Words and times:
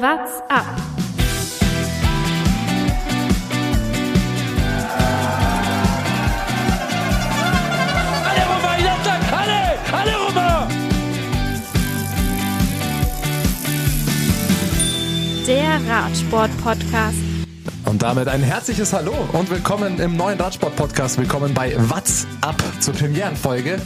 What's 0.00 0.40
up? 0.48 0.64
Der 15.48 15.80
Radsport-Podcast. 15.88 17.37
Und 17.98 18.04
damit 18.04 18.28
ein 18.28 18.44
herzliches 18.44 18.92
Hallo 18.92 19.12
und 19.32 19.50
willkommen 19.50 19.98
im 19.98 20.16
neuen 20.16 20.40
Radsport-Podcast. 20.40 21.18
Willkommen 21.18 21.52
bei 21.52 21.74
What's 21.90 22.28
Up 22.42 22.62
zur 22.78 22.94
Premierenfolge. 22.94 23.80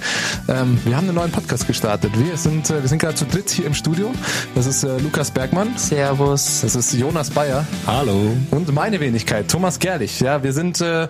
Ähm, 0.48 0.78
wir 0.84 0.98
haben 0.98 1.06
einen 1.06 1.14
neuen 1.14 1.30
Podcast 1.32 1.66
gestartet. 1.66 2.10
Wir 2.18 2.36
sind, 2.36 2.68
äh, 2.68 2.82
wir 2.82 2.88
sind 2.90 2.98
gerade 2.98 3.14
zu 3.14 3.24
dritt 3.24 3.48
hier 3.48 3.64
im 3.64 3.72
Studio. 3.72 4.12
Das 4.54 4.66
ist 4.66 4.84
äh, 4.84 4.98
Lukas 4.98 5.30
Bergmann. 5.30 5.78
Servus. 5.78 6.60
Das 6.60 6.76
ist 6.76 6.92
Jonas 6.92 7.30
Bayer. 7.30 7.66
Hallo. 7.86 8.36
Und 8.50 8.70
meine 8.74 9.00
Wenigkeit, 9.00 9.48
Thomas 9.48 9.78
Gerlich. 9.78 10.20
Ja, 10.20 10.42
wir 10.42 10.52
sind, 10.52 10.82
äh, 10.82 11.08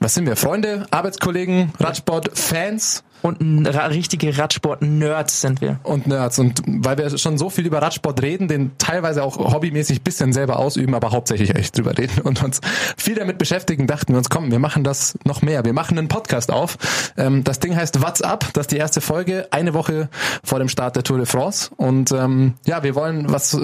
was 0.00 0.14
sind 0.14 0.24
wir? 0.24 0.36
Freunde, 0.36 0.86
Arbeitskollegen, 0.90 1.72
Radsport-Fans 1.78 3.04
Und 3.22 3.66
richtige 3.66 4.36
Radsport-Nerds 4.38 5.40
sind 5.40 5.60
wir. 5.60 5.80
und 5.82 6.06
Nerds. 6.06 6.38
Und 6.38 6.62
weil 6.66 6.98
wir 6.98 7.18
schon 7.18 7.38
so 7.38 7.50
viel 7.50 7.66
über 7.66 7.82
Radsport 7.82 8.22
reden, 8.22 8.48
den 8.48 8.72
teilweise 8.78 9.22
auch 9.22 9.38
hobbymäßig 9.38 10.02
bisschen 10.02 10.32
selber 10.32 10.58
ausüben, 10.58 10.94
aber 10.94 11.10
hauptsächlich 11.10 11.54
echt 11.54 11.76
drüber 11.76 11.96
reden 11.96 12.20
und 12.22 12.42
uns 12.42 12.60
viel 12.96 13.14
damit 13.14 13.38
beschäftigen, 13.38 13.86
dachten 13.86 14.12
wir 14.12 14.18
uns, 14.18 14.30
komm, 14.30 14.50
wir 14.50 14.58
machen 14.58 14.84
das 14.84 15.18
noch 15.24 15.42
mehr. 15.42 15.64
Wir 15.64 15.72
machen 15.72 15.98
einen 15.98 16.08
Podcast 16.08 16.52
auf. 16.52 16.78
Ähm, 17.16 17.44
das 17.44 17.60
Ding 17.60 17.74
heißt 17.74 18.02
What's 18.02 18.22
Up? 18.22 18.46
Das 18.52 18.64
ist 18.64 18.72
die 18.72 18.76
erste 18.76 19.00
Folge, 19.00 19.48
eine 19.50 19.74
Woche 19.74 20.08
vor 20.44 20.58
dem 20.58 20.68
Start 20.68 20.96
der 20.96 21.02
Tour 21.02 21.18
de 21.18 21.26
France. 21.26 21.70
Und 21.76 22.12
ähm, 22.12 22.54
ja, 22.66 22.82
wir 22.82 22.94
wollen 22.94 23.30
was 23.30 23.54
äh, 23.54 23.60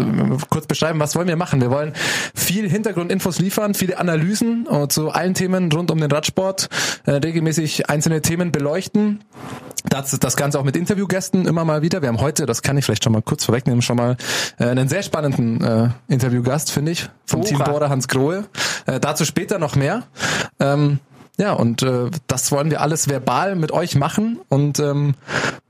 kurz 0.51 0.67
beschreiben, 0.67 1.01
was 1.01 1.17
wollen 1.17 1.29
wir 1.29 1.37
machen? 1.37 1.61
Wir 1.61 1.71
wollen 1.71 1.93
viel 2.35 2.69
Hintergrundinfos 2.69 3.39
liefern, 3.39 3.75
viele 3.75 3.99
Analysen 3.99 4.67
äh, 4.71 4.89
zu 4.89 5.11
allen 5.11 5.35
Themen 5.35 5.71
rund 5.71 5.91
um 5.91 5.99
den 5.99 6.11
Radsport, 6.11 6.69
äh, 7.07 7.13
regelmäßig 7.13 7.89
einzelne 7.89 8.23
Themen 8.23 8.53
beleuchten. 8.53 9.21
Das, 9.89 10.19
das 10.19 10.37
Ganze 10.37 10.59
auch 10.59 10.65
mit 10.65 10.77
Interviewgästen 10.77 11.47
immer 11.47 11.65
mal 11.65 11.83
wieder. 11.83 12.01
Wir 12.01 12.09
haben 12.09 12.21
heute, 12.21 12.47
das 12.47 12.63
kann 12.63 12.77
ich 12.79 12.85
vielleicht 12.85 13.05
schon 13.05 13.13
mal 13.13 13.23
kurz 13.23 13.45
vorwegnehmen, 13.45 13.83
schon 13.83 13.97
mal 13.97 14.17
äh, 14.59 14.65
einen 14.65 14.89
sehr 14.89 15.03
spannenden 15.03 15.63
äh, 15.63 15.89
Interviewgast, 16.09 16.71
finde 16.71 16.93
ich, 16.93 17.09
vom 17.27 17.41
Hurra. 17.41 17.49
Team 17.49 17.59
Bora 17.59 17.89
Hans 17.91 18.09
Grohe. 18.09 18.45
Äh, 18.87 18.99
dazu 18.99 19.25
später 19.25 19.59
noch 19.59 19.77
mehr. 19.77 20.05
Ähm, 20.59 21.01
ja, 21.37 21.53
und 21.53 21.83
äh, 21.83 22.11
das 22.29 22.53
wollen 22.53 22.71
wir 22.71 22.81
alles 22.81 23.09
verbal 23.09 23.57
mit 23.57 23.73
euch 23.73 23.97
machen. 23.97 24.39
Und 24.49 24.79
ähm, 24.79 25.15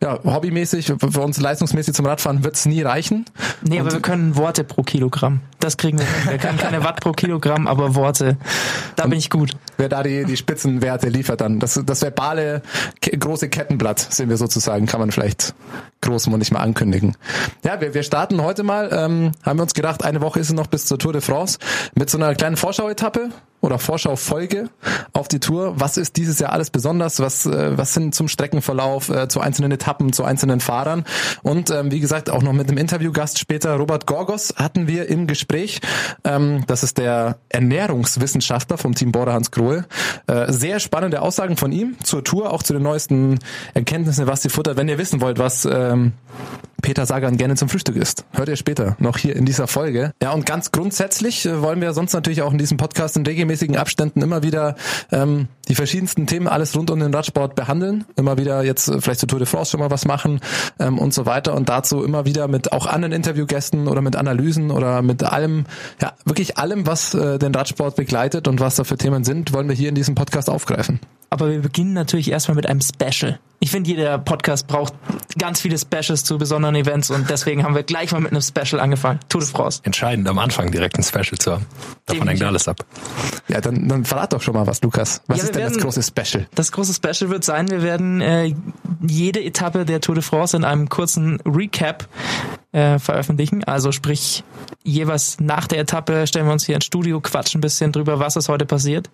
ja, 0.03 0.19
hobbymäßig, 0.23 0.93
für 0.99 1.21
uns 1.21 1.41
leistungsmäßig 1.41 1.95
zum 1.95 2.05
Radfahren 2.05 2.45
wird's 2.45 2.67
nie 2.67 2.83
reichen. 2.83 3.25
Nee, 3.63 3.81
aber 3.81 3.91
wir 3.91 4.01
können 4.01 4.37
Worte 4.37 4.63
pro 4.65 4.83
Kilogramm. 4.83 5.41
Das 5.61 5.79
kriegen 5.79 5.99
wir 5.99 6.05
hin. 6.05 6.31
Wir 6.31 6.39
können 6.39 6.59
keine 6.59 6.85
Watt 6.85 7.01
pro 7.01 7.13
Kilogramm, 7.13 7.67
aber 7.67 7.95
Worte. 7.95 8.37
Da 8.97 9.07
bin 9.07 9.19
ich 9.19 9.31
gut. 9.31 9.57
Wer 9.77 9.89
da 9.89 10.03
die, 10.03 10.25
die 10.25 10.37
Spitzenwerte 10.37 11.09
liefert 11.09 11.41
dann. 11.41 11.61
Das, 11.61 11.81
das 11.85 12.03
verbale 12.03 12.63
große 13.01 13.49
Kettenblatt 13.49 13.99
sind 13.99 14.29
wir 14.29 14.37
sozusagen, 14.37 14.87
kann 14.87 15.01
man 15.01 15.11
vielleicht 15.11 15.55
großmundig 16.01 16.53
mal 16.53 16.61
ankündigen. 16.61 17.17
Ja, 17.65 17.81
wir, 17.81 17.95
wir 17.95 18.03
starten 18.03 18.43
heute 18.43 18.63
mal, 18.63 18.91
ähm, 18.93 19.33
haben 19.43 19.59
wir 19.59 19.63
uns 19.63 19.75
gedacht, 19.75 20.05
eine 20.05 20.21
Woche 20.21 20.41
ist 20.41 20.49
es 20.49 20.55
noch 20.55 20.67
bis 20.67 20.87
zur 20.87 20.99
Tour 20.99 21.13
de 21.13 21.23
France, 21.23 21.59
mit 21.95 22.11
so 22.11 22.19
einer 22.19 22.35
kleinen 22.35 22.57
Vorschauetappe 22.57 23.31
oder 23.65 23.79
Vorschaufolge 23.79 24.69
auf 25.13 25.29
die 25.29 25.41
Tour. 25.41 25.81
Was 25.81 25.97
ist 25.97 26.17
dieses 26.17 26.39
Jahr 26.39 26.53
alles 26.53 26.71
besonders? 26.71 27.21
Was, 27.21 27.47
äh, 27.47 27.77
was 27.77 27.95
sind 27.95 28.15
zum 28.15 28.29
Streckenverlauf, 28.29 29.09
äh, 29.09 29.29
zu 29.29 29.41
einzelnen 29.41 29.73
Etappen, 29.73 30.13
zu 30.13 30.25
einzelnen 30.25 30.61
Fahrern? 30.61 31.05
Und 31.43 31.71
ähm, 31.71 31.91
wie 31.91 32.01
gesagt, 32.01 32.29
auch 32.29 32.43
noch 32.43 32.53
mit 32.53 32.69
dem 32.69 32.77
Interviewgast 32.77 33.39
später, 33.39 33.77
Robert 33.77 34.07
Gorgos, 34.07 34.55
hatten 34.57 34.87
wir 34.87 35.09
im 35.09 35.27
Gespräch. 35.27 35.81
Ähm, 36.25 36.65
das 36.67 36.83
ist 36.83 36.99
der 36.99 37.39
Ernährungswissenschaftler 37.49 38.77
vom 38.77 38.95
Team 38.95 39.13
Bora 39.13 39.33
Hans 39.33 39.51
Grohe. 39.51 39.87
Äh, 40.27 40.53
sehr 40.53 40.79
spannende 40.79 41.23
Aussagen 41.23 41.57
von 41.57 41.73
ihm 41.73 41.97
zur 42.03 42.23
Tour, 42.23 42.53
auch 42.53 42.63
zu 42.63 42.75
den 42.75 42.83
neuesten 42.83 43.39
Erkenntnissen, 43.73 44.27
was 44.27 44.43
sie 44.43 44.51
futtert. 44.51 44.77
Wenn 44.77 44.89
ihr 44.89 44.99
wissen 44.99 45.23
wollt, 45.23 45.39
was 45.39 45.65
ähm, 45.65 46.13
Peter 46.85 47.07
Sagan 47.07 47.39
gerne 47.39 47.57
zum 47.57 47.71
Frühstück 47.71 47.97
isst. 47.97 48.27
Hört 48.33 48.51
ihr 48.51 48.57
später 48.57 48.95
noch 48.99 49.17
hier 49.17 49.35
in 49.37 49.47
dieser 49.47 49.67
Folge. 49.67 50.13
Ja, 50.23 50.33
und 50.33 50.45
ganz 50.45 50.71
grundsätzlich 50.71 51.47
äh, 51.47 51.63
wollen 51.63 51.81
wir 51.81 51.95
sonst 51.95 52.13
natürlich 52.13 52.43
auch 52.43 52.53
in 52.53 52.59
diesem 52.59 52.77
Podcast 52.77 53.17
in 53.17 53.25
regelmäßigen 53.25 53.54
Abständen 53.77 54.23
immer 54.23 54.43
wieder 54.43 54.77
ähm, 55.13 55.49
die 55.69 55.75
verschiedensten 55.75 56.27
Themen, 56.27 56.49
alles 56.49 56.77
rund 56.77 56.91
um 56.91 57.01
den 57.01 57.15
Radsport 57.15 57.55
behandeln. 57.55 58.05
Immer 58.17 58.39
wieder 58.39 58.63
jetzt 58.63 58.89
äh, 58.89 59.01
vielleicht 59.01 59.21
zur 59.21 59.29
Tour 59.29 59.39
de 59.39 59.47
France 59.47 59.71
schon 59.71 59.81
mal 59.81 59.91
was 59.91 60.05
machen 60.05 60.41
ähm, 60.79 60.99
und 60.99 61.15
so 61.15 61.27
weiter. 61.27 61.55
Und 61.55 61.69
dazu 61.69 62.03
immer 62.03 62.25
wieder 62.25 62.49
mit 62.49 62.73
auch 62.73 62.87
anderen 62.87 63.13
Interviewgästen 63.13 63.89
oder 63.89 64.03
mit 64.03 64.17
Analysen 64.17 64.71
oder 64.71 65.03
mit 65.03 65.23
allem, 65.23 65.65
ja, 66.01 66.13
wirklich 66.25 66.59
allem, 66.59 66.87
was 66.87 67.15
äh, 67.15 67.39
den 67.39 67.55
Radsport 67.55 67.97
begleitet 67.97 68.49
und 68.49 68.61
was 68.61 68.77
da 68.77 68.85
für 68.85 68.97
Themen 68.97 69.25
sind, 69.25 69.53
wollen 69.53 69.69
wir 69.69 69.77
hier 69.77 69.89
in 69.89 69.95
diesem 69.95 70.15
Podcast 70.15 70.51
aufgreifen. 70.51 71.01
Aber 71.35 71.51
wir 71.51 71.59
beginnen 71.61 71.95
natürlich 71.95 72.31
erstmal 72.31 72.55
mit 72.55 72.69
einem 72.69 72.81
Special. 72.81 73.41
Ich 73.59 73.73
finde, 73.73 73.91
jeder 73.91 74.19
Podcast 74.19 74.69
braucht 74.69 74.93
ganz 75.37 75.61
viele 75.61 75.77
Specials 75.77 76.23
zu 76.23 76.39
besonderen 76.39 76.77
Events 76.77 77.11
und 77.11 77.29
deswegen 77.29 77.65
haben 77.65 77.75
wir 77.75 77.83
gleich 77.83 78.13
mal 78.13 78.21
mit 78.21 78.31
einem 78.31 78.41
Special 78.41 78.79
angefangen. 78.81 79.19
Tour 79.29 79.41
de 79.41 79.51
France. 79.51 79.81
Entscheidend 79.83 80.29
am 80.29 80.39
Anfang 80.39 80.71
direkt 80.71 80.97
ein 80.97 81.03
Special 81.03 81.37
zu 81.37 81.55
haben. 81.55 81.67
Davon 82.07 82.29
hängt 82.29 82.41
alles 82.45 82.69
ab. 82.69 82.85
Ja, 83.49 83.61
dann, 83.61 83.89
dann 83.89 84.05
verrat 84.05 84.33
doch 84.33 84.43
schon 84.43 84.55
mal 84.55 84.65
was, 84.69 84.81
Lukas. 84.83 85.23
Was 85.27 85.39
Ja, 85.39 85.45
ist 85.45 85.55
denn 85.57 85.63
das 85.63 85.73
werden- 85.73 85.83
große 85.83 86.03
Special? 86.05 86.47
Das 86.55 86.71
große 86.71 86.95
Special 86.95 87.31
wird 87.31 87.43
sein, 87.43 87.69
wir 87.69 87.83
werden 87.83 88.21
äh, 88.21 88.55
jede 89.05 89.43
Etappe 89.43 89.85
der 89.85 90.01
Tour 90.01 90.15
de 90.15 90.23
France 90.23 90.57
in 90.57 90.63
einem 90.63 90.89
kurzen 90.89 91.41
Recap 91.45 92.07
äh, 92.75 92.99
veröffentlichen. 92.99 93.63
Also 93.65 93.93
sprich, 93.93 94.43
jeweils 94.83 95.39
nach 95.41 95.67
der 95.69 95.79
Etappe 95.79 96.27
stellen 96.27 96.47
wir 96.47 96.53
uns 96.53 96.67
hier 96.67 96.75
ins 96.75 96.85
Studio, 96.85 97.21
quatschen 97.21 97.59
ein 97.59 97.63
bisschen 97.63 97.93
drüber, 97.93 98.19
was 98.19 98.35
ist 98.37 98.49
heute 98.49 98.67
passiert. 98.67 99.09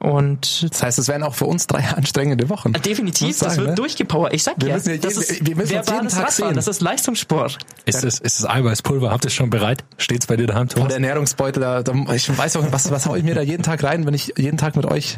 Und 0.00 0.66
Das 0.72 0.82
heißt, 0.82 0.98
es 0.98 1.08
werden 1.08 1.22
auch 1.22 1.34
für 1.34 1.44
uns 1.44 1.66
drei 1.66 1.84
anstrengende 1.96 2.48
Wochen. 2.48 2.72
definitiv, 2.72 3.28
Muss 3.28 3.38
das 3.38 3.48
sagen, 3.54 3.58
wird 3.60 3.68
ne? 3.70 3.74
durchgepowert. 3.76 4.32
Ich 4.34 4.42
sag 4.42 4.54
Wir 4.58 4.68
ja, 4.68 4.74
müssen 4.74 4.90
ja 4.90 4.96
das 4.96 5.12
jeden- 5.14 5.22
ist 5.22 5.46
wir 5.46 5.56
müssen 5.56 5.76
uns 5.78 5.88
jeden 5.90 6.08
Tag 6.08 6.30
sehen. 6.32 6.54
das 6.54 6.66
ist 6.68 6.80
Leistungssport. 6.80 7.58
Ist 7.84 8.02
das, 8.02 8.18
ist 8.18 8.40
das 8.40 8.48
Eiweißpulver? 8.50 9.10
Habt 9.10 9.24
ihr 9.24 9.28
es 9.28 9.34
schon 9.34 9.50
bereit? 9.50 9.84
Steht's 9.98 10.26
bei 10.26 10.36
dir 10.36 10.46
daheim, 10.46 10.62
Und 10.62 10.72
Thomas? 10.72 10.88
der 10.88 10.96
Ernährungsbeutel, 10.96 11.62
da, 11.62 11.82
da, 11.82 11.92
ich 12.14 12.36
weiß 12.36 12.56
auch, 12.56 12.64
was, 12.72 12.90
was 12.90 13.06
hau 13.06 13.14
ich 13.14 13.22
mir 13.22 13.34
da 13.34 13.42
jeden 13.42 13.62
Tag 13.62 13.84
rein, 13.84 14.04
wenn 14.06 14.14
ich 14.14 14.32
jeden 14.36 14.56
Tag 14.58 14.74
mit 14.74 14.86
euch, 14.86 15.16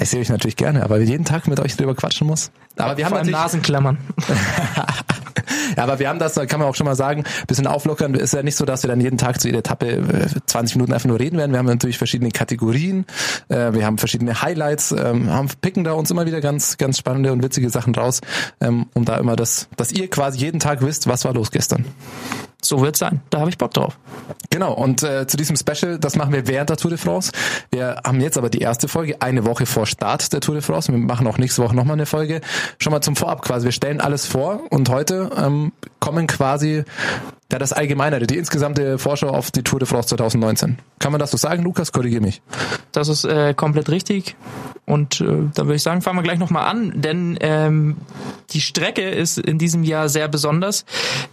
ich 0.00 0.10
sehe 0.10 0.20
euch 0.20 0.28
natürlich 0.28 0.56
gerne, 0.56 0.82
aber 0.82 0.98
jeden 1.00 1.24
Tag 1.24 1.46
mit 1.48 1.60
euch 1.60 1.76
drüber 1.76 1.94
quatschen 1.94 2.26
muss. 2.26 2.50
Aber 2.76 2.96
wir 2.96 3.04
haben 3.04 3.10
Vor 3.12 3.18
allem 3.20 3.30
natürlich, 3.30 3.44
Nasenklammern. 3.44 3.98
ja, 5.76 5.82
aber 5.84 5.98
wir 6.00 6.08
haben 6.08 6.18
das, 6.18 6.34
da 6.34 6.44
kann 6.46 6.58
man 6.58 6.68
auch 6.68 6.74
schon 6.74 6.86
mal 6.86 6.96
sagen, 6.96 7.13
bisschen 7.46 7.66
auflockern. 7.66 8.14
Ist 8.14 8.34
ja 8.34 8.42
nicht 8.42 8.56
so, 8.56 8.64
dass 8.64 8.82
wir 8.82 8.88
dann 8.88 9.00
jeden 9.00 9.18
Tag 9.18 9.40
zu 9.40 9.48
jeder 9.48 9.60
Etappe 9.60 9.86
äh, 9.86 10.26
20 10.46 10.76
Minuten 10.76 10.92
einfach 10.92 11.08
nur 11.08 11.20
reden 11.20 11.38
werden. 11.38 11.52
Wir 11.52 11.58
haben 11.58 11.66
natürlich 11.66 11.98
verschiedene 11.98 12.30
Kategorien, 12.30 13.06
äh, 13.48 13.72
wir 13.72 13.86
haben 13.86 13.98
verschiedene 13.98 14.42
Highlights, 14.42 14.92
ähm, 14.92 15.30
haben 15.30 15.48
picken 15.60 15.84
da 15.84 15.92
uns 15.92 16.10
immer 16.10 16.26
wieder 16.26 16.40
ganz, 16.40 16.76
ganz 16.78 16.98
spannende 16.98 17.32
und 17.32 17.42
witzige 17.42 17.70
Sachen 17.70 17.94
raus, 17.94 18.20
ähm, 18.60 18.86
um 18.94 19.04
da 19.04 19.16
immer 19.18 19.36
das, 19.36 19.68
dass 19.76 19.92
ihr 19.92 20.08
quasi 20.08 20.38
jeden 20.38 20.60
Tag 20.60 20.82
wisst, 20.82 21.06
was 21.06 21.24
war 21.24 21.34
los 21.34 21.50
gestern. 21.50 21.84
So 22.64 22.80
wird's 22.80 22.98
sein. 22.98 23.20
Da 23.28 23.40
habe 23.40 23.50
ich 23.50 23.58
Bock 23.58 23.74
drauf. 23.74 23.98
Genau, 24.48 24.72
und 24.72 25.02
äh, 25.02 25.26
zu 25.26 25.36
diesem 25.36 25.56
Special, 25.56 25.98
das 25.98 26.16
machen 26.16 26.32
wir 26.32 26.48
während 26.48 26.70
der 26.70 26.78
Tour 26.78 26.90
de 26.90 26.98
France. 26.98 27.30
Wir 27.70 28.00
haben 28.04 28.20
jetzt 28.22 28.38
aber 28.38 28.48
die 28.48 28.60
erste 28.60 28.88
Folge, 28.88 29.20
eine 29.20 29.44
Woche 29.44 29.66
vor 29.66 29.86
Start 29.86 30.32
der 30.32 30.40
Tour 30.40 30.54
de 30.54 30.62
France. 30.62 30.90
Wir 30.90 30.98
machen 30.98 31.26
auch 31.26 31.36
nächste 31.36 31.62
Woche 31.62 31.76
nochmal 31.76 31.94
eine 31.94 32.06
Folge. 32.06 32.40
Schon 32.78 32.92
mal 32.92 33.02
zum 33.02 33.16
Vorab 33.16 33.42
quasi. 33.42 33.66
Wir 33.66 33.72
stellen 33.72 34.00
alles 34.00 34.24
vor 34.26 34.62
und 34.70 34.88
heute 34.88 35.30
ähm, 35.36 35.72
kommen 36.00 36.26
quasi 36.26 36.84
ja, 37.54 37.58
das 37.60 37.72
Allgemeinere, 37.72 38.26
die 38.26 38.36
insgesamte 38.36 38.98
Vorschau 38.98 39.28
auf 39.28 39.52
die 39.52 39.62
Tour 39.62 39.78
de 39.78 39.86
France 39.86 40.08
2019. 40.08 40.76
Kann 40.98 41.12
man 41.12 41.20
das 41.20 41.30
so 41.30 41.36
sagen, 41.36 41.62
Lukas? 41.62 41.92
Korrigier 41.92 42.20
mich. 42.20 42.42
Das 42.90 43.08
ist 43.08 43.24
äh, 43.24 43.54
komplett 43.54 43.90
richtig. 43.90 44.34
Und 44.86 45.20
äh, 45.20 45.26
da 45.54 45.64
würde 45.64 45.76
ich 45.76 45.82
sagen, 45.82 46.02
fangen 46.02 46.18
wir 46.18 46.24
gleich 46.24 46.40
nochmal 46.40 46.66
an, 46.66 47.00
denn 47.00 47.38
ähm, 47.40 47.96
die 48.50 48.60
Strecke 48.60 49.08
ist 49.08 49.38
in 49.38 49.58
diesem 49.58 49.84
Jahr 49.84 50.08
sehr 50.08 50.26
besonders. 50.26 50.84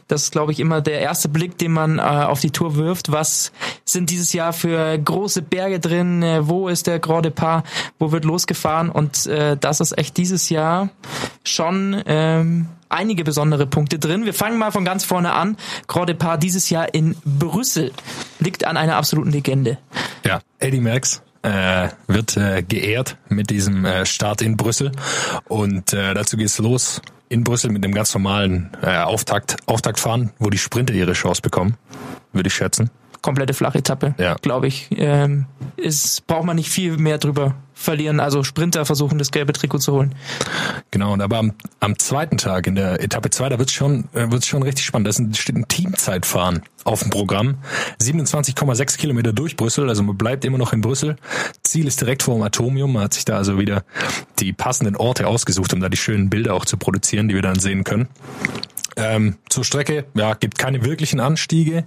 Das 0.07 0.23
ist, 0.23 0.31
glaube 0.31 0.51
ich, 0.51 0.59
immer 0.59 0.79
der 0.79 0.99
erste 0.99 1.27
Blick, 1.27 1.57
den 1.57 1.71
man 1.71 1.97
äh, 1.97 2.01
auf 2.01 2.39
die 2.39 2.51
Tour 2.51 2.75
wirft. 2.75 3.12
Was 3.12 3.51
sind 3.83 4.12
dieses 4.12 4.31
Jahr 4.31 4.53
für 4.53 4.97
große 5.00 5.41
Berge 5.41 5.79
drin? 5.79 6.21
Äh, 6.21 6.47
wo 6.47 6.67
ist 6.67 6.85
der 6.85 7.00
Grand 7.00 7.25
Depart? 7.25 7.65
Wo 7.97 8.12
wird 8.12 8.25
losgefahren? 8.25 8.89
Und 8.89 9.25
äh, 9.25 9.57
das 9.57 9.79
ist 9.79 9.97
echt 9.97 10.17
dieses 10.17 10.50
Jahr 10.50 10.89
schon 11.44 12.01
ähm, 12.06 12.67
einige 12.91 13.23
besondere 13.23 13.65
Punkte 13.65 13.99
drin. 13.99 14.25
Wir 14.25 14.33
fangen 14.33 14.57
mal 14.57 14.71
von 14.71 14.85
ganz 14.85 15.03
vorne 15.03 15.33
an. 15.33 15.57
Grand 15.88 16.11
dieses 16.41 16.69
Jahr 16.69 16.93
in 16.93 17.15
Brüssel 17.25 17.91
liegt 18.39 18.65
an 18.65 18.77
einer 18.77 18.95
absoluten 18.95 19.31
Legende. 19.31 19.77
Ja, 20.25 20.41
Eddie 20.59 20.81
Merckx 20.81 21.21
äh, 21.43 21.89
wird 22.07 22.38
äh, 22.38 22.63
geehrt 22.63 23.17
mit 23.29 23.49
diesem 23.49 23.85
äh, 23.85 24.05
Start 24.05 24.41
in 24.41 24.57
Brüssel 24.57 24.91
und 25.47 25.93
äh, 25.93 26.13
dazu 26.13 26.38
geht's 26.38 26.59
los 26.59 27.01
in 27.29 27.43
Brüssel 27.43 27.71
mit 27.71 27.83
einem 27.83 27.93
ganz 27.93 28.13
normalen 28.13 28.71
äh, 28.81 28.97
Auftakt, 28.97 29.55
Auftaktfahren, 29.65 30.31
wo 30.38 30.49
die 30.49 30.57
Sprinter 30.57 30.93
ihre 30.93 31.13
Chance 31.13 31.41
bekommen, 31.41 31.77
würde 32.33 32.47
ich 32.47 32.53
schätzen. 32.53 32.89
Komplette 33.21 33.53
Flachetappe, 33.53 34.15
Ja. 34.18 34.35
glaube 34.41 34.68
ich. 34.68 34.88
Ähm, 34.91 35.45
ist, 35.77 36.25
braucht 36.27 36.45
man 36.45 36.56
nicht 36.56 36.69
viel 36.69 36.97
mehr 36.97 37.18
drüber 37.18 37.56
verlieren. 37.73 38.19
Also 38.19 38.44
Sprinter 38.44 38.85
versuchen, 38.85 39.18
das 39.18 39.31
gelbe 39.31 39.53
Trikot 39.53 39.79
zu 39.79 39.94
holen. 39.94 40.13
Genau, 40.91 41.13
und 41.13 41.21
aber 41.21 41.39
am, 41.39 41.53
am 41.79 41.97
zweiten 41.97 42.38
Tag 42.38 42.68
in 42.68 42.75
der 42.75 43.01
Etappe 43.01 43.31
2, 43.31 43.50
da 43.50 43.57
wird's 43.59 43.73
schon, 43.73 44.07
äh, 44.13 44.29
wird's 44.31 44.45
schon 44.47 44.62
richtig 44.62 44.85
spannend. 44.85 45.07
Da 45.07 45.09
ist 45.09 45.19
ein, 45.19 45.33
steht 45.33 45.56
ein 45.56 45.68
Teamzeitfahren 45.68 46.62
auf 46.83 47.01
dem 47.01 47.09
Programm. 47.09 47.57
27,6 48.00 48.97
Kilometer 48.97 49.33
durch 49.33 49.57
Brüssel, 49.57 49.89
also 49.89 50.03
man 50.03 50.15
bleibt 50.17 50.45
immer 50.45 50.57
noch 50.59 50.74
in 50.74 50.81
Brüssel. 50.81 51.15
Ziel 51.63 51.88
ist 51.88 52.01
direkt 52.01 52.21
vor 52.24 52.35
dem 52.35 52.44
Atomium. 52.44 52.94
Man 52.94 53.03
hat 53.03 53.13
sich 53.15 53.25
da 53.25 53.38
also 53.38 53.57
wieder 53.57 53.83
die 54.39 54.53
passenden 54.53 54.95
Orte 54.95 55.27
ausgesucht, 55.27 55.74
um 55.74 55.79
da 55.79 55.89
die 55.89 55.97
schönen 55.97 56.29
Bilder 56.29 56.53
auch 56.53 56.65
zu 56.65 56.77
produzieren, 56.77 57.27
die 57.29 57.35
wir 57.35 57.41
dann 57.41 57.59
sehen 57.59 57.83
können. 57.83 58.07
Ähm, 58.97 59.38
zur 59.49 59.63
Strecke, 59.63 60.05
ja, 60.15 60.33
gibt 60.33 60.57
keine 60.57 60.83
wirklichen 60.83 61.19
Anstiege. 61.19 61.85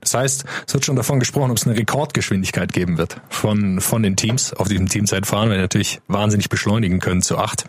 Das 0.00 0.14
heißt, 0.14 0.44
es 0.66 0.74
wird 0.74 0.84
schon 0.84 0.96
davon 0.96 1.18
gesprochen, 1.18 1.50
ob 1.50 1.56
es 1.56 1.66
eine 1.66 1.76
Rekordgeschwindigkeit 1.76 2.72
geben 2.72 2.98
wird 2.98 3.20
von, 3.30 3.80
von 3.80 4.02
den 4.02 4.16
Teams 4.16 4.52
auf 4.52 4.68
diesem 4.68 4.88
Teamzeitfahren, 4.88 5.48
weil 5.48 5.56
die 5.56 5.62
natürlich 5.62 6.00
wahnsinnig 6.08 6.48
beschleunigen 6.48 7.00
können 7.00 7.22
zu 7.22 7.38
acht. 7.38 7.66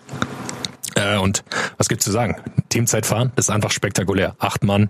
Äh, 0.95 1.17
und 1.17 1.43
was 1.77 1.89
gibt's 1.89 2.05
zu 2.05 2.11
sagen? 2.11 2.35
Teamzeitfahren, 2.69 3.31
ist 3.35 3.49
einfach 3.49 3.71
spektakulär. 3.71 4.35
Acht 4.39 4.63
Mann 4.63 4.89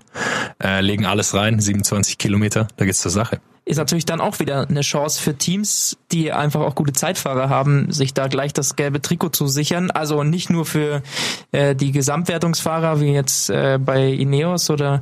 äh, 0.62 0.80
legen 0.80 1.06
alles 1.06 1.34
rein, 1.34 1.60
27 1.60 2.18
Kilometer, 2.18 2.68
da 2.76 2.84
geht's 2.84 3.00
zur 3.00 3.10
Sache. 3.10 3.40
Ist 3.66 3.78
natürlich 3.78 4.04
dann 4.04 4.20
auch 4.20 4.40
wieder 4.40 4.68
eine 4.68 4.82
Chance 4.82 5.22
für 5.22 5.38
Teams, 5.38 5.96
die 6.12 6.32
einfach 6.32 6.60
auch 6.60 6.74
gute 6.74 6.92
Zeitfahrer 6.92 7.48
haben, 7.48 7.90
sich 7.90 8.12
da 8.12 8.26
gleich 8.26 8.52
das 8.52 8.76
gelbe 8.76 9.00
Trikot 9.00 9.30
zu 9.30 9.46
sichern. 9.46 9.90
Also 9.90 10.22
nicht 10.22 10.50
nur 10.50 10.66
für 10.66 11.02
äh, 11.50 11.74
die 11.74 11.90
Gesamtwertungsfahrer, 11.90 13.00
wie 13.00 13.12
jetzt 13.12 13.48
äh, 13.48 13.78
bei 13.80 14.08
Ineos 14.08 14.68
oder 14.68 15.00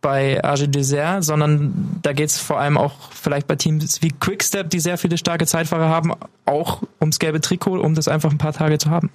bei 0.00 0.42
AG 0.42 0.66
Desert, 0.66 1.22
sondern 1.22 2.00
da 2.02 2.12
geht's 2.12 2.40
vor 2.40 2.58
allem 2.58 2.76
auch 2.76 3.12
vielleicht 3.12 3.46
bei 3.46 3.54
Teams 3.54 4.02
wie 4.02 4.10
Quickstep, 4.10 4.68
die 4.68 4.80
sehr 4.80 4.98
viele 4.98 5.16
starke 5.16 5.46
Zeitfahrer 5.46 5.88
haben, 5.88 6.12
auch 6.52 6.82
ums 7.00 7.18
gelbe 7.18 7.40
Trikot, 7.40 7.80
um 7.80 7.94
das 7.94 8.08
einfach 8.08 8.30
ein 8.30 8.38
paar 8.38 8.52
Tage 8.52 8.78
zu 8.78 8.90
haben. 8.90 9.10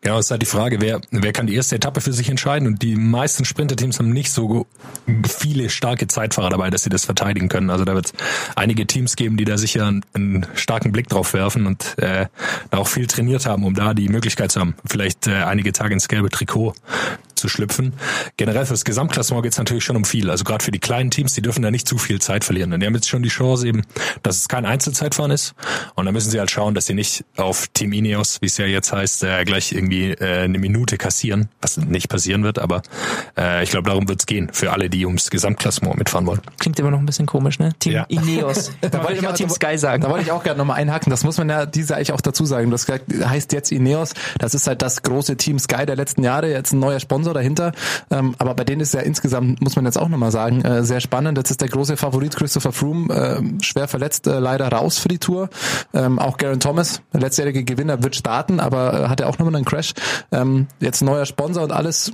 Genau, 0.00 0.18
es 0.18 0.26
ist 0.26 0.30
halt 0.30 0.42
die 0.42 0.46
Frage, 0.46 0.80
wer, 0.80 1.00
wer 1.10 1.32
kann 1.32 1.46
die 1.46 1.54
erste 1.54 1.76
Etappe 1.76 2.00
für 2.00 2.12
sich 2.12 2.28
entscheiden? 2.28 2.68
Und 2.68 2.82
die 2.82 2.96
meisten 2.96 3.44
Sprinterteams 3.44 3.98
haben 3.98 4.10
nicht 4.10 4.30
so 4.30 4.66
viele 5.26 5.70
starke 5.70 6.06
Zeitfahrer 6.06 6.50
dabei, 6.50 6.70
dass 6.70 6.82
sie 6.82 6.90
das 6.90 7.04
verteidigen 7.04 7.48
können. 7.48 7.70
Also 7.70 7.84
da 7.84 7.94
wird 7.94 8.06
es 8.06 8.12
einige 8.54 8.86
Teams 8.86 9.16
geben, 9.16 9.36
die 9.36 9.44
da 9.44 9.58
sicher 9.58 9.86
einen, 9.86 10.04
einen 10.12 10.46
starken 10.54 10.92
Blick 10.92 11.08
drauf 11.08 11.34
werfen 11.34 11.66
und 11.66 11.98
äh, 11.98 12.26
da 12.70 12.78
auch 12.78 12.88
viel 12.88 13.06
trainiert 13.06 13.46
haben, 13.46 13.64
um 13.64 13.74
da 13.74 13.94
die 13.94 14.08
Möglichkeit 14.08 14.52
zu 14.52 14.60
haben, 14.60 14.74
vielleicht 14.84 15.26
äh, 15.26 15.42
einige 15.42 15.72
Tage 15.72 15.94
ins 15.94 16.08
gelbe 16.08 16.30
Trikot 16.30 16.74
zu 17.34 17.48
schlüpfen. 17.48 17.92
Generell 18.36 18.66
fürs 18.66 18.84
Gesamtklassement 18.84 19.42
geht 19.42 19.52
es 19.52 19.58
natürlich 19.58 19.84
schon 19.84 19.96
um 19.96 20.04
viel. 20.04 20.30
Also 20.30 20.44
gerade 20.44 20.64
für 20.64 20.70
die 20.70 20.78
kleinen 20.78 21.10
Teams, 21.10 21.34
die 21.34 21.42
dürfen 21.42 21.62
da 21.62 21.70
nicht 21.70 21.86
zu 21.86 21.98
viel 21.98 22.20
Zeit 22.20 22.44
verlieren. 22.44 22.70
Denn 22.70 22.80
die 22.80 22.86
haben 22.86 22.94
jetzt 22.94 23.08
schon 23.08 23.22
die 23.22 23.28
Chance 23.28 23.66
eben, 23.66 23.82
dass 24.22 24.36
es 24.36 24.48
kein 24.48 24.64
Einzelzeitfahren 24.64 25.30
ist. 25.30 25.54
Und 25.94 26.06
da 26.06 26.12
müssen 26.12 26.30
sie 26.30 26.38
halt 26.38 26.50
schauen, 26.50 26.73
dass 26.74 26.86
sie 26.86 26.94
nicht 26.94 27.24
auf 27.36 27.68
Team 27.68 27.92
Ineos, 27.92 28.40
wie 28.40 28.46
es 28.46 28.56
ja 28.58 28.66
jetzt 28.66 28.92
heißt, 28.92 29.24
äh, 29.24 29.44
gleich 29.44 29.72
irgendwie 29.72 30.10
äh, 30.10 30.42
eine 30.42 30.58
Minute 30.58 30.96
kassieren, 30.96 31.48
was 31.60 31.76
nicht 31.76 32.08
passieren 32.08 32.44
wird. 32.44 32.58
Aber 32.58 32.82
äh, 33.36 33.62
ich 33.62 33.70
glaube, 33.70 33.88
darum 33.88 34.08
wird 34.08 34.20
es 34.20 34.26
gehen, 34.26 34.50
für 34.52 34.72
alle, 34.72 34.90
die 34.90 35.06
ums 35.06 35.30
Gesamtklassement 35.30 35.96
mitfahren 35.96 36.26
wollen. 36.26 36.40
Klingt 36.58 36.78
immer 36.78 36.90
noch 36.90 36.98
ein 36.98 37.06
bisschen 37.06 37.26
komisch, 37.26 37.58
ne? 37.58 37.72
Team 37.78 37.92
Ja. 37.92 38.04
Ineos. 38.08 38.72
Da 38.94 38.98
wollte 38.98 39.14
ich 39.14 39.18
immer 39.20 39.34
Team 39.34 39.48
Sky 39.48 39.76
sagen. 39.78 40.02
Da 40.02 40.10
wollte 40.10 40.24
ich 40.24 40.30
auch 40.30 40.44
gerne 40.44 40.58
nochmal 40.58 40.76
einhaken. 40.76 41.10
Das 41.10 41.24
muss 41.24 41.38
man 41.38 41.48
ja 41.48 41.66
diese 41.66 41.96
eigentlich 41.96 42.12
auch 42.12 42.20
dazu 42.20 42.44
sagen. 42.44 42.70
Das 42.70 42.86
heißt 42.88 43.52
jetzt 43.52 43.72
Ineos. 43.72 44.12
Das 44.38 44.54
ist 44.54 44.66
halt 44.66 44.82
das 44.82 45.02
große 45.02 45.36
Team 45.36 45.58
Sky 45.58 45.86
der 45.86 45.96
letzten 45.96 46.22
Jahre. 46.22 46.50
Jetzt 46.50 46.72
ein 46.72 46.78
neuer 46.78 47.00
Sponsor 47.00 47.34
dahinter. 47.34 47.72
Ähm, 48.10 48.34
aber 48.38 48.54
bei 48.54 48.64
denen 48.64 48.80
ist 48.80 48.94
ja 48.94 49.00
insgesamt, 49.00 49.60
muss 49.60 49.76
man 49.76 49.84
jetzt 49.84 49.98
auch 49.98 50.08
nochmal 50.08 50.30
sagen, 50.30 50.62
äh, 50.62 50.84
sehr 50.84 51.00
spannend. 51.00 51.38
Jetzt 51.38 51.50
ist 51.50 51.60
der 51.60 51.68
große 51.68 51.96
Favorit 51.96 52.36
Christopher 52.36 52.72
Froome 52.72 53.12
äh, 53.12 53.64
schwer 53.64 53.88
verletzt, 53.88 54.26
äh, 54.26 54.38
leider 54.38 54.68
raus 54.68 54.98
für 54.98 55.08
die 55.08 55.18
Tour. 55.18 55.48
Ähm, 55.92 56.18
auch 56.18 56.36
Garen 56.54 56.60
Thomas, 56.60 57.02
der 57.12 57.20
letztjährige 57.20 57.64
Gewinner, 57.64 58.02
wird 58.02 58.14
starten, 58.14 58.60
aber 58.60 59.04
äh, 59.04 59.08
hat 59.08 59.20
er 59.20 59.28
auch 59.28 59.38
nochmal 59.38 59.56
einen 59.56 59.64
Crash. 59.64 59.92
Ähm, 60.30 60.68
jetzt 60.80 61.02
neuer 61.02 61.26
Sponsor 61.26 61.64
und 61.64 61.72
alles, 61.72 62.12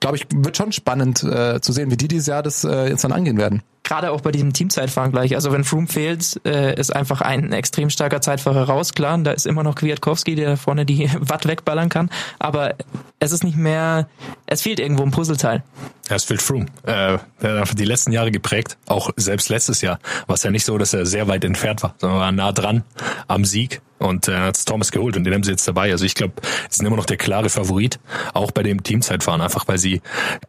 glaube 0.00 0.16
ich, 0.16 0.26
wird 0.34 0.56
schon 0.56 0.72
spannend 0.72 1.22
äh, 1.22 1.60
zu 1.60 1.72
sehen, 1.72 1.90
wie 1.90 1.96
die 1.96 2.08
dieses 2.08 2.26
Jahr 2.26 2.42
das 2.42 2.64
äh, 2.64 2.88
jetzt 2.88 3.04
dann 3.04 3.12
angehen 3.12 3.38
werden. 3.38 3.62
Gerade 3.86 4.10
auch 4.10 4.20
bei 4.20 4.32
diesem 4.32 4.52
Teamzeitfahren 4.52 5.12
gleich. 5.12 5.34
Also 5.34 5.52
wenn 5.52 5.64
Froome 5.64 5.86
fehlt, 5.86 6.40
äh, 6.44 6.78
ist 6.78 6.94
einfach 6.94 7.22
ein 7.22 7.52
extrem 7.52 7.88
starker 7.88 8.20
Zeitfahrer 8.20 8.64
raus. 8.64 8.92
Klar, 8.92 9.16
da 9.18 9.30
ist 9.30 9.46
immer 9.46 9.62
noch 9.62 9.76
Kwiatkowski, 9.76 10.34
der 10.34 10.56
vorne 10.56 10.84
die 10.84 11.08
Watt 11.20 11.46
wegballern 11.46 11.88
kann. 11.88 12.10
Aber 12.38 12.74
es 13.20 13.32
ist 13.32 13.44
nicht 13.44 13.56
mehr, 13.56 14.08
es 14.46 14.62
fehlt 14.62 14.80
irgendwo 14.80 15.04
ein 15.04 15.12
Puzzleteil. 15.12 15.62
Ja, 16.10 16.16
es 16.16 16.24
fehlt 16.24 16.42
Froome. 16.42 16.66
Äh, 16.82 17.18
der 17.40 17.60
hat 17.60 17.78
die 17.78 17.84
letzten 17.84 18.12
Jahre 18.12 18.30
geprägt. 18.30 18.76
Auch 18.86 19.10
selbst 19.16 19.48
letztes 19.48 19.80
Jahr 19.80 19.98
war 20.26 20.34
es 20.34 20.42
ja 20.42 20.50
nicht 20.50 20.64
so, 20.64 20.76
dass 20.76 20.92
er 20.92 21.06
sehr 21.06 21.28
weit 21.28 21.44
entfernt 21.44 21.82
war, 21.82 21.94
sondern 21.98 22.18
war 22.18 22.32
nah 22.32 22.52
dran 22.52 22.84
am 23.28 23.44
Sieg 23.44 23.80
und 23.98 24.28
äh, 24.28 24.36
hat 24.36 24.66
Thomas 24.66 24.92
geholt 24.92 25.16
und 25.16 25.24
den 25.24 25.34
haben 25.34 25.42
sie 25.42 25.50
jetzt 25.50 25.66
dabei. 25.66 25.90
Also 25.90 26.04
ich 26.04 26.14
glaube, 26.14 26.34
sie 26.68 26.78
sind 26.78 26.86
immer 26.86 26.96
noch 26.96 27.06
der 27.06 27.16
klare 27.16 27.48
Favorit, 27.48 27.98
auch 28.34 28.50
bei 28.50 28.62
dem 28.62 28.82
Teamzeitfahren, 28.82 29.40
einfach 29.40 29.66
weil 29.68 29.78
sie, 29.78 30.02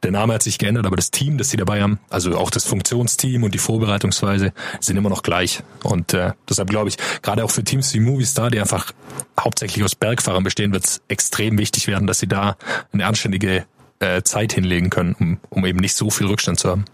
der 0.04 0.12
Name 0.12 0.34
hat 0.34 0.44
sich 0.44 0.58
geändert, 0.58 0.86
aber 0.86 0.96
das 0.96 1.12
Team, 1.12 1.38
das 1.38 1.50
sie 1.50 1.58
dabei 1.58 1.82
haben, 1.82 2.00
also 2.10 2.38
auch 2.38 2.50
das 2.50 2.66
Funktionsteam 2.66 3.44
und 3.44 3.54
die 3.54 3.60
Vorbereitungsweise 3.60 4.54
sind 4.80 4.98
immer 4.98 5.10
noch 5.10 5.24
gleich. 5.24 5.62
Und 5.84 6.14
äh, 6.14 6.34
deshalb 6.50 6.70
glaube 6.70 6.90
ich, 6.90 6.98
gerade 7.22 7.44
auch 7.44 7.52
für 7.52 7.64
Teams 7.64 7.94
wie 7.94 8.00
Movistar, 8.00 8.50
die 8.50 8.60
einfach 8.60 8.92
hauptsächlich 9.40 9.84
aus 9.84 9.96
Bergfahrern 9.96 10.44
bestehen, 10.44 10.74
wird 10.74 10.86
es 10.86 11.02
extrem 11.08 11.58
wichtig 11.58 11.88
werden, 11.88 12.08
dass 12.08 12.20
sie 12.20 12.28
da 12.28 12.58
eine 12.92 13.06
anständige 13.06 13.66
äh, 14.00 14.22
Zeit 14.22 14.54
hinlegen 14.54 14.90
können, 14.90 15.16
um, 15.20 15.38
um 15.50 15.66
eben 15.66 15.80
nicht 15.80 15.96
so 15.96 16.10
viel 16.10 16.28
Rückstand 16.28 16.60
zu 16.60 16.70
haben. 16.70 16.86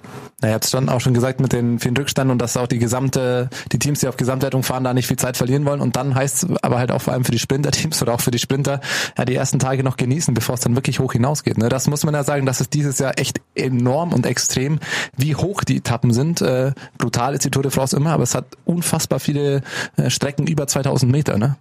Na, 0.42 0.50
ihr 0.50 0.54
habt 0.54 0.66
schon 0.70 0.90
auch 0.90 1.02
schon 1.02 1.14
gesagt 1.14 1.42
mit 1.42 1.52
den 1.52 1.80
vielen 1.80 1.98
Rückstand 1.98 2.32
und 2.32 2.40
dass 2.40 2.56
auch 2.56 2.68
die 2.68 2.80
gesamte, 2.80 3.50
die 3.72 3.80
Teams, 3.80 4.00
die 4.00 4.08
auf 4.08 4.18
Gesamtwertung 4.18 4.64
fahren, 4.64 4.84
da 4.84 4.94
nicht 4.94 5.08
viel 5.08 5.18
Zeit 5.18 5.36
verlieren 5.36 5.66
wollen. 5.66 5.82
Und 5.82 5.96
dann 5.96 6.16
heißt 6.16 6.44
es 6.44 6.50
aber 6.62 6.80
halt 6.80 6.92
auch 6.92 7.02
vor 7.02 7.14
allem 7.14 7.26
für 7.26 7.32
die 7.32 7.40
Sprinter-Teams 7.40 8.02
oder 8.02 8.14
auch 8.14 8.22
für 8.22 8.32
die 8.32 8.40
Sprinter, 8.40 8.80
ja, 9.18 9.26
die 9.26 9.36
ersten 9.36 9.60
Tage 9.60 9.84
noch 9.84 9.98
genießen, 9.98 10.34
bevor 10.34 10.56
es 10.56 10.62
dann 10.62 10.76
wirklich 10.76 11.00
hoch 11.00 11.14
hinausgeht. 11.14 11.58
Ne? 11.58 11.70
Das 11.70 11.88
muss 11.88 12.04
man 12.04 12.14
ja 12.14 12.24
sagen, 12.24 12.46
das 12.46 12.62
ist 12.62 12.74
dieses 12.74 13.00
Jahr 13.00 13.20
echt 13.20 13.42
enorm 13.56 14.14
und 14.14 14.26
extrem, 14.26 14.80
wie 15.18 15.36
hoch 15.36 15.64
die 15.64 15.78
Etappen 15.78 16.14
sind. 16.14 16.42
Äh, 16.42 16.72
brutal 16.98 17.34
ist 17.34 17.44
die 17.44 17.52
Tour 17.52 17.64
de 17.64 17.72
France 17.72 17.96
immer, 17.96 18.12
aber 18.12 18.24
es 18.24 18.36
hat 18.36 18.46
unfassbar 18.66 19.20
viele 19.20 19.62
äh, 19.98 20.10
Strecken 20.10 20.48
über 20.48 20.68
2000 20.68 21.12
Meter. 21.12 21.38
Ne? 21.38 21.58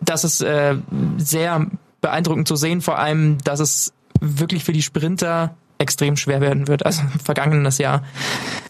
Das 0.00 0.24
ist 0.24 0.40
äh, 0.40 0.76
sehr 1.16 1.66
beeindruckend 2.00 2.46
zu 2.46 2.56
sehen, 2.56 2.80
vor 2.80 2.98
allem, 2.98 3.38
dass 3.44 3.60
es 3.60 3.92
wirklich 4.20 4.64
für 4.64 4.72
die 4.72 4.82
Sprinter 4.82 5.54
extrem 5.78 6.16
schwer 6.16 6.40
werden 6.40 6.66
wird. 6.68 6.84
Also 6.84 7.02
vergangenes 7.24 7.78
Jahr 7.78 8.02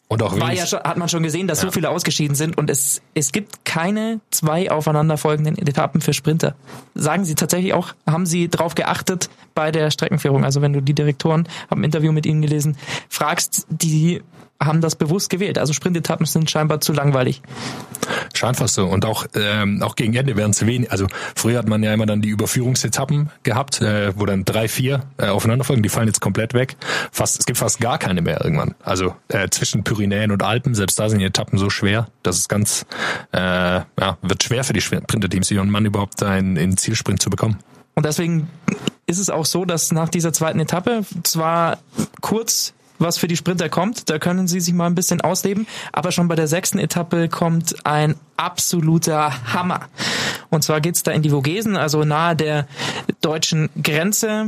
Und 0.09 0.23
auch 0.23 0.39
war 0.39 0.53
ja 0.53 0.67
schon, 0.67 0.81
hat 0.81 0.97
man 0.99 1.09
schon 1.09 1.23
gesehen, 1.23 1.49
dass 1.49 1.61
so 1.61 1.69
Ja. 1.69 1.73
viele 1.73 1.89
ausgeschieden 1.91 2.35
sind 2.37 2.59
und 2.59 2.69
es, 2.71 3.01
es 3.15 3.33
gibt 3.33 3.65
keine 3.65 4.21
zwei 4.31 4.71
aufeinanderfolgenden 4.71 5.57
Etappen 5.59 6.01
für 6.03 6.13
Sprinter. 6.13 6.55
Sagen 6.95 7.25
Sie 7.25 7.35
tatsächlich 7.35 7.73
auch, 7.73 7.95
haben 8.07 8.27
Sie 8.27 8.49
darauf 8.49 8.75
geachtet 8.75 9.31
bei 9.55 9.71
der 9.71 9.91
Streckenführung? 9.91 10.45
Also 10.45 10.61
wenn 10.61 10.73
du 10.75 10.83
die 10.83 10.95
Direktoren, 10.95 11.49
habe 11.71 11.81
ein 11.81 11.85
Interview 11.85 12.13
mit 12.13 12.27
ihnen 12.27 12.43
gelesen, 12.43 12.77
fragst, 13.09 13.67
die 13.71 14.23
haben 14.61 14.81
das 14.81 14.97
bewusst 14.97 15.31
gewählt. 15.31 15.59
Also 15.59 15.73
Sprintetappen 15.73 16.27
sind 16.27 16.51
scheinbar 16.51 16.81
zu 16.81 16.93
langweilig. 16.93 17.43
scheint 18.35 18.57
fast 18.57 18.75
so. 18.75 18.87
Und 18.87 19.05
auch, 19.05 19.27
ähm, 19.35 19.83
auch 19.83 19.95
gegen 19.95 20.15
Ende 20.15 20.37
werden 20.37 20.51
es 20.51 20.67
wenig. 20.67 20.91
Also 20.91 21.07
früher 21.37 21.59
hat 21.59 21.69
man 21.69 21.83
ja 21.83 21.95
immer 21.95 22.07
dann 22.07 22.23
die 22.23 22.29
Überführungsetappen 22.29 23.31
gehabt, 23.45 23.81
äh, 23.81 24.13
wo 24.19 24.27
dann 24.27 24.45
drei, 24.45 24.69
vier 24.69 25.05
äh, 25.17 25.29
aufeinander 25.29 25.65
folgen. 25.65 25.83
Die 25.83 25.89
fallen 25.89 26.09
jetzt 26.09 26.21
komplett 26.21 26.55
weg. 26.55 26.77
Fast, 27.13 27.39
es 27.39 27.47
gibt 27.47 27.59
fast 27.59 27.81
gar 27.81 27.99
keine 27.99 28.21
mehr 28.21 28.45
irgendwann. 28.45 28.75
Also 28.83 29.15
äh, 29.29 29.49
zwischen 29.49 29.85
Pyrenäen 29.85 30.33
und 30.33 30.43
Alpen, 30.43 30.75
selbst 30.75 30.99
da 30.99 31.09
sind 31.09 31.21
die 31.21 31.27
Etappen 31.27 31.59
so 31.59 31.71
schwer, 31.71 32.09
dass 32.23 32.39
es 32.39 32.49
ganz, 32.49 32.85
äh, 33.33 33.39
ja, 33.39 34.19
wird 34.23 34.43
schwer 34.43 34.65
für 34.65 34.73
die 34.73 34.81
Sprinterteams, 34.81 35.51
ihren 35.51 35.71
Mann 35.71 35.87
überhaupt 35.87 36.23
einen, 36.23 36.57
in 36.57 36.77
Zielsprint 36.77 37.23
zu 37.23 37.31
bekommen. 37.31 37.59
Und 37.95 38.07
deswegen 38.07 38.49
ist 39.07 39.19
es 39.19 39.31
auch 39.31 39.47
so, 39.47 39.65
dass 39.65 39.91
nach 39.91 40.09
dieser 40.09 40.33
zweiten 40.33 40.61
Etappe 40.61 41.05
zwar 41.25 41.79
kurz 42.21 42.75
was 42.99 43.19
für 43.19 43.29
die 43.29 43.37
Sprinter 43.37 43.69
kommt, 43.69 44.11
da 44.11 44.19
können 44.19 44.49
sie 44.49 44.61
sich 44.61 44.75
mal 44.75 44.87
ein 44.87 44.95
bisschen 44.95 45.21
ausleben, 45.21 45.67
aber 45.93 46.13
schon 46.13 46.29
bei 46.29 46.35
der 46.35 46.49
sechsten 46.49 46.79
Etappe 46.79 47.29
kommt 47.29 47.87
ein 47.87 48.17
absoluter 48.37 49.33
Hammer. 49.53 49.89
Und 50.51 50.63
zwar 50.63 50.81
geht's 50.81 51.03
da 51.03 51.13
in 51.13 51.23
die 51.23 51.31
Vogesen, 51.31 51.77
also 51.77 52.05
nahe 52.05 52.37
der 52.37 52.67
deutschen 53.21 53.69
Grenze, 53.83 54.47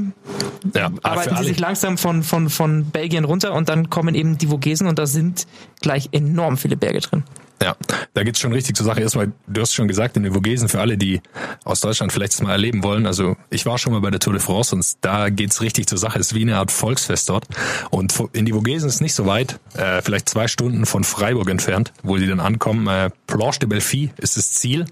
Ja, 0.74 0.86
aber 0.86 0.98
arbeiten 1.02 1.36
für 1.36 1.42
sie 1.42 1.48
sich 1.50 1.60
langsam 1.60 1.98
von, 1.98 2.22
von, 2.22 2.50
von 2.50 2.86
Belgien 2.86 3.24
runter 3.24 3.52
und 3.52 3.68
dann 3.68 3.90
kommen 3.90 4.14
eben 4.14 4.38
die 4.38 4.46
Vogesen 4.46 4.86
und 4.86 4.98
da 4.98 5.06
sind 5.06 5.46
gleich 5.80 6.08
enorm 6.12 6.56
viele 6.56 6.76
Berge 6.76 7.00
drin. 7.00 7.24
Ja, 7.62 7.76
da 8.14 8.22
geht's 8.22 8.40
schon 8.40 8.54
richtig 8.54 8.74
zur 8.74 8.86
Sache. 8.86 9.02
Erstmal, 9.02 9.32
du 9.46 9.60
hast 9.60 9.74
schon 9.74 9.86
gesagt, 9.86 10.16
in 10.16 10.22
den 10.22 10.32
Vogesen 10.32 10.70
für 10.70 10.80
alle, 10.80 10.96
die 10.96 11.20
aus 11.64 11.80
Deutschland 11.82 12.10
vielleicht 12.10 12.32
das 12.32 12.40
mal 12.40 12.52
erleben 12.52 12.82
wollen. 12.82 13.06
Also 13.06 13.36
ich 13.50 13.66
war 13.66 13.76
schon 13.76 13.92
mal 13.92 14.00
bei 14.00 14.10
der 14.10 14.18
Tour 14.18 14.32
de 14.32 14.40
France 14.40 14.74
und 14.74 14.86
da 15.02 15.28
geht's 15.28 15.60
richtig 15.60 15.86
zur 15.86 15.98
Sache. 15.98 16.18
Es 16.18 16.28
ist 16.28 16.34
wie 16.34 16.42
eine 16.42 16.56
Art 16.56 16.70
Volksfest 16.70 17.28
dort. 17.28 17.44
Und 17.90 18.14
in 18.32 18.46
die 18.46 18.52
Vogesen 18.52 18.88
ist 18.88 19.02
nicht 19.02 19.14
so 19.14 19.26
weit, 19.26 19.60
äh, 19.74 20.00
vielleicht 20.00 20.30
zwei 20.30 20.48
Stunden 20.48 20.86
von 20.86 21.04
Freiburg 21.04 21.50
entfernt, 21.50 21.92
wo 22.02 22.16
sie 22.16 22.26
dann 22.26 22.40
ankommen. 22.40 22.86
Äh, 22.86 23.10
Planche 23.26 23.60
de 23.60 23.68
Belfi 23.68 24.10
ist 24.16 24.38
das 24.38 24.52
Ziel. 24.52 24.86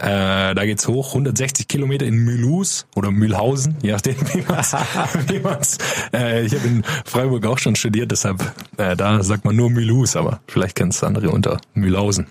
Äh, 0.00 0.54
da 0.54 0.64
geht's 0.64 0.86
hoch, 0.86 1.08
160 1.08 1.66
Kilometer 1.66 2.06
in 2.06 2.24
Mulhouse 2.24 2.86
oder 2.94 3.10
Mühlhausen, 3.10 3.76
je 3.82 3.90
nachdem, 3.90 4.14
wie 4.32 4.44
man's, 4.48 4.72
wie 5.26 5.40
man's 5.40 5.78
äh, 6.14 6.44
Ich 6.46 6.54
habe 6.54 6.66
in 6.68 6.84
Freiburg 7.04 7.44
auch 7.46 7.58
schon 7.58 7.74
studiert, 7.74 8.12
deshalb 8.12 8.40
äh, 8.76 8.94
da 8.94 9.22
sagt 9.24 9.44
man 9.44 9.56
nur 9.56 9.70
Mulhouse, 9.70 10.14
aber 10.14 10.40
vielleicht 10.46 10.76
kennen 10.76 10.90
es 10.90 11.02
andere 11.02 11.30
unter 11.30 11.60
Mühlhausen. 11.74 12.28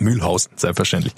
Mühlhausen, 0.00 0.52
selbstverständlich. 0.56 1.12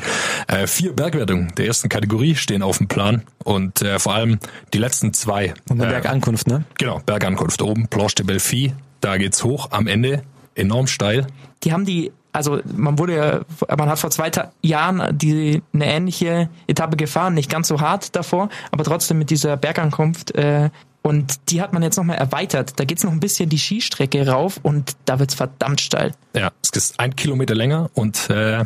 Äh, 0.48 0.66
vier 0.66 0.92
Bergwertungen 0.92 1.52
der 1.56 1.66
ersten 1.66 1.88
Kategorie 1.88 2.34
stehen 2.34 2.62
auf 2.62 2.78
dem 2.78 2.88
Plan 2.88 3.22
und 3.44 3.82
äh, 3.82 4.00
vor 4.00 4.14
allem 4.14 4.40
die 4.72 4.78
letzten 4.78 5.12
zwei. 5.12 5.54
Und 5.68 5.80
eine 5.80 5.90
äh, 5.90 5.92
Bergankunft, 5.94 6.48
ne? 6.48 6.64
Genau, 6.76 7.00
Bergankunft 7.06 7.62
oben, 7.62 7.86
Planche 7.86 8.16
de 8.16 8.26
Belfi, 8.26 8.74
da 9.00 9.16
geht's 9.16 9.44
hoch, 9.44 9.68
am 9.70 9.86
Ende 9.86 10.24
enorm 10.56 10.88
steil. 10.88 11.26
Die 11.62 11.72
haben 11.72 11.84
die, 11.84 12.12
also 12.34 12.60
man 12.76 12.98
wurde 12.98 13.16
ja, 13.16 13.76
man 13.76 13.88
hat 13.88 13.98
vor 13.98 14.10
zwei 14.10 14.28
Ta 14.28 14.52
Jahren 14.60 15.16
die 15.16 15.62
eine 15.72 15.86
ähnliche 15.86 16.48
Etappe 16.66 16.96
gefahren, 16.96 17.34
nicht 17.34 17.48
ganz 17.48 17.68
so 17.68 17.80
hart 17.80 18.14
davor, 18.16 18.48
aber 18.72 18.84
trotzdem 18.84 19.18
mit 19.18 19.30
dieser 19.30 19.56
Bergankunft. 19.56 20.34
Äh, 20.34 20.70
und 21.02 21.50
die 21.50 21.60
hat 21.60 21.72
man 21.72 21.82
jetzt 21.82 21.96
nochmal 21.96 22.16
erweitert. 22.16 22.80
Da 22.80 22.84
geht's 22.84 23.04
noch 23.04 23.12
ein 23.12 23.20
bisschen 23.20 23.50
die 23.50 23.58
Skistrecke 23.58 24.26
rauf 24.26 24.58
und 24.62 24.96
da 25.04 25.18
wird's 25.18 25.34
verdammt 25.34 25.80
steil. 25.80 26.12
Ja, 26.34 26.50
es 26.62 26.70
ist 26.70 26.98
ein 26.98 27.14
Kilometer 27.14 27.54
länger 27.54 27.90
und 27.94 28.30
äh, 28.30 28.64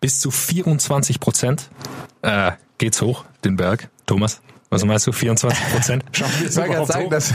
bis 0.00 0.20
zu 0.20 0.30
24 0.30 1.20
Prozent 1.20 1.68
äh, 2.22 2.52
geht's 2.78 3.02
hoch, 3.02 3.24
den 3.44 3.56
Berg. 3.56 3.90
Thomas, 4.06 4.40
was 4.74 4.84
meinst 4.84 5.06
du? 5.06 5.12
24 5.12 5.72
Prozent? 5.72 6.04
Ich 6.14 6.56
wollte 6.56 6.70
gerade 6.70 6.86
sagen, 6.86 7.10
das, 7.10 7.32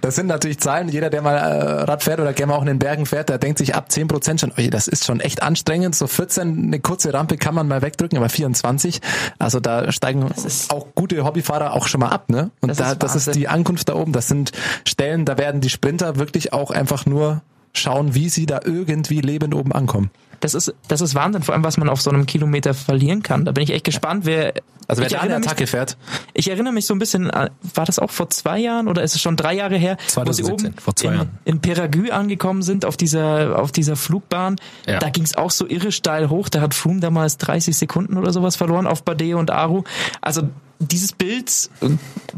das 0.00 0.16
sind 0.16 0.26
natürlich 0.26 0.58
Zahlen. 0.58 0.88
Jeder, 0.88 1.10
der 1.10 1.22
mal 1.22 1.36
äh, 1.36 1.82
Rad 1.82 2.02
fährt 2.02 2.20
oder 2.20 2.32
gerne 2.32 2.52
mal 2.52 2.58
auch 2.58 2.62
in 2.62 2.68
den 2.68 2.78
Bergen 2.78 3.06
fährt, 3.06 3.28
der 3.28 3.38
denkt 3.38 3.58
sich 3.58 3.74
ab 3.74 3.90
10 3.90 4.08
Prozent 4.08 4.40
schon, 4.40 4.52
oje, 4.56 4.70
das 4.70 4.88
ist 4.88 5.04
schon 5.06 5.20
echt 5.20 5.42
anstrengend. 5.42 5.94
So 5.94 6.06
14, 6.06 6.64
eine 6.66 6.80
kurze 6.80 7.12
Rampe 7.12 7.36
kann 7.36 7.54
man 7.54 7.68
mal 7.68 7.82
wegdrücken, 7.82 8.18
aber 8.18 8.28
24, 8.28 9.00
also 9.38 9.60
da 9.60 9.90
steigen 9.92 10.28
auch 10.68 10.86
gute 10.94 11.24
Hobbyfahrer 11.24 11.72
auch 11.74 11.86
schon 11.86 12.00
mal 12.00 12.08
ab, 12.08 12.28
ne? 12.28 12.50
Und 12.60 12.68
Das 12.68 12.78
da, 12.78 12.92
ist 12.92 13.02
das 13.02 13.16
ist 13.16 13.34
die 13.34 13.48
Ankunft 13.48 13.88
da 13.88 13.94
oben. 13.94 14.12
Das 14.12 14.28
sind 14.28 14.52
Stellen, 14.86 15.24
da 15.24 15.38
werden 15.38 15.60
die 15.60 15.70
Sprinter 15.70 16.16
wirklich 16.16 16.52
auch 16.52 16.70
einfach 16.70 17.06
nur 17.06 17.42
schauen, 17.72 18.14
wie 18.14 18.28
sie 18.28 18.46
da 18.46 18.60
irgendwie 18.64 19.20
lebend 19.20 19.54
oben 19.54 19.72
ankommen. 19.72 20.10
Das 20.40 20.54
ist, 20.54 20.72
das 20.88 21.00
ist 21.02 21.14
Wahnsinn, 21.14 21.42
vor 21.42 21.54
allem 21.54 21.64
was 21.64 21.76
man 21.76 21.88
auf 21.88 22.00
so 22.00 22.10
einem 22.10 22.26
Kilometer 22.26 22.72
verlieren 22.74 23.22
kann. 23.22 23.44
Da 23.44 23.52
bin 23.52 23.62
ich 23.64 23.70
echt 23.70 23.84
gespannt, 23.84 24.24
wer. 24.26 24.54
Also 24.88 25.02
wer 25.02 25.08
da 25.08 25.20
eine 25.20 25.36
Attacke 25.36 25.62
mich, 25.62 25.70
fährt, 25.70 25.96
ich 26.34 26.50
erinnere 26.50 26.72
mich 26.72 26.84
so 26.84 26.94
ein 26.94 26.98
bisschen, 26.98 27.30
an- 27.30 27.50
war 27.74 27.84
das 27.84 28.00
auch 28.00 28.10
vor 28.10 28.28
zwei 28.30 28.58
Jahren 28.58 28.88
oder 28.88 29.04
ist 29.04 29.14
es 29.14 29.20
schon 29.20 29.36
drei 29.36 29.54
Jahre 29.54 29.76
her, 29.76 29.96
wo 30.00 30.32
sie 30.32 30.42
2017, 30.42 30.66
oben 30.66 30.78
vor 30.80 30.96
zwei 30.96 31.08
in, 31.08 31.14
Jahren. 31.14 31.30
in 31.44 31.60
Peragü 31.60 32.10
angekommen 32.10 32.62
sind 32.62 32.84
auf 32.84 32.96
dieser 32.96 33.56
auf 33.60 33.70
dieser 33.70 33.94
Flugbahn. 33.94 34.56
Ja. 34.88 34.98
Da 34.98 35.10
ging 35.10 35.22
es 35.22 35.36
auch 35.36 35.52
so 35.52 35.68
irre 35.68 35.92
steil 35.92 36.28
hoch. 36.28 36.48
Da 36.48 36.60
hat 36.60 36.74
Froome 36.74 36.98
damals 36.98 37.36
30 37.38 37.76
Sekunden 37.78 38.16
oder 38.16 38.32
sowas 38.32 38.56
verloren 38.56 38.88
auf 38.88 39.04
Bade 39.04 39.36
und 39.36 39.52
Aru. 39.52 39.84
Also 40.22 40.48
dieses 40.80 41.12
Bild 41.12 41.70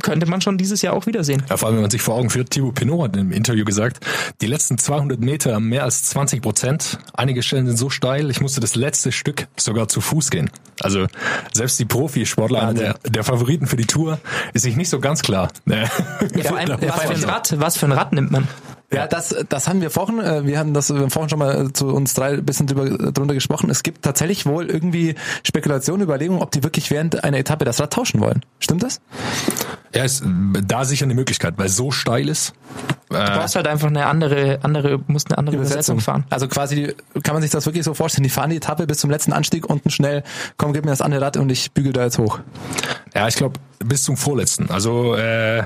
könnte 0.02 0.26
man 0.26 0.40
schon 0.40 0.58
dieses 0.58 0.82
Jahr 0.82 0.94
auch 0.94 1.06
wiedersehen. 1.06 1.42
Ja, 1.48 1.56
vor 1.56 1.68
allem, 1.68 1.76
wenn 1.76 1.82
man 1.82 1.90
sich 1.90 2.02
vor 2.02 2.16
Augen 2.16 2.28
führt, 2.28 2.50
Thibaut 2.50 2.74
Pinot 2.74 3.02
hat 3.04 3.16
im 3.16 3.32
Interview 3.32 3.64
gesagt, 3.64 4.04
die 4.40 4.46
letzten 4.46 4.78
200 4.78 5.20
Meter 5.20 5.54
haben 5.54 5.68
mehr 5.68 5.84
als 5.84 6.04
20 6.04 6.42
Prozent. 6.42 6.98
Einige 7.14 7.42
Stellen 7.42 7.66
sind 7.66 7.76
so 7.76 7.88
steil, 7.88 8.30
ich 8.30 8.40
musste 8.40 8.60
das 8.60 8.74
letzte 8.74 9.12
Stück 9.12 9.46
sogar 9.56 9.88
zu 9.88 10.00
Fuß 10.00 10.30
gehen. 10.30 10.50
Also 10.80 11.06
selbst 11.52 11.78
die 11.78 11.84
Profisportler, 11.84 12.62
einer 12.62 12.74
der, 12.74 12.94
der 13.08 13.24
Favoriten 13.24 13.66
für 13.66 13.76
die 13.76 13.86
Tour, 13.86 14.18
ist 14.52 14.62
sich 14.62 14.76
nicht 14.76 14.88
so 14.88 14.98
ganz 14.98 15.22
klar. 15.22 15.50
Ja, 15.66 15.86
vor 16.42 16.56
allem, 16.58 16.68
was, 16.80 17.02
für 17.02 17.14
ein 17.14 17.24
Rad, 17.24 17.60
was 17.60 17.76
für 17.76 17.86
ein 17.86 17.92
Rad 17.92 18.12
nimmt 18.12 18.32
man? 18.32 18.48
Ja, 18.92 19.06
das, 19.06 19.34
das 19.48 19.68
haben 19.68 19.80
wir 19.80 19.90
vorhin, 19.90 20.18
äh, 20.20 20.46
wir 20.46 20.58
hatten 20.58 20.74
das 20.74 20.92
wir 20.92 21.00
haben 21.00 21.10
vorhin 21.10 21.30
schon 21.30 21.38
mal 21.38 21.66
äh, 21.66 21.72
zu 21.72 21.88
uns 21.88 22.14
drei 22.14 22.34
ein 22.34 22.44
bisschen 22.44 22.66
drüber, 22.66 23.12
drunter 23.12 23.34
gesprochen. 23.34 23.70
Es 23.70 23.82
gibt 23.82 24.02
tatsächlich 24.02 24.46
wohl 24.46 24.70
irgendwie 24.70 25.14
Spekulationen, 25.44 26.02
Überlegungen, 26.02 26.42
ob 26.42 26.50
die 26.50 26.62
wirklich 26.62 26.90
während 26.90 27.24
einer 27.24 27.38
Etappe 27.38 27.64
das 27.64 27.80
Rad 27.80 27.92
tauschen 27.92 28.20
wollen. 28.20 28.44
Stimmt 28.58 28.82
das? 28.82 29.00
Ja, 29.94 30.04
ist 30.04 30.24
da 30.66 30.84
sicher 30.84 31.04
eine 31.04 31.14
Möglichkeit, 31.14 31.54
weil 31.56 31.68
so 31.68 31.90
steil 31.90 32.28
ist. 32.28 32.54
Du 33.08 33.16
brauchst 33.16 33.56
halt 33.56 33.66
einfach 33.66 33.88
eine 33.88 34.06
andere, 34.06 34.58
andere, 34.62 35.00
musst 35.06 35.30
eine 35.30 35.38
andere 35.38 35.56
Übersetzung, 35.56 36.00
fahren. 36.00 36.24
Also 36.30 36.48
quasi 36.48 36.94
kann 37.22 37.34
man 37.34 37.42
sich 37.42 37.50
das 37.50 37.66
wirklich 37.66 37.84
so 37.84 37.92
vorstellen, 37.92 38.24
die 38.24 38.30
fahren 38.30 38.50
die 38.50 38.56
Etappe 38.56 38.86
bis 38.86 38.98
zum 38.98 39.10
letzten 39.10 39.32
Anstieg 39.32 39.68
unten 39.68 39.90
schnell, 39.90 40.22
komm, 40.56 40.72
gib 40.72 40.84
mir 40.84 40.90
das 40.90 41.02
andere 41.02 41.20
Rad 41.20 41.36
und 41.36 41.50
ich 41.50 41.72
bügel 41.72 41.92
da 41.92 42.04
jetzt 42.04 42.18
hoch. 42.18 42.40
Ja, 43.14 43.28
ich 43.28 43.36
glaube 43.36 43.60
bis 43.84 44.02
zum 44.02 44.16
vorletzten. 44.16 44.70
Also 44.70 45.14
äh, 45.14 45.58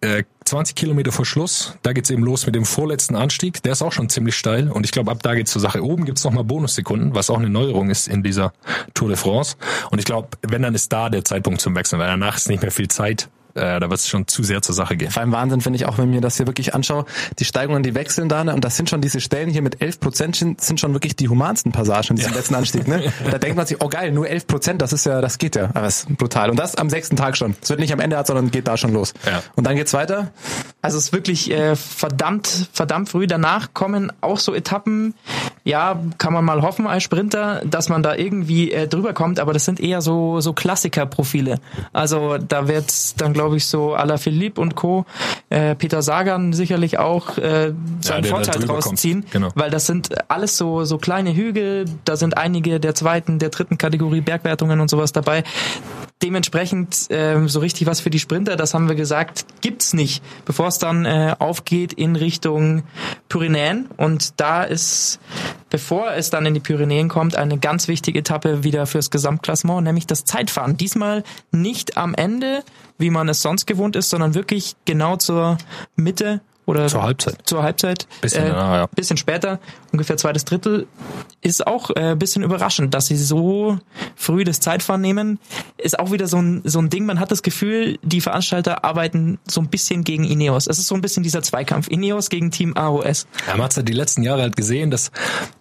äh, 0.00 0.24
20 0.46 0.76
Kilometer 0.76 1.10
vor 1.10 1.24
Schluss, 1.24 1.76
da 1.82 1.92
geht's 1.92 2.08
eben 2.08 2.22
los 2.22 2.46
mit 2.46 2.54
dem 2.54 2.64
vorletzten 2.64 3.16
Anstieg. 3.16 3.62
Der 3.64 3.72
ist 3.72 3.82
auch 3.82 3.92
schon 3.92 4.08
ziemlich 4.08 4.36
steil 4.36 4.70
und 4.70 4.84
ich 4.84 4.92
glaube, 4.92 5.10
ab 5.10 5.22
da 5.22 5.34
geht's 5.34 5.50
zur 5.50 5.60
Sache. 5.60 5.84
Oben 5.84 6.04
gibt's 6.04 6.22
noch 6.22 6.32
mal 6.32 6.44
Bonussekunden, 6.44 7.14
was 7.14 7.30
auch 7.30 7.38
eine 7.38 7.50
Neuerung 7.50 7.90
ist 7.90 8.06
in 8.06 8.22
dieser 8.22 8.52
Tour 8.94 9.08
de 9.08 9.16
France. 9.16 9.56
Und 9.90 9.98
ich 9.98 10.04
glaube, 10.04 10.28
wenn 10.42 10.62
dann 10.62 10.74
ist 10.74 10.92
da 10.92 11.10
der 11.10 11.24
Zeitpunkt 11.24 11.60
zum 11.60 11.74
Wechseln, 11.74 11.98
weil 11.98 12.06
danach 12.06 12.36
ist 12.36 12.48
nicht 12.48 12.62
mehr 12.62 12.70
viel 12.70 12.88
Zeit. 12.88 13.28
Äh, 13.56 13.80
da 13.80 13.90
wird's 13.90 14.08
schon 14.08 14.26
zu 14.26 14.42
sehr 14.42 14.62
zur 14.62 14.74
Sache 14.74 14.96
gehen. 14.96 15.10
Vor 15.10 15.22
allem 15.22 15.32
Wahnsinn 15.32 15.60
finde 15.60 15.78
ich 15.78 15.86
auch, 15.86 15.98
wenn 15.98 16.10
mir 16.10 16.20
das 16.20 16.36
hier 16.36 16.46
wirklich 16.46 16.74
anschaue, 16.74 17.06
die 17.38 17.44
Steigungen, 17.44 17.82
die 17.82 17.94
wechseln 17.94 18.28
da, 18.28 18.44
ne? 18.44 18.54
und 18.54 18.64
das 18.64 18.76
sind 18.76 18.90
schon 18.90 19.00
diese 19.00 19.20
Stellen 19.20 19.50
hier 19.50 19.62
mit 19.62 19.80
11 19.80 20.00
Prozent, 20.00 20.36
sind, 20.36 20.60
sind 20.60 20.78
schon 20.78 20.92
wirklich 20.92 21.16
die 21.16 21.28
humansten 21.28 21.72
Passagen 21.72 22.10
in 22.10 22.16
diesem 22.16 22.34
letzten 22.34 22.54
Anstieg. 22.54 22.86
Ne? 22.86 23.12
Da 23.30 23.38
denkt 23.38 23.56
man 23.56 23.66
sich, 23.66 23.82
oh 23.82 23.88
geil, 23.88 24.12
nur 24.12 24.28
11 24.28 24.46
Prozent, 24.46 24.82
das 24.82 24.92
ist 24.92 25.06
ja, 25.06 25.20
das 25.20 25.38
geht 25.38 25.56
ja. 25.56 25.70
Aber 25.74 25.86
es 25.86 26.00
ist 26.00 26.16
brutal. 26.16 26.50
Und 26.50 26.58
das 26.58 26.76
am 26.76 26.90
sechsten 26.90 27.16
Tag 27.16 27.36
schon. 27.36 27.56
Es 27.60 27.70
wird 27.70 27.80
nicht 27.80 27.92
am 27.92 28.00
Ende, 28.00 28.22
sondern 28.24 28.50
geht 28.50 28.68
da 28.68 28.76
schon 28.76 28.92
los. 28.92 29.14
Ja. 29.24 29.42
Und 29.56 29.66
dann 29.66 29.74
geht's 29.76 29.92
weiter. 29.94 30.32
Also 30.82 30.98
es 30.98 31.06
ist 31.06 31.12
wirklich 31.12 31.50
äh, 31.50 31.74
verdammt, 31.76 32.68
verdammt 32.72 33.08
früh. 33.08 33.26
Danach 33.26 33.74
kommen 33.74 34.12
auch 34.20 34.38
so 34.38 34.54
Etappen, 34.54 35.14
ja, 35.64 35.98
kann 36.18 36.32
man 36.32 36.44
mal 36.44 36.62
hoffen 36.62 36.86
als 36.86 37.02
Sprinter, 37.02 37.62
dass 37.64 37.88
man 37.88 38.02
da 38.02 38.14
irgendwie 38.14 38.70
äh, 38.70 38.86
drüber 38.86 39.12
kommt, 39.12 39.40
aber 39.40 39.52
das 39.52 39.64
sind 39.64 39.80
eher 39.80 40.00
so, 40.00 40.40
so 40.40 40.52
Klassikerprofile. 40.52 41.60
Also 41.92 42.38
da 42.38 42.68
wird 42.68 43.20
dann, 43.20 43.32
glaube 43.32 43.45
ich, 43.54 43.66
so 43.66 43.94
Ala 43.94 44.16
Philippe 44.16 44.60
und 44.60 44.74
Co., 44.74 45.04
äh, 45.50 45.74
Peter 45.74 46.02
Sagan 46.02 46.52
sicherlich 46.52 46.98
auch 46.98 47.38
äh, 47.38 47.72
seinen 48.00 48.22
da 48.22 48.28
Vorteil 48.28 48.60
draus 48.60 48.84
kommt. 48.84 48.98
ziehen, 48.98 49.24
Genau. 49.30 49.50
weil 49.54 49.70
das 49.70 49.86
sind 49.86 50.08
alles 50.28 50.56
so, 50.56 50.84
so 50.84 50.98
kleine 50.98 51.34
Hügel, 51.36 51.84
da 52.04 52.16
sind 52.16 52.36
einige 52.36 52.80
der 52.80 52.94
zweiten, 52.94 53.38
der 53.38 53.50
dritten 53.50 53.78
Kategorie 53.78 54.22
Bergwertungen 54.22 54.80
und 54.80 54.88
sowas 54.90 55.12
dabei. 55.12 55.44
Dementsprechend 56.22 57.08
ähm, 57.10 57.46
so 57.46 57.60
richtig 57.60 57.86
was 57.86 58.00
für 58.00 58.08
die 58.08 58.18
Sprinter, 58.18 58.56
das 58.56 58.72
haben 58.72 58.88
wir 58.88 58.94
gesagt, 58.94 59.44
gibt's 59.60 59.92
nicht, 59.92 60.22
bevor 60.46 60.68
es 60.68 60.78
dann 60.78 61.04
äh, 61.04 61.36
aufgeht 61.38 61.92
in 61.92 62.16
Richtung 62.16 62.84
Pyrenäen. 63.28 63.86
Und 63.98 64.40
da 64.40 64.64
ist, 64.64 65.20
bevor 65.68 66.12
es 66.12 66.30
dann 66.30 66.46
in 66.46 66.54
die 66.54 66.60
Pyrenäen 66.60 67.10
kommt, 67.10 67.36
eine 67.36 67.58
ganz 67.58 67.86
wichtige 67.86 68.20
Etappe 68.20 68.64
wieder 68.64 68.86
fürs 68.86 69.10
Gesamtklassement, 69.10 69.84
nämlich 69.84 70.06
das 70.06 70.24
Zeitfahren. 70.24 70.78
Diesmal 70.78 71.22
nicht 71.50 71.98
am 71.98 72.14
Ende, 72.14 72.64
wie 72.96 73.10
man 73.10 73.28
es 73.28 73.42
sonst 73.42 73.66
gewohnt 73.66 73.94
ist, 73.94 74.08
sondern 74.08 74.34
wirklich 74.34 74.74
genau 74.86 75.16
zur 75.16 75.58
Mitte 75.96 76.40
oder 76.66 76.88
Zur 76.88 77.02
Halbzeit. 77.02 77.38
Zur 77.44 77.62
Halbzeit. 77.62 78.06
Bisschen 78.20 78.48
danach, 78.48 78.74
ja. 78.74 78.86
Bisschen 78.86 79.16
später, 79.16 79.60
ungefähr 79.92 80.16
zweites 80.16 80.44
Drittel, 80.44 80.86
ist 81.40 81.66
auch 81.66 81.90
äh, 81.90 82.10
ein 82.10 82.18
bisschen 82.18 82.42
überraschend, 82.42 82.92
dass 82.92 83.06
sie 83.06 83.16
so 83.16 83.78
früh 84.16 84.42
das 84.42 84.60
Zeitfahren 84.60 85.00
nehmen. 85.00 85.38
Ist 85.78 85.98
auch 85.98 86.10
wieder 86.10 86.26
so 86.26 86.38
ein, 86.38 86.62
so 86.64 86.80
ein 86.80 86.90
Ding, 86.90 87.06
man 87.06 87.20
hat 87.20 87.30
das 87.30 87.42
Gefühl, 87.42 87.98
die 88.02 88.20
Veranstalter 88.20 88.84
arbeiten 88.84 89.38
so 89.46 89.60
ein 89.60 89.68
bisschen 89.68 90.02
gegen 90.02 90.24
Ineos. 90.24 90.66
Es 90.66 90.78
ist 90.78 90.88
so 90.88 90.96
ein 90.96 91.00
bisschen 91.00 91.22
dieser 91.22 91.42
Zweikampf. 91.42 91.88
Ineos 91.88 92.30
gegen 92.30 92.50
Team 92.50 92.76
AOS. 92.76 93.28
Ja, 93.46 93.54
man 93.54 93.64
hat's 93.64 93.76
ja 93.76 93.82
die 93.82 93.92
letzten 93.92 94.22
Jahre 94.24 94.42
halt 94.42 94.56
gesehen, 94.56 94.90
dass 94.90 95.12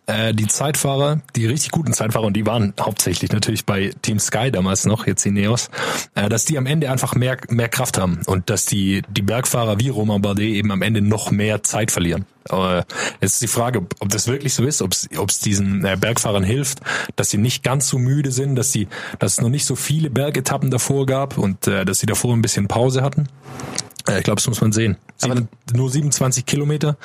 äh, 0.07 0.33
die 0.33 0.47
Zeitfahrer, 0.47 1.21
die 1.35 1.45
richtig 1.45 1.71
guten 1.71 1.93
Zeitfahrer, 1.93 2.25
und 2.25 2.33
die 2.33 2.45
waren 2.45 2.73
hauptsächlich 2.79 3.31
natürlich 3.31 3.65
bei 3.65 3.91
Team 4.01 4.19
Sky 4.19 4.51
damals 4.51 4.85
noch, 4.85 5.07
jetzt 5.07 5.25
Ineos, 5.25 5.69
äh, 6.15 6.29
dass 6.29 6.45
die 6.45 6.57
am 6.57 6.65
Ende 6.65 6.91
einfach 6.91 7.15
mehr, 7.15 7.37
mehr 7.49 7.69
Kraft 7.69 7.97
haben 7.97 8.19
und 8.25 8.49
dass 8.49 8.65
die, 8.65 9.03
die 9.09 9.21
Bergfahrer 9.21 9.79
wie 9.79 9.89
Romain 9.89 10.21
Bardet 10.21 10.45
eben 10.45 10.71
am 10.71 10.81
Ende 10.81 11.01
noch 11.01 11.31
mehr 11.31 11.63
Zeit 11.63 11.91
verlieren. 11.91 12.25
Äh, 12.49 12.83
jetzt 13.21 13.33
ist 13.33 13.41
die 13.41 13.47
Frage, 13.47 13.79
ob, 13.79 13.95
ob 13.99 14.09
das 14.09 14.27
wirklich 14.27 14.53
so 14.53 14.63
ist, 14.63 14.81
ob 14.81 14.91
es 14.91 15.39
diesen 15.39 15.83
äh, 15.83 15.97
Bergfahrern 15.99 16.43
hilft, 16.43 16.79
dass 17.15 17.29
sie 17.29 17.37
nicht 17.37 17.63
ganz 17.63 17.87
so 17.87 17.97
müde 17.97 18.31
sind, 18.31 18.55
dass 18.55 18.71
sie, 18.71 18.87
dass 19.19 19.33
es 19.33 19.41
noch 19.41 19.49
nicht 19.49 19.65
so 19.65 19.75
viele 19.75 20.09
Bergetappen 20.09 20.69
davor 20.69 21.05
gab 21.05 21.37
und 21.37 21.67
äh, 21.67 21.85
dass 21.85 21.99
sie 21.99 22.05
davor 22.05 22.33
ein 22.33 22.41
bisschen 22.41 22.67
Pause 22.67 23.01
hatten. 23.01 23.27
Äh, 24.07 24.17
Ich 24.19 24.23
glaube, 24.23 24.35
das 24.37 24.47
muss 24.47 24.61
man 24.61 24.71
sehen. 24.71 24.97
Sieben, 25.17 25.47
nur 25.73 25.89
27 25.89 26.45
Kilometer, 26.45 26.97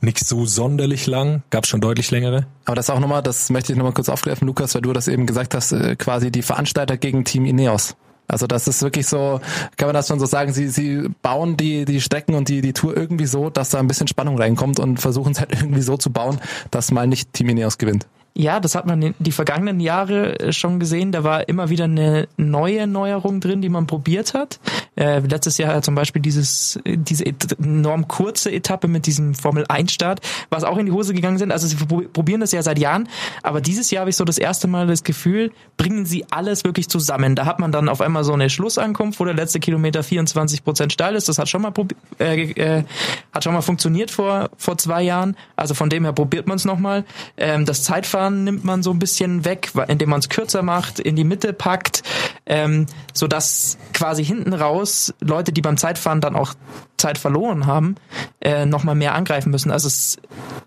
nicht 0.00 0.18
so 0.24 0.44
sonderlich 0.46 1.06
lang, 1.06 1.42
gab 1.50 1.66
schon 1.66 1.80
deutlich 1.80 2.10
längere. 2.10 2.46
Aber 2.64 2.76
das 2.76 2.90
auch 2.90 3.00
nochmal, 3.00 3.22
das 3.22 3.50
möchte 3.50 3.72
ich 3.72 3.78
nochmal 3.78 3.94
kurz 3.94 4.08
aufgreifen, 4.08 4.46
Lukas, 4.46 4.74
weil 4.74 4.82
du 4.82 4.92
das 4.92 5.08
eben 5.08 5.26
gesagt 5.26 5.54
hast, 5.54 5.72
äh, 5.72 5.96
quasi 5.96 6.30
die 6.30 6.42
Veranstalter 6.42 6.96
gegen 6.96 7.24
Team 7.24 7.46
Ineos. 7.46 7.96
Also 8.28 8.46
das 8.46 8.66
ist 8.66 8.82
wirklich 8.82 9.06
so, 9.06 9.40
kann 9.76 9.86
man 9.86 9.94
das 9.94 10.08
schon 10.08 10.18
so 10.18 10.26
sagen, 10.26 10.52
sie, 10.52 10.68
sie 10.68 11.08
bauen 11.22 11.56
die, 11.56 11.84
die 11.84 12.00
Strecken 12.00 12.34
und 12.34 12.48
die, 12.48 12.60
die 12.60 12.72
Tour 12.72 12.96
irgendwie 12.96 13.26
so, 13.26 13.50
dass 13.50 13.70
da 13.70 13.78
ein 13.78 13.86
bisschen 13.86 14.08
Spannung 14.08 14.36
reinkommt 14.36 14.80
und 14.80 15.00
versuchen 15.00 15.32
es 15.32 15.40
halt 15.40 15.52
irgendwie 15.60 15.82
so 15.82 15.96
zu 15.96 16.10
bauen, 16.10 16.40
dass 16.70 16.90
mal 16.90 17.06
nicht 17.06 17.32
Team 17.32 17.48
Ineos 17.50 17.78
gewinnt. 17.78 18.06
Ja, 18.38 18.60
das 18.60 18.74
hat 18.74 18.86
man 18.86 19.14
die 19.18 19.32
vergangenen 19.32 19.80
Jahre 19.80 20.38
äh, 20.38 20.52
schon 20.52 20.78
gesehen. 20.78 21.10
Da 21.10 21.24
war 21.24 21.48
immer 21.48 21.70
wieder 21.70 21.84
eine 21.84 22.28
neue 22.36 22.86
Neuerung 22.86 23.40
drin, 23.40 23.62
die 23.62 23.70
man 23.70 23.86
probiert 23.86 24.34
hat. 24.34 24.60
Äh, 24.94 25.20
letztes 25.20 25.56
Jahr 25.56 25.80
zum 25.80 25.94
Beispiel 25.94 26.20
dieses, 26.20 26.78
diese 26.84 27.24
enorm 27.58 28.08
kurze 28.08 28.52
Etappe 28.52 28.88
mit 28.88 29.06
diesem 29.06 29.34
Formel-1-Start, 29.34 30.20
was 30.50 30.64
auch 30.64 30.76
in 30.76 30.86
die 30.86 30.92
Hose 30.92 31.14
gegangen 31.14 31.38
sind. 31.38 31.50
Also 31.50 31.66
sie 31.66 31.76
probieren 31.76 32.40
das 32.40 32.52
ja 32.52 32.62
seit 32.62 32.78
Jahren. 32.78 33.08
Aber 33.42 33.62
dieses 33.62 33.90
Jahr 33.90 34.00
habe 34.00 34.10
ich 34.10 34.16
so 34.16 34.24
das 34.24 34.36
erste 34.36 34.68
Mal 34.68 34.86
das 34.86 35.02
Gefühl, 35.02 35.50
bringen 35.78 36.04
sie 36.04 36.26
alles 36.30 36.64
wirklich 36.64 36.90
zusammen. 36.90 37.36
Da 37.36 37.46
hat 37.46 37.58
man 37.58 37.72
dann 37.72 37.88
auf 37.88 38.02
einmal 38.02 38.24
so 38.24 38.34
eine 38.34 38.50
Schlussankunft, 38.50 39.18
wo 39.18 39.24
der 39.24 39.34
letzte 39.34 39.60
Kilometer 39.60 40.02
24 40.02 40.62
Prozent 40.62 40.92
steil 40.92 41.14
ist. 41.14 41.28
Das 41.30 41.38
hat 41.38 41.48
schon 41.48 41.62
mal, 41.62 41.72
äh, 42.20 42.50
äh, 42.52 42.84
hat 43.32 43.44
schon 43.44 43.54
mal 43.54 43.62
funktioniert 43.62 44.10
vor, 44.10 44.50
vor 44.58 44.76
zwei 44.76 45.02
Jahren. 45.02 45.36
Also 45.56 45.72
von 45.72 45.88
dem 45.88 46.04
her 46.04 46.12
probiert 46.12 46.46
man 46.46 46.56
es 46.56 46.66
nochmal. 46.66 47.04
Ähm, 47.38 47.64
das 47.64 47.82
Zeitfahren 47.82 48.25
Fahren 48.26 48.44
nimmt 48.44 48.64
man 48.64 48.82
so 48.82 48.90
ein 48.90 48.98
bisschen 48.98 49.44
weg, 49.44 49.70
indem 49.88 50.10
man 50.10 50.20
es 50.20 50.28
kürzer 50.28 50.62
macht, 50.62 50.98
in 50.98 51.16
die 51.16 51.24
Mitte 51.24 51.52
packt, 51.52 52.02
ähm, 52.46 52.86
so 53.12 53.26
dass 53.26 53.78
quasi 53.92 54.24
hinten 54.24 54.52
raus 54.52 55.14
Leute, 55.20 55.52
die 55.52 55.62
beim 55.62 55.76
Zeitfahren 55.76 56.20
dann 56.20 56.34
auch 56.34 56.54
Zeit 56.96 57.18
verloren 57.18 57.66
haben, 57.66 57.96
äh, 58.40 58.66
noch 58.66 58.82
mal 58.84 58.94
mehr 58.94 59.14
angreifen 59.14 59.50
müssen. 59.50 59.70
Also 59.70 59.86
es 59.86 60.16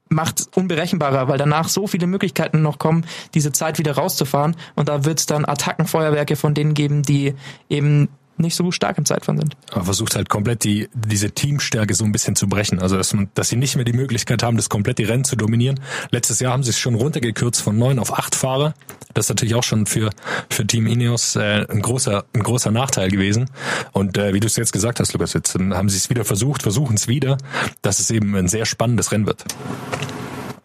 macht 0.07 0.47
unberechenbarer, 0.55 1.27
weil 1.27 1.37
danach 1.37 1.67
so 1.67 1.87
viele 1.87 2.07
Möglichkeiten 2.07 2.61
noch 2.61 2.79
kommen, 2.79 3.05
diese 3.33 3.51
Zeit 3.51 3.77
wieder 3.77 3.93
rauszufahren. 3.93 4.55
Und 4.75 4.89
da 4.89 5.05
wird 5.05 5.19
es 5.19 5.25
dann 5.25 5.45
Attackenfeuerwerke 5.45 6.35
von 6.35 6.53
denen 6.53 6.73
geben, 6.73 7.03
die 7.03 7.35
eben 7.69 8.09
nicht 8.39 8.55
so 8.55 8.71
stark 8.71 8.97
im 8.97 9.05
Zeitfahren 9.05 9.39
sind. 9.39 9.55
Aber 9.71 9.85
versucht 9.85 10.15
halt 10.15 10.29
komplett 10.29 10.63
die, 10.63 10.89
diese 10.93 11.31
Teamstärke 11.31 11.93
so 11.93 12.03
ein 12.05 12.11
bisschen 12.11 12.35
zu 12.35 12.47
brechen. 12.47 12.79
Also, 12.79 12.97
dass, 12.97 13.13
man, 13.13 13.29
dass 13.33 13.49
sie 13.49 13.55
nicht 13.55 13.75
mehr 13.75 13.85
die 13.85 13.93
Möglichkeit 13.93 14.43
haben, 14.43 14.57
das 14.57 14.69
komplett 14.69 14.97
die 14.97 15.03
Rennen 15.03 15.23
zu 15.23 15.35
dominieren. 15.35 15.79
Letztes 16.11 16.39
Jahr 16.39 16.53
haben 16.53 16.63
sie 16.63 16.71
es 16.71 16.79
schon 16.79 16.95
runtergekürzt 16.95 17.61
von 17.61 17.77
neun 17.77 17.99
auf 17.99 18.17
acht 18.17 18.35
Fahrer. 18.35 18.73
Das 19.13 19.25
ist 19.25 19.29
natürlich 19.29 19.55
auch 19.55 19.63
schon 19.63 19.85
für, 19.85 20.09
für 20.49 20.65
Team 20.65 20.87
Ineos 20.87 21.35
äh, 21.35 21.65
ein, 21.69 21.81
großer, 21.81 22.25
ein 22.33 22.43
großer 22.43 22.71
Nachteil 22.71 23.09
gewesen. 23.09 23.49
Und 23.91 24.17
äh, 24.17 24.33
wie 24.33 24.39
du 24.39 24.47
es 24.47 24.55
jetzt 24.55 24.73
gesagt 24.73 24.99
hast, 24.99 25.13
Lukas, 25.13 25.33
jetzt 25.33 25.55
haben 25.55 25.89
sie 25.89 25.97
es 25.97 26.09
wieder 26.09 26.25
versucht, 26.25 26.61
versuchen 26.61 26.95
es 26.95 27.07
wieder, 27.07 27.37
dass 27.81 27.99
es 27.99 28.11
eben 28.11 28.35
ein 28.35 28.47
sehr 28.47 28.65
spannendes 28.65 29.11
Rennen 29.11 29.25
wird. 29.25 29.45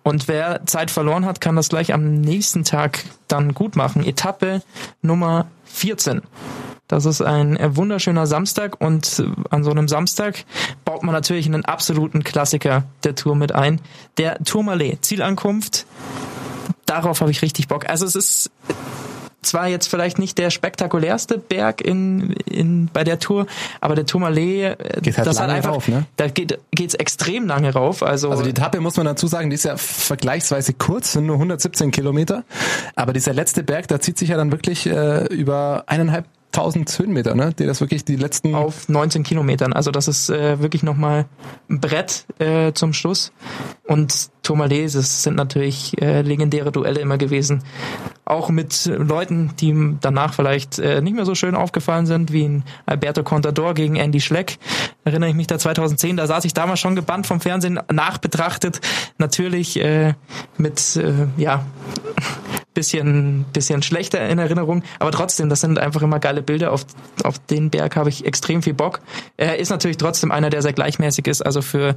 Und 0.05 0.29
wer 0.29 0.65
Zeit 0.67 0.91
verloren 0.91 1.25
hat, 1.25 1.41
kann 1.41 1.57
das 1.57 1.71
gleich 1.71 1.95
am 1.95 2.21
nächsten 2.21 2.63
Tag 2.63 3.05
dann 3.27 3.55
gut 3.55 3.75
machen. 3.75 4.05
Etappe 4.05 4.63
Nummer 5.01 5.47
14. 5.65 6.21
Das 6.89 7.07
ist 7.07 7.23
ein 7.23 7.57
äh, 7.57 7.77
wunderschöner 7.77 8.27
Samstag 8.27 8.81
und 8.81 9.19
äh, 9.19 9.25
an 9.51 9.65
so 9.65 9.71
einem 9.71 9.89
Samstag 9.89 10.45
baut 10.85 11.03
man 11.03 11.15
natürlich 11.15 11.47
einen 11.47 11.65
absoluten 11.65 12.25
Klassiker 12.25 12.85
der 13.05 13.15
Tour 13.15 13.37
mit 13.37 13.55
ein. 13.55 13.81
Der 14.19 14.39
Tourmalet, 14.45 15.05
Zielankunft. 15.05 15.87
Darauf 16.87 17.21
habe 17.23 17.31
ich 17.31 17.41
richtig 17.41 17.69
Bock. 17.69 17.89
Also 17.89 18.05
es 18.05 18.15
ist 18.15 18.51
zwar 19.45 19.69
jetzt 19.69 19.89
vielleicht 19.89 20.19
nicht 20.19 20.39
der 20.39 20.51
spektakulärste 20.51 21.39
Berg 21.39 21.81
in, 21.81 22.33
in 22.51 22.89
bei 22.93 23.05
der 23.05 23.19
Tour, 23.19 23.47
aber 23.81 23.95
der 23.95 24.07
Tourmalet, 24.07 24.81
äh, 24.81 25.01
geht 25.01 25.17
halt 25.17 25.27
das 25.27 25.37
lange 25.37 25.53
hat 25.53 25.57
einfach, 25.57 25.73
rauf, 25.73 25.89
ne? 25.89 26.05
da 26.17 26.29
geht 26.29 26.59
geht's 26.71 26.95
extrem 26.95 27.47
lange 27.47 27.73
rauf. 27.73 28.03
Also, 28.03 28.31
also 28.31 28.43
die 28.43 28.51
Etappe 28.51 28.81
muss 28.81 28.97
man 28.97 29.07
dazu 29.07 29.27
sagen, 29.27 29.51
die 29.51 29.55
ist 29.55 29.65
ja 29.65 29.77
vergleichsweise 29.77 30.75
kurz, 30.75 31.13
sind 31.13 31.27
nur 31.27 31.37
117 31.37 31.91
Kilometer, 31.91 32.45
aber 32.97 33.13
dieser 33.13 33.33
letzte 33.33 33.63
Berg, 33.63 33.89
da 33.89 34.01
zieht 34.01 34.19
sich 34.19 34.31
ja 34.31 34.37
dann 34.37 34.51
wirklich 34.51 34.87
äh, 34.87 35.27
über 35.27 35.85
eineinhalb 35.87 36.27
1000 36.57 36.99
Höhenmeter, 36.99 37.35
ne? 37.35 37.53
Die 37.59 37.67
das 37.67 37.81
wirklich 37.81 38.05
die 38.05 38.17
letzten 38.17 38.55
auf 38.55 38.89
19 38.89 39.25
Kilometern. 39.25 39.73
Also 39.73 39.91
das 39.91 40.09
ist 40.09 40.31
äh, 40.31 40.61
wirklich 40.61 40.83
nochmal 40.83 41.27
ein 41.69 41.81
Brett 41.81 42.27
äh, 42.39 42.73
zum 42.73 42.93
Schluss. 42.93 43.33
Und 43.87 44.31
Tourmalet, 44.43 44.95
das 44.95 45.23
sind 45.23 45.35
natürlich 45.37 46.01
äh, 46.01 46.23
legendäre 46.23 46.71
Duelle 46.71 47.01
immer 47.01 47.19
gewesen. 47.19 47.63
Auch 48.25 48.51
mit 48.51 48.87
Leuten, 48.87 49.53
die 49.61 49.97
danach 50.01 50.35
vielleicht 50.35 50.79
äh, 50.79 51.03
nicht 51.03 51.15
mehr 51.15 51.27
so 51.27 51.35
schön 51.35 51.55
aufgefallen 51.55 52.07
sind, 52.07 52.33
wie 52.33 52.45
ein 52.45 52.65
Alberto 52.87 53.23
Contador 53.23 53.75
gegen 53.75 53.97
Andy 53.97 54.21
Schleck. 54.21 54.59
Erinnere 55.05 55.31
ich 55.31 55.37
mich 55.37 55.47
da 55.47 55.59
2010, 55.59 56.17
da 56.17 56.27
saß 56.27 56.45
ich 56.45 56.55
damals 56.55 56.81
schon 56.81 56.95
gebannt 56.95 57.27
vom 57.27 57.41
Fernsehen 57.41 57.81
nachbetrachtet. 57.93 58.81
Natürlich 59.19 59.81
äh, 59.81 60.15
mit, 60.57 60.97
äh, 60.97 61.27
ja, 61.37 61.65
bisschen, 62.75 63.45
bisschen 63.53 63.83
schlechter 63.83 64.29
in 64.29 64.39
Erinnerung, 64.39 64.83
aber 64.99 65.13
trotzdem, 65.13 65.49
das 65.49 65.61
sind 65.61 65.79
einfach 65.79 66.03
immer 66.03 66.19
geile 66.19 66.43
Bilder. 66.43 66.73
Auf, 66.73 66.85
auf 67.23 67.39
den 67.39 67.71
Berg 67.71 67.97
habe 67.97 68.09
ich 68.09 68.27
extrem 68.27 68.63
viel 68.63 68.75
Bock. 68.75 69.01
Er 69.37 69.59
ist 69.59 69.71
natürlich 69.71 69.97
trotzdem 69.97 70.31
einer, 70.31 70.51
der 70.51 70.63
sehr 70.63 70.73
gleichmäßig 70.73 71.27
ist. 71.27 71.43
Also 71.43 71.63
für 71.63 71.97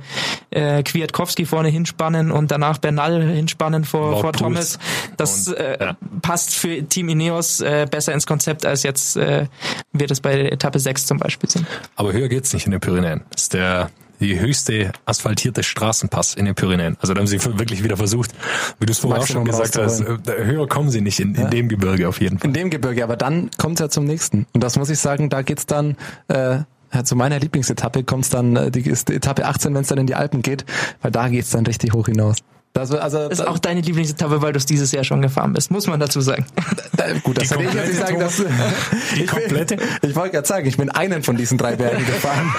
äh, 0.51 0.83
Kwiatkowski 0.83 1.45
vorne 1.45 1.69
hinspannen 1.69 2.31
und 2.31 2.51
danach 2.51 2.77
Bernal 2.77 3.21
hinspannen 3.21 3.83
vor, 3.83 4.21
vor 4.21 4.33
Thomas. 4.33 4.79
Das 5.17 5.47
und, 5.47 5.57
äh, 5.57 5.77
ja. 5.79 5.97
passt 6.21 6.53
für 6.53 6.83
Team 6.83 7.09
Ineos 7.09 7.59
äh, 7.61 7.87
besser 7.89 8.13
ins 8.13 8.27
Konzept, 8.27 8.65
als 8.65 8.83
jetzt 8.83 9.17
äh, 9.17 9.47
wir 9.91 10.07
das 10.07 10.21
bei 10.21 10.39
Etappe 10.39 10.79
6 10.79 11.07
zum 11.07 11.17
Beispiel 11.17 11.49
sind. 11.49 11.65
Aber 11.95 12.13
höher 12.13 12.29
geht's 12.29 12.53
nicht 12.53 12.65
in 12.65 12.71
den 12.71 12.81
Pyrenäen. 12.81 13.23
Das 13.31 13.43
ist 13.43 13.53
der 13.53 13.89
die 14.19 14.39
höchste 14.39 14.91
asphaltierte 15.05 15.63
Straßenpass 15.63 16.33
in 16.35 16.45
den 16.45 16.55
Pyrenäen. 16.55 16.97
Also 17.01 17.13
da 17.13 17.19
haben 17.19 17.27
sie 17.27 17.43
wirklich 17.57 17.83
wieder 17.83 17.97
versucht, 17.97 18.31
wie 18.79 18.85
du 18.85 18.91
es 18.91 18.99
vorher 18.99 19.21
auch 19.21 19.27
schon 19.27 19.45
gesagt 19.45 19.77
hast, 19.77 20.01
äh, 20.01 20.45
höher 20.45 20.67
kommen 20.67 20.89
sie 20.89 21.01
nicht 21.01 21.19
in, 21.19 21.35
in 21.35 21.43
ja. 21.43 21.49
dem 21.49 21.69
Gebirge 21.69 22.07
auf 22.07 22.19
jeden 22.21 22.39
Fall. 22.39 22.47
In 22.47 22.53
dem 22.53 22.69
Gebirge, 22.69 23.03
aber 23.03 23.15
dann 23.15 23.49
kommt 23.57 23.75
es 23.75 23.79
ja 23.79 23.89
zum 23.89 24.05
nächsten. 24.05 24.45
Und 24.53 24.63
das 24.63 24.77
muss 24.77 24.89
ich 24.89 24.99
sagen, 24.99 25.29
da 25.29 25.41
geht's 25.41 25.65
dann 25.65 25.97
äh, 26.27 26.59
ja, 26.93 27.03
zu 27.03 27.15
meiner 27.15 27.39
Lieblingsetappe 27.39 28.03
kommt 28.03 28.25
es 28.25 28.29
dann, 28.29 28.55
äh, 28.55 28.71
die, 28.71 28.81
ist 28.81 29.09
die 29.09 29.15
Etappe 29.15 29.45
18, 29.45 29.73
wenn 29.73 29.81
es 29.81 29.87
dann 29.87 29.97
in 29.97 30.07
die 30.07 30.15
Alpen 30.15 30.41
geht, 30.41 30.65
weil 31.01 31.11
da 31.11 31.27
geht's 31.27 31.49
dann 31.49 31.65
richtig 31.65 31.93
hoch 31.93 32.07
hinaus. 32.07 32.37
Das, 32.77 32.91
also, 32.91 33.27
das 33.27 33.39
ist 33.39 33.47
auch 33.47 33.57
deine 33.57 33.81
Lieblingsetappe, 33.81 34.41
weil 34.43 34.53
du 34.53 34.57
es 34.57 34.67
dieses 34.67 34.91
Jahr 34.91 35.03
schon 35.03 35.23
gefahren 35.23 35.51
bist, 35.53 35.71
muss 35.71 35.87
man 35.87 35.99
dazu 35.99 36.21
sagen. 36.21 36.45
Da, 36.95 37.05
gut, 37.23 37.37
das 37.37 37.49
ich 37.51 37.59
jetzt 37.59 37.87
nicht 37.87 37.95
sagen, 37.97 38.19
dass, 38.19 38.37
die 39.15 39.23
ich, 39.23 39.27
komplette. 39.27 39.77
ich 40.03 40.15
wollte 40.15 40.35
gerade 40.35 40.47
sagen, 40.47 40.67
ich 40.67 40.77
bin 40.77 40.91
einen 40.91 41.23
von 41.23 41.37
diesen 41.37 41.57
drei 41.57 41.75
Bergen 41.75 42.05
gefahren 42.05 42.53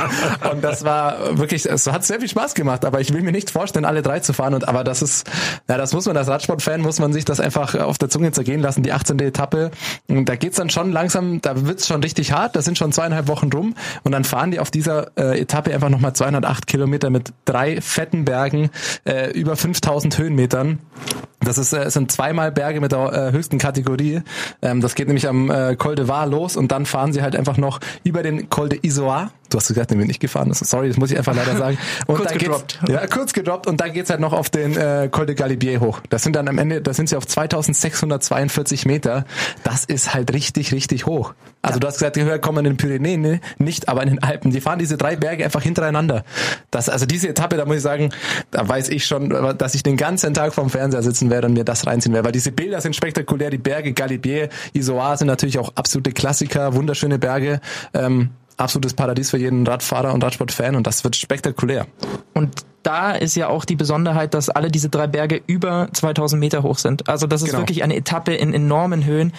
und 0.51 0.65
das 0.65 0.85
war 0.85 1.39
wirklich, 1.39 1.67
es 1.67 1.87
hat 1.87 2.05
sehr 2.05 2.19
viel 2.19 2.29
Spaß 2.29 2.55
gemacht, 2.55 2.85
aber 2.85 3.01
ich 3.01 3.13
will 3.13 3.23
mir 3.23 3.31
nicht 3.31 3.51
vorstellen, 3.51 3.85
alle 3.85 4.03
drei 4.03 4.19
zu 4.19 4.33
fahren 4.33 4.55
und 4.55 4.67
aber 4.67 4.83
das 4.83 5.03
ist, 5.03 5.31
ja, 5.69 5.77
das 5.77 5.93
muss 5.93 6.07
man 6.07 6.17
als 6.17 6.27
Radsportfan 6.27 6.81
muss 6.81 6.99
man 6.99 7.13
sich 7.13 7.25
das 7.25 7.39
einfach 7.39 7.77
auf 7.77 7.97
der 7.99 8.09
Zunge 8.09 8.33
zergehen 8.33 8.61
lassen, 8.61 8.83
die 8.83 8.93
18. 8.93 9.21
Etappe. 9.21 9.71
Und 10.09 10.29
da 10.29 10.35
geht's 10.35 10.57
dann 10.57 10.69
schon 10.69 10.91
langsam, 10.91 11.41
da 11.43 11.65
wird's 11.65 11.87
schon 11.87 12.03
richtig 12.03 12.33
hart, 12.33 12.57
da 12.57 12.63
sind 12.63 12.77
schon 12.77 12.91
zweieinhalb 12.91 13.29
Wochen 13.29 13.51
rum 13.53 13.77
und 14.03 14.11
dann 14.11 14.25
fahren 14.25 14.51
die 14.51 14.59
auf 14.59 14.73
dieser 14.73 15.17
äh, 15.17 15.41
Etappe 15.41 15.73
einfach 15.73 15.91
nochmal 15.91 16.13
208 16.13 16.67
Kilometer 16.67 17.11
mit 17.11 17.33
drei 17.45 17.81
fetten 17.81 18.25
Bergen, 18.25 18.71
äh, 19.05 19.31
über 19.31 19.57
5000 19.57 20.08
Höhenmetern. 20.17 20.79
Das 21.41 21.59
ist, 21.59 21.73
äh, 21.73 21.91
sind 21.91 22.11
zweimal 22.11 22.51
Berge 22.51 22.81
mit 22.81 22.93
der 22.93 23.13
äh, 23.13 23.33
höchsten 23.33 23.59
Kategorie. 23.59 24.23
Ähm, 24.63 24.81
das 24.81 24.95
geht 24.95 25.07
nämlich 25.07 25.29
am 25.29 25.51
äh, 25.51 25.77
Col 25.77 25.95
de 25.95 26.09
Var 26.09 26.27
los 26.27 26.57
und 26.57 26.73
dann 26.73 26.87
fahren 26.87 27.13
sie 27.13 27.23
halt 27.23 27.37
einfach 27.37 27.59
noch 27.59 27.81
über 28.05 28.23
den 28.23 28.49
Col 28.49 28.69
de 28.69 28.81
Isoar. 28.83 29.31
Du 29.49 29.57
hast 29.57 29.69
gesagt, 29.69 29.91
den 29.91 29.99
bin 29.99 30.11
ich 30.11 30.21
gefahren. 30.21 30.53
Sorry, 30.53 30.89
das 30.89 30.97
muss 30.97 31.11
ich 31.11 31.19
einfach 31.19 31.35
leider 31.35 31.57
sagen. 31.57 31.79
Und 32.07 32.17
kurz 32.19 32.33
gedroppt. 32.33 32.81
Ja, 32.89 33.07
kurz 33.07 33.33
gedroppt 33.33 33.67
und 33.67 33.81
dann 33.81 33.93
geht's 33.93 34.11
halt 34.11 34.21
noch 34.21 34.33
auf 34.33 34.51
den 34.51 34.77
äh, 34.77 35.09
Col 35.11 35.27
de 35.27 35.35
Galibier 35.35 35.81
hoch. 35.81 36.01
Das 36.11 36.23
sind 36.23 36.37
dann 36.37 36.49
am 36.49 36.59
Ende, 36.59 36.83
da 36.83 36.93
sind 36.93 37.09
sie 37.09 37.17
auf 37.17 37.27
2642 37.27 38.87
Meter. 38.87 39.25
Das 39.65 39.85
ist 39.85 40.15
halt 40.15 40.33
richtig, 40.33 40.73
richtig 40.73 41.07
hoch. 41.07 41.35
Also 41.63 41.77
ja. 41.77 41.81
du 41.81 41.87
hast 41.87 41.95
gesagt, 41.95 42.17
die 42.17 42.23
höher 42.23 42.39
kommen 42.39 42.59
in 42.59 42.73
den 42.73 42.77
Pyrenäen, 42.77 43.21
ne? 43.21 43.41
nicht, 43.59 43.89
aber 43.89 44.03
in 44.03 44.11
den 44.11 44.23
Alpen. 44.23 44.51
Die 44.51 44.61
fahren 44.61 44.79
diese 44.79 44.97
drei 44.97 45.17
Berge 45.17 45.45
einfach 45.45 45.63
hintereinander. 45.63 46.25
Das, 46.71 46.89
also 46.89 47.07
diese 47.07 47.29
Etappe, 47.29 47.57
da 47.57 47.65
muss 47.65 47.77
ich 47.77 47.83
sagen, 47.83 48.11
da 48.51 48.69
weiß 48.69 48.91
ich 48.91 49.07
schon, 49.07 49.31
dass 49.57 49.75
ich 49.75 49.83
den 49.83 49.97
ganzen 49.97 50.35
Tag 50.35 50.55
vorm 50.55 50.71
Fernseher 50.71 51.03
sitzen 51.03 51.31
werde 51.31 51.47
und 51.49 51.55
mir 51.55 51.65
das 51.65 51.87
reinziehen 51.87 52.15
werde. 52.15 52.27
Weil 52.27 52.33
diese 52.33 52.53
Bilder 52.53 52.81
sind 52.81 52.95
spektakulär. 52.95 53.51
Die 53.51 53.59
Berge 53.59 53.93
Galibier, 53.93 54.49
Isoar 54.73 55.17
sind 55.17 55.27
natürlich 55.27 55.59
auch 55.59 55.73
absolute 55.75 56.13
Klassiker, 56.13 56.75
wunderschöne 56.75 57.19
Berge. 57.19 57.61
Ähm, 57.95 58.31
absolutes 58.59 58.95
Paradies 58.95 59.31
für 59.31 59.39
jeden 59.39 59.67
Radfahrer 59.67 60.13
und 60.13 60.23
Radsportfan 60.23 60.77
und 60.77 60.87
das 60.87 61.05
wird 61.05 61.17
spektakulär. 61.17 61.87
Und 62.35 62.65
da 62.83 63.13
ist 63.13 63.35
ja 63.37 63.49
auch 63.49 63.65
die 63.65 63.77
Besonderheit, 63.77 64.35
dass 64.35 64.49
alle 64.49 64.71
diese 64.71 64.89
drei 64.89 65.07
Berge 65.07 65.41
über 65.47 65.89
2000 65.93 66.41
Meter 66.41 66.63
hoch 66.63 66.79
sind. 66.79 67.09
Also 67.09 67.27
das 67.27 67.43
ist 67.43 67.49
genau. 67.49 67.61
wirklich 67.61 67.83
eine 67.83 67.97
Etappe 67.97 68.35
in 68.35 68.55
enormen 68.55 69.05
Höhen 69.05 69.33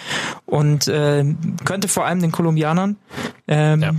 und 0.46 0.88
äh, 0.88 1.24
könnte 1.64 1.88
vor 1.88 2.06
allem 2.06 2.20
den 2.20 2.32
Kolumbianern 2.32 2.96
ähm, 3.48 3.82
ja, 3.82 3.92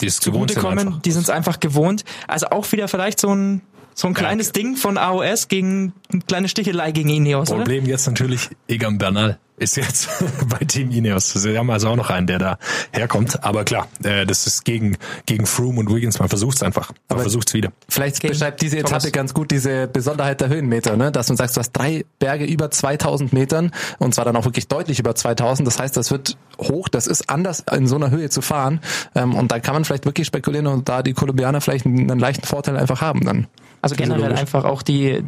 die 0.00 0.08
zugutekommen. 0.08 1.00
Die 1.04 1.12
sind 1.12 1.22
es 1.22 1.30
einfach 1.30 1.60
gewohnt. 1.60 2.04
Also 2.28 2.46
auch 2.46 2.70
wieder 2.72 2.88
vielleicht 2.88 3.20
so 3.20 3.34
ein 3.34 3.62
so 3.96 4.08
ein 4.08 4.14
kleines 4.14 4.48
ja. 4.48 4.52
Ding 4.54 4.76
von 4.76 4.98
AOS 4.98 5.46
gegen 5.46 5.92
eine 6.12 6.22
kleine 6.22 6.48
Stichelei 6.48 6.90
gegen 6.90 7.10
Ineos, 7.10 7.50
Problem 7.50 7.84
oder? 7.84 7.92
jetzt 7.92 8.06
natürlich 8.08 8.50
Egan 8.66 8.98
Bernal 8.98 9.38
ist 9.56 9.76
jetzt 9.76 10.08
bei 10.48 10.64
Team 10.64 10.90
Ineos. 10.90 11.32
Sie 11.32 11.56
haben 11.56 11.70
also 11.70 11.88
auch 11.88 11.96
noch 11.96 12.10
einen, 12.10 12.26
der 12.26 12.38
da 12.38 12.58
herkommt. 12.92 13.44
Aber 13.44 13.64
klar, 13.64 13.88
äh, 14.02 14.26
das 14.26 14.46
ist 14.46 14.64
gegen, 14.64 14.96
gegen 15.26 15.46
Froome 15.46 15.80
und 15.80 15.94
Wiggins. 15.94 16.18
Man 16.18 16.28
versucht 16.28 16.56
es 16.56 16.62
einfach. 16.62 16.92
Man 17.08 17.20
versucht 17.20 17.48
es 17.48 17.54
wieder. 17.54 17.72
Vielleicht 17.88 18.20
gegen 18.20 18.32
beschreibt 18.32 18.62
diese 18.62 18.78
Etappe 18.78 18.98
Thomas. 18.98 19.12
ganz 19.12 19.34
gut 19.34 19.50
diese 19.50 19.86
Besonderheit 19.86 20.40
der 20.40 20.48
Höhenmeter, 20.48 20.96
ne? 20.96 21.12
dass 21.12 21.28
du 21.28 21.36
sagst, 21.36 21.56
du 21.56 21.60
hast 21.60 21.72
drei 21.72 22.04
Berge 22.18 22.44
über 22.44 22.70
2000 22.70 23.32
Metern 23.32 23.70
und 23.98 24.14
zwar 24.14 24.24
dann 24.24 24.36
auch 24.36 24.44
wirklich 24.44 24.68
deutlich 24.68 24.98
über 24.98 25.14
2000. 25.14 25.66
Das 25.66 25.78
heißt, 25.78 25.96
das 25.96 26.10
wird 26.10 26.36
hoch. 26.58 26.88
Das 26.88 27.06
ist 27.06 27.30
anders 27.30 27.64
in 27.72 27.86
so 27.86 27.96
einer 27.96 28.10
Höhe 28.10 28.30
zu 28.30 28.42
fahren. 28.42 28.80
Ähm, 29.14 29.34
und 29.34 29.52
da 29.52 29.60
kann 29.60 29.74
man 29.74 29.84
vielleicht 29.84 30.04
wirklich 30.04 30.26
spekulieren 30.26 30.66
und 30.66 30.88
da 30.88 31.02
die 31.02 31.12
Kolumbianer 31.12 31.60
vielleicht 31.60 31.86
einen, 31.86 32.10
einen 32.10 32.20
leichten 32.20 32.46
Vorteil 32.46 32.76
einfach 32.76 33.00
haben 33.00 33.24
dann. 33.24 33.46
Also 33.84 33.96
generell 33.96 34.32
einfach 34.32 34.64
auch 34.64 34.80
die, 34.80 35.22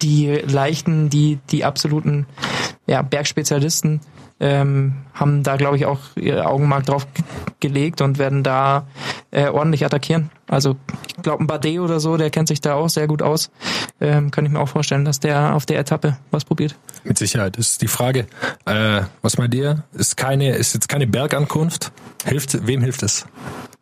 die 0.00 0.30
leichten, 0.30 1.10
die, 1.10 1.40
die 1.50 1.64
absoluten 1.64 2.26
ja, 2.86 3.02
Bergspezialisten 3.02 4.00
ähm, 4.38 4.94
haben 5.12 5.42
da, 5.42 5.56
glaube 5.56 5.76
ich, 5.76 5.86
auch 5.86 5.98
ihr 6.14 6.48
Augenmerk 6.48 6.86
drauf 6.86 7.04
gelegt 7.58 8.00
und 8.02 8.18
werden 8.18 8.44
da 8.44 8.86
äh, 9.32 9.48
ordentlich 9.48 9.84
attackieren. 9.84 10.30
Also 10.46 10.76
ich 11.08 11.20
glaube, 11.20 11.42
ein 11.42 11.48
Bardet 11.48 11.80
oder 11.80 11.98
so, 11.98 12.16
der 12.16 12.30
kennt 12.30 12.46
sich 12.46 12.60
da 12.60 12.74
auch 12.74 12.88
sehr 12.88 13.08
gut 13.08 13.22
aus. 13.22 13.50
Ähm, 14.00 14.30
kann 14.30 14.46
ich 14.46 14.52
mir 14.52 14.60
auch 14.60 14.68
vorstellen, 14.68 15.04
dass 15.04 15.18
der 15.18 15.56
auf 15.56 15.66
der 15.66 15.80
Etappe 15.80 16.16
was 16.30 16.44
probiert. 16.44 16.76
Mit 17.02 17.18
Sicherheit. 17.18 17.58
Das 17.58 17.72
ist 17.72 17.82
die 17.82 17.88
Frage, 17.88 18.28
äh, 18.66 19.00
was 19.20 19.36
meint 19.36 19.52
ihr? 19.52 19.82
Ist 19.94 20.16
keine, 20.16 20.54
ist 20.54 20.74
jetzt 20.74 20.88
keine 20.88 21.08
Bergankunft? 21.08 21.90
Hilft, 22.24 22.68
wem 22.68 22.82
hilft 22.82 23.02
es? 23.02 23.26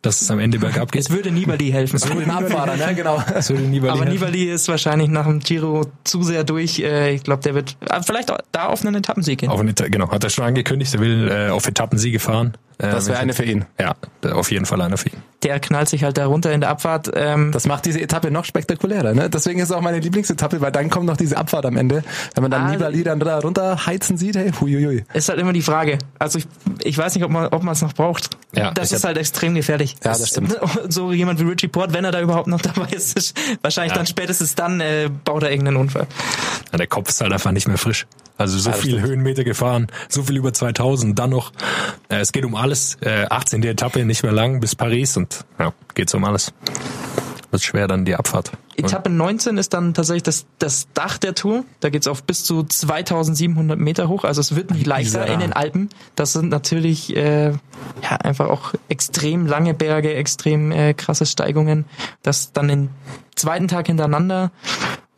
Dass 0.05 0.21
es 0.21 0.31
am 0.31 0.39
Ende 0.39 0.59
bergab 0.59 0.93
geht? 0.93 1.01
Es 1.03 1.11
würde 1.11 1.31
Nibali 1.31 1.71
helfen. 1.71 1.99
Den 1.99 2.31
Abfahrer, 2.31 2.77
ne? 2.77 2.95
Genau. 2.95 3.23
Es 3.35 3.49
würde 3.49 3.63
Nibali 3.63 3.91
Aber 3.91 4.01
helfen. 4.05 4.13
Nibali 4.13 4.45
ist 4.45 4.69
wahrscheinlich 4.69 5.09
nach 5.09 5.25
dem 5.27 5.41
Giro 5.41 5.87
zu 6.05 6.23
sehr 6.23 6.45
durch. 6.45 6.79
Äh, 6.81 7.15
ich 7.15 7.23
glaube, 7.23 7.43
der 7.43 7.55
wird 7.55 7.77
äh, 7.89 8.03
vielleicht 8.03 8.31
da 8.53 8.67
auf 8.67 8.85
einen 8.85 8.97
Etappensieg 8.97 9.41
gehen. 9.41 9.49
Auf 9.49 9.61
eine, 9.61 9.71
Eta- 9.71 9.89
genau, 9.89 10.11
hat 10.11 10.23
er 10.23 10.29
schon 10.31 10.45
angekündigt, 10.45 10.93
er 10.95 11.01
will 11.01 11.29
äh, 11.31 11.49
auf 11.51 11.67
Etappensiege 11.67 12.19
fahren. 12.21 12.53
Äh, 12.79 12.91
Das 12.91 13.07
wäre 13.07 13.19
eine 13.19 13.33
für 13.35 13.45
ihn. 13.45 13.65
Ja, 13.79 13.95
auf 14.33 14.51
jeden 14.51 14.67
Fall 14.67 14.81
einer 14.81 14.97
für 14.97 15.09
ihn. 15.11 15.23
Der 15.43 15.61
knallt 15.61 15.89
sich 15.89 16.03
halt 16.05 16.17
da 16.17 16.27
runter 16.27 16.53
in 16.53 16.61
der 16.63 16.71
Abfahrt. 16.71 17.11
Ähm, 17.15 17.53
Das 17.53 17.67
macht 17.67 17.85
diese 17.85 18.01
Etappe 18.01 18.31
noch 18.31 18.45
spektakulärer. 18.45 19.13
Ne? 19.15 19.29
Deswegen 19.31 19.61
ist 19.61 19.67
es 19.71 19.73
auch 19.73 19.81
meine 19.83 19.99
Lieblingsetappe, 20.01 20.61
weil 20.61 20.73
dann 20.73 20.89
kommt 20.91 21.07
noch 21.07 21.17
diese 21.19 21.37
Abfahrt 21.37 21.67
am 21.67 21.77
Ende. 21.77 22.03
Wenn 22.35 22.43
man 22.43 22.51
dann 22.51 22.63
Ah, 22.63 22.71
Nibali 22.71 23.03
dann 23.05 23.21
da 23.21 23.39
runterheizen 23.41 24.17
sieht, 24.17 24.37
hey, 24.37 24.51
huiuiui. 24.59 25.05
ist 25.13 25.29
halt 25.29 25.39
immer 25.39 25.53
die 25.53 25.63
Frage. 25.63 25.99
Also 26.19 26.39
ich, 26.39 26.47
ich 26.83 26.97
weiß 26.97 27.15
nicht, 27.15 27.25
ob 27.25 27.31
man 27.31 27.47
ob 27.49 27.63
man 27.63 27.73
es 27.75 27.83
noch 27.83 27.93
braucht. 27.93 28.31
Ja, 28.57 28.71
das 28.73 28.91
ist 28.93 29.03
hab- 29.05 29.09
halt 29.09 29.19
extrem 29.19 29.55
gefährlich. 29.55 29.97
Ja, 30.03 30.13
das 30.13 30.29
stimmt. 30.29 30.57
So 30.89 31.13
jemand 31.13 31.41
wie 31.41 31.45
Richie 31.45 31.69
Port, 31.69 31.93
wenn 31.93 32.05
er 32.05 32.13
da 32.13 32.21
überhaupt 32.21 32.47
noch 32.49 32.61
dabei 32.63 32.89
ist, 32.91 33.17
ist 33.17 33.37
wahrscheinlich 33.63 33.93
Ja. 33.93 33.99
dann 33.99 34.07
spätestens 34.07 34.55
dann 34.55 34.81
äh, 34.81 35.11
baut 35.25 35.43
er 35.43 35.51
irgendeinen 35.51 35.77
Unfall. 35.77 36.07
Ja, 36.73 36.79
der 36.79 36.87
Kopf 36.87 37.09
ist 37.11 37.21
halt 37.21 37.33
einfach 37.33 37.53
nicht 37.53 37.69
mehr 37.69 37.79
frisch. 37.79 38.07
Also 38.37 38.59
so 38.59 38.71
Ja, 38.71 38.77
viel 38.77 38.93
stimmt. 38.95 39.07
Höhenmeter 39.07 39.45
gefahren, 39.45 39.87
so 40.09 40.25
viel 40.25 40.37
über 40.37 40.53
2000, 40.53 41.17
dann 41.19 41.31
noch, 41.31 41.53
äh, 42.09 42.17
es 42.17 42.33
geht 42.33 42.45
um 42.45 42.57
alles, 42.65 42.97
äh, 43.03 43.27
18. 43.29 43.63
Etappe, 43.63 44.07
nicht 44.07 44.23
mehr 44.23 44.33
lang 44.33 44.59
bis 44.59 44.75
Paris 44.75 45.19
und 45.19 45.45
ja, 45.59 45.75
geht's 45.95 46.15
um 46.15 46.25
alles. 46.25 46.53
Wird 47.51 47.63
schwer 47.63 47.87
dann 47.87 48.07
die 48.07 48.17
Abfahrt. 48.17 48.53
Etappe 48.75 49.11
19 49.11 49.59
ist 49.59 49.75
dann 49.75 49.93
tatsächlich 49.93 50.23
das, 50.23 50.47
das 50.59 50.89
Dach 50.95 51.19
der 51.19 51.35
Tour. 51.35 51.65
Da 51.81 51.91
geht's 51.91 52.09
auf 52.09 52.25
bis 52.25 52.43
zu 52.43 52.63
2700 52.63 53.79
Meter 53.79 54.09
hoch. 54.09 54.25
Also 54.25 54.41
es 54.41 54.57
wird 54.57 54.71
nicht 54.71 54.87
leichter 54.87 55.27
in 55.27 55.41
den 55.41 55.53
Alpen. 55.53 55.91
Das 56.17 56.33
sind 56.33 56.49
natürlich 56.49 57.15
äh, 57.15 57.51
ja 57.51 58.17
einfach 58.19 58.49
auch 58.49 58.73
extrem 58.89 59.47
lange 59.47 59.75
Berge, 59.75 60.15
extrem 60.15 60.73
äh, 60.73 60.95
krasse 60.95 61.27
Steigungen. 61.27 61.85
Das 62.23 62.53
dann 62.53 62.67
den 62.67 62.89
zweiten 63.37 63.69
Tag 63.69 63.87
hintereinander 63.89 64.51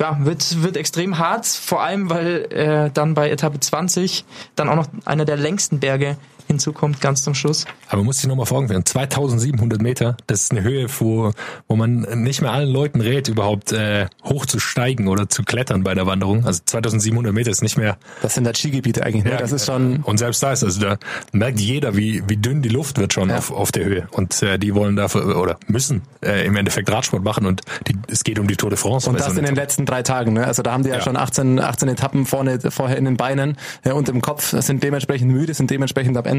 ja, 0.00 0.18
wird, 0.20 0.62
wird 0.62 0.76
extrem 0.76 1.18
hart, 1.18 1.46
vor 1.46 1.82
allem 1.82 2.10
weil 2.10 2.52
äh, 2.52 2.90
dann 2.92 3.14
bei 3.14 3.30
Etappe 3.30 3.60
20 3.60 4.24
dann 4.56 4.68
auch 4.68 4.76
noch 4.76 4.88
einer 5.06 5.24
der 5.24 5.36
längsten 5.36 5.80
Berge 5.80 6.18
hinzukommt, 6.46 7.00
ganz 7.00 7.22
zum 7.22 7.34
Schluss. 7.34 7.64
Aber 7.88 7.98
man 7.98 8.06
muss 8.06 8.18
sich 8.18 8.26
nochmal 8.26 8.46
vor 8.46 8.58
Augen 8.58 8.68
führen, 8.68 8.84
2700 8.84 9.80
Meter, 9.82 10.16
das 10.26 10.44
ist 10.44 10.52
eine 10.52 10.62
Höhe, 10.62 10.86
wo, 10.98 11.32
wo 11.68 11.76
man 11.76 12.00
nicht 12.22 12.42
mehr 12.42 12.52
allen 12.52 12.68
Leuten 12.68 13.00
rät, 13.00 13.28
überhaupt 13.28 13.72
äh, 13.72 14.06
hoch 14.24 14.46
zu 14.46 14.58
steigen 14.58 15.08
oder 15.08 15.28
zu 15.28 15.42
klettern 15.42 15.82
bei 15.82 15.94
der 15.94 16.06
Wanderung. 16.06 16.44
Also 16.46 16.60
2700 16.64 17.32
Meter 17.32 17.50
ist 17.50 17.62
nicht 17.62 17.76
mehr... 17.76 17.96
Das 18.22 18.34
sind 18.34 18.46
halt 18.46 18.56
Skigebiete 18.58 19.02
eigentlich. 19.04 19.24
Ne? 19.24 19.36
das 19.38 19.52
ist 19.52 19.66
schon 19.66 20.02
Und 20.02 20.18
selbst 20.18 20.42
da 20.42 20.52
ist, 20.52 20.64
also 20.64 20.80
da 20.80 20.98
merkt 21.32 21.60
jeder, 21.60 21.96
wie, 21.96 22.22
wie 22.28 22.36
dünn 22.36 22.62
die 22.62 22.68
Luft 22.68 22.98
wird 22.98 23.12
schon 23.12 23.28
Ja. 23.30 23.38
auf, 23.38 23.50
auf 23.50 23.72
der 23.72 23.84
Höhe. 23.84 24.08
Und 24.12 24.42
äh, 24.42 24.58
die 24.58 24.74
wollen 24.74 24.96
dafür, 24.96 25.40
oder 25.40 25.58
müssen 25.66 26.02
äh, 26.22 26.46
im 26.46 26.56
Endeffekt 26.56 26.90
Radsport 26.90 27.22
machen 27.24 27.46
und 27.46 27.62
die, 27.88 27.96
es 28.10 28.24
geht 28.24 28.38
um 28.38 28.46
die 28.46 28.56
Tour 28.56 28.70
de 28.70 28.78
France. 28.78 29.08
Und 29.10 29.18
das 29.18 29.36
in 29.36 29.44
den 29.44 29.54
letzten 29.54 29.86
drei 29.86 30.02
Tagen. 30.02 30.32
Ne? 30.34 30.46
Also 30.46 30.62
da 30.62 30.72
haben 30.72 30.82
die 30.82 30.88
ja, 30.90 30.96
Ja. 30.96 31.02
schon 31.02 31.16
18, 31.16 31.60
18 31.60 31.88
Etappen 31.88 32.26
vorne, 32.26 32.58
vorher 32.70 32.96
in 32.96 33.04
den 33.04 33.16
Beinen 33.16 33.56
ja, 33.84 33.92
und 33.94 34.08
im 34.08 34.20
Kopf, 34.22 34.54
sind 34.60 34.82
dementsprechend 34.82 35.30
müde, 35.32 35.52
sind 35.54 35.70
dementsprechend 35.70 36.16
am 36.16 36.24
Ende. 36.24 36.35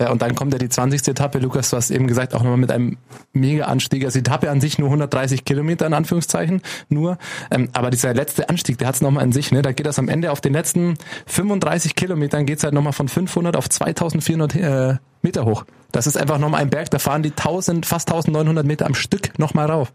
Ja, 0.00 0.10
und 0.10 0.22
dann 0.22 0.34
kommt 0.34 0.52
ja 0.52 0.58
die 0.58 0.68
20. 0.68 1.08
Etappe, 1.08 1.38
Lukas, 1.38 1.70
du 1.70 1.76
hast 1.76 1.90
eben 1.90 2.06
gesagt, 2.06 2.34
auch 2.34 2.42
nochmal 2.42 2.58
mit 2.58 2.70
einem 2.70 2.96
mega 3.32 3.64
Anstieg. 3.64 4.04
Also 4.04 4.18
die 4.18 4.28
Etappe 4.28 4.50
an 4.50 4.60
sich 4.60 4.78
nur 4.78 4.88
130 4.88 5.44
Kilometer 5.44 5.86
in 5.86 5.94
Anführungszeichen 5.94 6.62
nur. 6.88 7.18
Ähm, 7.50 7.68
aber 7.72 7.90
dieser 7.90 8.14
letzte 8.14 8.48
Anstieg, 8.48 8.78
der 8.78 8.88
hat 8.88 8.96
es 8.96 9.00
nochmal 9.00 9.24
an 9.24 9.32
sich. 9.32 9.52
Ne? 9.52 9.62
Da 9.62 9.72
geht 9.72 9.86
das 9.86 9.98
am 9.98 10.08
Ende 10.08 10.32
auf 10.32 10.40
den 10.40 10.52
letzten 10.52 10.96
35 11.26 11.94
Kilometern 11.94 12.46
geht's 12.46 12.64
halt 12.64 12.74
nochmal 12.74 12.92
von 12.92 13.08
500 13.08 13.56
auf 13.56 13.68
2400 13.68 14.54
äh, 14.56 14.96
Meter 15.22 15.44
hoch. 15.44 15.64
Das 15.92 16.06
ist 16.06 16.16
einfach 16.16 16.38
nochmal 16.38 16.62
ein 16.62 16.70
Berg, 16.70 16.90
da 16.90 16.98
fahren 16.98 17.22
die 17.22 17.30
1000, 17.30 17.84
fast 17.84 18.08
1900 18.08 18.66
Meter 18.66 18.86
am 18.86 18.94
Stück 18.94 19.38
nochmal 19.38 19.70
rauf. 19.70 19.92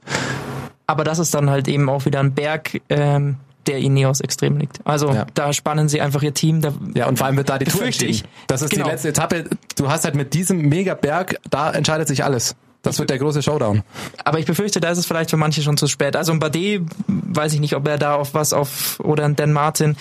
Aber 0.88 1.04
das 1.04 1.20
ist 1.20 1.34
dann 1.34 1.50
halt 1.50 1.68
eben 1.68 1.90
auch 1.90 2.06
wieder 2.06 2.20
ein 2.20 2.34
Berg, 2.34 2.82
ähm, 2.90 3.38
der 3.68 3.80
Ineos 3.80 4.22
extrem 4.22 4.58
liegt. 4.58 4.80
Also 4.86 5.12
Ja. 5.12 5.26
da 5.34 5.54
spannen 5.54 5.90
sie 5.90 6.02
einfach 6.02 6.22
ihr 6.24 6.34
Team. 6.34 6.62
Da, 6.62 6.74
Ja, 6.94 7.08
und 7.08 7.18
vor 7.18 7.28
allem 7.28 7.38
wird 7.38 7.50
da 7.50 7.58
die 7.58 7.66
Tour 7.66 7.84
entschieden. 7.84 8.12
ich. 8.12 8.24
Das 8.48 8.62
ist 8.62 8.70
Genau. 8.70 8.86
die 8.86 8.92
letzte 8.92 9.10
Etappe. 9.10 9.46
Du 9.76 9.90
hast 9.90 10.06
halt 10.06 10.16
mit 10.16 10.34
diesem 10.34 10.62
Megaberg, 10.70 11.38
da 11.50 11.72
entscheidet 11.72 12.08
sich 12.08 12.24
alles. 12.24 12.56
Das 12.82 13.00
wird 13.00 13.10
der 13.10 13.18
große 13.18 13.42
Showdown. 13.42 13.82
Aber 14.24 14.38
ich 14.38 14.46
befürchte, 14.46 14.80
da 14.80 14.92
ist 14.92 15.00
es 15.00 15.08
vielleicht 15.08 15.32
für 15.32 15.38
manche 15.38 15.64
schon 15.64 15.76
zu 15.76 15.88
spät. 15.88 16.16
Also 16.16 16.32
ein 16.32 16.38
Bardet, 16.38 16.84
weiß 17.08 17.54
ich 17.54 17.60
nicht, 17.60 17.76
ob 17.76 17.88
er 17.88 17.98
da 17.98 18.14
auf 18.14 18.36
was 18.36 18.54
auf 18.54 19.00
oder 19.00 19.26
ein 19.26 19.36
Dan 19.36 19.54
Martin. 19.54 19.98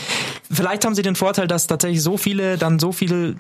Vielleicht 0.51 0.85
haben 0.85 0.95
sie 0.95 1.01
den 1.01 1.17
Vorteil, 1.17 1.47
dass 1.47 1.67
tatsächlich 1.67 2.03
so 2.03 2.19
viele 2.19 2.59
dann 2.59 2.79
so 2.79 2.93
viel 2.93 3.37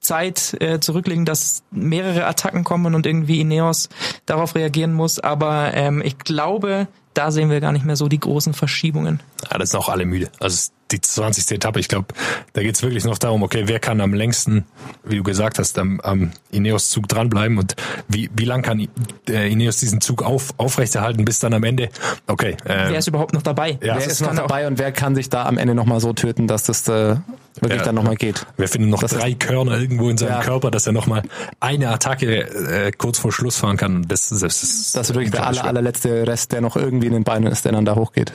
Zeit 0.00 0.56
äh, 0.60 0.80
zurücklegen, 0.80 1.24
dass 1.24 1.62
mehrere 1.70 2.26
Attacken 2.26 2.64
kommen 2.64 2.96
und 2.96 3.06
irgendwie 3.06 3.40
Ineos 3.40 3.88
darauf 4.26 4.56
reagieren 4.56 4.92
muss. 4.94 5.20
Aber 5.20 5.74
ähm, 5.74 6.02
ich 6.04 6.18
glaube, 6.18 6.88
da 7.14 7.30
sehen 7.30 7.50
wir 7.50 7.60
gar 7.60 7.72
nicht 7.72 7.84
mehr 7.84 7.96
so 7.96 8.08
die 8.08 8.20
großen 8.20 8.54
Verschiebungen. 8.54 9.20
Ja, 9.50 9.58
das 9.58 9.70
sind 9.70 9.80
auch 9.80 9.88
alle 9.88 10.06
müde. 10.06 10.30
Also 10.40 10.70
die 10.90 11.00
20. 11.00 11.50
Etappe, 11.52 11.80
ich 11.80 11.88
glaube, 11.88 12.06
da 12.54 12.62
geht's 12.62 12.82
wirklich 12.82 13.04
noch 13.04 13.18
darum, 13.18 13.42
okay, 13.42 13.64
wer 13.66 13.78
kann 13.80 14.00
am 14.00 14.14
längsten, 14.14 14.64
wie 15.04 15.16
du 15.16 15.22
gesagt 15.22 15.58
hast, 15.58 15.78
am, 15.78 16.00
am 16.00 16.32
Ineos-Zug 16.50 17.06
dranbleiben 17.08 17.58
und 17.58 17.76
wie, 18.08 18.30
wie 18.34 18.44
lang 18.44 18.62
kann 18.62 18.80
I- 18.80 18.88
äh, 19.28 19.50
Ineos 19.52 19.76
diesen 19.78 20.00
Zug 20.00 20.22
auf, 20.22 20.54
aufrechterhalten 20.56 21.24
bis 21.24 21.38
dann 21.40 21.52
am 21.54 21.64
Ende, 21.64 21.90
okay, 22.26 22.56
äh, 22.64 22.90
Wer 22.90 22.98
ist 22.98 23.06
überhaupt 23.08 23.34
noch 23.34 23.42
dabei? 23.42 23.72
Ja. 23.72 23.78
wer 23.80 23.94
das 23.96 24.06
ist 24.06 24.20
noch 24.22 24.34
dabei 24.34 24.66
und 24.66 24.78
wer 24.78 24.92
kann 24.92 25.14
sich 25.14 25.28
da 25.28 25.44
am 25.46 25.58
Ende 25.58 25.74
nochmal 25.74 26.00
so 26.00 26.12
töten, 26.12 26.46
dass 26.46 26.64
das 26.64 26.86
äh, 26.88 27.16
wirklich 27.60 27.80
Ja. 27.80 27.84
dann 27.86 27.94
nochmal 27.96 28.16
geht? 28.16 28.46
wer 28.56 28.68
findet 28.68 28.90
noch 28.90 29.00
Das 29.00 29.12
ist- 29.12 29.20
drei 29.20 29.34
Körner 29.34 29.78
irgendwo 29.78 30.08
in 30.08 30.16
seinem 30.16 30.30
Ja. 30.30 30.40
Körper, 30.42 30.70
dass 30.70 30.86
er 30.86 30.92
nochmal 30.92 31.22
eine 31.60 31.90
Attacke 31.90 32.40
äh, 32.86 32.92
kurz 32.92 33.18
vor 33.18 33.32
Schluss 33.32 33.56
fahren 33.58 33.76
kann. 33.76 34.06
Das, 34.08 34.28
das, 34.30 34.42
ist 34.42 34.94
Das 34.96 35.10
ist 35.10 35.14
wirklich 35.14 35.32
der 35.32 35.46
aller, 35.46 35.64
allerletzte 35.64 36.26
Rest, 36.26 36.52
der 36.52 36.60
noch 36.60 36.76
irgendwie 36.76 37.08
in 37.08 37.12
den 37.12 37.24
Beinen 37.24 37.50
ist, 37.52 37.64
der 37.64 37.72
dann 37.72 37.84
da 37.84 37.94
hochgeht. 37.96 38.32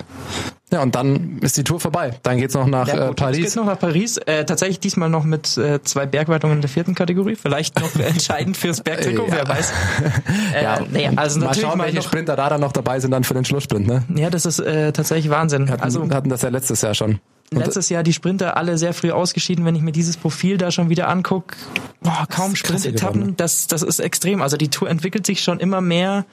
Ja, 0.72 0.82
und 0.82 0.96
dann 0.96 1.38
ist 1.42 1.56
die 1.56 1.64
Tour 1.64 1.80
vorbei. 1.80 2.14
Dann 2.24 2.38
geht's 2.40 2.56
noch 2.56 2.66
nach 2.66 2.88
Ja, 2.88 2.96
äh, 2.96 3.08
gut, 3.10 3.20
Es 3.20 3.24
Paris. 3.24 3.38
geht 3.46 3.56
noch 3.58 3.66
nach 3.66 3.78
Paris. 3.78 4.18
Äh, 4.18 4.44
tatsächlich 4.46 4.80
diesmal 4.80 5.08
noch 5.10 5.24
mit 5.24 5.56
äh, 5.58 5.82
zwei 5.84 6.08
Bergwertungen 6.08 6.56
in 6.58 6.62
der 6.62 6.70
vierten 6.70 6.96
Kategorie. 6.96 7.36
Vielleicht 7.36 7.80
noch 7.80 7.96
entscheidend 8.00 8.58
fürs 8.58 8.82
Bergtrikot, 8.82 9.28
Ja. 9.28 9.34
wer 9.36 9.48
weiß. 9.50 9.72
Äh, 10.56 10.64
Ja, 10.64 10.80
nee, 10.92 11.10
also 11.16 11.40
mal 11.40 11.46
natürlich 11.48 11.68
schauen, 11.68 11.78
mal 11.78 11.84
welche 11.86 11.98
noch, 11.98 12.06
Sprinter 12.06 12.36
da 12.36 12.50
dann 12.50 12.62
noch 12.62 12.72
dabei 12.72 13.00
sind 13.00 13.12
dann 13.12 13.24
für 13.24 13.34
den 13.36 13.46
Schlusssprint. 13.46 13.86
Ne? 13.86 14.04
Ja, 14.16 14.30
das 14.32 14.46
ist 14.48 14.60
äh, 14.60 14.92
tatsächlich 14.94 15.30
Wahnsinn. 15.30 15.70
Hatten, 15.70 15.84
Also 15.84 16.10
hatten 16.10 16.30
das 16.30 16.42
ja 16.42 16.50
letztes 16.50 16.82
Jahr 16.82 16.96
schon. 16.96 17.20
Letztes 17.52 17.90
Jahr 17.90 18.02
die 18.02 18.14
Sprinter 18.14 18.58
alle 18.58 18.80
sehr 18.80 18.96
früh 18.96 19.12
ausgeschieden. 19.12 19.64
Wenn 19.66 19.76
ich 19.76 19.84
mir 19.84 19.92
dieses 19.92 20.18
Profil 20.18 20.58
da 20.58 20.72
schon 20.72 20.90
wieder 20.90 21.08
angucke, 21.08 21.56
boah, 22.02 22.26
kaum 22.28 22.56
Sprintetappen, 22.56 23.38
das, 23.38 23.68
das 23.68 23.84
ist 23.84 24.00
extrem. 24.00 24.42
Also 24.42 24.58
die 24.58 24.70
Tour 24.70 24.90
entwickelt 24.90 25.28
sich 25.28 25.42
schon 25.44 25.60
immer 25.60 25.80
mehr 25.80 26.26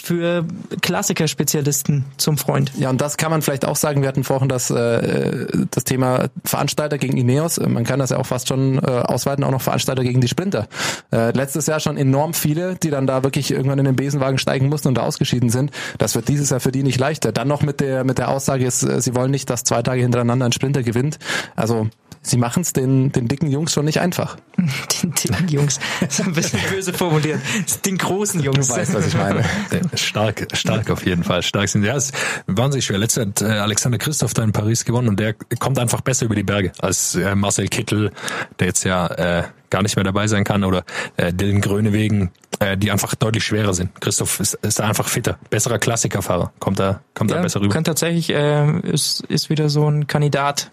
für 0.00 0.44
Klassikerspezialisten 0.80 2.04
zum 2.16 2.38
Freund. 2.38 2.72
Ja, 2.78 2.90
und 2.90 3.00
das 3.00 3.16
kann 3.16 3.30
man 3.30 3.42
vielleicht 3.42 3.64
auch 3.64 3.76
sagen. 3.76 4.02
Wir 4.02 4.08
hatten 4.08 4.24
vorhin 4.24 4.48
das, 4.48 4.70
äh, 4.70 5.46
das 5.70 5.84
Thema 5.84 6.28
Veranstalter 6.44 6.98
gegen 6.98 7.16
Ineos. 7.16 7.58
Man 7.58 7.84
kann 7.84 7.98
das 7.98 8.10
ja 8.10 8.18
auch 8.18 8.26
fast 8.26 8.48
schon 8.48 8.78
äh, 8.78 8.86
ausweiten, 8.86 9.44
auch 9.44 9.50
noch 9.50 9.62
Veranstalter 9.62 10.02
gegen 10.02 10.20
die 10.20 10.28
Sprinter. 10.28 10.68
Äh, 11.12 11.30
letztes 11.32 11.66
Jahr 11.66 11.80
schon 11.80 11.96
enorm 11.96 12.34
viele, 12.34 12.76
die 12.76 12.90
dann 12.90 13.06
da 13.06 13.22
wirklich 13.22 13.50
irgendwann 13.50 13.78
in 13.78 13.84
den 13.84 13.96
Besenwagen 13.96 14.38
steigen 14.38 14.68
mussten 14.68 14.88
und 14.88 14.94
da 14.94 15.02
ausgeschieden 15.02 15.50
sind. 15.50 15.70
Das 15.98 16.14
wird 16.14 16.28
dieses 16.28 16.50
Jahr 16.50 16.60
für 16.60 16.72
die 16.72 16.82
nicht 16.82 16.98
leichter. 16.98 17.32
Dann 17.32 17.48
noch 17.48 17.62
mit 17.62 17.80
der, 17.80 18.04
mit 18.04 18.18
der 18.18 18.28
Aussage, 18.28 18.64
ist, 18.64 18.82
äh, 18.82 19.00
sie 19.00 19.14
wollen 19.14 19.30
nicht, 19.30 19.50
dass 19.50 19.64
zwei 19.64 19.82
Tage 19.82 20.02
hintereinander 20.02 20.46
ein 20.46 20.52
Sprinter 20.52 20.82
gewinnt. 20.82 21.18
Also 21.56 21.88
sie 22.22 22.36
machen 22.36 22.62
es 22.62 22.72
den, 22.72 23.12
den 23.12 23.28
dicken 23.28 23.50
Jungs 23.50 23.72
schon 23.72 23.84
nicht 23.84 24.00
einfach. 24.00 24.36
Den 25.02 25.12
dicken 25.14 25.48
Jungs. 25.48 25.80
Das 26.00 26.18
ist 26.18 26.26
ein 26.26 26.34
bisschen 26.34 26.60
böse 26.70 26.92
formuliert. 26.92 27.40
Den 27.86 27.96
großen 27.96 28.42
Jungs. 28.42 28.68
Du 28.68 28.74
weißt, 28.76 28.92
was 28.92 29.06
ich 29.06 29.14
meine. 29.14 29.42
Stark, 29.94 30.46
stark 30.52 30.90
auf 30.90 31.06
jeden 31.06 31.24
Fall. 31.24 31.42
Stark 31.42 31.68
sind. 31.68 31.82
Ja, 31.82 31.96
es 31.96 32.10
ist 32.10 32.14
wahnsinnig 32.46 32.84
schwer. 32.84 32.98
Letztes 32.98 33.24
Jahr 33.24 33.28
hat 33.28 33.42
äh, 33.42 33.60
Alexander 33.60 33.96
Christoph 33.96 34.34
da 34.34 34.42
in 34.42 34.52
Paris 34.52 34.84
gewonnen 34.84 35.08
und 35.08 35.18
der 35.18 35.34
kommt 35.34 35.78
einfach 35.78 36.02
besser 36.02 36.26
über 36.26 36.34
die 36.34 36.42
Berge 36.42 36.72
als 36.80 37.14
äh, 37.14 37.34
Marcel 37.34 37.68
Kittel, 37.68 38.12
der 38.58 38.66
jetzt 38.66 38.84
ja 38.84 39.06
äh, 39.06 39.44
gar 39.70 39.82
nicht 39.82 39.96
mehr 39.96 40.04
dabei 40.04 40.26
sein 40.26 40.44
kann, 40.44 40.64
oder 40.64 40.84
äh, 41.16 41.32
Dylan 41.32 41.60
Grönewegen, 41.60 42.30
äh, 42.58 42.76
die 42.76 42.90
einfach 42.90 43.14
deutlich 43.14 43.44
schwerer 43.44 43.72
sind. 43.72 43.98
Christoph 44.00 44.40
ist, 44.40 44.54
ist 44.54 44.78
da 44.78 44.88
einfach 44.88 45.08
fitter, 45.08 45.38
besserer 45.48 45.78
Klassikerfahrer, 45.78 46.52
kommt 46.58 46.78
da, 46.80 47.00
kommt 47.14 47.30
da 47.30 47.36
Ja, 47.36 47.42
besser 47.42 47.60
rüber. 47.60 47.72
Könnte 47.72 47.92
tatsächlich, 47.92 48.30
äh, 48.30 48.80
ist, 48.80 49.20
ist 49.28 49.48
wieder 49.48 49.68
so 49.68 49.88
ein 49.88 50.06
Kandidat. 50.06 50.70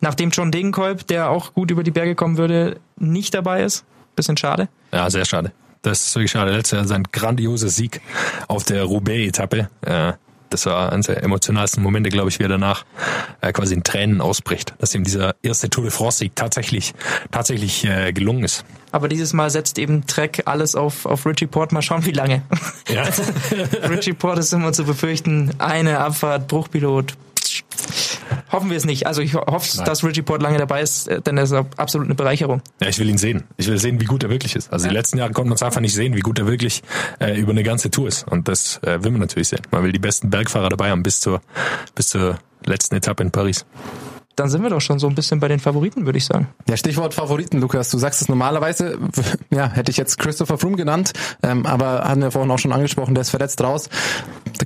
Nachdem 0.00 0.30
John 0.30 0.50
Degenkolb, 0.50 1.06
der 1.06 1.30
auch 1.30 1.52
gut 1.54 1.70
über 1.70 1.82
die 1.82 1.90
Berge 1.90 2.14
kommen 2.14 2.38
würde, 2.38 2.78
nicht 2.96 3.34
dabei 3.34 3.62
ist. 3.62 3.84
Bisschen 4.16 4.36
schade. 4.36 4.68
Ja, 4.92 5.08
sehr 5.10 5.24
schade. 5.24 5.52
Das 5.82 6.06
ist 6.08 6.14
wirklich 6.14 6.30
schade. 6.30 6.52
Letztes 6.52 6.76
Jahr 6.78 6.86
sein 6.86 7.04
grandioser 7.10 7.68
Sieg 7.68 8.00
auf 8.48 8.64
der 8.64 8.84
Roubaix-Etappe. 8.84 9.68
Äh, 9.82 10.12
Das 10.50 10.66
war 10.66 10.90
eines 10.92 11.06
der 11.06 11.22
emotionalsten 11.22 11.80
Momente, 11.82 12.10
glaube 12.10 12.28
ich, 12.28 12.40
wie 12.40 12.42
er 12.42 12.48
danach 12.48 12.84
äh, 13.40 13.52
quasi 13.52 13.72
in 13.74 13.84
Tränen 13.84 14.20
ausbricht, 14.20 14.74
dass 14.78 14.92
ihm 14.96 15.04
dieser 15.04 15.36
erste 15.42 15.70
Tour 15.70 15.84
de 15.84 15.92
France-Sieg 15.92 16.34
tatsächlich, 16.34 16.92
tatsächlich 17.30 17.84
äh, 17.84 18.12
gelungen 18.12 18.42
ist. 18.42 18.64
Aber 18.90 19.06
dieses 19.08 19.32
Mal 19.32 19.48
setzt 19.50 19.78
eben 19.78 20.06
Trek 20.08 20.42
alles 20.46 20.74
auf, 20.74 21.06
auf 21.06 21.24
Richie 21.24 21.46
Port. 21.46 21.70
Mal 21.70 21.82
schauen, 21.82 22.04
wie 22.04 22.10
lange. 22.10 22.42
Ja. 22.88 23.04
Richie 23.88 24.12
Port 24.12 24.38
ist 24.40 24.52
immer 24.52 24.72
zu 24.72 24.84
befürchten. 24.84 25.52
Eine 25.58 26.00
Abfahrt, 26.00 26.48
Bruchpilot. 26.48 27.14
Hoffen 28.52 28.70
wir 28.70 28.76
es 28.76 28.84
nicht. 28.84 29.06
Also 29.06 29.22
ich 29.22 29.34
hoffe, 29.34 29.76
Nein. 29.76 29.86
dass 29.86 30.04
Richie 30.04 30.22
Port 30.22 30.42
lange 30.42 30.58
dabei 30.58 30.82
ist, 30.82 31.08
äh, 31.08 31.20
denn 31.20 31.36
er 31.36 31.44
ist 31.44 31.52
absolut 31.52 32.06
eine 32.06 32.14
Bereicherung. 32.14 32.62
Ja, 32.80 32.88
ich 32.88 32.98
will 32.98 33.08
ihn 33.08 33.18
sehen. 33.18 33.44
Ich 33.56 33.68
will 33.68 33.78
sehen, 33.78 34.00
wie 34.00 34.06
gut 34.06 34.22
er 34.22 34.30
wirklich 34.30 34.56
ist. 34.56 34.72
Also 34.72 34.88
die 34.88 34.94
letzten 34.94 35.18
Jahre 35.18 35.32
konnte 35.32 35.48
man 35.48 35.56
es 35.56 35.62
einfach 35.62 35.80
nicht 35.80 35.94
sehen, 35.94 36.14
wie 36.16 36.20
gut 36.20 36.38
er 36.38 36.46
wirklich 36.46 36.82
äh, 37.20 37.38
über 37.38 37.52
eine 37.52 37.62
ganze 37.62 37.90
Tour 37.90 38.08
ist. 38.08 38.26
Und 38.26 38.48
das 38.48 38.78
äh, 38.82 39.02
will 39.02 39.12
man 39.12 39.20
natürlich 39.20 39.48
sehen. 39.48 39.62
Man 39.70 39.84
will 39.84 39.92
die 39.92 39.98
besten 39.98 40.30
Bergfahrer 40.30 40.68
dabei 40.68 40.90
haben 40.90 41.02
bis 41.02 41.20
zur, 41.20 41.40
bis 41.94 42.08
zur 42.08 42.38
letzten 42.64 42.96
Etappe 42.96 43.22
in 43.22 43.30
Paris. 43.30 43.64
Dann 44.36 44.48
sind 44.48 44.62
wir 44.62 44.70
doch 44.70 44.80
schon 44.80 44.98
so 44.98 45.06
ein 45.06 45.14
bisschen 45.14 45.38
bei 45.38 45.48
den 45.48 45.58
Favoriten, 45.58 46.06
würde 46.06 46.16
ich 46.16 46.24
sagen. 46.24 46.48
Ja, 46.66 46.76
Stichwort 46.76 47.12
Favoriten, 47.12 47.60
Lukas. 47.60 47.90
Du 47.90 47.98
sagst 47.98 48.22
es 48.22 48.28
normalerweise, 48.28 48.98
ja, 49.50 49.68
hätte 49.68 49.90
ich 49.90 49.96
jetzt 49.96 50.18
Christopher 50.18 50.56
Froome 50.56 50.76
genannt, 50.76 51.12
ähm, 51.42 51.66
aber 51.66 52.04
hatten 52.04 52.22
wir 52.22 52.30
vorhin 52.30 52.50
auch 52.50 52.58
schon 52.58 52.72
angesprochen, 52.72 53.14
der 53.14 53.22
ist 53.22 53.30
verletzt 53.30 53.60
raus. 53.60 53.90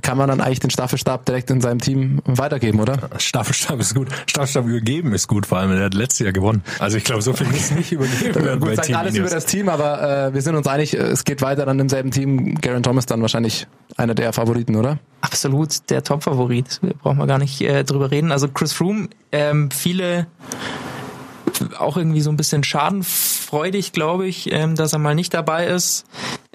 Kann 0.05 0.19
man 0.19 0.27
dann 0.27 0.39
eigentlich 0.39 0.59
den 0.59 0.69
Staffelstab 0.69 1.25
direkt 1.25 1.49
in 1.49 1.61
seinem 1.61 1.79
Team 1.81 2.21
weitergeben, 2.25 2.79
oder? 2.79 3.09
Staffelstab 3.17 3.79
ist 3.79 3.95
gut. 3.95 4.07
Staffelstab 4.27 4.67
übergeben 4.67 5.13
ist 5.13 5.27
gut, 5.27 5.47
vor 5.47 5.57
allem. 5.57 5.71
Er 5.71 5.85
hat 5.85 5.95
letztes 5.95 6.19
Jahr 6.19 6.31
gewonnen. 6.31 6.63
Also 6.77 6.97
ich 6.97 7.03
glaube, 7.03 7.23
so 7.23 7.33
viel 7.33 7.47
muss 7.47 7.71
nicht 7.71 7.91
übergeben 7.91 8.35
werden 8.35 8.59
bei 8.59 8.67
Gut, 8.67 8.75
sagt 8.75 8.87
Team 8.87 8.97
alles 8.97 9.15
über 9.15 9.29
das 9.29 9.47
Team, 9.47 9.67
aber 9.67 10.27
äh, 10.27 10.33
wir 10.35 10.43
sind 10.43 10.53
uns 10.55 10.67
einig, 10.67 10.93
es 10.93 11.23
geht 11.23 11.41
weiter 11.41 11.65
dann 11.65 11.79
im 11.79 11.89
selben 11.89 12.11
Team. 12.11 12.53
Garen 12.61 12.83
Thomas 12.83 13.07
dann 13.07 13.19
wahrscheinlich 13.23 13.65
einer 13.97 14.13
der 14.13 14.31
Favoriten, 14.31 14.75
oder? 14.75 14.99
Absolut 15.21 15.89
der 15.89 16.03
Top-Favorit. 16.03 16.81
Brauchen 17.01 17.17
wir 17.17 17.25
gar 17.25 17.39
nicht 17.39 17.61
äh, 17.61 17.83
drüber 17.83 18.11
reden. 18.11 18.31
Also 18.31 18.47
Chris 18.47 18.73
Froome, 18.73 19.09
ähm, 19.31 19.71
viele 19.71 20.27
auch 21.79 21.97
irgendwie 21.97 22.21
so 22.21 22.29
ein 22.29 22.37
bisschen 22.37 22.63
schadenfreudig, 22.63 23.91
glaube 23.91 24.27
ich, 24.27 24.51
ähm, 24.51 24.75
dass 24.75 24.93
er 24.93 24.99
mal 24.99 25.15
nicht 25.15 25.33
dabei 25.33 25.65
ist. 25.65 26.05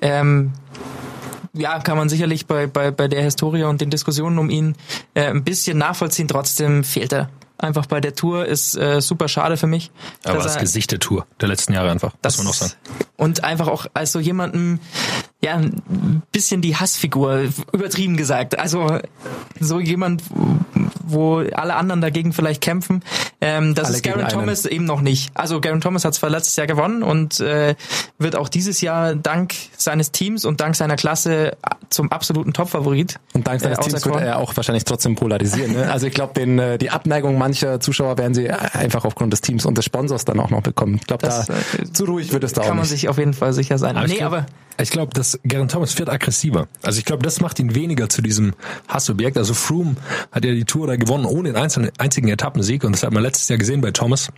Ähm, 0.00 0.52
ja, 1.52 1.78
kann 1.80 1.96
man 1.96 2.08
sicherlich 2.08 2.46
bei, 2.46 2.66
bei, 2.66 2.90
bei 2.90 3.08
der 3.08 3.22
Historie 3.22 3.64
und 3.64 3.80
den 3.80 3.90
Diskussionen 3.90 4.38
um 4.38 4.50
ihn 4.50 4.76
äh, 5.14 5.26
ein 5.26 5.44
bisschen 5.44 5.78
nachvollziehen. 5.78 6.28
Trotzdem 6.28 6.84
fehlt 6.84 7.12
er. 7.12 7.28
Einfach 7.58 7.84
bei 7.84 8.00
der 8.00 8.14
Tour 8.14 8.46
ist 8.46 8.74
äh, 8.76 9.02
super 9.02 9.28
schade 9.28 9.58
für 9.58 9.66
mich. 9.66 9.90
Aber 10.24 10.38
das 10.42 10.54
er- 10.54 10.62
Gesicht 10.62 10.92
der 10.92 10.98
Tour 10.98 11.26
der 11.42 11.48
letzten 11.48 11.74
Jahre 11.74 11.90
einfach, 11.90 12.14
das 12.22 12.38
muss 12.38 12.44
man 12.46 12.50
auch 12.52 12.56
sagen. 12.56 12.72
Und 13.18 13.44
einfach 13.44 13.68
auch 13.68 13.84
als 13.92 14.12
so 14.12 14.18
jemanden, 14.18 14.80
ja, 15.42 15.56
ein 15.56 16.22
bisschen 16.32 16.62
die 16.62 16.76
Hassfigur, 16.76 17.48
übertrieben 17.72 18.16
gesagt. 18.16 18.58
Also 18.58 18.98
so 19.58 19.78
jemand, 19.78 20.22
wo 21.04 21.38
alle 21.38 21.74
anderen 21.76 22.00
dagegen 22.00 22.32
vielleicht 22.32 22.60
kämpfen. 22.60 23.02
Ähm, 23.40 23.74
das 23.74 23.86
Alle 23.86 23.96
ist 23.96 24.02
Garen 24.02 24.20
einen. 24.20 24.28
Thomas 24.30 24.66
eben 24.66 24.84
noch 24.84 25.00
nicht. 25.00 25.30
Also 25.34 25.60
Garen 25.60 25.80
Thomas 25.80 26.04
hat 26.04 26.14
zwar 26.14 26.30
letztes 26.30 26.56
Jahr 26.56 26.66
gewonnen 26.66 27.02
und 27.02 27.40
äh, 27.40 27.74
wird 28.18 28.36
auch 28.36 28.48
dieses 28.48 28.80
Jahr 28.80 29.14
dank 29.14 29.54
seines 29.76 30.12
Teams 30.12 30.44
und 30.44 30.60
dank 30.60 30.76
seiner 30.76 30.96
Klasse 30.96 31.56
zum 31.88 32.12
absoluten 32.12 32.52
Topfavorit. 32.52 33.18
Und 33.32 33.46
dank 33.46 33.60
seines 33.60 33.78
äh, 33.78 33.82
Teams 33.82 34.04
wird 34.04 34.20
er 34.20 34.38
auch 34.38 34.56
wahrscheinlich 34.56 34.84
trotzdem 34.84 35.14
polarisieren. 35.16 35.72
Ne? 35.72 35.90
Also 35.90 36.06
ich 36.06 36.14
glaube, 36.14 36.34
den 36.34 36.58
äh, 36.58 36.78
die 36.78 36.90
Abneigung 36.90 37.38
mancher 37.38 37.80
Zuschauer 37.80 38.18
werden 38.18 38.34
sie 38.34 38.50
einfach 38.50 39.04
aufgrund 39.04 39.32
des 39.32 39.40
Teams 39.40 39.64
und 39.66 39.76
des 39.78 39.84
Sponsors 39.84 40.24
dann 40.24 40.38
auch 40.40 40.50
noch 40.50 40.62
bekommen. 40.62 40.96
Ich 41.00 41.06
glaube, 41.06 41.26
da 41.26 41.42
äh, 41.44 41.90
zu 41.92 42.04
ruhig 42.04 42.32
wird 42.32 42.44
es 42.44 42.52
da 42.52 42.60
auch 42.62 42.66
Kann 42.66 42.76
man 42.76 42.82
nicht. 42.82 42.90
sich 42.90 43.08
auf 43.08 43.18
jeden 43.18 43.34
Fall 43.34 43.52
sicher 43.52 43.78
sein. 43.78 43.96
Aber 43.96 44.06
ich 44.06 44.12
nee, 44.12 44.18
glaub- 44.18 44.32
aber 44.32 44.46
Ich 44.78 44.90
glaube, 44.90 45.12
dass 45.14 45.38
Garen 45.46 45.68
Thomas 45.68 45.92
fährt 45.92 46.08
aggressiver. 46.10 46.68
Also 46.82 46.98
ich 46.98 47.04
glaube, 47.04 47.22
das 47.22 47.40
macht 47.40 47.58
ihn 47.58 47.74
weniger 47.74 48.08
zu 48.08 48.22
diesem 48.22 48.54
Hassobjekt. 48.88 49.36
Also 49.38 49.54
Froome 49.54 49.96
hat 50.32 50.44
ja 50.44 50.52
die 50.52 50.64
Tour 50.64 50.79
da 50.86 50.96
gewonnen 50.96 51.24
ohne 51.24 51.52
den 51.52 51.56
einzelnen, 51.56 51.90
einzigen 51.98 52.28
Etappensieg 52.28 52.84
und 52.84 52.92
das 52.92 53.02
hat 53.02 53.12
man 53.12 53.22
letztes 53.22 53.48
Jahr 53.48 53.58
gesehen 53.58 53.80
bei 53.80 53.90
Thomas. 53.90 54.30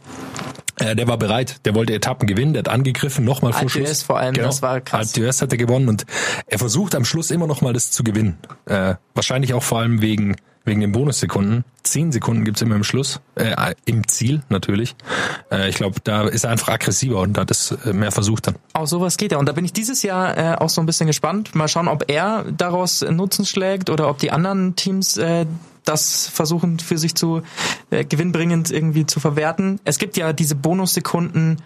Äh, 0.78 0.96
der 0.96 1.06
war 1.06 1.18
bereit, 1.18 1.64
der 1.64 1.74
wollte 1.74 1.92
Etappen 1.92 2.26
gewinnen, 2.26 2.54
der 2.54 2.60
hat 2.60 2.68
angegriffen, 2.68 3.24
nochmal 3.24 3.52
vor 3.52 3.68
Schluss. 3.68 4.02
vor 4.02 4.18
allem, 4.18 4.34
das 4.34 4.62
war 4.62 4.80
krass. 4.80 5.14
Hat 5.16 5.52
er 5.52 5.58
gewonnen 5.58 5.88
und 5.88 6.06
er 6.46 6.58
versucht 6.58 6.94
am 6.94 7.04
Schluss 7.04 7.30
immer 7.30 7.46
nochmal 7.46 7.72
das 7.72 7.90
zu 7.90 8.04
gewinnen. 8.04 8.38
Äh, 8.66 8.94
wahrscheinlich 9.14 9.54
auch 9.54 9.62
vor 9.62 9.80
allem 9.80 10.00
wegen 10.00 10.36
wegen 10.64 10.80
den 10.80 10.92
Bonussekunden. 10.92 11.64
Zehn 11.82 12.12
Sekunden 12.12 12.44
gibt's 12.44 12.62
immer 12.62 12.76
im 12.76 12.84
Schluss, 12.84 13.20
äh, 13.34 13.74
im 13.84 14.06
Ziel 14.06 14.42
natürlich. 14.48 14.94
Äh, 15.50 15.68
ich 15.68 15.76
glaube, 15.76 16.00
da 16.04 16.28
ist 16.28 16.44
er 16.44 16.50
einfach 16.50 16.68
aggressiver 16.68 17.20
und 17.20 17.36
hat 17.38 17.50
es 17.50 17.72
äh, 17.84 17.92
mehr 17.92 18.12
versucht 18.12 18.46
dann. 18.46 18.56
Auch 18.72 18.86
sowas 18.86 19.16
geht 19.16 19.32
ja. 19.32 19.38
Und 19.38 19.48
da 19.48 19.52
bin 19.52 19.64
ich 19.64 19.72
dieses 19.72 20.02
Jahr 20.02 20.38
äh, 20.38 20.54
auch 20.56 20.68
so 20.68 20.80
ein 20.80 20.86
bisschen 20.86 21.06
gespannt. 21.06 21.54
Mal 21.54 21.68
schauen, 21.68 21.88
ob 21.88 22.10
er 22.10 22.44
daraus 22.56 23.02
Nutzen 23.02 23.44
schlägt 23.44 23.90
oder 23.90 24.08
ob 24.08 24.18
die 24.18 24.30
anderen 24.30 24.76
Teams 24.76 25.16
äh, 25.16 25.46
das 25.84 26.28
versuchen 26.28 26.78
für 26.78 26.98
sich 26.98 27.14
zu 27.14 27.42
äh, 27.90 28.04
gewinnbringend 28.04 28.70
irgendwie 28.70 29.06
zu 29.06 29.20
verwerten. 29.20 29.80
Es 29.84 29.98
gibt 29.98 30.16
ja 30.16 30.32
diese 30.32 30.54
Bonussekunden 30.54 31.60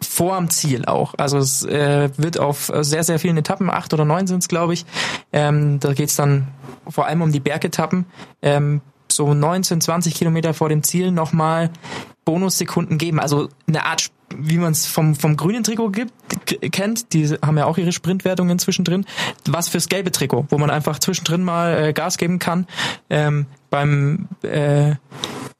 vor 0.00 0.36
am 0.36 0.50
Ziel 0.50 0.84
auch. 0.84 1.14
Also 1.16 1.38
es 1.38 1.64
äh, 1.64 2.10
wird 2.16 2.38
auf 2.38 2.72
sehr, 2.80 3.04
sehr 3.04 3.18
vielen 3.18 3.36
Etappen, 3.36 3.70
acht 3.70 3.92
oder 3.94 4.04
neun 4.04 4.26
sind 4.26 4.42
es, 4.42 4.48
glaube 4.48 4.74
ich. 4.74 4.84
Ähm, 5.32 5.80
da 5.80 5.92
geht's 5.92 6.16
dann 6.16 6.48
vor 6.88 7.06
allem 7.06 7.22
um 7.22 7.32
die 7.32 7.40
Bergetappen. 7.40 8.06
Ähm, 8.42 8.80
so 9.10 9.32
19, 9.32 9.80
20 9.80 10.14
Kilometer 10.14 10.54
vor 10.54 10.68
dem 10.68 10.82
Ziel 10.82 11.10
nochmal 11.10 11.70
Bonussekunden 12.24 12.98
geben. 12.98 13.20
Also 13.20 13.48
eine 13.66 13.86
Art, 13.86 14.10
wie 14.36 14.58
man 14.58 14.72
es 14.72 14.86
vom, 14.86 15.14
vom 15.14 15.36
grünen 15.36 15.64
Trikot 15.64 15.90
gibt, 15.90 16.12
kennt. 16.72 17.12
Die 17.14 17.26
haben 17.26 17.56
ja 17.56 17.64
auch 17.64 17.78
ihre 17.78 17.92
Sprintwertung 17.92 18.50
inzwischen 18.50 18.84
drin. 18.84 19.06
Was 19.46 19.68
fürs 19.68 19.88
gelbe 19.88 20.12
Trikot, 20.12 20.46
wo 20.50 20.58
man 20.58 20.70
einfach 20.70 20.98
zwischendrin 20.98 21.42
mal 21.42 21.88
äh, 21.88 21.92
Gas 21.92 22.18
geben 22.18 22.38
kann. 22.38 22.66
Ähm, 23.08 23.46
beim 23.70 24.28
äh, 24.42 24.94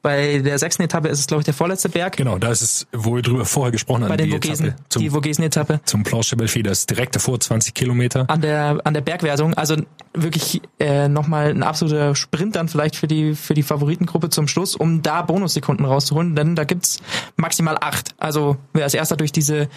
bei 0.01 0.39
der 0.39 0.59
sechsten 0.59 0.83
Etappe 0.83 1.09
ist 1.09 1.19
es, 1.19 1.27
glaube 1.27 1.41
ich, 1.41 1.45
der 1.45 1.55
vorletzte 1.55 1.89
Berg. 1.89 2.17
Genau, 2.17 2.39
da 2.39 2.51
ist 2.51 2.63
es, 2.63 2.87
wo 2.93 3.17
wir 3.17 3.23
drüber 3.23 3.45
vorher 3.45 3.73
gesprochen 3.73 4.05
haben, 4.05 4.11
Bei 4.11 4.17
den 4.17 4.27
die 4.27 4.33
Vogesen, 4.33 4.67
Etappe 4.67 4.85
zum, 4.89 5.03
die 5.03 5.11
Vogesen-Etappe. 5.11 5.81
zum 5.85 6.03
Planche 6.05 6.37
Belfi, 6.37 6.63
das 6.63 6.81
ist 6.81 6.91
direkt 6.91 7.17
davor, 7.17 7.41
20 7.41 7.75
Kilometer. 7.75 8.25
an 8.29 8.41
der 8.41 8.81
an 8.85 8.95
der 8.95 9.01
Bergwertung. 9.01 9.55
Also 9.55 9.77
wirklich 10.15 10.63
äh, 10.79 11.09
nochmal 11.09 11.51
ein 11.51 11.63
absoluter 11.65 12.15
Sprint 12.15 12.55
dann 12.57 12.69
vielleicht 12.69 12.95
für 12.95 13.09
die 13.09 13.35
für 13.35 13.55
die 13.55 13.65
Favoritengruppe 13.65 14.31
zum 14.31 14.47
Schluss, 14.47 14.77
um 14.77 15.03
da 15.03 15.23
Bonussekunden 15.23 15.85
rauszuholen. 15.85 16.37
Denn 16.37 16.55
da 16.55 16.65
gibt's 16.65 17.01
maximal 17.37 17.77
acht. 17.81 18.15
Also 18.19 18.57
wer 18.73 18.85
als 18.85 18.95
erster 18.95 19.17
durch 19.17 19.33
diese 19.33 19.69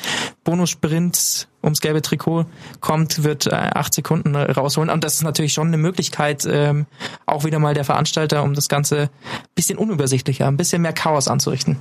Bonussprints 0.43 1.47
ums 1.63 1.81
gelbe 1.81 2.01
Trikot 2.01 2.45
kommt, 2.79 3.23
wird 3.23 3.47
äh, 3.47 3.51
acht 3.51 3.93
Sekunden 3.93 4.35
rausholen. 4.35 4.89
Und 4.89 5.03
das 5.03 5.15
ist 5.15 5.23
natürlich 5.23 5.53
schon 5.53 5.67
eine 5.67 5.77
Möglichkeit, 5.77 6.47
ähm, 6.49 6.85
auch 7.25 7.43
wieder 7.43 7.59
mal 7.59 7.73
der 7.73 7.83
Veranstalter, 7.83 8.43
um 8.43 8.53
das 8.53 8.67
Ganze 8.69 9.09
bisschen 9.55 9.77
unübersichtlicher, 9.77 10.47
ein 10.47 10.57
bisschen 10.57 10.81
mehr 10.81 10.93
Chaos 10.93 11.27
anzurichten. 11.27 11.77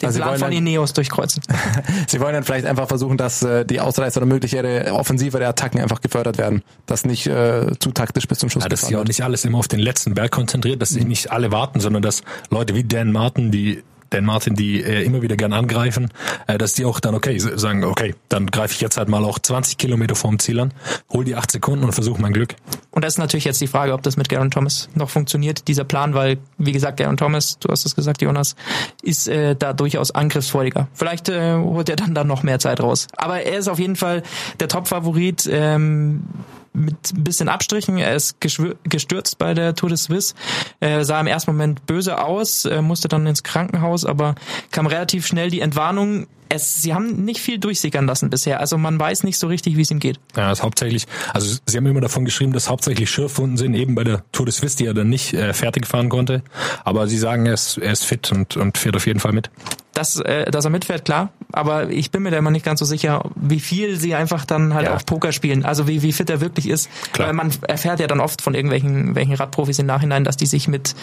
Den 0.00 0.06
Also 0.06 0.16
Sie 0.16 0.22
Plan 0.22 0.38
von 0.38 0.40
dann- 0.48 0.52
Ineos 0.52 0.92
durchkreuzen. 0.92 1.42
Sie 2.08 2.20
wollen 2.20 2.34
dann 2.34 2.44
vielleicht 2.44 2.66
einfach 2.66 2.88
versuchen, 2.88 3.16
dass 3.16 3.42
äh, 3.42 3.64
die 3.64 3.80
Ausreißer 3.80 4.18
oder 4.20 4.26
mögliche 4.26 4.92
offensivere 4.92 5.46
Attacken 5.46 5.80
einfach 5.80 6.00
gefördert 6.00 6.38
werden. 6.38 6.62
Das 6.86 7.04
nicht 7.04 7.26
äh, 7.26 7.66
zu 7.78 7.92
taktisch 7.92 8.26
bis 8.26 8.38
zum 8.38 8.50
Schluss 8.50 8.64
Ja, 8.64 8.68
dass 8.68 8.80
sich 8.80 8.88
gefahren 8.90 9.04
auch 9.04 9.08
nicht 9.08 9.22
alles 9.22 9.44
immer 9.44 9.58
auf 9.58 9.68
den 9.68 9.80
letzten 9.80 10.14
Berg 10.14 10.32
konzentriert, 10.32 10.82
dass 10.82 10.90
sich 10.90 11.04
nicht 11.06 11.30
alle 11.30 11.52
warten, 11.52 11.80
sondern 11.80 12.02
dass 12.02 12.22
Leute 12.50 12.74
wie 12.74 12.84
Dan 12.84 13.12
Martin, 13.12 13.50
die 13.50 13.82
Dan 14.12 14.24
Martin, 14.24 14.54
die 14.54 14.82
äh, 14.82 15.02
immer 15.02 15.22
wieder 15.22 15.36
gern 15.36 15.52
angreifen, 15.52 16.10
äh, 16.46 16.58
dass 16.58 16.74
die 16.74 16.84
auch 16.84 17.00
dann 17.00 17.14
okay 17.14 17.38
sagen, 17.38 17.84
okay, 17.84 18.14
dann 18.28 18.46
greife 18.46 18.74
ich 18.74 18.80
jetzt 18.80 18.96
halt 18.96 19.08
mal 19.08 19.24
auch 19.24 19.38
20 19.38 19.78
Kilometer 19.78 20.14
vorm 20.14 20.38
Ziel 20.38 20.60
an, 20.60 20.74
hol 21.10 21.24
die 21.24 21.34
acht 21.34 21.50
Sekunden 21.50 21.84
und 21.84 21.92
versuche 21.92 22.20
mein 22.20 22.32
Glück. 22.32 22.54
Und 22.90 23.04
das 23.04 23.14
ist 23.14 23.18
natürlich 23.18 23.44
jetzt 23.44 23.60
die 23.60 23.66
Frage, 23.66 23.94
ob 23.94 24.02
das 24.02 24.16
mit 24.16 24.28
Garen 24.28 24.50
Thomas 24.50 24.88
noch 24.94 25.08
funktioniert, 25.08 25.66
dieser 25.68 25.84
Plan, 25.84 26.14
weil, 26.14 26.38
wie 26.58 26.72
gesagt, 26.72 26.98
Garen 26.98 27.16
Thomas, 27.16 27.58
du 27.58 27.68
hast 27.70 27.86
es 27.86 27.96
gesagt, 27.96 28.20
Jonas, 28.20 28.54
ist 29.02 29.28
äh, 29.28 29.56
da 29.56 29.72
durchaus 29.72 30.10
angriffsfreudiger. 30.10 30.88
Vielleicht 30.92 31.28
äh, 31.30 31.54
holt 31.54 31.88
er 31.88 31.96
dann 31.96 32.14
da 32.14 32.24
noch 32.24 32.42
mehr 32.42 32.58
Zeit 32.58 32.80
raus. 32.80 33.08
Aber 33.16 33.40
er 33.40 33.58
ist 33.58 33.68
auf 33.68 33.78
jeden 33.78 33.96
Fall 33.96 34.22
der 34.60 34.68
Top-Favorit. 34.68 35.48
Ähm, 35.50 36.24
mit 36.72 37.12
ein 37.12 37.24
bisschen 37.24 37.48
Abstrichen. 37.48 37.98
Er 37.98 38.14
ist 38.14 38.40
gestürzt 38.40 39.38
bei 39.38 39.54
der 39.54 39.74
Tour 39.74 39.88
de 39.88 39.98
Suisse, 39.98 40.34
äh, 40.80 41.04
sah 41.04 41.20
im 41.20 41.26
ersten 41.26 41.52
Moment 41.52 41.86
böse 41.86 42.22
aus, 42.22 42.64
äh, 42.64 42.82
musste 42.82 43.08
dann 43.08 43.26
ins 43.26 43.42
Krankenhaus, 43.42 44.04
aber 44.04 44.34
kam 44.70 44.86
relativ 44.86 45.26
schnell 45.26 45.50
die 45.50 45.60
Entwarnung. 45.60 46.26
Es, 46.48 46.82
sie 46.82 46.92
haben 46.92 47.24
nicht 47.24 47.40
viel 47.40 47.58
durchsickern 47.58 48.06
lassen 48.06 48.28
bisher, 48.28 48.60
also 48.60 48.76
man 48.76 49.00
weiß 49.00 49.24
nicht 49.24 49.38
so 49.38 49.46
richtig, 49.46 49.76
wie 49.76 49.82
es 49.82 49.90
ihm 49.90 50.00
geht. 50.00 50.20
Ja, 50.36 50.52
ist 50.52 50.62
hauptsächlich, 50.62 51.06
also 51.32 51.56
sie 51.64 51.76
haben 51.78 51.86
immer 51.86 52.02
davon 52.02 52.26
geschrieben, 52.26 52.52
dass 52.52 52.68
hauptsächlich 52.68 53.10
Schürfwunden 53.10 53.56
sind, 53.56 53.72
eben 53.74 53.94
bei 53.94 54.04
der 54.04 54.22
Tour 54.32 54.44
de 54.44 54.52
Suisse, 54.52 54.76
die 54.76 54.84
er 54.84 54.92
dann 54.92 55.08
nicht 55.08 55.32
äh, 55.32 55.54
fertig 55.54 55.86
fahren 55.86 56.10
konnte. 56.10 56.42
Aber 56.84 57.06
sie 57.06 57.16
sagen, 57.16 57.46
er 57.46 57.54
ist, 57.54 57.78
er 57.78 57.92
ist 57.92 58.04
fit 58.04 58.30
und, 58.32 58.58
und 58.58 58.76
fährt 58.76 58.96
auf 58.96 59.06
jeden 59.06 59.20
Fall 59.20 59.32
mit. 59.32 59.50
Dass, 59.94 60.18
äh, 60.20 60.50
dass 60.50 60.64
er 60.64 60.70
mitfährt, 60.70 61.04
klar. 61.04 61.30
Aber 61.52 61.90
ich 61.90 62.10
bin 62.10 62.22
mir 62.22 62.30
da 62.30 62.38
immer 62.38 62.50
nicht 62.50 62.64
ganz 62.64 62.78
so 62.80 62.86
sicher, 62.86 63.28
wie 63.36 63.60
viel 63.60 63.96
sie 63.96 64.14
einfach 64.14 64.46
dann 64.46 64.72
halt 64.72 64.86
Ja. 64.86 64.96
auch 64.96 65.04
Poker 65.04 65.32
spielen. 65.32 65.64
Also 65.64 65.86
wie, 65.86 66.02
wie 66.02 66.12
fit 66.12 66.30
er 66.30 66.40
wirklich 66.40 66.68
ist. 66.68 66.88
Klar. 67.12 67.28
Weil 67.28 67.34
man 67.34 67.50
erfährt 67.68 68.00
ja 68.00 68.06
dann 68.06 68.20
oft 68.20 68.40
von 68.40 68.54
irgendwelchen 68.54 69.14
welchen 69.14 69.34
Radprofis 69.34 69.78
im 69.78 69.86
Nachhinein, 69.86 70.24
dass 70.24 70.36
die 70.38 70.46
sich 70.46 70.66
mit 70.68 70.94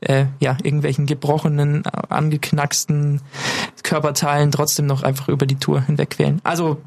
äh, 0.00 0.26
ja, 0.38 0.56
irgendwelchen 0.62 1.06
gebrochenen, 1.06 1.82
angeknacksten 2.08 3.20
Körperteilen 3.82 4.52
trotzdem 4.52 4.86
noch 4.86 5.02
einfach 5.02 5.28
über 5.28 5.46
die 5.46 5.56
Tour 5.56 5.80
hinweg 5.82 6.10
quälen. 6.10 6.40
Also 6.44 6.80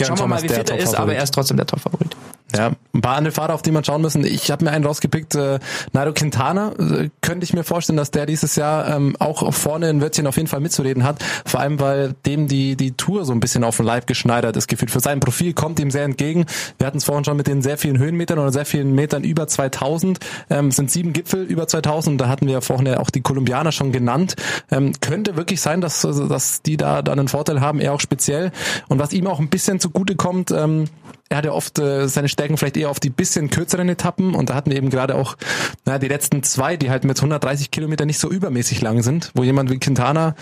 Garen 0.00 0.16
schauen 0.16 0.30
wir 0.30 0.36
Thomas, 0.36 0.42
mal, 0.42 0.50
wie 0.50 0.54
fit 0.54 0.70
er 0.70 0.78
ist, 0.78 0.94
aber 0.94 1.14
er 1.14 1.22
ist 1.22 1.32
trotzdem 1.32 1.56
der 1.56 1.66
Top-Favorit. 1.66 2.16
Ja, 2.56 2.72
ein 2.92 3.00
paar 3.00 3.16
andere 3.16 3.32
Fahrer, 3.32 3.54
auf 3.54 3.62
die 3.62 3.70
man 3.70 3.84
schauen 3.84 4.02
müssen. 4.02 4.24
Ich 4.24 4.50
habe 4.50 4.64
mir 4.64 4.72
einen 4.72 4.84
rausgepickt, 4.84 5.36
äh, 5.36 5.60
Nairo 5.92 6.12
Quintana. 6.12 6.72
Äh, 6.78 7.10
könnte 7.20 7.44
ich 7.44 7.52
mir 7.52 7.62
vorstellen, 7.62 7.96
dass 7.96 8.10
der 8.10 8.26
dieses 8.26 8.56
Jahr 8.56 8.88
ähm, 8.88 9.14
auch 9.20 9.52
vorne 9.54 9.88
ein 9.88 10.00
Wörtchen 10.00 10.26
auf 10.26 10.36
jeden 10.36 10.48
Fall 10.48 10.60
mitzureden 10.60 11.04
hat. 11.04 11.22
Vor 11.44 11.60
allem, 11.60 11.78
weil 11.78 12.14
dem 12.26 12.48
die 12.48 12.74
die 12.74 12.92
Tour 12.92 13.24
so 13.24 13.32
ein 13.32 13.40
bisschen 13.40 13.62
auf 13.62 13.76
den 13.76 13.86
Leib 13.86 14.06
geschneidert 14.06 14.56
ist 14.56 14.66
gefühlt. 14.66 14.90
Für 14.90 15.00
sein 15.00 15.20
Profil 15.20 15.52
kommt 15.52 15.78
ihm 15.78 15.90
sehr 15.90 16.04
entgegen. 16.04 16.46
Wir 16.78 16.88
hatten 16.88 16.98
es 16.98 17.04
vorhin 17.04 17.24
schon 17.24 17.36
mit 17.36 17.46
den 17.46 17.62
sehr 17.62 17.78
vielen 17.78 17.98
Höhenmetern 17.98 18.38
oder 18.38 18.52
sehr 18.52 18.64
vielen 18.64 18.94
Metern 18.94 19.22
über 19.22 19.46
2000. 19.46 20.18
Ähm, 20.50 20.72
sind 20.72 20.90
sieben 20.90 21.12
Gipfel 21.12 21.44
über 21.44 21.68
2000. 21.68 22.20
Da 22.20 22.28
hatten 22.28 22.48
wir 22.48 22.60
vorhin 22.62 22.86
ja 22.86 22.98
auch 22.98 23.10
die 23.10 23.20
Kolumbianer 23.20 23.70
schon 23.70 23.92
genannt. 23.92 24.34
Ähm, 24.72 24.92
könnte 25.00 25.36
wirklich 25.36 25.60
sein, 25.60 25.80
dass, 25.80 26.00
dass 26.02 26.62
die 26.62 26.76
da 26.76 27.02
dann 27.02 27.20
einen 27.20 27.28
Vorteil 27.28 27.60
haben, 27.60 27.80
er 27.80 27.92
auch 27.92 28.00
speziell. 28.00 28.50
Und 28.88 28.98
was 28.98 29.12
ihm 29.12 29.28
auch 29.28 29.38
ein 29.38 29.48
bisschen 29.48 29.78
zugute 29.92 30.16
kommt, 30.16 30.50
ähm, 30.50 30.84
er 31.28 31.38
hatte 31.38 31.54
oft 31.54 31.78
äh, 31.78 32.08
seine 32.08 32.28
Stärken 32.28 32.56
vielleicht 32.56 32.76
eher 32.76 32.90
auf 32.90 33.00
die 33.00 33.10
bisschen 33.10 33.50
kürzeren 33.50 33.88
Etappen 33.88 34.34
und 34.34 34.50
da 34.50 34.54
hatten 34.54 34.70
wir 34.70 34.76
eben 34.76 34.90
gerade 34.90 35.14
auch 35.14 35.36
naja, 35.84 35.98
die 35.98 36.08
letzten 36.08 36.42
zwei, 36.42 36.76
die 36.76 36.90
halt 36.90 37.04
mit 37.04 37.18
130 37.18 37.70
Kilometer 37.70 38.04
nicht 38.04 38.18
so 38.18 38.30
übermäßig 38.30 38.80
lang 38.80 39.02
sind, 39.02 39.30
wo 39.34 39.42
jemand 39.44 39.70
wie 39.70 39.78
Quintana 39.78 40.34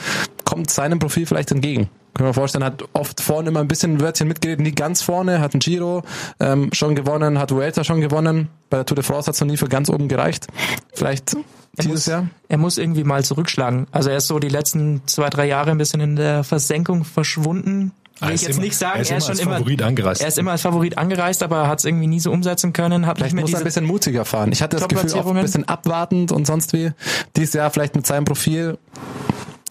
kommt 0.44 0.70
seinem 0.70 0.98
Profil 0.98 1.26
vielleicht 1.26 1.50
entgegen. 1.50 1.88
Können 2.14 2.30
wir 2.30 2.34
vorstellen, 2.34 2.64
hat 2.64 2.82
oft 2.94 3.20
vorne 3.20 3.50
immer 3.50 3.60
ein 3.60 3.68
bisschen 3.68 3.94
ein 3.94 4.00
Wörtchen 4.00 4.26
mitgeredet, 4.28 4.60
nie 4.60 4.72
ganz 4.72 5.02
vorne, 5.02 5.40
hat 5.40 5.54
ein 5.54 5.60
Giro 5.60 6.02
ähm, 6.40 6.70
schon 6.72 6.94
gewonnen, 6.96 7.38
hat 7.38 7.52
Vuelta 7.52 7.84
schon 7.84 8.00
gewonnen. 8.00 8.48
Bei 8.70 8.78
der 8.78 8.86
Tour 8.86 8.96
de 8.96 9.04
France 9.04 9.28
hat 9.28 9.34
es 9.34 9.40
noch 9.40 9.46
nie 9.46 9.56
für 9.56 9.68
ganz 9.68 9.88
oben 9.88 10.08
gereicht. 10.08 10.46
Vielleicht 10.94 11.34
Er 11.34 11.40
dieses 11.76 11.90
muss, 11.90 12.06
Jahr. 12.06 12.26
er 12.48 12.58
muss 12.58 12.78
irgendwie 12.78 13.04
mal 13.04 13.22
zurückschlagen. 13.24 13.86
Also 13.92 14.10
er 14.10 14.16
ist 14.16 14.26
so 14.26 14.38
die 14.38 14.48
letzten 14.48 15.02
zwei, 15.06 15.28
drei 15.30 15.46
Jahre 15.46 15.70
ein 15.70 15.78
bisschen 15.78 16.00
in 16.00 16.16
der 16.16 16.44
Versenkung 16.44 17.04
verschwunden. 17.04 17.92
Will 18.20 18.28
Er 18.28 18.34
ich 18.34 18.34
ist 18.34 18.42
jetzt 18.48 18.56
immer- 18.56 18.64
nicht 18.64 18.76
sagen, 18.76 18.96
er 18.96 19.02
ist 19.02 19.10
immer 19.10 19.20
schon 19.20 19.30
als 19.30 19.40
immer 19.40 19.52
Favorit 19.58 19.82
angereist. 19.82 20.20
Er 20.20 20.28
ist 20.28 20.38
immer 20.38 20.50
als 20.52 20.62
Favorit 20.62 20.98
angereist, 20.98 21.42
aber 21.42 21.68
hat 21.68 21.78
es 21.78 21.84
irgendwie 21.84 22.06
nie 22.08 22.20
so 22.20 22.32
umsetzen 22.32 22.72
können, 22.72 23.06
hat 23.06 23.18
Vielleicht 23.18 23.34
muss 23.36 23.52
er 23.52 23.58
ein 23.58 23.64
bisschen 23.64 23.84
mutiger 23.84 24.24
fahren. 24.24 24.50
Ich 24.52 24.60
hatte 24.62 24.76
das 24.76 24.88
Gefühl, 24.88 25.12
auch 25.14 25.26
ein 25.26 25.40
bisschen 25.40 25.68
abwartend 25.68 26.32
und 26.32 26.46
sonst 26.46 26.72
wie. 26.72 26.90
Dieses 27.36 27.54
Jahr 27.54 27.70
vielleicht 27.70 27.94
mit 27.96 28.06
seinem 28.06 28.24
Profil 28.24 28.76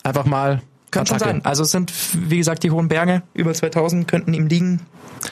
einfach 0.03 0.25
mal 0.25 0.61
Kann 0.91 1.05
schon 1.05 1.19
sein. 1.19 1.43
Also 1.43 1.63
es 1.63 1.71
sind, 1.71 1.91
wie 2.13 2.37
gesagt, 2.37 2.63
die 2.63 2.71
hohen 2.71 2.87
Berge, 2.87 3.23
über 3.33 3.53
2000 3.53 4.07
könnten 4.07 4.33
ihm 4.33 4.47
liegen. 4.47 4.81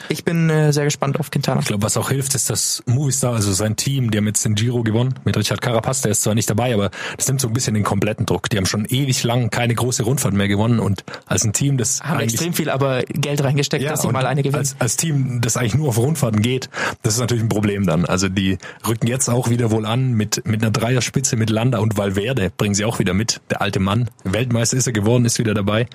Ich 0.08 0.24
bin 0.24 0.50
äh, 0.50 0.72
sehr 0.72 0.84
gespannt 0.84 1.18
auf 1.18 1.30
Quintana. 1.30 1.60
Ich 1.60 1.66
glaube, 1.66 1.82
was 1.82 1.96
auch 1.96 2.10
hilft, 2.10 2.34
ist 2.34 2.50
das 2.50 2.82
Movistar, 2.86 3.34
also 3.34 3.52
sein 3.52 3.76
Team, 3.76 4.10
die 4.10 4.18
haben 4.18 4.26
jetzt 4.26 4.44
den 4.44 4.54
Giro 4.54 4.82
gewonnen 4.82 5.14
mit 5.24 5.36
Richard 5.36 5.60
Carapaz, 5.60 6.02
der 6.02 6.12
ist 6.12 6.22
zwar 6.22 6.34
nicht 6.34 6.48
dabei, 6.50 6.74
aber 6.74 6.90
das 7.16 7.28
nimmt 7.28 7.40
so 7.40 7.48
ein 7.48 7.52
bisschen 7.52 7.74
den 7.74 7.84
kompletten 7.84 8.26
Druck. 8.26 8.50
Die 8.50 8.56
haben 8.56 8.66
schon 8.66 8.84
ewig 8.84 9.22
lang 9.22 9.50
keine 9.50 9.74
große 9.74 10.02
Rundfahrt 10.02 10.34
mehr 10.34 10.48
gewonnen 10.48 10.80
und 10.80 11.04
als 11.26 11.44
ein 11.44 11.52
Team, 11.52 11.76
das 11.76 12.02
Haben 12.02 12.20
extrem 12.20 12.52
viel 12.52 12.70
aber 12.70 13.02
Geld 13.04 13.42
reingesteckt, 13.42 13.84
dass 13.84 14.02
sie 14.02 14.08
mal 14.08 14.26
eine 14.26 14.42
gewinnen. 14.42 14.58
Als, 14.58 14.76
als 14.78 14.96
Team, 14.96 15.40
das 15.40 15.56
eigentlich 15.56 15.74
nur 15.74 15.88
auf 15.88 15.98
Rundfahrten 15.98 16.42
geht, 16.42 16.68
das 17.02 17.14
ist 17.14 17.20
natürlich 17.20 17.44
ein 17.44 17.48
Problem 17.48 17.86
dann. 17.86 18.04
Also 18.04 18.28
die 18.28 18.58
rücken 18.86 19.06
jetzt 19.06 19.28
auch 19.28 19.48
wieder 19.48 19.70
wohl 19.70 19.86
an 19.86 20.12
mit, 20.12 20.46
mit 20.46 20.62
einer 20.62 20.70
Dreierspitze 20.70 21.36
mit 21.36 21.50
Landa 21.50 21.78
und 21.78 21.96
Valverde, 21.96 22.50
bringen 22.56 22.74
sie 22.74 22.84
auch 22.84 22.98
wieder 22.98 23.14
mit. 23.14 23.40
Der 23.50 23.62
alte 23.62 23.80
Mann, 23.80 24.10
Weltmeister 24.24 24.76
ist 24.76 24.86
er 24.86 24.92
geworden, 24.92 25.24
ist 25.24 25.38
wieder 25.38 25.45
dabei. 25.54 25.86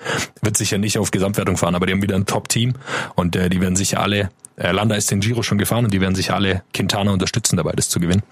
Wird 0.42 0.58
sicher 0.58 0.78
nicht 0.78 0.98
auf 0.98 1.12
Gesamtwertung 1.12 1.58
fahren, 1.58 1.76
aber 1.76 1.86
die 1.86 1.94
haben 1.94 2.02
wieder 2.02 2.16
ein 2.16 2.26
Top-Team 2.26 2.74
und 3.16 3.36
äh, 3.36 3.50
die 3.50 3.62
werden 3.62 3.76
sicher 3.76 4.02
alle, 4.02 4.30
äh, 4.58 4.72
Landa 4.72 4.96
ist 4.96 5.12
den 5.12 5.20
Giro 5.20 5.44
schon 5.44 5.58
gefahren 5.58 5.86
und 5.86 5.94
die 5.94 6.02
werden 6.02 6.16
sicher 6.16 6.36
alle 6.36 6.64
Quintana 6.74 7.12
unterstützen 7.12 7.58
dabei, 7.58 7.74
das 7.74 7.90
zu 7.90 8.00
gewinnen. 8.00 8.24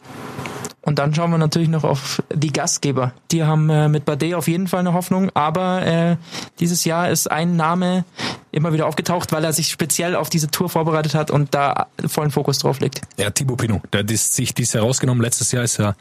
Und 0.90 0.98
dann 0.98 1.14
schauen 1.14 1.30
wir 1.30 1.38
natürlich 1.38 1.70
noch 1.70 1.84
auf 1.84 2.24
die 2.34 2.52
Gastgeber. 2.52 3.14
Die 3.30 3.44
haben 3.44 3.70
äh, 3.70 3.88
mit 3.90 4.06
Bardet 4.06 4.34
auf 4.34 4.48
jeden 4.48 4.68
Fall 4.68 4.80
eine 4.80 4.94
Hoffnung, 4.94 5.30
aber 5.36 5.86
äh, 5.86 6.16
dieses 6.60 6.84
Jahr 6.84 7.12
ist 7.12 7.30
ein 7.30 7.56
Name 7.56 8.06
immer 8.52 8.74
wieder 8.74 8.88
aufgetaucht, 8.88 9.32
weil 9.32 9.44
er 9.44 9.54
sich 9.54 9.68
speziell 9.68 10.16
auf 10.16 10.32
diese 10.32 10.50
Tour 10.50 10.68
vorbereitet 10.68 11.14
hat 11.14 11.30
und 11.30 11.54
da 11.54 11.86
vollen 12.08 12.32
Fokus 12.32 12.58
drauf 12.58 12.80
legt. 12.80 13.02
Ja, 13.18 13.30
Thibaut 13.30 13.60
Pinot, 13.60 13.82
der 13.94 14.00
hat 14.00 14.10
sich 14.10 14.56
dies 14.56 14.74
Jahr 14.74 14.84
rausgenommen. 14.84 15.22
Letztes 15.22 15.52
Jahr 15.52 15.64
ist 15.64 15.80
er 15.80 15.96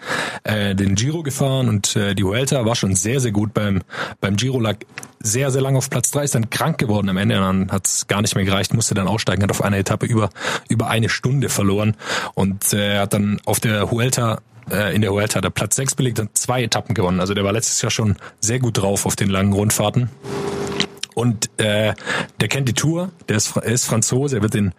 äh, 0.45 0.75
den 0.75 0.95
Giro 0.95 1.23
gefahren 1.23 1.69
und 1.69 1.95
äh, 1.95 2.15
die 2.15 2.25
Vuelta 2.25 2.65
war 2.65 2.75
schon 2.75 2.95
sehr, 2.95 3.21
sehr 3.21 3.33
gut 3.33 3.53
beim, 3.53 3.83
beim 4.23 4.37
Giro, 4.37 4.59
lag 4.59 4.77
sehr, 5.21 5.51
sehr 5.51 5.61
lange 5.61 5.77
auf 5.77 5.91
Platz 5.91 6.11
drei, 6.13 6.25
ist 6.25 6.35
dann 6.35 6.49
krank 6.49 6.79
geworden 6.79 7.11
am 7.11 7.19
Ende 7.19 7.37
und 7.37 7.43
dann 7.43 7.73
hat 7.73 7.87
es 7.87 8.07
gar 8.07 8.23
nicht 8.23 8.35
mehr 8.35 8.47
gereicht, 8.47 8.73
musste 8.73 8.95
dann 8.95 9.07
aussteigen, 9.07 9.43
hat 9.43 9.51
auf 9.51 9.61
einer 9.61 9.77
Etappe 9.77 10.07
über, 10.07 10.31
über 10.71 10.89
eine 10.89 11.11
Stunde 11.11 11.51
verloren 11.51 11.95
und 12.33 12.73
äh, 12.73 13.01
hat 13.01 13.13
dann 13.13 13.39
auf 13.45 13.61
der 13.61 13.91
Vuelta 13.91 14.39
äh, 14.71 14.95
in 14.95 15.03
der 15.03 15.13
Vuelta 15.13 15.37
hat 15.37 15.45
er 15.45 15.51
Platz 15.51 15.77
sechs 15.77 15.95
belegt 15.95 16.21
und 16.21 16.37
zwei 16.37 16.63
Etappen 16.63 16.95
gewonnen. 16.95 17.21
Also 17.21 17.35
der 17.35 17.45
war 17.45 17.53
letztes 17.53 17.83
Jahr 17.83 17.91
schon 17.91 18.17
sehr 18.41 18.59
gut 18.59 18.79
drauf 18.79 19.07
auf 19.07 19.17
den 19.17 19.29
langen 19.29 19.53
Rundfahrten. 19.53 20.11
Und 21.19 21.51
äh, 21.59 21.95
der 22.41 22.49
kennt 22.49 22.69
die 22.69 22.75
Tour, 22.75 23.11
der 23.29 23.39
ist, 23.39 23.57
er 23.57 23.65
ist 23.65 23.87
Franzose, 23.87 24.37
er 24.37 24.43
wird 24.43 24.55
den, 24.55 24.73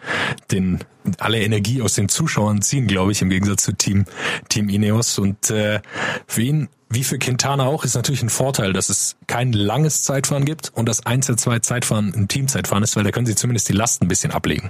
den 0.52 0.80
alle 1.17 1.41
Energie 1.41 1.82
aus 1.82 1.95
den 1.95 2.08
Zuschauern 2.08 2.62
ziehen, 2.62 2.88
glaube 2.88 3.12
ich, 3.12 3.21
im 3.21 3.30
Gegensatz 3.30 3.63
zu 3.63 3.73
Team, 3.73 4.06
Team 4.47 4.69
Ineos. 4.69 5.19
Und 5.19 5.49
äh, 5.49 5.82
für 6.28 6.41
ihn, 6.41 6.69
wie 6.88 7.04
für 7.04 7.19
Quintana 7.19 7.65
auch, 7.65 7.84
ist 7.84 7.95
natürlich 7.95 8.23
ein 8.23 8.30
Vorteil, 8.30 8.71
dass 8.71 8.88
es 8.88 9.17
kein 9.28 9.52
langes 9.52 10.04
Zeitfahren 10.04 10.45
gibt 10.45 10.71
und 10.73 10.88
das 10.88 11.06
Einzel 11.06 11.36
zwei 11.36 11.60
Zeitfahren 11.60 12.13
ein 12.15 12.30
Teamzeitfahren 12.30 12.86
ist, 12.86 12.95
weil 12.95 13.04
da 13.04 13.12
können 13.12 13.25
sie 13.25 13.36
zumindest 13.36 13.67
die 13.67 13.73
Last 13.73 14.02
ein 14.02 14.08
bisschen 14.08 14.32
ablegen. 14.32 14.69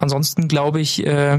Ansonsten 0.00 0.48
glaube 0.48 0.80
ich, 0.80 1.06
äh, 1.06 1.38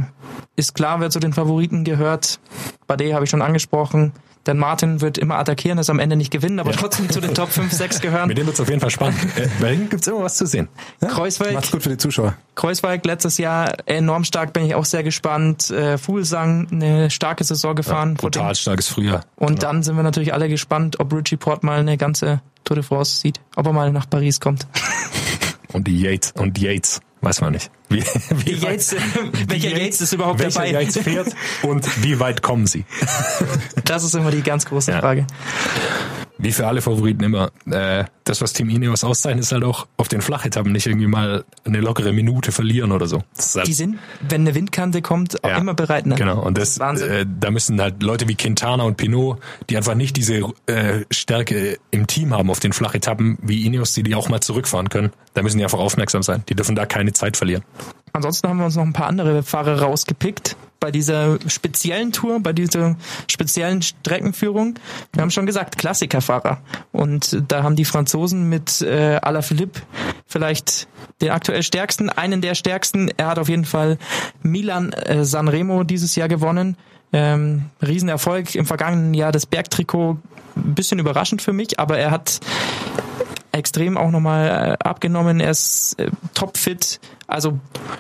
ist 0.56 0.74
klar, 0.76 1.00
wer 1.02 1.10
zu 1.10 1.20
den 1.20 1.34
Favoriten 1.34 1.84
gehört. 1.84 2.40
Bardet 2.88 3.14
habe 3.14 3.26
ich 3.26 3.30
schon 3.30 3.42
angesprochen. 3.42 4.14
Denn 4.48 4.58
Martin 4.58 5.02
wird 5.02 5.20
immer 5.20 5.38
attackieren, 5.38 5.78
es 5.78 5.92
am 5.92 6.00
Ende 6.00 6.16
nicht 6.16 6.32
gewinnen, 6.32 6.60
aber 6.60 6.72
trotzdem 6.72 7.08
zu 7.12 7.22
den 7.22 7.36
Top 7.36 7.50
5, 7.50 7.72
6 7.72 8.02
gehören. 8.02 8.28
Mit 8.28 8.40
dem 8.40 8.48
wird 8.48 8.56
es 8.56 8.60
auf 8.60 8.70
jeden 8.70 8.82
Fall 8.82 8.90
spannend. 8.90 9.20
Bei 9.62 9.74
ihm 9.74 9.88
gibt's 9.88 10.08
immer 10.08 10.24
was 10.24 10.36
zu 10.36 10.48
sehen. 10.48 10.68
Kreuzweig, 11.00 11.54
Macht's 11.54 11.70
gut 11.72 11.84
für 11.84 11.90
die 11.90 11.98
Zuschauer. 11.98 12.36
Kreuzweig 12.56 13.06
letztes 13.06 13.38
Jahr 13.38 13.72
enorm 13.86 14.24
stark, 14.24 14.52
bin 14.54 14.66
ich 14.66 14.74
auch 14.74 14.86
sehr 14.86 15.04
gespannt. 15.04 15.70
Äh, 15.70 16.00
Fuglsang 16.00 16.68
eine 16.72 17.12
starke 17.12 17.44
Saison 17.44 17.76
gefahren. 17.76 18.16
Dem- 18.16 18.18
Brutal 18.18 18.56
starkes 18.56 18.88
Frühjahr. 18.88 19.22
Und 19.36 19.62
dann 19.62 19.84
sind 19.84 19.96
wir 19.96 20.02
natürlich 20.02 20.34
alle 20.34 20.50
gespannt, 20.50 21.00
ob 21.00 21.14
Richie 21.14 21.38
Port 21.38 21.64
mal 21.64 21.80
eine 21.80 21.98
ganze 21.98 22.42
Tour 22.64 22.76
de 22.76 22.84
France 22.84 23.18
sieht, 23.18 23.40
ob 23.56 23.68
er 23.68 23.74
mal 23.74 23.92
nach 23.92 24.10
Paris 24.10 24.40
kommt. 24.40 24.66
Und 25.74 25.88
die 25.88 26.00
Yates, 26.02 26.32
und 26.38 26.58
Yates, 26.58 27.00
weiß 27.22 27.42
man 27.42 27.54
nicht. 27.54 27.72
Wie, 27.90 28.04
wie 28.46 28.54
Yates, 28.54 28.96
welcher 29.48 29.78
Yates 29.78 30.02
ist 30.02 30.14
überhaupt 30.14 30.40
welcher 30.40 30.60
dabei? 30.66 30.72
Yates 30.84 30.98
fährt 30.98 31.36
und 31.64 32.04
wie 32.04 32.20
weit 32.20 32.42
kommen 32.42 32.68
sie? 32.68 32.86
Das 33.86 34.04
ist 34.04 34.16
immer 34.16 34.32
die 34.32 34.42
ganz 34.42 34.66
große 34.66 34.92
Ja. 34.92 35.00
Frage. 35.00 35.26
Wie 36.42 36.52
für 36.52 36.66
alle 36.68 36.82
Favoriten 36.82 37.24
immer. 37.24 37.52
Äh, 37.70 38.06
das, 38.24 38.42
was 38.42 38.54
Team 38.54 38.70
Ineos 38.70 39.04
auszeichnet, 39.04 39.44
ist 39.44 39.52
halt 39.52 39.64
auch 39.64 39.88
auf 39.98 40.08
den 40.08 40.22
Flachetappen 40.22 40.72
nicht 40.72 40.88
irgendwie 40.88 41.08
mal 41.08 41.44
eine 41.66 41.82
lockere 41.82 42.14
Minute 42.14 42.52
verlieren 42.52 42.92
oder 42.92 43.06
so. 43.08 43.24
Das 43.36 43.56
halt, 43.56 43.68
Die 43.68 43.74
sind, 43.74 44.00
wenn 44.28 44.42
eine 44.42 44.56
Windkante 44.56 45.02
kommt, 45.02 45.44
auch 45.44 45.50
Ja, 45.50 45.58
immer 45.58 45.74
bereit. 45.74 46.06
Ne? 46.06 46.16
Genau, 46.16 46.42
und 46.42 46.58
das, 46.58 46.80
Wahnsinn. 46.80 47.10
äh, 47.10 47.26
da 47.40 47.52
müssen 47.52 47.80
halt 47.80 48.02
Leute 48.02 48.28
wie 48.28 48.36
Quintana 48.36 48.84
und 48.84 48.98
Pinot, 48.98 49.40
die 49.70 49.78
einfach 49.78 49.96
nicht 49.96 50.18
diese 50.18 50.38
äh, 50.66 51.06
Stärke 51.12 51.78
im 51.92 52.08
Team 52.08 52.34
haben 52.34 52.50
auf 52.50 52.60
den 52.60 52.74
Flachetappen, 52.74 53.38
wie 53.42 53.66
Ineos, 53.66 53.94
die 53.94 54.04
die 54.04 54.16
auch 54.16 54.30
mal 54.30 54.42
zurückfahren 54.42 54.90
können, 54.90 55.12
da 55.34 55.44
müssen 55.44 55.58
die 55.58 55.64
einfach 55.64 55.80
aufmerksam 55.80 56.24
sein. 56.24 56.44
Die 56.50 56.56
dürfen 56.56 56.76
da 56.76 56.86
keine 56.86 57.14
Zeit 57.14 57.38
verlieren. 57.38 57.64
Ansonsten 58.14 58.48
haben 58.50 58.58
wir 58.58 58.66
uns 58.66 58.76
noch 58.76 58.84
ein 58.84 58.94
paar 58.94 59.08
andere 59.08 59.44
Fahrer 59.44 59.82
rausgepickt 59.82 60.56
bei 60.82 60.92
dieser 60.92 61.38
speziellen 61.48 62.12
Tour, 62.12 62.42
bei 62.42 62.52
dieser 62.52 62.98
speziellen 63.28 63.82
Streckenführung. 63.82 64.76
Wir 65.14 65.22
haben 65.22 65.32
schon 65.32 65.46
gesagt, 65.46 65.78
Klassikerfahrer. 65.78 66.60
Und 66.92 67.44
da 67.48 67.64
haben 67.64 67.78
die 67.78 67.86
Franzosen 67.86 68.50
mit 68.50 68.82
äh, 68.82 69.20
Alaphilippe 69.22 69.82
vielleicht 70.26 70.88
den 71.22 71.30
aktuell 71.30 71.62
stärksten, 71.64 72.10
einen 72.10 72.42
der 72.42 72.56
stärksten. 72.56 73.10
Er 73.16 73.28
hat 73.28 73.40
auf 73.40 73.48
jeden 73.48 73.66
Fall 73.66 73.98
Milan 74.42 74.92
äh, 74.92 75.24
Sanremo 75.24 75.84
dieses 75.84 76.16
Jahr 76.16 76.28
gewonnen. 76.28 76.76
Ähm, 77.14 77.70
Riesenerfolg 77.82 78.56
im 78.56 78.66
vergangenen 78.66 79.14
Jahr 79.14 79.32
das 79.32 79.46
Bergtrikot. 79.46 80.18
Ein 80.56 80.76
bisschen 80.76 81.00
überraschend 81.00 81.42
für 81.42 81.54
mich, 81.54 81.80
aber 81.80 81.98
er 81.98 82.12
hat 82.12 82.40
extrem 83.52 83.98
auch 83.98 84.12
nochmal 84.12 84.78
äh, 84.82 84.84
abgenommen. 84.84 85.40
Er 85.40 85.52
ist 85.52 86.00
äh, 86.00 86.10
topfit. 86.34 87.00
Also 87.32 87.58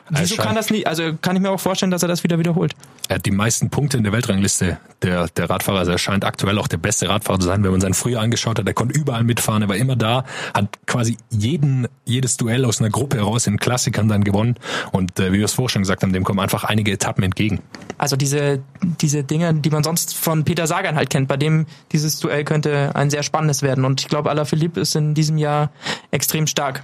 wieso 0.09 0.35
kann 0.35 0.55
das 0.55 0.69
nicht? 0.69 0.87
Also 0.87 1.13
kann 1.21 1.37
ich 1.37 1.41
mir 1.41 1.51
auch 1.51 1.59
vorstellen, 1.59 1.89
dass 1.89 2.03
er 2.03 2.09
das 2.09 2.25
wieder 2.25 2.37
wiederholt. 2.37 2.73
Er 3.07 3.15
hat 3.15 3.25
die 3.25 3.31
meisten 3.31 3.69
Punkte 3.69 3.95
in 3.95 4.03
der 4.03 4.11
Weltrangliste 4.11 4.77
der, 5.03 5.29
der 5.29 5.49
Radfahrer. 5.49 5.79
Also 5.79 5.93
er 5.93 5.97
scheint 5.97 6.25
aktuell 6.25 6.59
auch 6.59 6.67
der 6.67 6.77
beste 6.77 7.07
Radfahrer 7.07 7.39
zu 7.39 7.47
sein. 7.47 7.63
Wenn 7.63 7.71
man 7.71 7.79
sein 7.79 7.93
Frühjahr 7.93 8.23
angeschaut 8.23 8.59
hat, 8.59 8.67
er 8.67 8.73
konnte 8.73 8.99
überall 8.99 9.23
mitfahren, 9.23 9.61
er 9.61 9.69
war 9.69 9.77
immer 9.77 9.95
da, 9.95 10.25
hat 10.53 10.85
quasi 10.85 11.15
jeden, 11.29 11.87
jedes 12.03 12.35
Duell 12.35 12.65
aus 12.65 12.81
einer 12.81 12.89
Gruppe 12.89 13.17
heraus 13.17 13.47
in 13.47 13.57
Klassikern 13.57 14.09
dann 14.09 14.25
gewonnen. 14.25 14.55
Und 14.91 15.17
äh, 15.17 15.31
wie 15.31 15.37
wir 15.37 15.45
es 15.45 15.53
vorher 15.53 15.69
schon 15.69 15.83
gesagt 15.83 16.03
haben, 16.03 16.11
dem 16.11 16.25
kommen 16.25 16.41
einfach 16.41 16.65
einige 16.65 16.91
Etappen 16.91 17.23
entgegen. 17.23 17.61
Also 17.97 18.17
diese 18.17 18.61
diese 18.83 19.23
Dinge, 19.23 19.53
die 19.53 19.69
man 19.69 19.83
sonst 19.83 20.15
von 20.15 20.43
Peter 20.43 20.67
Sagan 20.67 20.95
halt 20.95 21.09
kennt, 21.09 21.27
bei 21.27 21.37
dem 21.37 21.65
dieses 21.91 22.19
Duell 22.19 22.43
könnte 22.43 22.95
ein 22.95 23.09
sehr 23.09 23.23
spannendes 23.23 23.61
werden. 23.61 23.85
Und 23.85 24.01
ich 24.01 24.07
glaube, 24.07 24.29
Alaphilippe 24.29 24.79
ist 24.79 24.95
in 24.95 25.13
diesem 25.13 25.37
Jahr 25.37 25.71
extrem 26.09 26.47
stark. 26.47 26.83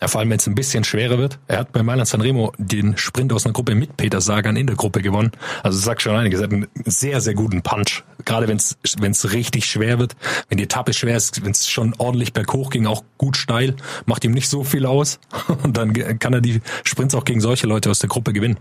Ja, 0.00 0.08
vor 0.08 0.20
allem, 0.20 0.30
wenn 0.30 0.38
es 0.38 0.46
ein 0.46 0.54
bisschen 0.54 0.84
schwerer 0.84 1.18
wird. 1.18 1.38
Er 1.46 1.58
hat 1.58 1.72
bei 1.72 1.82
Mailand 1.86 2.08
Sanremo 2.08 2.52
den 2.58 2.96
Sprint 2.96 3.32
aus 3.32 3.46
einer 3.46 3.52
Gruppe 3.52 3.74
mit 3.74 3.96
Peter 3.96 4.20
Sagan 4.20 4.56
in 4.56 4.66
der 4.66 4.76
Gruppe 4.76 5.00
gewonnen. 5.00 5.32
Also 5.62 5.78
sagt 5.78 6.02
schon 6.02 6.14
einiges. 6.14 6.40
Er 6.40 6.44
hat 6.44 6.52
einen 6.52 6.66
sehr, 6.84 7.20
sehr 7.20 7.34
guten 7.34 7.62
Punch. 7.62 8.04
Gerade 8.24 8.48
wenn 8.48 8.56
es 8.56 9.32
richtig 9.32 9.66
schwer 9.66 9.98
wird, 9.98 10.16
wenn 10.48 10.58
die 10.58 10.64
Etappe 10.64 10.92
schwer 10.92 11.16
ist, 11.16 11.44
wenn 11.44 11.52
es 11.52 11.68
schon 11.68 11.94
ordentlich 11.98 12.32
berghoch 12.32 12.70
ging, 12.70 12.86
auch 12.86 13.04
gut 13.16 13.36
steil, 13.36 13.76
macht 14.04 14.24
ihm 14.24 14.32
nicht 14.32 14.48
so 14.48 14.64
viel 14.64 14.84
aus. 14.84 15.18
Und 15.62 15.76
dann 15.76 15.92
kann 16.18 16.32
er 16.32 16.40
die 16.40 16.60
Sprints 16.84 17.14
auch 17.14 17.24
gegen 17.24 17.40
solche 17.40 17.66
Leute 17.66 17.90
aus 17.90 18.00
der 18.00 18.08
Gruppe 18.08 18.32
gewinnen. 18.32 18.58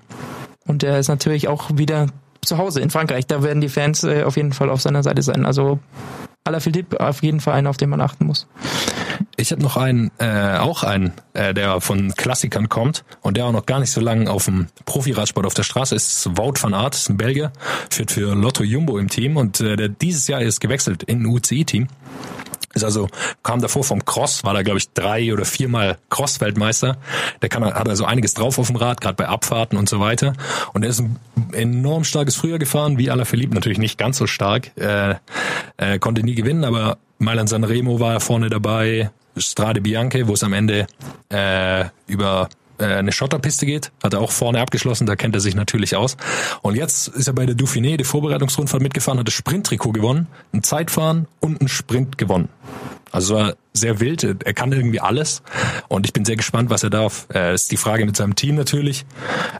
Und 0.65 0.83
er 0.83 0.99
ist 0.99 1.07
natürlich 1.07 1.47
auch 1.47 1.69
wieder 1.75 2.08
zu 2.43 2.58
Hause 2.58 2.79
in 2.79 2.89
Frankreich. 2.89 3.27
Da 3.27 3.43
werden 3.43 3.62
die 3.62 3.69
Fans 3.69 4.04
äh, 4.04 4.23
auf 4.23 4.37
jeden 4.37 4.54
Fall 4.54 4.69
auf 4.69 4.81
seiner 4.81 5.04
Seite 5.04 5.21
sein. 5.21 5.45
Also 5.45 5.79
Alaphilippe 6.46 7.00
auf 7.00 7.23
jeden 7.23 7.39
Fall 7.39 7.56
einer, 7.56 7.71
auf 7.71 7.77
den 7.77 7.89
man 7.89 8.02
achten 8.02 8.25
muss. 8.25 8.48
Ich 9.35 9.52
habe 9.52 9.63
noch 9.63 9.77
einen, 9.77 10.12
äh, 10.19 10.58
auch 10.58 10.83
einen, 10.83 11.13
äh, 11.33 11.56
der 11.56 11.81
von 11.81 12.13
Klassikern 12.13 12.69
kommt 12.69 13.04
und 13.21 13.35
der 13.35 13.46
auch 13.46 13.52
noch 13.52 13.65
gar 13.65 13.79
nicht 13.79 13.91
so 13.91 14.00
lange 14.00 14.29
auf 14.29 14.46
dem 14.46 14.67
Profi-Radsport 14.85 15.46
auf 15.46 15.56
der 15.56 15.63
Straße 15.63 15.96
ist. 15.96 16.37
Wout 16.37 16.54
van 16.62 16.75
Aert, 16.75 16.93
ist 16.93 17.10
ein 17.10 17.17
Belgier, 17.17 17.52
führt 17.89 18.12
für 18.12 18.35
Lotto 18.35 18.63
Jumbo 18.63 19.00
im 19.00 19.10
Team 19.10 19.37
und 19.37 19.60
äh, 19.60 19.75
der 19.75 19.89
dieses 19.89 20.27
Jahr 20.27 20.41
ist 20.41 20.62
gewechselt 20.62 21.02
in 21.04 21.23
ein 21.23 21.25
UCI-Team. 21.25 21.87
Ist 22.76 22.84
also, 22.84 23.08
kam 23.42 23.62
davor 23.62 23.86
vom 23.86 24.04
Cross, 24.04 24.44
war 24.44 24.54
da 24.54 24.62
glaube 24.62 24.80
ich 24.80 24.92
drei 24.92 25.34
oder 25.34 25.46
viermal 25.46 25.98
Cross-Weltmeister. 26.10 26.98
Der 27.42 27.48
kann, 27.48 27.63
hat 27.63 27.88
also 27.88 28.04
einiges 28.04 28.34
drauf 28.34 28.60
auf 28.60 28.67
dem 28.67 28.76
Rad, 28.76 29.00
gerade 29.00 29.15
bei 29.15 29.28
Abfahrten 29.28 29.78
und 29.78 29.88
so 29.88 30.02
weiter. 30.02 30.34
Und 30.73 30.84
er 30.84 30.90
ist 30.90 31.00
ein 31.00 31.17
enorm 31.54 32.04
starkes 32.04 32.36
Frühjahr 32.36 32.60
gefahren, 32.60 32.98
wie 32.98 33.10
Alaphilippe 33.10 33.56
natürlich 33.56 33.78
nicht 33.78 33.98
ganz 33.98 34.17
so 34.17 34.28
stark. 34.28 34.78
Äh, 34.78 35.15
äh, 35.78 36.00
konnte 36.00 36.21
nie 36.21 36.36
gewinnen, 36.36 36.65
aber 36.65 36.98
Mailand 37.17 37.48
Sanremo 37.48 38.02
war 38.02 38.19
vorne 38.19 38.50
dabei, 38.50 39.10
Strade 39.38 39.82
Bianche, 39.82 40.28
wo 40.28 40.34
es 40.34 40.44
am 40.44 40.54
Ende 40.54 40.88
äh, 41.30 41.86
über 42.08 42.50
eine 42.78 43.12
Schotterpiste 43.12 43.65
geht, 43.65 43.92
hat 44.04 44.13
er 44.13 44.21
auch 44.21 44.32
vorne 44.32 44.60
abgeschlossen, 44.60 45.06
da 45.06 45.15
kennt 45.15 45.36
er 45.36 45.42
sich 45.42 45.56
natürlich 45.56 45.96
aus. 45.96 46.17
Und 46.62 46.76
jetzt 46.76 47.08
ist 47.10 47.28
er 47.28 47.34
bei 47.34 47.46
der 47.46 47.56
Dauphiné, 47.56 47.98
die 47.98 48.04
Vorbereitungsrundfahrt 48.04 48.82
mitgefahren, 48.82 49.19
hat 49.19 49.28
das 49.28 49.34
Sprinttrikot 49.34 49.92
gewonnen, 49.92 50.28
ein 50.54 50.63
Zeitfahren 50.63 51.28
und 51.40 51.62
ein 51.62 51.67
Sprint 51.67 52.17
gewonnen. 52.17 52.50
Also 53.15 53.35
war 53.35 53.55
sehr 53.71 53.99
wild, 53.99 54.23
er 54.23 54.53
kann 54.53 54.71
irgendwie 54.71 54.99
alles 54.99 55.41
und 55.87 56.05
ich 56.05 56.13
bin 56.13 56.25
sehr 56.25 56.35
gespannt, 56.35 56.69
was 56.69 56.83
er 56.83 56.89
darf. 56.89 57.27
Äh, 57.33 57.53
ist 57.53 57.71
die 57.71 57.77
Frage 57.77 58.05
mit 58.05 58.15
seinem 58.15 58.35
Team 58.35 58.55
natürlich, 58.55 59.05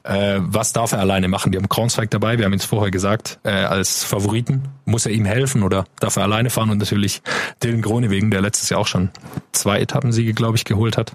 äh, 0.04 0.40
was 0.40 0.74
darf 0.74 0.92
er 0.92 1.00
alleine 1.00 1.28
machen? 1.28 1.52
Wir 1.52 1.60
haben 1.60 1.70
Kraunzweig 1.70 2.10
dabei, 2.12 2.38
wir 2.38 2.46
haben 2.46 2.54
es 2.54 2.66
vorher 2.66 2.92
gesagt, 2.92 3.40
äh, 3.44 3.52
als 3.52 4.04
Favoriten. 4.04 4.64
Muss 4.86 5.06
er 5.06 5.12
ihm 5.14 5.26
helfen 5.26 5.64
oder 5.64 5.86
darf 6.00 6.16
er 6.16 6.24
alleine 6.24 6.50
fahren? 6.50 6.70
Und 6.70 6.78
natürlich 6.78 7.22
Dylan 7.64 7.82
Gronewegen, 7.82 8.30
der 8.30 8.42
letztes 8.42 8.70
Jahr 8.70 8.80
auch 8.80 8.88
schon 8.88 9.10
zwei 9.52 9.80
Etappensiege, 9.80 10.34
glaube 10.34 10.58
ich, 10.58 10.66
geholt 10.66 10.98
hat. 10.98 11.14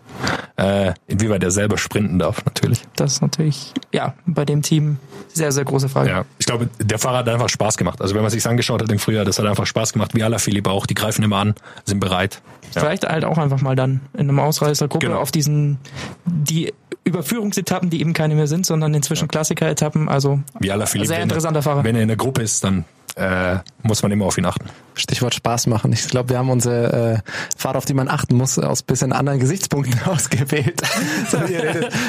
Äh, 0.56 0.92
inwieweit 1.06 1.42
er 1.42 1.50
selber 1.50 1.78
sprinten 1.78 2.18
darf, 2.18 2.44
natürlich. 2.44 2.82
Das 2.96 3.12
ist 3.12 3.22
natürlich, 3.22 3.72
ja, 3.92 4.14
bei 4.26 4.44
dem 4.44 4.62
Team 4.62 4.98
sehr, 5.32 5.52
sehr 5.52 5.64
große 5.64 5.88
Frage. 5.88 6.10
Ja, 6.10 6.24
ich 6.38 6.46
glaube, 6.46 6.68
der 6.78 6.98
Fahrer 6.98 7.18
hat 7.18 7.28
einfach 7.28 7.48
Spaß 7.48 7.76
gemacht. 7.76 8.00
Also 8.02 8.14
wenn 8.14 8.22
man 8.22 8.30
sich 8.30 8.46
angeschaut 8.46 8.82
hat 8.82 8.90
im 8.90 8.98
Frühjahr, 8.98 9.24
das 9.24 9.38
hat 9.38 9.46
einfach 9.46 9.66
Spaß 9.66 9.92
gemacht, 9.92 10.14
wie 10.14 10.22
Alaphilippe 10.22 10.70
auch. 10.70 10.86
Die 10.86 10.94
greifen 10.94 11.22
immer 11.22 11.38
an, 11.38 11.54
sind 11.84 12.00
bereit. 12.00 12.29
Ja. 12.74 12.80
Vielleicht 12.82 13.06
halt 13.08 13.24
auch 13.24 13.38
einfach 13.38 13.60
mal 13.62 13.74
dann 13.74 14.00
in 14.14 14.20
einem 14.20 14.38
Ausreißergruppe 14.38 15.06
Genau. 15.06 15.18
auf 15.20 15.30
diesen, 15.32 15.78
die 16.24 16.72
Überführungsetappen, 17.04 17.90
die 17.90 18.00
eben 18.00 18.12
keine 18.12 18.34
mehr 18.34 18.46
sind, 18.46 18.64
sondern 18.66 18.94
inzwischen 18.94 19.26
Klassiker-Etappen. 19.28 20.08
Also 20.08 20.40
Wie 20.60 20.70
Alaphilippe. 20.70 21.08
sehr 21.08 21.16
er- 21.18 21.22
interessanter 21.24 21.62
Fahrer. 21.62 21.82
Wenn 21.84 21.96
er 21.96 22.02
in 22.02 22.08
der 22.08 22.16
Gruppe 22.16 22.42
ist, 22.42 22.62
dann 22.62 22.84
äh, 23.16 23.58
muss 23.82 24.02
man 24.02 24.12
immer 24.12 24.26
auf 24.26 24.38
ihn 24.38 24.44
achten. 24.46 24.66
Stichwort 24.94 25.34
Spaß 25.34 25.66
machen. 25.66 25.92
Ich 25.92 26.08
glaube, 26.08 26.30
wir 26.30 26.38
haben 26.38 26.50
unsere 26.50 27.22
äh, 27.24 27.30
Fahrer, 27.56 27.78
auf 27.78 27.84
die 27.84 27.94
man 27.94 28.08
achten 28.08 28.36
muss, 28.36 28.58
aus 28.58 28.82
bisschen 28.82 29.12
anderen 29.12 29.38
Gesichtspunkten 29.38 29.98
ausgewählt. 30.04 30.82
So, 31.30 31.38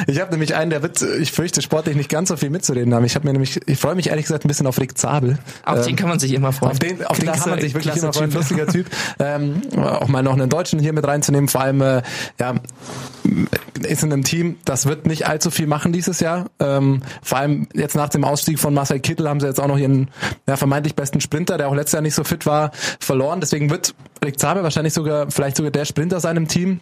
ich 0.06 0.20
habe 0.20 0.30
nämlich 0.30 0.54
einen, 0.54 0.70
der 0.70 0.82
wird, 0.82 1.00
ich 1.00 1.32
fürchte, 1.32 1.62
sportlich 1.62 1.96
nicht 1.96 2.08
ganz 2.10 2.28
so 2.28 2.36
viel 2.36 2.50
mitzureden 2.50 2.92
haben. 2.94 3.04
Ich 3.04 3.14
habe 3.14 3.26
mir 3.26 3.32
nämlich, 3.32 3.60
ich 3.66 3.78
freue 3.78 3.94
mich 3.94 4.08
ehrlich 4.08 4.26
gesagt 4.26 4.44
ein 4.44 4.48
bisschen 4.48 4.66
auf 4.66 4.78
Rick 4.78 4.98
Zabel. 4.98 5.38
auf 5.64 5.78
Ähm, 5.78 5.84
den 5.84 5.96
kann 5.96 6.08
man 6.08 6.18
sich 6.18 6.32
immer 6.34 6.52
freuen. 6.52 6.72
Auf 6.72 6.78
den, 6.78 7.04
auf 7.06 7.18
den 7.18 7.24
Klasse- 7.26 7.40
kann 7.40 7.50
man 7.50 7.60
sich 7.60 7.74
wirklich 7.74 7.92
klasse 7.92 8.06
immer 8.06 8.12
freuen. 8.12 8.30
Typ. 8.30 8.38
Lustiger 8.38 8.66
Typ. 8.66 8.86
Ähm, 9.18 9.62
auch 9.76 10.08
mal 10.08 10.22
noch 10.22 10.34
einen 10.34 10.50
Deutschen 10.50 10.78
hier 10.78 10.92
mit 10.92 11.06
reinzunehmen. 11.06 11.48
Vor 11.48 11.62
allem, 11.62 11.80
äh, 11.80 12.02
ja, 12.38 12.54
ist 13.82 14.02
in 14.02 14.12
einem 14.12 14.24
Team, 14.24 14.56
das 14.64 14.86
wird 14.86 15.06
nicht 15.06 15.26
allzu 15.26 15.50
viel 15.50 15.66
machen 15.66 15.92
dieses 15.92 16.20
Jahr. 16.20 16.46
Ähm, 16.60 17.02
vor 17.22 17.38
allem 17.38 17.68
jetzt 17.74 17.94
nach 17.94 18.08
dem 18.08 18.24
Ausstieg 18.24 18.58
von 18.58 18.74
Marcel 18.74 19.00
Kittel 19.00 19.28
haben 19.28 19.40
sie 19.40 19.46
jetzt 19.46 19.60
auch 19.60 19.66
noch 19.66 19.78
ihren 19.78 20.08
ja, 20.46 20.56
vermeintlich 20.56 20.94
besten 21.02 21.20
Sprinter, 21.20 21.58
der 21.58 21.68
auch 21.68 21.74
letztes 21.74 21.94
Jahr 21.94 22.02
nicht 22.02 22.14
so 22.14 22.22
fit 22.22 22.46
war, 22.46 22.70
verloren. 23.00 23.40
Deswegen 23.40 23.70
wird 23.70 23.94
Rick 24.24 24.38
Zabel 24.38 24.62
wahrscheinlich 24.62 24.94
sogar, 24.94 25.30
vielleicht 25.30 25.56
sogar 25.56 25.72
der 25.72 25.84
Sprinter 25.84 26.20
seinem 26.20 26.46
Team. 26.46 26.80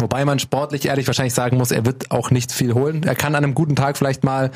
Wobei 0.00 0.24
man 0.24 0.40
sportlich 0.40 0.86
ehrlich 0.86 1.06
wahrscheinlich 1.06 1.34
sagen 1.34 1.56
muss, 1.56 1.70
er 1.70 1.86
wird 1.86 2.10
auch 2.10 2.32
nicht 2.32 2.50
viel 2.50 2.74
holen. 2.74 3.04
Er 3.04 3.14
kann 3.14 3.36
an 3.36 3.44
einem 3.44 3.54
guten 3.54 3.76
Tag 3.76 3.96
vielleicht 3.96 4.24
mal 4.24 4.50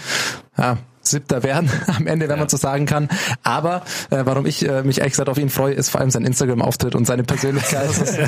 ja, 0.57 0.78
Siebter 1.11 1.42
werden 1.42 1.70
am 1.96 2.06
Ende, 2.06 2.28
wenn 2.28 2.38
man 2.38 2.48
so 2.48 2.56
sagen 2.56 2.86
kann. 2.86 3.09
Aber 3.42 3.82
äh, 4.11 4.18
warum 4.24 4.46
ich 4.46 4.66
äh, 4.68 4.82
mich 4.82 4.98
ehrlich 4.98 5.12
gesagt 5.12 5.28
auf 5.28 5.38
ihn 5.38 5.50
freue, 5.50 5.74
ist 5.74 5.90
vor 5.90 6.00
allem 6.00 6.11
sein 6.11 6.24
Instagram-Auftritt 6.24 6.94
und 6.94 7.06
seine 7.06 7.24
Persönlichkeit. 7.24 7.88
Es 7.88 7.98
ist- 7.98 8.18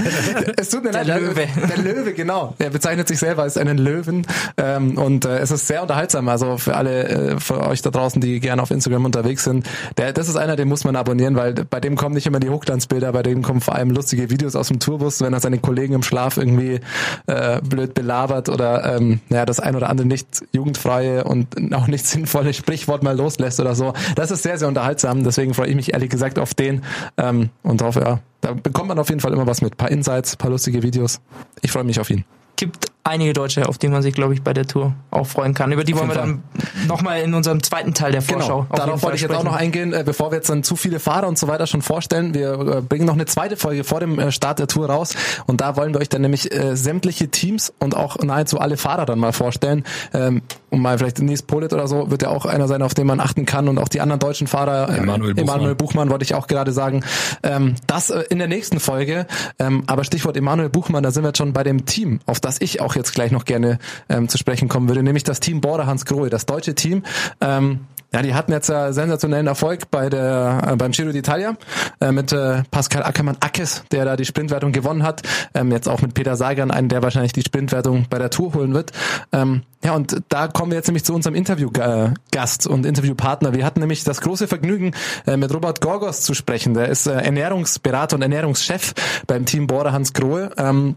es 0.56 0.68
tut 0.70 0.84
mir 0.84 0.90
Der 0.90 1.04
leid. 1.04 1.20
Löwe. 1.22 1.46
Der 1.68 1.76
Löwe, 1.82 2.12
genau. 2.12 2.54
Er 2.58 2.70
bezeichnet 2.70 3.08
sich 3.08 3.18
selber 3.18 3.42
als 3.42 3.56
einen 3.56 3.78
Löwen. 3.78 4.26
Ähm, 4.56 4.96
und 4.98 5.24
äh, 5.24 5.38
es 5.38 5.50
ist 5.50 5.66
sehr 5.66 5.82
unterhaltsam. 5.82 6.28
Also 6.28 6.56
für 6.58 6.76
alle 6.76 7.08
äh, 7.08 7.40
für 7.40 7.60
euch 7.66 7.82
da 7.82 7.90
draußen, 7.90 8.20
die 8.20 8.40
gerne 8.40 8.62
auf 8.62 8.70
Instagram 8.70 9.04
unterwegs 9.04 9.44
sind, 9.44 9.68
der, 9.98 10.12
das 10.12 10.28
ist 10.28 10.36
einer, 10.36 10.56
den 10.56 10.68
muss 10.68 10.84
man 10.84 10.96
abonnieren, 10.96 11.36
weil 11.36 11.52
bei 11.54 11.80
dem 11.80 11.96
kommen 11.96 12.14
nicht 12.14 12.26
immer 12.26 12.40
die 12.40 12.50
Hochglanzbilder, 12.50 13.12
bei 13.12 13.22
dem 13.22 13.42
kommen 13.42 13.60
vor 13.60 13.74
allem 13.74 13.90
lustige 13.90 14.30
Videos 14.30 14.54
aus 14.56 14.68
dem 14.68 14.80
Tourbus, 14.80 15.20
wenn 15.20 15.32
er 15.32 15.40
seine 15.40 15.58
Kollegen 15.58 15.94
im 15.94 16.02
Schlaf 16.02 16.36
irgendwie 16.36 16.80
äh, 17.26 17.60
blöd 17.62 17.94
belabert 17.94 18.48
oder 18.48 18.96
ähm, 18.96 19.20
ja, 19.28 19.44
das 19.46 19.60
ein 19.60 19.74
oder 19.76 19.88
andere 19.90 20.06
nicht 20.06 20.42
jugendfreie 20.52 21.24
und 21.24 21.74
auch 21.74 21.86
nicht 21.86 22.06
sinnvolle 22.06 22.52
Sprichwort 22.70 23.02
mal 23.02 23.16
loslässt 23.16 23.58
oder 23.58 23.74
so. 23.74 23.94
Das 24.14 24.30
ist 24.30 24.44
sehr, 24.44 24.56
sehr 24.56 24.68
unterhaltsam. 24.68 25.24
Deswegen 25.24 25.54
freue 25.54 25.66
ich 25.66 25.74
mich 25.74 25.92
ehrlich 25.92 26.08
gesagt 26.08 26.38
auf 26.38 26.54
den 26.54 26.84
ähm, 27.16 27.50
und 27.64 27.82
hoffe, 27.82 28.00
ja, 28.00 28.20
da 28.42 28.52
bekommt 28.52 28.86
man 28.86 28.98
auf 29.00 29.08
jeden 29.08 29.20
Fall 29.20 29.32
immer 29.32 29.48
was 29.48 29.60
mit. 29.60 29.74
Ein 29.74 29.76
paar 29.76 29.90
Insights, 29.90 30.34
ein 30.34 30.38
paar 30.38 30.52
lustige 30.52 30.84
Videos. 30.84 31.20
Ich 31.62 31.72
freue 31.72 31.82
mich 31.82 31.98
auf 31.98 32.10
ihn. 32.10 32.24
gibt 32.54 32.86
einige 33.04 33.32
Deutsche, 33.32 33.68
auf 33.68 33.78
die 33.78 33.88
man 33.88 34.02
sich, 34.02 34.14
glaube 34.14 34.34
ich, 34.34 34.42
bei 34.42 34.52
der 34.52 34.66
Tour 34.66 34.94
auch 35.10 35.26
freuen 35.26 35.54
kann. 35.54 35.72
Über 35.72 35.84
die 35.84 35.96
wollen 35.96 36.08
wir 36.08 36.14
dann 36.14 36.42
nochmal 36.86 37.20
in 37.22 37.34
unserem 37.34 37.62
zweiten 37.62 37.94
Teil 37.94 38.12
der 38.12 38.22
Vorschau 38.22 38.40
Genau, 38.40 38.56
auf 38.58 38.64
jeden 38.64 38.76
darauf 38.76 39.00
Fall 39.00 39.02
wollte 39.02 39.16
ich 39.16 39.22
jetzt 39.22 39.34
auch 39.34 39.44
noch 39.44 39.56
eingehen, 39.56 39.92
äh, 39.92 40.02
bevor 40.04 40.30
wir 40.30 40.36
jetzt 40.36 40.50
dann 40.50 40.62
zu 40.62 40.76
viele 40.76 41.00
Fahrer 41.00 41.28
und 41.28 41.38
so 41.38 41.48
weiter 41.48 41.66
schon 41.66 41.82
vorstellen. 41.82 42.34
Wir 42.34 42.52
äh, 42.52 42.80
bringen 42.82 43.06
noch 43.06 43.14
eine 43.14 43.26
zweite 43.26 43.56
Folge 43.56 43.84
vor 43.84 44.00
dem 44.00 44.18
äh, 44.18 44.32
Start 44.32 44.58
der 44.58 44.66
Tour 44.66 44.88
raus 44.88 45.14
und 45.46 45.60
da 45.60 45.76
wollen 45.76 45.94
wir 45.94 46.00
euch 46.00 46.08
dann 46.08 46.22
nämlich 46.22 46.52
äh, 46.52 46.76
sämtliche 46.76 47.28
Teams 47.28 47.72
und 47.78 47.96
auch 47.96 48.18
nahezu 48.18 48.58
alle 48.60 48.76
Fahrer 48.76 49.06
dann 49.06 49.18
mal 49.18 49.32
vorstellen. 49.32 49.84
Ähm, 50.12 50.42
und 50.70 50.80
mal 50.80 50.98
vielleicht 50.98 51.18
Nils 51.18 51.42
Polit 51.42 51.72
oder 51.72 51.88
so 51.88 52.10
wird 52.10 52.22
ja 52.22 52.28
auch 52.28 52.46
einer 52.46 52.68
sein, 52.68 52.82
auf 52.82 52.94
den 52.94 53.06
man 53.06 53.20
achten 53.20 53.44
kann 53.44 53.68
und 53.68 53.78
auch 53.78 53.88
die 53.88 54.00
anderen 54.00 54.20
deutschen 54.20 54.46
Fahrer. 54.46 54.88
äh, 54.88 54.98
Emanuel 54.98 55.34
Buchmann. 55.34 55.54
Emanuel 55.56 55.74
Buchmann 55.74 56.10
wollte 56.10 56.24
ich 56.24 56.34
auch 56.34 56.46
gerade 56.46 56.72
sagen. 56.72 57.02
Ähm, 57.42 57.74
das 57.86 58.10
äh, 58.10 58.24
in 58.30 58.38
der 58.38 58.48
nächsten 58.48 58.78
Folge. 58.78 59.26
Ähm, 59.58 59.82
aber 59.86 60.04
Stichwort 60.04 60.36
Emanuel 60.36 60.68
Buchmann, 60.68 61.02
da 61.02 61.10
sind 61.10 61.24
wir 61.24 61.28
jetzt 61.28 61.38
schon 61.38 61.52
bei 61.52 61.64
dem 61.64 61.86
Team, 61.86 62.20
auf 62.26 62.40
das 62.40 62.60
ich 62.60 62.80
auch 62.80 62.89
jetzt 62.94 63.14
gleich 63.14 63.30
noch 63.30 63.44
gerne 63.44 63.78
ähm, 64.08 64.28
zu 64.28 64.38
sprechen 64.38 64.68
kommen 64.68 64.88
würde, 64.88 65.02
nämlich 65.02 65.24
das 65.24 65.40
Team 65.40 65.60
Border 65.60 65.86
Hans 65.86 66.04
Grohe, 66.04 66.30
das 66.30 66.46
deutsche 66.46 66.74
Team. 66.74 67.02
Ähm, 67.40 67.80
ja, 68.12 68.22
die 68.22 68.34
hatten 68.34 68.50
jetzt 68.50 68.68
äh, 68.68 68.92
sensationellen 68.92 69.46
Erfolg 69.46 69.90
bei 69.90 70.08
der 70.08 70.62
äh, 70.66 70.76
beim 70.76 70.90
Giro 70.90 71.10
d'Italia 71.10 71.56
äh, 72.00 72.10
mit 72.10 72.32
äh, 72.32 72.64
Pascal 72.70 73.04
Ackermann 73.04 73.36
Ackes, 73.38 73.84
der 73.92 74.04
da 74.04 74.16
die 74.16 74.24
Sprintwertung 74.24 74.72
gewonnen 74.72 75.04
hat. 75.04 75.22
Ähm, 75.54 75.70
jetzt 75.70 75.88
auch 75.88 76.02
mit 76.02 76.14
Peter 76.14 76.34
Sagan, 76.34 76.72
einen, 76.72 76.88
der 76.88 77.04
wahrscheinlich 77.04 77.32
die 77.32 77.42
Sprintwertung 77.42 78.06
bei 78.10 78.18
der 78.18 78.30
Tour 78.30 78.54
holen 78.54 78.74
wird. 78.74 78.90
Ähm, 79.30 79.62
ja, 79.84 79.94
und 79.94 80.22
da 80.28 80.48
kommen 80.48 80.72
wir 80.72 80.76
jetzt 80.76 80.88
nämlich 80.88 81.04
zu 81.04 81.14
unserem 81.14 81.36
Interviewgast 81.36 82.66
und 82.66 82.84
Interviewpartner. 82.84 83.54
Wir 83.54 83.64
hatten 83.64 83.80
nämlich 83.80 84.02
das 84.02 84.20
große 84.20 84.48
Vergnügen, 84.48 84.92
äh, 85.26 85.36
mit 85.36 85.54
Robert 85.54 85.80
Gorgos 85.80 86.22
zu 86.22 86.34
sprechen. 86.34 86.74
Der 86.74 86.88
ist 86.88 87.06
äh, 87.06 87.12
Ernährungsberater 87.12 88.16
und 88.16 88.22
Ernährungschef 88.22 88.92
beim 89.28 89.46
Team 89.46 89.68
Border 89.68 89.92
Hans 89.92 90.12
Grohe. 90.12 90.50
Ähm, 90.58 90.96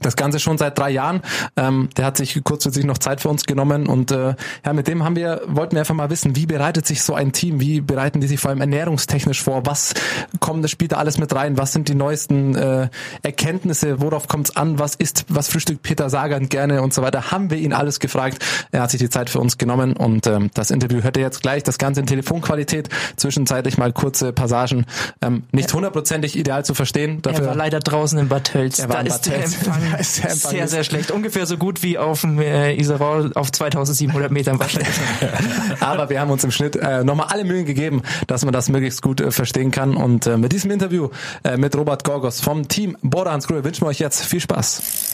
das 0.00 0.16
Ganze 0.16 0.38
schon 0.38 0.58
seit 0.58 0.78
drei 0.78 0.90
Jahren. 0.90 1.21
Ähm, 1.56 1.88
der 1.96 2.06
hat 2.06 2.16
sich 2.16 2.42
kurzfristig 2.42 2.84
noch 2.84 2.98
Zeit 2.98 3.20
für 3.20 3.28
uns 3.28 3.44
genommen 3.44 3.86
und 3.86 4.10
äh, 4.10 4.34
ja, 4.64 4.72
mit 4.72 4.88
dem 4.88 5.04
haben 5.04 5.16
wir 5.16 5.42
wollten 5.46 5.72
wir 5.72 5.80
einfach 5.80 5.94
mal 5.94 6.10
wissen, 6.10 6.36
wie 6.36 6.46
bereitet 6.46 6.86
sich 6.86 7.02
so 7.02 7.14
ein 7.14 7.32
Team, 7.32 7.60
wie 7.60 7.80
bereiten 7.80 8.20
die 8.20 8.26
sich 8.26 8.40
vor 8.40 8.50
allem 8.50 8.60
ernährungstechnisch 8.60 9.42
vor, 9.42 9.66
was 9.66 9.94
kommt, 10.40 10.64
das 10.64 10.70
spielt 10.70 10.92
da 10.92 10.96
alles 10.96 11.18
mit 11.18 11.34
rein, 11.34 11.58
was 11.58 11.72
sind 11.72 11.88
die 11.88 11.94
neuesten 11.94 12.54
äh, 12.54 12.88
Erkenntnisse, 13.22 14.00
worauf 14.00 14.28
kommt 14.28 14.50
es 14.50 14.56
an, 14.56 14.78
was 14.78 14.94
ist, 14.94 15.24
was 15.28 15.48
frühstückt 15.48 15.82
Peter 15.82 16.10
Sagan 16.10 16.48
gerne 16.48 16.82
und 16.82 16.94
so 16.94 17.02
weiter, 17.02 17.30
haben 17.30 17.50
wir 17.50 17.58
ihn 17.58 17.72
alles 17.72 18.00
gefragt. 18.00 18.44
Er 18.70 18.82
hat 18.82 18.90
sich 18.90 19.00
die 19.00 19.10
Zeit 19.10 19.30
für 19.30 19.40
uns 19.40 19.58
genommen 19.58 19.94
und 19.94 20.26
ähm, 20.26 20.50
das 20.54 20.70
Interview 20.70 21.02
hört 21.02 21.16
ihr 21.16 21.22
jetzt 21.22 21.42
gleich, 21.42 21.62
das 21.62 21.78
Ganze 21.78 22.00
in 22.00 22.06
Telefonqualität, 22.06 22.88
zwischenzeitlich 23.16 23.78
mal 23.78 23.92
kurze 23.92 24.32
Passagen, 24.32 24.86
ähm, 25.20 25.44
nicht 25.52 25.72
hundertprozentig 25.72 26.36
ideal 26.36 26.64
zu 26.64 26.74
verstehen. 26.74 27.16
Er 27.16 27.32
Dafür 27.32 27.46
war 27.46 27.54
leider 27.54 27.80
draußen 27.80 28.18
in 28.18 28.28
Bad. 28.28 28.54
Er 28.54 28.88
war 28.88 28.96
da 28.96 29.00
in 29.00 29.06
ist 29.06 29.26
der. 29.26 29.44
Empfang 29.44 30.52
sehr, 30.52 30.68
sehr 30.68 30.84
schlecht. 30.84 31.10
Ungefähr 31.12 31.46
so 31.46 31.56
gut 31.56 31.82
wie 31.82 31.98
auf 31.98 32.22
dem 32.22 32.40
äh, 32.40 32.74
Iserau 32.74 33.28
auf 33.34 33.52
2700 33.52 34.30
Metern 34.30 34.58
wahrscheinlich. 34.58 34.94
Aber 35.80 36.10
wir 36.10 36.20
haben 36.20 36.30
uns 36.30 36.44
im 36.44 36.50
Schnitt 36.50 36.76
äh, 36.76 37.04
nochmal 37.04 37.26
alle 37.30 37.44
Mühen 37.44 37.64
gegeben, 37.64 38.02
dass 38.26 38.44
man 38.44 38.52
das 38.52 38.68
möglichst 38.68 39.02
gut 39.02 39.20
äh, 39.20 39.30
verstehen 39.30 39.70
kann. 39.70 39.96
Und 39.96 40.26
äh, 40.26 40.36
mit 40.36 40.52
diesem 40.52 40.70
Interview 40.70 41.10
äh, 41.44 41.56
mit 41.56 41.76
Robert 41.76 42.04
Gorgos 42.04 42.40
vom 42.40 42.68
Team 42.68 42.96
Border 43.02 43.32
Hans 43.32 43.46
Grohe 43.46 43.64
wünschen 43.64 43.82
wir 43.82 43.88
euch 43.88 43.98
jetzt 43.98 44.24
viel 44.24 44.40
Spaß. 44.40 45.11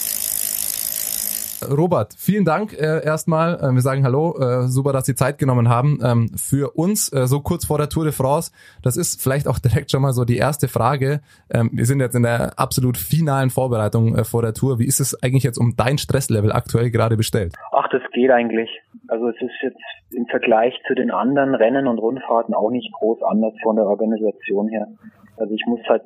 Robert, 1.67 2.15
vielen 2.17 2.45
Dank 2.45 2.73
äh, 2.73 3.05
erstmal. 3.05 3.55
Äh, 3.55 3.73
wir 3.73 3.81
sagen 3.81 4.05
Hallo. 4.05 4.37
Äh, 4.39 4.69
super, 4.69 4.93
dass 4.93 5.07
Sie 5.07 5.15
Zeit 5.15 5.39
genommen 5.39 5.69
haben. 5.69 5.99
Ähm, 6.05 6.31
für 6.37 6.77
uns, 6.77 7.13
äh, 7.13 7.27
so 7.27 7.41
kurz 7.41 7.67
vor 7.67 7.79
der 7.79 7.89
Tour 7.89 8.05
de 8.05 8.13
France, 8.13 8.53
das 8.83 8.97
ist 8.97 9.23
vielleicht 9.23 9.49
auch 9.49 9.59
direkt 9.67 9.91
schon 9.91 10.03
mal 10.03 10.13
so 10.13 10.25
die 10.25 10.37
erste 10.37 10.69
Frage. 10.69 11.21
Ähm, 11.53 11.71
wir 11.73 11.85
sind 11.87 12.01
jetzt 12.01 12.15
in 12.15 12.23
der 12.23 12.59
absolut 12.59 12.97
finalen 12.97 13.51
Vorbereitung 13.51 14.15
äh, 14.17 14.25
vor 14.25 14.43
der 14.43 14.55
Tour. 14.55 14.79
Wie 14.79 14.87
ist 14.87 15.01
es 15.01 15.21
eigentlich 15.23 15.43
jetzt 15.43 15.59
um 15.59 15.75
dein 15.77 15.99
Stresslevel 15.99 16.53
aktuell 16.53 16.91
gerade 16.91 17.17
bestellt? 17.17 17.55
Ach, 17.73 17.89
das 17.91 18.03
geht 18.13 18.31
eigentlich. 18.31 18.71
Also 19.09 19.29
es 19.29 19.37
ist 19.41 19.63
jetzt 19.63 19.81
im 20.11 20.27
Vergleich 20.27 20.75
zu 20.87 20.95
den 20.95 21.11
anderen 21.11 21.55
Rennen 21.55 21.87
und 21.87 21.99
Rundfahrten 21.99 22.55
auch 22.55 22.71
nicht 22.71 22.93
groß 22.93 23.23
anders 23.23 23.55
von 23.63 23.77
der 23.77 23.87
Organisation 23.87 24.69
her. 24.69 24.87
Also 25.37 25.55
ich 25.55 25.65
muss 25.67 25.81
halt, 25.89 26.03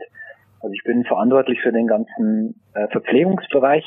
also 0.60 0.72
ich 0.72 0.82
bin 0.84 1.04
verantwortlich 1.04 1.60
für 1.60 1.72
den 1.72 1.86
ganzen 1.86 2.60
äh, 2.74 2.88
Verpflegungsbereich 2.88 3.84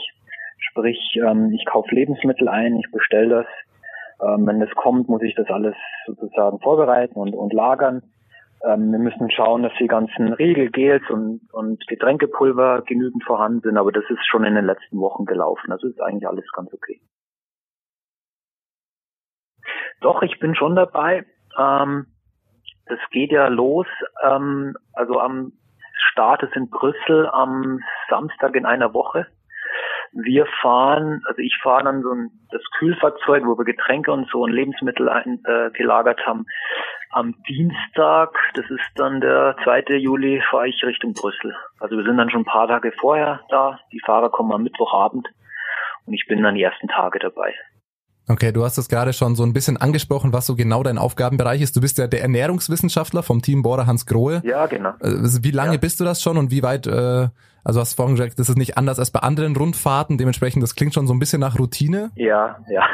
Sprich, 0.75 1.17
ähm, 1.25 1.53
ich 1.53 1.65
kaufe 1.65 1.95
Lebensmittel 1.95 2.49
ein, 2.49 2.75
ich 2.75 2.91
bestelle 2.91 3.29
das. 3.29 3.45
Ähm, 4.21 4.45
wenn 4.45 4.59
das 4.59 4.69
kommt, 4.71 5.07
muss 5.07 5.21
ich 5.21 5.33
das 5.33 5.47
alles 5.47 5.75
sozusagen 6.05 6.59
vorbereiten 6.59 7.17
und, 7.17 7.33
und 7.33 7.53
lagern. 7.53 8.03
Ähm, 8.61 8.91
wir 8.91 8.99
müssen 8.99 9.31
schauen, 9.31 9.63
dass 9.63 9.71
die 9.79 9.87
ganzen 9.87 10.33
Riegel, 10.33 10.69
Gels 10.71 11.03
und, 11.09 11.41
und 11.53 11.87
Getränkepulver 11.87 12.83
genügend 12.85 13.23
vorhanden 13.23 13.61
sind, 13.61 13.77
aber 13.77 13.93
das 13.93 14.03
ist 14.09 14.27
schon 14.27 14.43
in 14.43 14.55
den 14.55 14.65
letzten 14.65 14.99
Wochen 14.99 15.23
gelaufen. 15.23 15.71
Also 15.71 15.87
ist 15.87 16.01
eigentlich 16.01 16.27
alles 16.27 16.45
ganz 16.51 16.73
okay. 16.73 16.99
Doch, 20.01 20.23
ich 20.23 20.39
bin 20.39 20.55
schon 20.55 20.75
dabei. 20.75 21.25
Ähm, 21.57 22.07
das 22.87 22.99
geht 23.11 23.31
ja 23.31 23.47
los. 23.47 23.87
Ähm, 24.21 24.75
also 24.91 25.21
am 25.21 25.53
Start 26.11 26.43
ist 26.43 26.55
in 26.57 26.69
Brüssel 26.69 27.29
am 27.29 27.79
Samstag 28.09 28.55
in 28.55 28.65
einer 28.65 28.93
Woche. 28.93 29.27
Wir 30.15 30.45
fahren, 30.61 31.21
also 31.27 31.39
ich 31.39 31.57
fahre 31.61 31.83
dann 31.83 32.01
so 32.01 32.11
ein, 32.11 32.31
das 32.49 32.61
Kühlfahrzeug, 32.77 33.43
wo 33.45 33.57
wir 33.57 33.65
Getränke 33.65 34.11
und 34.11 34.29
so 34.29 34.43
und 34.43 34.51
Lebensmittel 34.51 35.09
ein, 35.09 35.41
äh, 35.45 35.71
gelagert 35.71 36.25
haben. 36.25 36.45
Am 37.11 37.35
Dienstag, 37.47 38.33
das 38.53 38.65
ist 38.69 38.89
dann 38.95 39.19
der 39.19 39.55
2. 39.63 39.97
Juli, 39.97 40.41
fahre 40.49 40.69
ich 40.69 40.83
Richtung 40.83 41.13
Brüssel. 41.13 41.55
Also 41.79 41.97
wir 41.97 42.05
sind 42.05 42.17
dann 42.17 42.29
schon 42.29 42.41
ein 42.41 42.45
paar 42.45 42.67
Tage 42.67 42.93
vorher 42.99 43.41
da. 43.49 43.79
Die 43.91 44.01
Fahrer 44.05 44.29
kommen 44.29 44.53
am 44.53 44.63
Mittwochabend 44.63 45.27
und 46.05 46.13
ich 46.13 46.25
bin 46.27 46.41
dann 46.41 46.55
die 46.55 46.63
ersten 46.63 46.87
Tage 46.87 47.19
dabei. 47.19 47.53
Okay, 48.27 48.51
du 48.51 48.63
hast 48.63 48.77
das 48.77 48.89
gerade 48.89 49.13
schon 49.13 49.35
so 49.35 49.43
ein 49.43 49.53
bisschen 49.53 49.77
angesprochen, 49.77 50.33
was 50.33 50.47
so 50.47 50.55
genau 50.55 50.81
dein 50.81 50.97
Aufgabenbereich 50.97 51.61
ist. 51.61 51.75
Du 51.75 51.81
bist 51.81 51.99
ja 51.99 52.07
der 52.07 52.21
Ernährungswissenschaftler 52.21 53.21
vom 53.21 53.41
Team 53.41 53.61
Bohrer 53.61 53.85
Hans 53.85 54.07
Grohe. 54.07 54.41
Ja, 54.43 54.65
genau. 54.65 54.93
Also 54.99 55.43
wie 55.43 55.51
lange 55.51 55.73
ja. 55.73 55.77
bist 55.77 55.99
du 55.99 56.03
das 56.03 56.23
schon 56.23 56.37
und 56.37 56.49
wie 56.49 56.63
weit, 56.63 56.87
äh, 56.87 57.27
also 57.65 57.79
hast 57.79 57.93
du 57.93 57.95
vorhin 57.97 58.15
gesagt, 58.15 58.39
das 58.39 58.47
ist 58.47 58.57
nicht 58.57 58.77
anders 58.77 58.99
als 58.99 59.11
bei 59.11 59.21
anderen 59.21 59.55
Rundfahrten, 59.55 60.17
dementsprechend, 60.17 60.61
das 60.61 60.75
klingt 60.75 60.93
schon 60.93 61.07
so 61.07 61.13
ein 61.13 61.19
bisschen 61.19 61.41
nach 61.41 61.59
Routine. 61.59 62.11
Ja, 62.15 62.57
ja. 62.69 62.87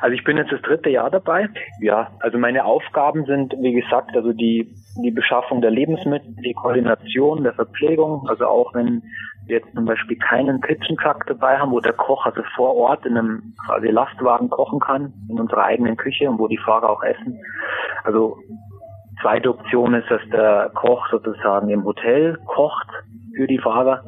Also 0.00 0.14
ich 0.14 0.22
bin 0.22 0.36
jetzt 0.36 0.52
das 0.52 0.62
dritte 0.62 0.90
Jahr 0.90 1.10
dabei. 1.10 1.48
Ja, 1.80 2.12
also 2.20 2.38
meine 2.38 2.64
Aufgaben 2.64 3.24
sind, 3.24 3.54
wie 3.60 3.72
gesagt, 3.72 4.14
also 4.14 4.32
die, 4.32 4.72
die 5.02 5.10
Beschaffung 5.10 5.60
der 5.60 5.70
Lebensmittel, 5.70 6.36
die 6.44 6.52
Koordination 6.52 7.42
der 7.42 7.54
Verpflegung, 7.54 8.28
also 8.28 8.46
auch 8.46 8.74
wenn 8.74 9.02
wir 9.46 9.60
jetzt 9.60 9.74
zum 9.74 9.86
Beispiel 9.86 10.18
keinen 10.18 10.60
Kitchen 10.60 10.98
Truck 10.98 11.24
dabei 11.26 11.58
haben, 11.58 11.72
wo 11.72 11.80
der 11.80 11.94
Koch 11.94 12.26
also 12.26 12.42
vor 12.54 12.76
Ort 12.76 13.06
in 13.06 13.16
einem 13.16 13.54
quasi 13.66 13.88
Lastwagen 13.88 14.50
kochen 14.50 14.78
kann, 14.78 15.14
in 15.30 15.40
unserer 15.40 15.64
eigenen 15.64 15.96
Küche 15.96 16.28
und 16.28 16.38
wo 16.38 16.48
die 16.48 16.58
Fahrer 16.58 16.90
auch 16.90 17.02
essen. 17.02 17.40
Also 18.04 18.38
zweite 19.22 19.50
Option 19.50 19.94
ist, 19.94 20.10
dass 20.10 20.20
der 20.30 20.70
Koch 20.74 21.08
sozusagen 21.10 21.70
im 21.70 21.84
Hotel 21.84 22.38
kocht 22.46 22.88
für 23.34 23.46
die 23.46 23.58
Fahrer. 23.58 24.04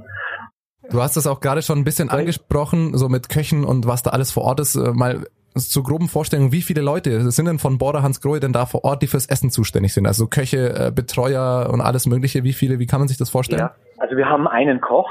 Du 0.91 1.01
hast 1.01 1.16
das 1.16 1.26
auch 1.26 1.41
gerade 1.41 1.62
schon 1.62 1.78
ein 1.78 1.84
bisschen 1.84 2.11
angesprochen, 2.11 2.97
so 2.97 3.09
mit 3.09 3.28
Köchen 3.28 3.64
und 3.64 3.86
was 3.86 4.03
da 4.03 4.11
alles 4.11 4.32
vor 4.32 4.43
Ort 4.43 4.61
ist. 4.61 4.74
Äh, 4.74 4.93
mal 4.93 5.24
zur 5.55 5.84
groben 5.84 6.09
Vorstellung, 6.09 6.53
wie 6.53 6.62
viele 6.62 6.80
Leute 6.80 7.30
sind 7.30 7.47
denn 7.47 7.59
von 7.59 7.78
Border 7.78 8.03
Hans 8.03 8.20
Grohe 8.20 8.41
denn 8.41 8.53
da 8.53 8.66
vor 8.66 8.84
Ort, 8.84 9.03
die 9.03 9.07
fürs 9.07 9.26
Essen 9.26 9.51
zuständig 9.51 9.95
sind? 9.95 10.07
Also 10.07 10.26
Köche, 10.26 10.86
äh, 10.86 10.93
Betreuer 10.95 11.70
und 11.72 11.80
alles 11.80 12.07
mögliche. 12.07 12.45
Wie 12.45 12.53
viele, 12.53 12.78
wie 12.78 12.86
kann 12.86 13.01
man 13.01 13.09
sich 13.09 13.18
das 13.18 13.30
vorstellen? 13.30 13.61
Ja, 13.61 13.74
also 13.99 14.16
wir 14.16 14.28
haben 14.28 14.49
einen 14.49 14.80
Koch, 14.80 15.11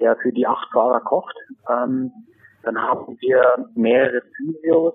der 0.00 0.16
für 0.16 0.32
die 0.32 0.46
acht 0.46 0.68
Fahrer 0.72 1.00
kocht. 1.00 1.34
Ähm, 1.68 2.12
dann 2.64 2.78
haben 2.78 3.16
wir 3.20 3.66
mehrere 3.74 4.22
Physios, 4.36 4.94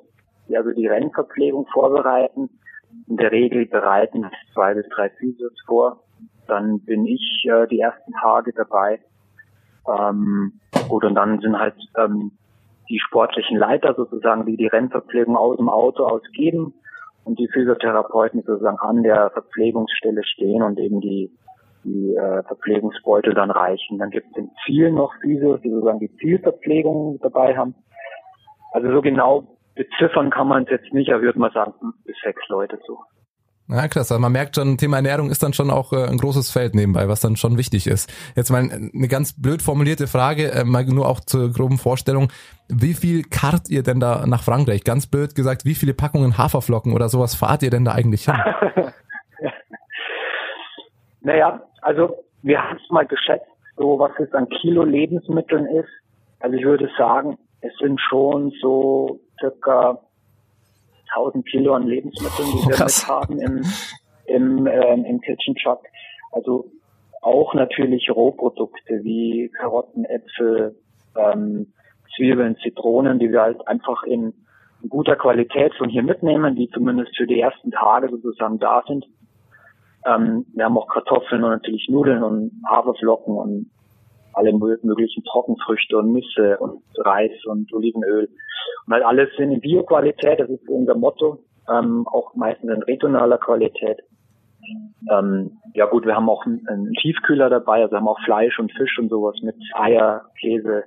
die 0.49 0.57
also 0.57 0.71
die 0.71 0.87
Rennverpflegung 0.87 1.67
vorbereiten. 1.71 2.49
In 3.07 3.17
der 3.17 3.31
Regel 3.31 3.65
bereiten 3.65 4.29
zwei 4.53 4.73
bis 4.73 4.85
drei 4.89 5.09
Physios 5.09 5.53
vor. 5.65 6.03
Dann 6.47 6.79
bin 6.81 7.05
ich 7.05 7.45
äh, 7.49 7.67
die 7.67 7.79
ersten 7.79 8.13
Tage 8.21 8.51
dabei. 8.53 8.99
Ähm, 9.87 10.59
gut, 10.87 11.03
und 11.03 11.15
dann 11.15 11.39
sind 11.39 11.57
halt 11.57 11.75
ähm, 11.97 12.31
die 12.89 12.99
sportlichen 12.99 13.57
Leiter 13.57 13.93
sozusagen, 13.95 14.45
die 14.45 14.57
die 14.57 14.67
Rennverpflegung 14.67 15.35
aus 15.35 15.57
dem 15.57 15.69
Auto 15.69 16.05
ausgeben 16.05 16.73
und 17.23 17.39
die 17.39 17.49
Physiotherapeuten 17.49 18.43
sozusagen 18.43 18.79
an 18.79 19.03
der 19.03 19.29
Verpflegungsstelle 19.31 20.23
stehen 20.23 20.63
und 20.63 20.79
eben 20.79 21.01
die 21.01 21.31
die 21.83 22.15
äh, 22.15 22.43
Verpflegungsbeutel 22.43 23.33
dann 23.33 23.49
reichen. 23.49 23.97
Dann 23.97 24.09
gibt 24.09 24.27
es 24.31 24.37
im 24.37 24.49
Ziel 24.65 24.91
noch 24.91 25.13
Physios, 25.21 25.61
die 25.61 25.69
sozusagen 25.69 25.99
die 25.99 26.13
Zielverpflegung 26.17 27.19
dabei 27.21 27.57
haben. 27.57 27.75
Also 28.73 28.91
so 28.91 29.01
genau 29.01 29.57
beziffern 29.75 30.29
kann 30.29 30.47
man 30.47 30.63
es 30.63 30.69
jetzt 30.69 30.93
nicht, 30.93 31.11
aber 31.11 31.21
würde 31.21 31.39
man 31.39 31.51
sagen, 31.51 31.73
bis 32.05 32.15
sechs 32.23 32.41
Leute 32.49 32.79
so. 32.85 32.99
Ja, 33.69 33.87
klasse. 33.89 34.13
Also 34.13 34.21
man 34.21 34.31
merkt 34.31 34.55
schon, 34.55 34.77
Thema 34.77 34.97
Ernährung 34.97 35.29
ist 35.29 35.43
dann 35.43 35.51
schon 35.51 35.69
auch 35.69 35.91
äh, 35.91 36.07
ein 36.07 36.17
großes 36.17 36.51
Feld 36.51 36.73
nebenbei, 36.73 37.09
was 37.09 37.19
dann 37.19 37.35
schon 37.35 37.57
wichtig 37.57 37.85
ist. 37.87 38.09
Jetzt 38.35 38.49
mal 38.49 38.61
eine 38.61 39.07
ganz 39.09 39.39
blöd 39.39 39.61
formulierte 39.61 40.07
Frage, 40.07 40.51
äh, 40.51 40.63
mal 40.63 40.85
nur 40.85 41.07
auch 41.07 41.19
zur 41.19 41.51
groben 41.51 41.77
Vorstellung. 41.77 42.29
Wie 42.69 42.93
viel 42.93 43.23
kart 43.23 43.69
ihr 43.69 43.83
denn 43.83 43.99
da 43.99 44.25
nach 44.25 44.43
Frankreich? 44.43 44.85
Ganz 44.85 45.07
blöd 45.07 45.35
gesagt, 45.35 45.65
wie 45.65 45.75
viele 45.75 45.93
Packungen 45.93 46.37
Haferflocken 46.37 46.93
oder 46.93 47.09
sowas 47.09 47.35
fahrt 47.35 47.61
ihr 47.61 47.69
denn 47.69 47.83
da 47.83 47.91
eigentlich 47.91 48.25
hin? 48.25 48.35
naja, 51.21 51.61
also 51.81 52.23
wir 52.43 52.61
haben 52.61 52.77
es 52.81 52.89
mal 52.89 53.05
geschätzt, 53.05 53.47
so 53.75 53.99
was 53.99 54.11
es 54.19 54.33
an 54.33 54.47
Kilo 54.47 54.83
Lebensmitteln 54.83 55.65
ist. 55.65 55.89
Also 56.39 56.55
ich 56.55 56.63
würde 56.63 56.89
sagen, 56.97 57.37
es 57.59 57.73
sind 57.79 57.99
schon 57.99 58.53
so 58.61 59.19
circa 59.39 59.99
1000 61.15 61.47
Kilo 61.47 61.73
an 61.73 61.87
Lebensmitteln, 61.87 62.47
die 62.47 62.69
wir 62.69 62.85
mit 62.85 63.07
haben 63.07 63.39
im, 63.39 63.65
im, 64.25 64.67
ähm, 64.67 65.05
im 65.05 65.21
Kitchen 65.21 65.55
Truck. 65.55 65.81
Also 66.31 66.71
auch 67.21 67.53
natürlich 67.53 68.09
Rohprodukte 68.09 69.03
wie 69.03 69.51
Karotten, 69.59 70.05
Äpfel, 70.05 70.75
ähm, 71.15 71.73
Zwiebeln, 72.15 72.57
Zitronen, 72.63 73.19
die 73.19 73.31
wir 73.31 73.41
halt 73.41 73.67
einfach 73.67 74.03
in 74.03 74.33
guter 74.89 75.15
Qualität 75.15 75.73
von 75.75 75.89
hier 75.89 76.03
mitnehmen, 76.03 76.55
die 76.55 76.69
zumindest 76.69 77.15
für 77.17 77.27
die 77.27 77.39
ersten 77.39 77.71
Tage 77.71 78.09
sozusagen 78.09 78.59
da 78.59 78.83
sind. 78.87 79.05
Ähm, 80.05 80.45
wir 80.53 80.65
haben 80.65 80.77
auch 80.77 80.87
Kartoffeln 80.87 81.43
und 81.43 81.49
natürlich 81.49 81.87
Nudeln 81.89 82.23
und 82.23 82.51
Haferflocken 82.69 83.35
und 83.35 83.71
alle 84.33 84.53
möglichen 84.53 85.23
Trockenfrüchte 85.23 85.97
und 85.97 86.13
Nüsse 86.13 86.57
und 86.59 86.83
Reis 86.97 87.31
und 87.45 87.73
Olivenöl. 87.73 88.29
Und 88.85 88.93
halt 88.93 89.05
alles 89.05 89.29
in 89.37 89.59
Bioqualität, 89.59 90.39
das 90.39 90.49
ist 90.49 90.67
unser 90.69 90.95
Motto, 90.95 91.39
ähm, 91.69 92.07
auch 92.07 92.33
meistens 92.35 92.71
in 92.71 92.83
regionaler 92.83 93.37
Qualität. 93.37 93.99
Ähm, 95.11 95.59
ja 95.73 95.85
gut, 95.85 96.05
wir 96.05 96.15
haben 96.15 96.29
auch 96.29 96.45
einen, 96.45 96.93
Tiefkühler 96.93 97.49
dabei, 97.49 97.83
also 97.83 97.95
haben 97.95 98.07
auch 98.07 98.19
Fleisch 98.25 98.59
und 98.59 98.71
Fisch 98.73 98.97
und 98.99 99.09
sowas 99.09 99.35
mit 99.41 99.55
Eier, 99.75 100.25
Käse, 100.39 100.83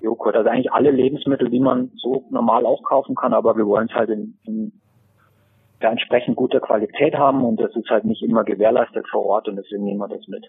Joghurt. 0.00 0.36
Also 0.36 0.48
eigentlich 0.48 0.72
alle 0.72 0.90
Lebensmittel, 0.90 1.50
die 1.50 1.60
man 1.60 1.90
so 1.96 2.24
normal 2.30 2.64
auch 2.64 2.82
kaufen 2.82 3.14
kann, 3.14 3.34
aber 3.34 3.56
wir 3.56 3.66
wollen 3.66 3.88
es 3.88 3.94
halt 3.94 4.10
in, 4.10 4.38
in 4.44 4.72
ja, 5.82 5.90
entsprechend 5.90 6.36
guter 6.36 6.60
Qualität 6.60 7.16
haben 7.16 7.44
und 7.44 7.60
das 7.60 7.74
ist 7.76 7.88
halt 7.90 8.04
nicht 8.04 8.22
immer 8.22 8.44
gewährleistet 8.44 9.06
vor 9.10 9.26
Ort 9.26 9.48
und 9.48 9.56
deswegen 9.56 9.84
nehmen 9.84 10.00
wir 10.00 10.08
das 10.08 10.26
mit. 10.28 10.46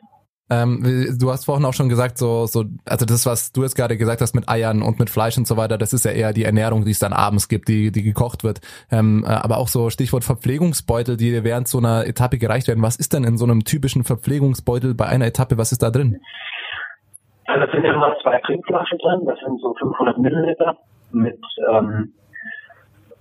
Ähm, 0.49 1.17
du 1.19 1.29
hast 1.29 1.45
vorhin 1.45 1.65
auch 1.65 1.73
schon 1.73 1.89
gesagt, 1.89 2.17
so, 2.17 2.45
so, 2.45 2.63
also 2.85 3.05
das, 3.05 3.25
was 3.25 3.51
du 3.51 3.63
jetzt 3.63 3.75
gerade 3.75 3.97
gesagt 3.97 4.21
hast 4.21 4.33
mit 4.33 4.47
Eiern 4.47 4.81
und 4.81 4.97
mit 4.97 5.09
Fleisch 5.09 5.37
und 5.37 5.45
so 5.45 5.57
weiter, 5.57 5.77
das 5.77 5.91
ist 5.91 6.05
ja 6.05 6.11
eher 6.11 6.31
die 6.31 6.45
Ernährung, 6.45 6.85
die 6.85 6.91
es 6.91 6.99
dann 6.99 7.11
abends 7.11 7.49
gibt, 7.49 7.67
die, 7.67 7.91
die 7.91 8.03
gekocht 8.03 8.43
wird. 8.43 8.61
Ähm, 8.89 9.25
äh, 9.27 9.31
aber 9.31 9.57
auch 9.57 9.67
so 9.67 9.89
Stichwort 9.89 10.23
Verpflegungsbeutel, 10.23 11.17
die 11.17 11.43
während 11.43 11.67
so 11.67 11.79
einer 11.79 12.05
Etappe 12.05 12.37
gereicht 12.37 12.67
werden. 12.67 12.81
Was 12.81 12.95
ist 12.95 13.13
denn 13.13 13.25
in 13.25 13.37
so 13.37 13.45
einem 13.45 13.65
typischen 13.65 14.03
Verpflegungsbeutel 14.03 14.93
bei 14.93 15.07
einer 15.07 15.25
Etappe? 15.25 15.57
Was 15.57 15.71
ist 15.71 15.83
da 15.83 15.89
drin? 15.89 16.19
Also 17.45 17.65
da 17.65 17.71
sind 17.71 17.83
immer 17.85 18.15
zwei 18.21 18.39
Trinkflaschen 18.39 18.97
drin, 18.99 19.25
das 19.25 19.39
sind 19.39 19.59
so 19.61 19.73
500 19.73 20.17
Milliliter 20.17 20.77
mit 21.11 21.39
ähm, 21.71 22.13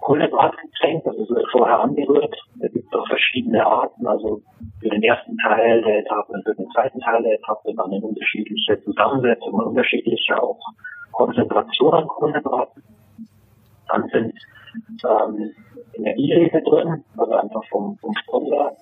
Kohlenhydratgetränk, 0.07 1.03
das 1.03 1.17
ist 1.17 1.51
vorher 1.51 1.81
angerührt. 1.81 2.33
Da 2.61 2.69
gibt 2.69 2.87
es 2.87 2.93
auch 2.97 3.09
verschiedene 3.09 3.67
Arten, 3.67 4.07
also 4.07 4.41
für 4.81 4.89
den 4.89 5.03
ersten 5.03 5.37
Teil 5.39 5.83
der 5.83 5.99
Etappe 5.99 6.33
und 6.33 6.45
für 6.45 6.55
den 6.55 6.71
zweiten 6.71 7.01
Teil 7.01 7.25
der 7.25 7.35
Etappe 7.35 7.75
dann 7.75 7.91
in 7.91 8.05
unterschiedliche 8.05 8.81
Zusammensetzungen, 8.85 9.67
unterschiedliche 9.67 10.41
auch 10.41 10.61
Konzentrationen 11.11 12.03
an 12.03 12.07
Kohlenhydraten. 12.07 12.85
Dann 13.89 14.09
sind 14.11 14.33
ähm, 15.11 15.53
Energieriegel 15.95 16.63
drin, 16.63 17.05
also 17.17 17.33
einfach 17.33 17.65
vom, 17.69 17.99
vom 17.99 18.15
Sponsor 18.23 18.77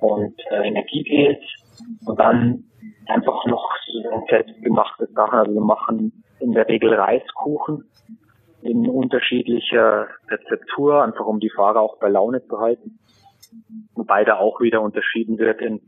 und 0.00 0.34
äh, 0.50 0.68
Energiegels 0.68 1.40
und 2.04 2.20
dann 2.20 2.64
einfach 3.06 3.46
noch 3.46 3.70
selbstgemachte 4.28 5.06
Sachen. 5.14 5.38
Also 5.38 5.54
wir 5.54 5.62
machen 5.62 6.22
in 6.40 6.52
der 6.52 6.68
Regel 6.68 6.92
Reiskuchen 6.92 7.84
in 8.62 8.88
unterschiedlicher 8.88 10.08
Rezeptur, 10.28 11.02
einfach 11.02 11.26
um 11.26 11.40
die 11.40 11.50
Fahrer 11.50 11.80
auch 11.80 11.98
bei 11.98 12.08
Laune 12.08 12.44
zu 12.46 12.58
halten. 12.58 12.98
Wobei 13.94 14.24
da 14.24 14.36
auch 14.36 14.60
wieder 14.60 14.82
unterschieden 14.82 15.38
wird 15.38 15.60
in 15.60 15.80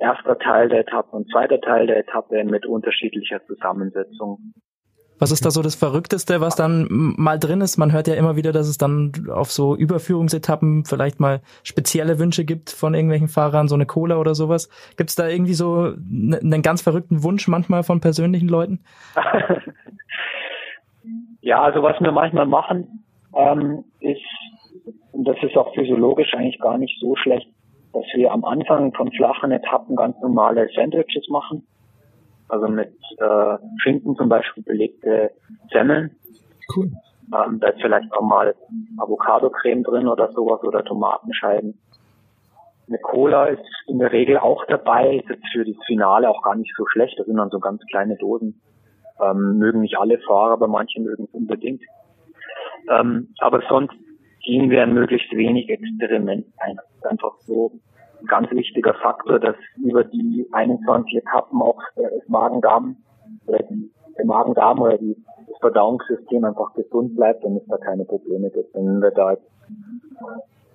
erster 0.00 0.38
Teil 0.38 0.68
der 0.68 0.80
Etappe 0.80 1.16
und 1.16 1.30
zweiter 1.30 1.60
Teil 1.60 1.86
der 1.86 1.98
Etappe 1.98 2.44
mit 2.44 2.66
unterschiedlicher 2.66 3.44
Zusammensetzung. 3.46 4.54
Was 5.18 5.30
ist 5.30 5.46
da 5.46 5.50
so 5.50 5.62
das 5.62 5.76
Verrückteste, 5.76 6.40
was 6.40 6.56
dann 6.56 6.88
mal 6.90 7.38
drin 7.38 7.60
ist? 7.60 7.76
Man 7.76 7.92
hört 7.92 8.08
ja 8.08 8.14
immer 8.14 8.34
wieder, 8.34 8.50
dass 8.50 8.66
es 8.66 8.78
dann 8.78 9.12
auf 9.30 9.52
so 9.52 9.76
Überführungsetappen 9.76 10.84
vielleicht 10.84 11.20
mal 11.20 11.40
spezielle 11.62 12.18
Wünsche 12.18 12.44
gibt 12.44 12.70
von 12.70 12.94
irgendwelchen 12.94 13.28
Fahrern, 13.28 13.68
so 13.68 13.76
eine 13.76 13.86
Cola 13.86 14.16
oder 14.16 14.34
sowas. 14.34 14.68
Gibt 14.96 15.10
es 15.10 15.16
da 15.16 15.28
irgendwie 15.28 15.54
so 15.54 15.94
einen 15.94 16.62
ganz 16.62 16.82
verrückten 16.82 17.22
Wunsch 17.22 17.46
manchmal 17.46 17.84
von 17.84 18.00
persönlichen 18.00 18.48
Leuten? 18.48 18.80
ja, 21.44 21.62
also 21.62 21.82
was 21.82 22.00
wir 22.00 22.12
manchmal 22.12 22.46
machen, 22.46 23.04
ähm, 23.34 23.84
ist, 24.00 24.22
und 25.12 25.24
das 25.24 25.36
ist 25.42 25.56
auch 25.56 25.74
physiologisch 25.74 26.34
eigentlich 26.34 26.58
gar 26.60 26.78
nicht 26.78 26.98
so 27.00 27.16
schlecht, 27.16 27.48
dass 27.92 28.04
wir 28.14 28.32
am 28.32 28.44
Anfang 28.44 28.92
von 28.94 29.10
flachen 29.12 29.52
Etappen 29.52 29.96
ganz 29.96 30.20
normale 30.20 30.68
Sandwiches 30.74 31.28
machen 31.28 31.66
also 32.48 32.68
mit 32.68 32.94
äh, 33.18 33.56
Schinken 33.78 34.16
zum 34.16 34.28
Beispiel 34.28 34.62
belegte 34.62 35.32
Semmeln. 35.72 36.16
Cool. 36.74 36.90
Ähm, 37.34 37.58
da 37.60 37.68
ist 37.68 37.80
vielleicht 37.80 38.12
auch 38.12 38.22
mal 38.22 38.54
Avocado-Creme 38.98 39.82
drin 39.82 40.08
oder 40.08 40.30
sowas 40.32 40.62
oder 40.62 40.84
Tomatenscheiben. 40.84 41.78
Eine 42.86 42.98
Cola 42.98 43.46
ist 43.46 43.64
in 43.86 43.98
der 43.98 44.12
Regel 44.12 44.36
auch 44.38 44.64
dabei, 44.66 45.16
ist 45.16 45.28
jetzt 45.30 45.46
für 45.52 45.64
das 45.64 45.76
Finale 45.86 46.28
auch 46.28 46.42
gar 46.42 46.54
nicht 46.54 46.72
so 46.76 46.86
schlecht. 46.86 47.18
Das 47.18 47.26
sind 47.26 47.36
dann 47.36 47.50
so 47.50 47.58
ganz 47.58 47.82
kleine 47.90 48.16
Dosen. 48.16 48.60
Ähm, 49.20 49.58
mögen 49.58 49.80
nicht 49.82 49.98
alle 49.98 50.18
Fahrer, 50.18 50.54
aber 50.54 50.68
manche 50.68 51.00
mögen 51.00 51.24
es 51.24 51.34
unbedingt. 51.34 51.82
Ähm, 52.90 53.28
aber 53.38 53.62
sonst 53.68 53.94
gehen 54.44 54.70
wir 54.70 54.86
möglichst 54.86 55.30
wenig 55.32 55.68
Experiment 55.68 56.46
ein. 56.58 56.78
Einfach 57.02 57.34
so 57.40 57.72
ein 58.20 58.26
ganz 58.26 58.50
wichtiger 58.50 58.94
Faktor, 58.94 59.38
dass 59.38 59.56
über 59.76 60.04
die 60.04 60.46
21 60.52 61.16
Etappen 61.16 61.62
auch 61.62 61.80
das 61.96 62.28
Magen-Darm 62.28 62.96
der 64.16 64.26
Magen-Darm 64.26 64.80
oder 64.80 64.98
die, 64.98 65.16
das 65.48 65.58
Verdauungssystem 65.60 66.44
einfach 66.44 66.72
gesund 66.74 67.16
bleibt 67.16 67.44
und 67.44 67.56
es 67.56 67.66
da 67.66 67.76
keine 67.78 68.04
Probleme 68.04 68.50
gibt. 68.50 68.74
Wenn 68.74 69.00
wir 69.00 69.10
da 69.10 69.36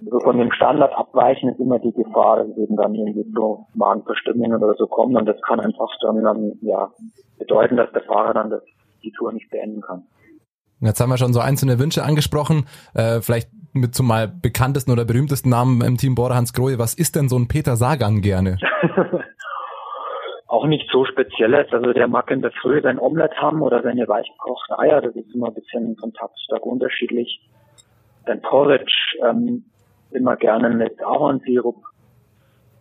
so 0.02 0.20
von 0.20 0.38
dem 0.38 0.52
Standard 0.52 0.93
abweichen, 0.95 1.50
ist 1.50 1.60
immer 1.60 1.80
die 1.80 1.91
Gefahr, 1.91 2.38
dass 2.38 2.58
eben 2.58 2.76
dann 2.76 2.95
irgendwie 2.95 3.26
so 3.34 3.66
Magenverstimmungen 3.74 4.64
oder 4.64 4.76
so 4.76 4.88
kommen 4.88 5.16
und 5.16 5.26
das 5.26 5.41
kann 5.41 5.60
einfach 5.60 5.89
dann, 6.02 6.24
dann 6.24 6.54
ja, 6.62 6.89
bedeuten, 7.38 7.78
dass 7.78 7.91
der 7.91 8.04
Fahrer 8.04 8.34
dann 8.34 8.50
das, 8.50 8.64
die 9.04 9.12
Tour 9.12 9.34
nicht 9.34 9.50
beenden 9.50 9.82
kann. 9.82 10.04
Jetzt 10.82 11.02
haben 11.02 11.10
wir 11.10 11.18
schon 11.18 11.34
so 11.34 11.41
einzelne 11.41 11.78
Wünsche 11.78 12.04
angesprochen. 12.04 12.66
Äh, 12.93 13.20
vielleicht 13.22 13.50
mit 13.74 13.93
zum 13.93 14.08
mal 14.08 14.28
bekanntesten 14.28 14.91
oder 14.91 15.06
berühmtesten 15.06 15.50
Namen 15.50 15.82
im 15.82 15.97
Team 15.97 16.16
Border 16.16 16.36
Hans 16.36 16.54
Grohe. 16.54 16.80
Was 16.80 16.93
ist 16.93 17.16
denn 17.16 17.28
so 17.28 17.38
ein 17.38 17.47
Peter 17.47 17.76
Sagan 17.76 18.22
gerne? 18.22 18.58
Auch 20.47 20.66
nicht 20.66 20.89
so 20.91 21.06
spezielles. 21.06 21.68
Also 21.72 21.93
der 21.93 22.08
mag 22.08 22.32
in 22.32 22.41
der 22.41 22.52
Früh 22.52 22.82
sein 22.82 22.97
Omelett 22.97 23.36
haben 23.36 23.62
oder 23.62 23.84
seine 23.84 24.08
weichgekochten 24.08 24.80
Eier. 24.80 25.02
Das 25.02 25.16
ist 25.16 25.34
immer 25.36 25.47
ein 25.47 25.54
bisschen 25.54 25.95
von 25.97 26.14
Tag 26.14 26.32
zu 26.36 26.56
Tag 26.56 26.66
unterschiedlich. 26.66 27.41
Dann 28.26 28.41
Porridge 28.41 28.95
ähm, 29.28 29.66
immer 30.12 30.36
gerne 30.36 30.70
mit 30.70 31.03
Ahornsirup. 31.03 31.84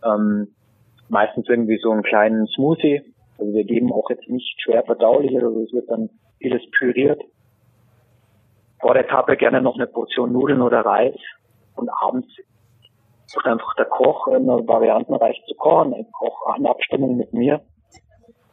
Ähm, 0.03 0.49
meistens 1.09 1.47
irgendwie 1.49 1.79
so 1.81 1.91
einen 1.91 2.03
kleinen 2.03 2.47
Smoothie. 2.47 3.01
Also 3.37 3.53
wir 3.53 3.63
geben 3.63 3.91
auch 3.91 4.09
jetzt 4.09 4.29
nicht 4.29 4.61
schwer 4.61 4.83
verdaulich, 4.83 5.35
also 5.35 5.61
es 5.61 5.71
wird 5.71 5.89
dann 5.89 6.09
vieles 6.39 6.61
püriert 6.77 7.21
vor 8.79 8.93
der 8.93 9.05
Etappe 9.05 9.35
gerne 9.37 9.61
noch 9.61 9.75
eine 9.75 9.87
Portion 9.87 10.31
Nudeln 10.31 10.61
oder 10.61 10.81
Reis 10.81 11.15
und 11.75 11.89
abends 12.01 12.27
sucht 13.25 13.45
einfach 13.45 13.75
der 13.75 13.85
Koch 13.85 14.27
eine 14.27 14.67
variantenreich 14.67 15.41
zu 15.47 15.55
kochen. 15.55 15.93
Er 15.93 16.05
kocht 16.11 16.57
in 16.57 16.65
Abstimmung 16.65 17.17
mit 17.17 17.33
mir. 17.33 17.61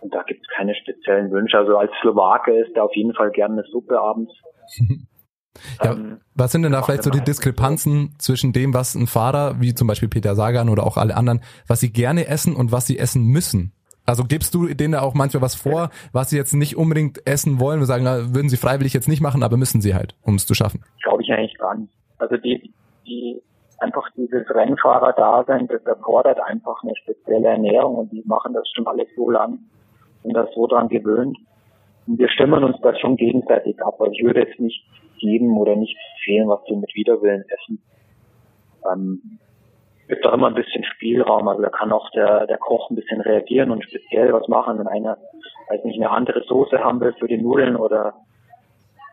Und 0.00 0.14
da 0.14 0.22
gibt 0.22 0.42
es 0.42 0.48
keine 0.54 0.74
speziellen 0.74 1.30
Wünsche. 1.30 1.56
Also 1.56 1.78
als 1.78 1.90
Slowake 2.00 2.52
ist 2.52 2.76
er 2.76 2.84
auf 2.84 2.94
jeden 2.94 3.14
Fall 3.14 3.30
gerne 3.30 3.54
eine 3.54 3.70
Suppe 3.70 3.98
abends. 3.98 4.32
Ja, 5.82 5.92
ähm, 5.92 6.18
was 6.34 6.52
sind 6.52 6.62
denn 6.62 6.72
da 6.72 6.82
vielleicht 6.82 7.02
so 7.02 7.10
die 7.10 7.20
Diskrepanzen 7.20 8.14
zwischen 8.18 8.52
dem, 8.52 8.74
was 8.74 8.94
ein 8.94 9.06
Fahrer, 9.06 9.60
wie 9.60 9.74
zum 9.74 9.88
Beispiel 9.88 10.08
Peter 10.08 10.34
Sagan 10.34 10.68
oder 10.68 10.86
auch 10.86 10.96
alle 10.96 11.16
anderen, 11.16 11.40
was 11.66 11.80
sie 11.80 11.92
gerne 11.92 12.26
essen 12.26 12.54
und 12.54 12.72
was 12.72 12.86
sie 12.86 12.98
essen 12.98 13.24
müssen? 13.24 13.72
Also 14.06 14.24
gibst 14.24 14.54
du 14.54 14.66
denen 14.68 14.94
auch 14.94 15.14
manchmal 15.14 15.42
was 15.42 15.56
vor, 15.56 15.90
was 16.12 16.30
sie 16.30 16.36
jetzt 16.36 16.54
nicht 16.54 16.76
unbedingt 16.76 17.26
essen 17.26 17.58
wollen? 17.58 17.80
Wir 17.80 17.86
sagen, 17.86 18.04
würden 18.04 18.48
sie 18.48 18.56
freiwillig 18.56 18.94
jetzt 18.94 19.08
nicht 19.08 19.20
machen, 19.20 19.42
aber 19.42 19.56
müssen 19.56 19.80
sie 19.80 19.94
halt, 19.94 20.14
um 20.22 20.36
es 20.36 20.46
zu 20.46 20.54
schaffen. 20.54 20.84
Glaube 21.02 21.22
ich 21.22 21.32
eigentlich 21.32 21.58
gar 21.58 21.74
nicht. 21.74 21.92
Also 22.18 22.36
die, 22.36 22.72
die 23.04 23.42
einfach 23.78 24.08
dieses 24.16 24.48
Rennfahrer-Dasein, 24.48 25.66
das 25.66 25.84
erfordert 25.84 26.40
einfach 26.40 26.82
eine 26.82 26.94
spezielle 26.96 27.48
Ernährung 27.48 27.96
und 27.96 28.12
die 28.12 28.22
machen 28.26 28.54
das 28.54 28.68
schon 28.74 28.86
alles 28.86 29.08
so 29.16 29.28
lang 29.30 29.58
und 30.22 30.34
das 30.34 30.48
so 30.54 30.66
dran 30.66 30.88
gewöhnt. 30.88 31.36
Und 32.06 32.18
wir 32.18 32.28
stimmen 32.28 32.62
uns 32.62 32.76
das 32.82 32.98
schon 33.00 33.16
gegenseitig 33.16 33.82
ab. 33.82 34.00
Also 34.00 34.12
ich 34.12 34.24
würde 34.24 34.40
jetzt 34.40 34.60
nicht 34.60 34.86
geben 35.18 35.56
oder 35.58 35.76
nicht 35.76 35.96
empfehlen, 36.12 36.48
was 36.48 36.64
sie 36.66 36.76
mit 36.76 36.94
Widerwillen 36.94 37.44
essen. 37.48 37.82
Ähm, 38.90 39.38
gibt 40.08 40.26
auch 40.26 40.32
immer 40.32 40.48
ein 40.48 40.54
bisschen 40.54 40.84
Spielraum. 40.84 41.48
Also 41.48 41.62
da 41.62 41.70
kann 41.70 41.92
auch 41.92 42.10
der, 42.10 42.46
der 42.46 42.58
Koch 42.58 42.90
ein 42.90 42.96
bisschen 42.96 43.20
reagieren 43.20 43.70
und 43.70 43.84
speziell 43.84 44.32
was 44.32 44.46
machen, 44.48 44.78
wenn 44.78 44.86
einer, 44.86 45.18
weiß 45.68 45.84
nicht, 45.84 46.00
eine 46.00 46.10
andere 46.10 46.42
Soße 46.44 46.78
haben 46.78 47.00
will 47.00 47.14
für 47.18 47.28
die 47.28 47.38
Nudeln 47.38 47.76
oder 47.76 48.14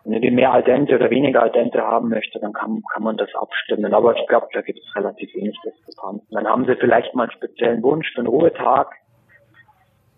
wenn 0.06 0.22
er 0.22 0.32
mehr 0.32 0.51
al 0.51 0.64
dente 0.64 0.95
oder 0.95 1.10
weniger 1.10 1.41
al 1.41 1.51
dente 1.51 1.82
haben 1.82 2.10
möchte, 2.10 2.39
dann 2.39 2.51
kann, 2.51 2.84
kann 2.93 3.04
man 3.04 3.16
das 3.16 3.34
abstimmen. 3.36 3.93
Aber 3.93 4.16
ich 4.16 4.28
glaube, 4.28 4.47
da 4.54 4.62
gibt 4.62 4.80
es 4.80 4.95
relativ 4.95 5.34
wenig 5.34 5.58
Diskrepanzen. 5.64 6.28
Dann 6.32 6.47
haben 6.47 6.66
sie 6.66 6.76
vielleicht 6.76 7.16
mal 7.16 7.24
einen 7.24 7.32
speziellen 7.32 7.82
Wunsch 7.84 8.12
für 8.12 8.20
einen 8.20 8.28
Ruhetag. 8.28 8.93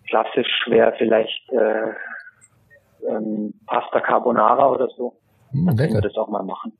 Klassisch 0.08 0.66
wäre 0.66 0.92
vielleicht 0.98 1.52
äh, 1.52 1.92
ähm, 3.08 3.54
Pasta 3.66 4.00
Carbonara 4.00 4.70
oder 4.70 4.88
so. 4.88 5.14
Hm, 5.56 5.78
wir 5.78 6.00
das 6.00 6.16
auch 6.16 6.28
mal 6.28 6.42
machen. 6.42 6.72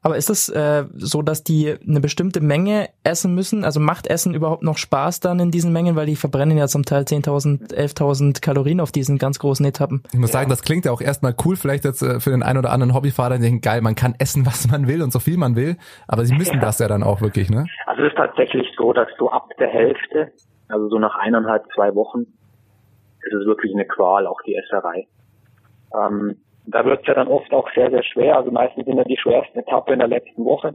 Aber 0.00 0.16
ist 0.16 0.30
es 0.30 0.48
äh, 0.48 0.84
so, 0.94 1.22
dass 1.22 1.42
die 1.42 1.74
eine 1.86 2.00
bestimmte 2.00 2.40
Menge 2.40 2.88
essen 3.02 3.34
müssen? 3.34 3.64
Also 3.64 3.80
macht 3.80 4.06
Essen 4.06 4.32
überhaupt 4.32 4.62
noch 4.62 4.78
Spaß 4.78 5.18
dann 5.18 5.40
in 5.40 5.50
diesen 5.50 5.72
Mengen? 5.72 5.96
Weil 5.96 6.06
die 6.06 6.14
verbrennen 6.14 6.56
ja 6.56 6.68
zum 6.68 6.84
Teil 6.84 7.02
10.000, 7.02 7.74
11.000 7.74 8.40
Kalorien 8.40 8.80
auf 8.80 8.92
diesen 8.92 9.18
ganz 9.18 9.40
großen 9.40 9.66
Etappen. 9.66 10.04
Ich 10.12 10.18
muss 10.18 10.30
sagen, 10.30 10.48
das 10.48 10.62
klingt 10.62 10.84
ja 10.84 10.92
auch 10.92 11.00
erstmal 11.00 11.34
cool, 11.44 11.56
vielleicht 11.56 11.84
jetzt 11.84 12.02
äh, 12.02 12.20
für 12.20 12.30
den 12.30 12.44
einen 12.44 12.58
oder 12.58 12.70
anderen 12.70 12.94
Hobbyfahrer, 12.94 13.36
die 13.36 13.42
denken, 13.42 13.60
geil, 13.60 13.80
man 13.80 13.96
kann 13.96 14.14
essen, 14.18 14.46
was 14.46 14.70
man 14.70 14.86
will 14.86 15.02
und 15.02 15.12
so 15.12 15.18
viel 15.18 15.36
man 15.36 15.56
will, 15.56 15.76
aber 16.06 16.24
sie 16.24 16.34
müssen 16.34 16.54
ja. 16.54 16.60
das 16.62 16.78
ja 16.78 16.86
dann 16.86 17.02
auch 17.02 17.20
wirklich, 17.20 17.50
ne? 17.50 17.66
Also 17.86 18.02
es 18.02 18.12
ist 18.12 18.16
tatsächlich 18.16 18.68
so, 18.78 18.92
dass 18.92 19.08
du 19.18 19.28
ab 19.28 19.50
der 19.58 19.68
Hälfte, 19.68 20.30
also 20.68 20.88
so 20.88 20.98
nach 20.98 21.16
eineinhalb, 21.16 21.66
zwei 21.74 21.94
Wochen, 21.96 22.20
ist 22.20 23.34
es 23.34 23.46
wirklich 23.46 23.74
eine 23.74 23.84
Qual, 23.84 24.28
auch 24.28 24.40
die 24.46 24.54
Esserei. 24.54 25.08
Ähm, 25.92 26.36
da 26.70 26.84
wird 26.84 27.00
es 27.00 27.06
ja 27.06 27.14
dann 27.14 27.28
oft 27.28 27.52
auch 27.52 27.68
sehr, 27.74 27.90
sehr 27.90 28.02
schwer. 28.02 28.36
Also 28.36 28.50
meistens 28.50 28.84
sind 28.84 28.96
ja 28.96 29.04
die 29.04 29.16
schwersten 29.16 29.58
Etappen 29.58 29.94
in 29.94 29.98
der 30.00 30.08
letzten 30.08 30.44
Woche. 30.44 30.74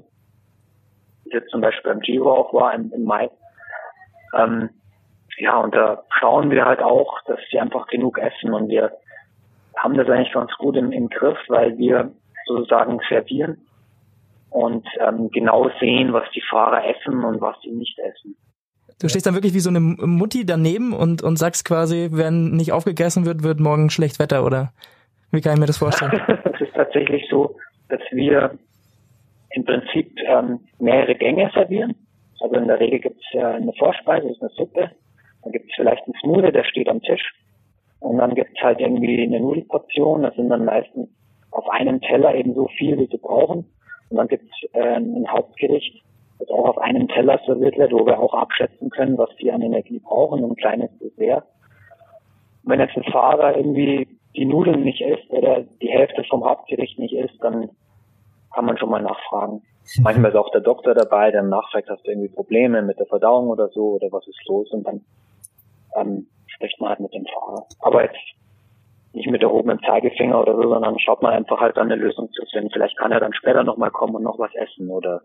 Jetzt 1.26 1.50
zum 1.50 1.62
Beispiel 1.62 1.91
beim 1.91 2.02
Giro 2.02 2.32
auch 2.32 2.54
war 2.54 2.74
im, 2.74 2.91
im 2.94 3.04
Mai. 3.04 3.30
Ähm, 4.38 4.70
ja, 5.38 5.58
und 5.58 5.74
da 5.74 6.04
schauen 6.20 6.52
wir 6.52 6.66
halt 6.66 6.82
auch, 6.82 7.22
dass 7.26 7.39
sie 7.50 7.60
einfach 7.60 7.88
genug 7.88 8.18
essen 8.20 8.54
und 8.54 8.70
wir 8.70 8.91
haben 9.78 9.96
das 9.96 10.08
eigentlich 10.08 10.34
ganz 10.34 10.52
gut 10.58 10.76
im, 10.76 10.91
im 10.91 11.10
Griff, 11.10 11.38
weil 11.48 11.78
wir 11.78 12.12
sozusagen 12.46 13.00
servieren 13.10 13.66
und 14.50 14.88
ähm, 15.00 15.30
genau 15.32 15.70
sehen, 15.80 16.14
was 16.14 16.24
die 16.36 16.44
Fahrer 16.50 16.86
essen 16.86 17.24
und 17.24 17.41
was 17.41 17.56
sie 17.64 17.72
nicht 17.72 17.98
essen. 18.00 18.36
Du 19.00 19.10
stehst 19.10 19.26
dann 19.26 19.34
wirklich 19.34 19.54
wie 19.54 19.60
so 19.60 19.70
eine 19.70 19.80
Mutti 19.80 20.46
daneben 20.46 20.94
und, 20.94 21.24
und 21.24 21.38
sagst 21.38 21.66
quasi, 21.66 22.10
wenn 22.12 22.52
nicht 22.52 22.72
aufgegessen 22.72 23.26
wird, 23.26 23.44
wird 23.44 23.60
morgen 23.60 23.89
schlecht 23.89 24.20
Wetter, 24.20 24.46
oder? 24.46 24.72
Wie 25.34 25.41
kann 25.41 25.55
ich 25.55 25.59
mir 25.59 25.65
das 25.65 25.79
vorstellen? 25.79 26.11
es 26.53 26.61
ist 26.61 26.75
tatsächlich 26.75 27.25
so, 27.27 27.55
dass 27.89 28.01
wir 28.11 28.51
im 29.49 29.65
Prinzip 29.65 30.15
ähm, 30.27 30.59
mehrere 30.77 31.15
Gänge 31.15 31.49
servieren. 31.55 31.95
Also 32.39 32.55
in 32.55 32.67
der 32.67 32.79
Regel 32.79 32.99
gibt 32.99 33.17
es 33.17 33.34
ja 33.34 33.51
eine 33.51 33.73
Vorspeise, 33.73 34.27
das 34.27 34.38
ist 34.38 34.43
eine 34.43 34.51
Suppe. 34.51 34.91
Dann 35.41 35.51
gibt 35.51 35.69
es 35.69 35.75
vielleicht 35.75 36.03
einen 36.05 36.13
Smoothie, 36.21 36.51
der 36.51 36.63
steht 36.65 36.88
am 36.88 37.01
Tisch. 37.01 37.34
Und 37.99 38.19
dann 38.19 38.36
gibt 38.36 38.55
es 38.55 38.63
halt 38.63 38.79
irgendwie 38.79 39.23
eine 39.23 39.39
Nudelportion. 39.39 40.21
Das 40.21 40.36
sind 40.36 40.49
dann 40.49 40.65
meistens 40.65 41.09
auf 41.49 41.67
einem 41.69 41.99
Teller 42.01 42.36
eben 42.36 42.53
so 42.53 42.67
viel, 42.77 42.99
wie 42.99 43.07
sie 43.07 43.17
brauchen. 43.17 43.65
Und 44.09 44.17
dann 44.17 44.27
gibt 44.27 44.43
es 44.43 44.69
äh, 44.73 44.97
ein 44.97 45.25
Hauptgericht, 45.27 46.03
das 46.38 46.49
auch 46.49 46.69
auf 46.69 46.77
einem 46.77 47.07
Teller 47.07 47.39
serviert 47.47 47.77
wird, 47.79 47.91
wo 47.91 48.05
wir 48.05 48.19
auch 48.19 48.36
abschätzen 48.36 48.91
können, 48.91 49.17
was 49.17 49.36
die 49.38 49.51
an 49.51 49.63
Energie 49.63 49.99
brauchen, 49.99 50.43
ein 50.43 50.55
kleines 50.55 50.91
Dessert. 50.99 51.45
wenn 52.63 52.79
jetzt 52.79 52.95
ein 52.95 53.11
Fahrer 53.11 53.57
irgendwie 53.57 54.07
die 54.36 54.45
Nudeln 54.45 54.84
nicht 54.84 55.01
isst 55.01 55.29
oder 55.29 55.61
die 55.81 55.89
Hälfte 55.89 56.23
vom 56.29 56.43
Hauptgericht 56.43 56.97
nicht 56.99 57.13
isst, 57.13 57.36
dann 57.41 57.69
kann 58.53 58.65
man 58.65 58.77
schon 58.77 58.89
mal 58.89 59.01
nachfragen. 59.01 59.61
Manchmal 60.01 60.31
ist 60.31 60.38
auch 60.38 60.51
der 60.51 60.61
Doktor 60.61 60.93
dabei, 60.93 61.31
der 61.31 61.43
nachfragt, 61.43 61.89
hast 61.89 62.05
du 62.05 62.11
irgendwie 62.11 62.29
Probleme 62.29 62.81
mit 62.81 62.99
der 62.99 63.05
Verdauung 63.05 63.49
oder 63.49 63.69
so 63.69 63.95
oder 63.95 64.11
was 64.11 64.27
ist 64.27 64.39
los 64.47 64.71
und 64.71 64.86
dann 64.86 65.01
ähm, 65.95 66.27
spricht 66.47 66.79
man 66.79 66.89
halt 66.89 66.99
mit 66.99 67.13
dem 67.13 67.25
Fahrer. 67.25 67.65
Aber 67.79 68.03
jetzt 68.03 68.17
nicht 69.13 69.29
mit 69.29 69.43
erhobenem 69.43 69.79
Zeigefinger 69.84 70.41
oder 70.41 70.55
so, 70.55 70.63
sondern 70.63 70.97
schaut 70.99 71.21
man 71.21 71.34
einfach 71.34 71.59
halt 71.59 71.77
dann 71.77 71.91
eine 71.91 72.01
Lösung 72.01 72.31
zu 72.31 72.43
finden. 72.51 72.71
Vielleicht 72.71 72.97
kann 72.97 73.11
er 73.11 73.19
dann 73.19 73.34
später 73.34 73.63
nochmal 73.63 73.91
kommen 73.91 74.15
und 74.15 74.23
noch 74.23 74.39
was 74.39 74.53
essen 74.55 74.89
oder 74.89 75.21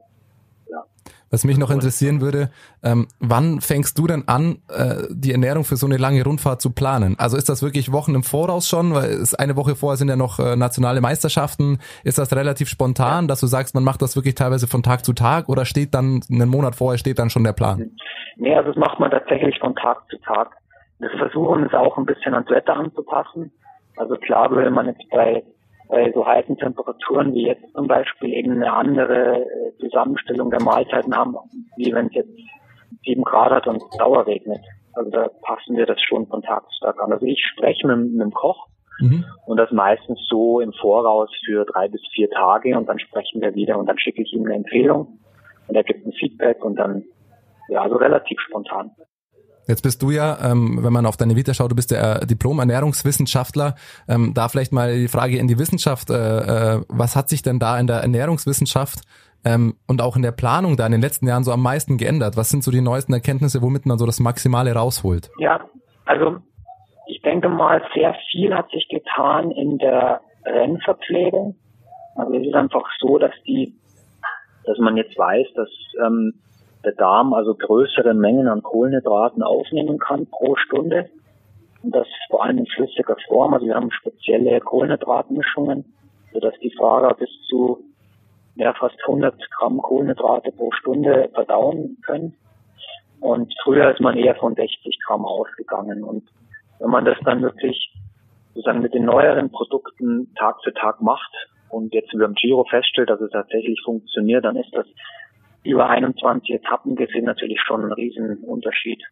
ja. 0.71 0.85
Was 1.31 1.45
mich 1.45 1.59
noch 1.59 1.71
interessieren 1.71 2.23
würde, 2.23 2.49
ähm, 2.83 3.07
wann 3.21 3.61
fängst 3.61 3.99
du 3.99 4.07
denn 4.07 4.27
an, 4.29 4.62
äh, 4.69 5.03
die 5.11 5.33
Ernährung 5.33 5.64
für 5.64 5.77
so 5.77 5.87
eine 5.87 5.99
lange 5.99 6.25
Rundfahrt 6.25 6.62
zu 6.62 6.73
planen? 6.73 7.16
Also 7.19 7.37
ist 7.37 7.51
das 7.51 7.62
wirklich 7.62 7.93
Wochen 7.93 8.14
im 8.14 8.23
Voraus 8.23 8.66
schon? 8.66 8.95
Weil 8.95 9.11
es 9.11 9.35
eine 9.35 9.55
Woche 9.55 9.77
vorher 9.77 9.99
sind 9.99 10.09
ja 10.09 10.16
noch 10.16 10.39
äh, 10.39 10.57
nationale 10.57 11.03
Meisterschaften. 11.03 11.81
Ist 12.03 12.19
das 12.19 12.35
relativ 12.35 12.69
spontan, 12.69 13.25
ja. 13.25 13.29
dass 13.29 13.41
du 13.41 13.47
sagst, 13.47 13.75
man 13.75 13.85
macht 13.85 14.01
das 14.01 14.16
wirklich 14.16 14.37
teilweise 14.37 14.66
von 14.66 14.83
Tag 14.83 15.05
zu 15.05 15.12
Tag 15.12 15.51
oder 15.51 15.66
steht 15.66 15.93
dann 15.93 16.21
einen 16.31 16.49
Monat 16.49 16.75
vorher 16.75 16.99
steht 16.99 17.19
dann 17.19 17.29
schon 17.29 17.45
der 17.45 17.53
Plan? 17.53 17.91
Nee, 18.37 18.55
also 18.55 18.71
das 18.71 18.79
macht 18.79 18.99
man 18.99 19.11
tatsächlich 19.11 19.59
von 19.59 19.75
Tag 19.77 19.99
zu 20.09 20.16
Tag. 20.21 20.57
Wir 20.99 21.11
versuchen 21.11 21.64
es 21.64 21.75
auch 21.75 21.99
ein 21.99 22.07
bisschen 22.07 22.33
ans 22.33 22.49
Wetter 22.49 22.75
anzupassen. 22.75 23.53
Also 23.97 24.16
klar 24.16 24.51
würde 24.51 24.71
man 24.71 24.87
jetzt 24.87 25.09
bei 25.11 25.43
bei 25.89 26.12
so 26.12 26.26
heißen 26.26 26.57
Temperaturen 26.57 27.32
wie 27.34 27.47
jetzt 27.47 27.72
zum 27.72 27.86
Beispiel 27.86 28.32
eben 28.34 28.53
eine 28.53 28.72
andere 28.72 29.43
äh, 29.43 29.76
Zusammenstellung 29.80 30.51
der 30.51 30.62
Mahlzeiten 30.62 31.16
haben, 31.16 31.36
wie 31.76 31.93
wenn 31.93 32.07
es 32.07 32.14
jetzt 32.14 32.39
sieben 33.05 33.22
Grad 33.22 33.51
hat 33.51 33.66
und 33.66 33.82
Dauer 33.99 34.26
regnet. 34.26 34.61
Also 34.93 35.11
da 35.11 35.28
passen 35.43 35.76
wir 35.76 35.86
das 35.86 36.01
schon 36.03 36.26
von 36.26 36.43
Tag 36.43 36.64
zu 36.70 36.84
Tag 36.84 37.01
an. 37.03 37.12
Also 37.12 37.24
ich 37.26 37.41
spreche 37.53 37.86
mit, 37.86 38.12
mit 38.12 38.20
dem 38.20 38.32
Koch 38.32 38.66
mhm. 39.01 39.24
und 39.47 39.57
das 39.57 39.70
meistens 39.70 40.20
so 40.28 40.61
im 40.61 40.72
Voraus 40.72 41.30
für 41.45 41.64
drei 41.64 41.89
bis 41.89 42.03
vier 42.12 42.28
Tage 42.30 42.76
und 42.76 42.89
dann 42.89 42.99
sprechen 42.99 43.41
wir 43.41 43.55
wieder 43.55 43.78
und 43.78 43.86
dann 43.86 43.99
schicke 43.99 44.22
ich 44.22 44.32
ihm 44.32 44.45
eine 44.45 44.57
Empfehlung 44.57 45.18
und 45.68 45.74
er 45.74 45.84
gibt 45.84 46.07
ein 46.07 46.12
Feedback 46.12 46.64
und 46.64 46.76
dann 46.76 47.05
ja, 47.68 47.82
also 47.82 47.97
relativ 47.97 48.41
spontan. 48.41 48.91
Jetzt 49.69 49.83
bist 49.83 50.01
du 50.03 50.11
ja, 50.11 50.39
ähm, 50.43 50.79
wenn 50.83 50.95
man 50.95 51.05
auf 51.05 51.19
deine 51.19 51.37
Vita 51.37 51.53
schaut, 51.53 51.71
du 51.71 51.77
bist 51.77 51.91
ja 51.91 52.21
Diplom-Ernährungswissenschaftler. 52.21 53.75
Ähm, 54.09 54.33
da 54.35 54.49
vielleicht 54.49 54.73
mal 54.73 54.97
die 54.97 55.09
Frage 55.09 55.37
in 55.37 55.47
die 55.47 55.59
Wissenschaft. 55.59 56.09
Äh, 56.09 56.14
äh, 56.14 56.81
was 56.89 57.16
hat 57.16 57.29
sich 57.29 57.43
denn 57.43 57.59
da 57.59 57.79
in 57.79 57.87
der 57.87 57.99
Ernährungswissenschaft 57.99 59.01
ähm, 59.45 59.77
und 59.87 60.01
auch 60.01 60.16
in 60.16 60.23
der 60.23 60.33
Planung 60.33 60.79
da 60.79 60.87
in 60.87 60.93
den 60.93 61.03
letzten 61.03 61.29
Jahren 61.29 61.45
so 61.45 61.53
am 61.53 61.62
meisten 61.62 61.99
geändert? 61.99 62.39
Was 62.39 62.49
sind 62.49 62.64
so 62.64 62.71
die 62.71 62.81
neuesten 62.81 63.12
Erkenntnisse, 63.12 63.61
womit 63.61 63.85
man 63.85 63.99
so 63.99 64.07
das 64.07 64.21
Maximale 64.21 64.73
rausholt? 64.73 65.31
Ja, 65.39 65.61
also 66.07 66.39
ich 67.07 67.21
denke 67.21 67.51
mal, 67.51 67.83
sehr 67.95 68.16
viel 68.31 68.55
hat 68.55 68.71
sich 68.71 68.89
getan 68.89 69.51
in 69.51 69.77
der 69.77 70.23
Rennverpflegung. 70.47 71.57
Also 72.16 72.35
es 72.35 72.47
ist 72.47 72.55
einfach 72.55 72.85
so, 73.01 73.19
dass 73.19 73.33
die, 73.47 73.75
dass 74.64 74.79
man 74.79 74.97
jetzt 74.97 75.16
weiß, 75.19 75.47
dass 75.55 75.69
ähm, 76.07 76.33
der 76.89 76.97
Darm 76.97 77.34
also 77.34 77.55
größere 77.55 78.14
Mengen 78.14 78.49
an 78.49 78.62
Kohlenhydraten 78.62 79.43
aufnehmen 79.43 79.99
kann 79.99 80.26
pro 80.26 80.57
Stunde. 80.57 81.11
Und 81.82 81.95
das 81.95 82.07
vor 82.30 82.45
allem 82.45 82.59
in 82.59 82.66
flüssiger 82.66 83.16
Form. 83.28 83.53
Also 83.53 83.66
wir 83.66 83.74
haben 83.74 83.91
spezielle 83.91 84.59
Kohlenhydratmischungen, 84.61 85.84
sodass 86.32 86.55
die 86.62 86.74
Fahrer 86.76 87.14
bis 87.14 87.28
zu 87.49 87.84
ja, 88.57 88.72
fast 88.72 88.97
100 89.03 89.34
Gramm 89.51 89.78
Kohlenhydrate 89.82 90.51
pro 90.53 90.72
Stunde 90.72 91.28
verdauen 91.34 91.99
können. 92.05 92.34
Und 93.20 93.53
früher 93.62 93.91
ist 93.91 94.01
man 94.01 94.16
eher 94.16 94.34
von 94.36 94.55
60 94.55 94.99
Gramm 95.07 95.26
ausgegangen. 95.26 96.03
Und 96.03 96.24
wenn 96.78 96.91
man 96.91 97.05
das 97.05 97.18
dann 97.24 97.43
wirklich 97.43 97.93
sozusagen 98.55 98.80
mit 98.80 98.95
den 98.95 99.05
neueren 99.05 99.51
Produkten 99.51 100.32
Tag 100.36 100.57
für 100.64 100.72
Tag 100.72 101.03
macht 101.03 101.32
und 101.68 101.93
jetzt 101.93 102.12
über 102.14 102.26
dem 102.26 102.34
Giro 102.34 102.64
feststellt, 102.64 103.11
dass 103.11 103.20
es 103.20 103.30
tatsächlich 103.30 103.78
funktioniert, 103.84 104.45
dann 104.45 104.57
ist 104.57 104.72
das 104.72 104.86
über 105.69 105.89
21 105.89 106.55
Etappen 106.55 106.97
gesehen 106.97 107.25
natürlich 107.25 107.61
schon 107.66 107.85
ein 107.85 107.93
Riesenunterschied. 107.93 109.03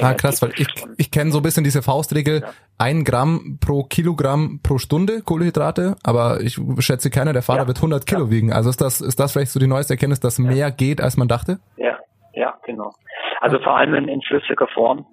Ah, 0.00 0.12
krass, 0.12 0.42
weil 0.42 0.50
ich, 0.56 0.66
ich 0.98 1.10
kenne 1.10 1.30
so 1.30 1.38
ein 1.38 1.42
bisschen 1.42 1.64
diese 1.64 1.80
Faustregel, 1.82 2.42
ja. 2.42 2.50
ein 2.76 3.04
Gramm 3.04 3.58
pro 3.64 3.84
Kilogramm 3.84 4.60
pro 4.62 4.76
Stunde 4.76 5.22
Kohlenhydrate, 5.22 5.96
aber 6.04 6.42
ich 6.42 6.60
schätze 6.80 7.08
keiner 7.10 7.32
der 7.32 7.40
Fahrer 7.40 7.62
ja. 7.62 7.66
wird 7.66 7.78
100 7.78 8.04
Kilo 8.06 8.26
ja. 8.26 8.30
wiegen. 8.30 8.52
Also 8.52 8.68
ist 8.68 8.82
das, 8.82 9.00
ist 9.00 9.18
das 9.18 9.32
vielleicht 9.32 9.52
so 9.52 9.60
die 9.60 9.66
neueste 9.66 9.94
Erkenntnis, 9.94 10.20
dass 10.20 10.38
mehr 10.38 10.70
geht, 10.70 11.00
als 11.00 11.16
man 11.16 11.28
dachte? 11.28 11.60
Ja, 11.78 11.96
ja, 12.34 12.52
genau. 12.64 12.92
Also 13.40 13.58
vor 13.60 13.78
allem 13.78 13.94
in, 13.94 14.08
in 14.08 14.20
flüssiger 14.20 14.68
Form, 14.68 15.06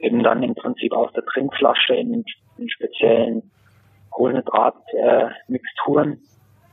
eben 0.00 0.24
dann 0.24 0.42
im 0.42 0.56
Prinzip 0.56 0.92
aus 0.92 1.12
der 1.12 1.24
Trinkflasche 1.24 1.94
in, 1.94 2.24
in 2.58 2.68
speziellen 2.68 3.52
Kohlenhydratmixturen. 4.10 6.18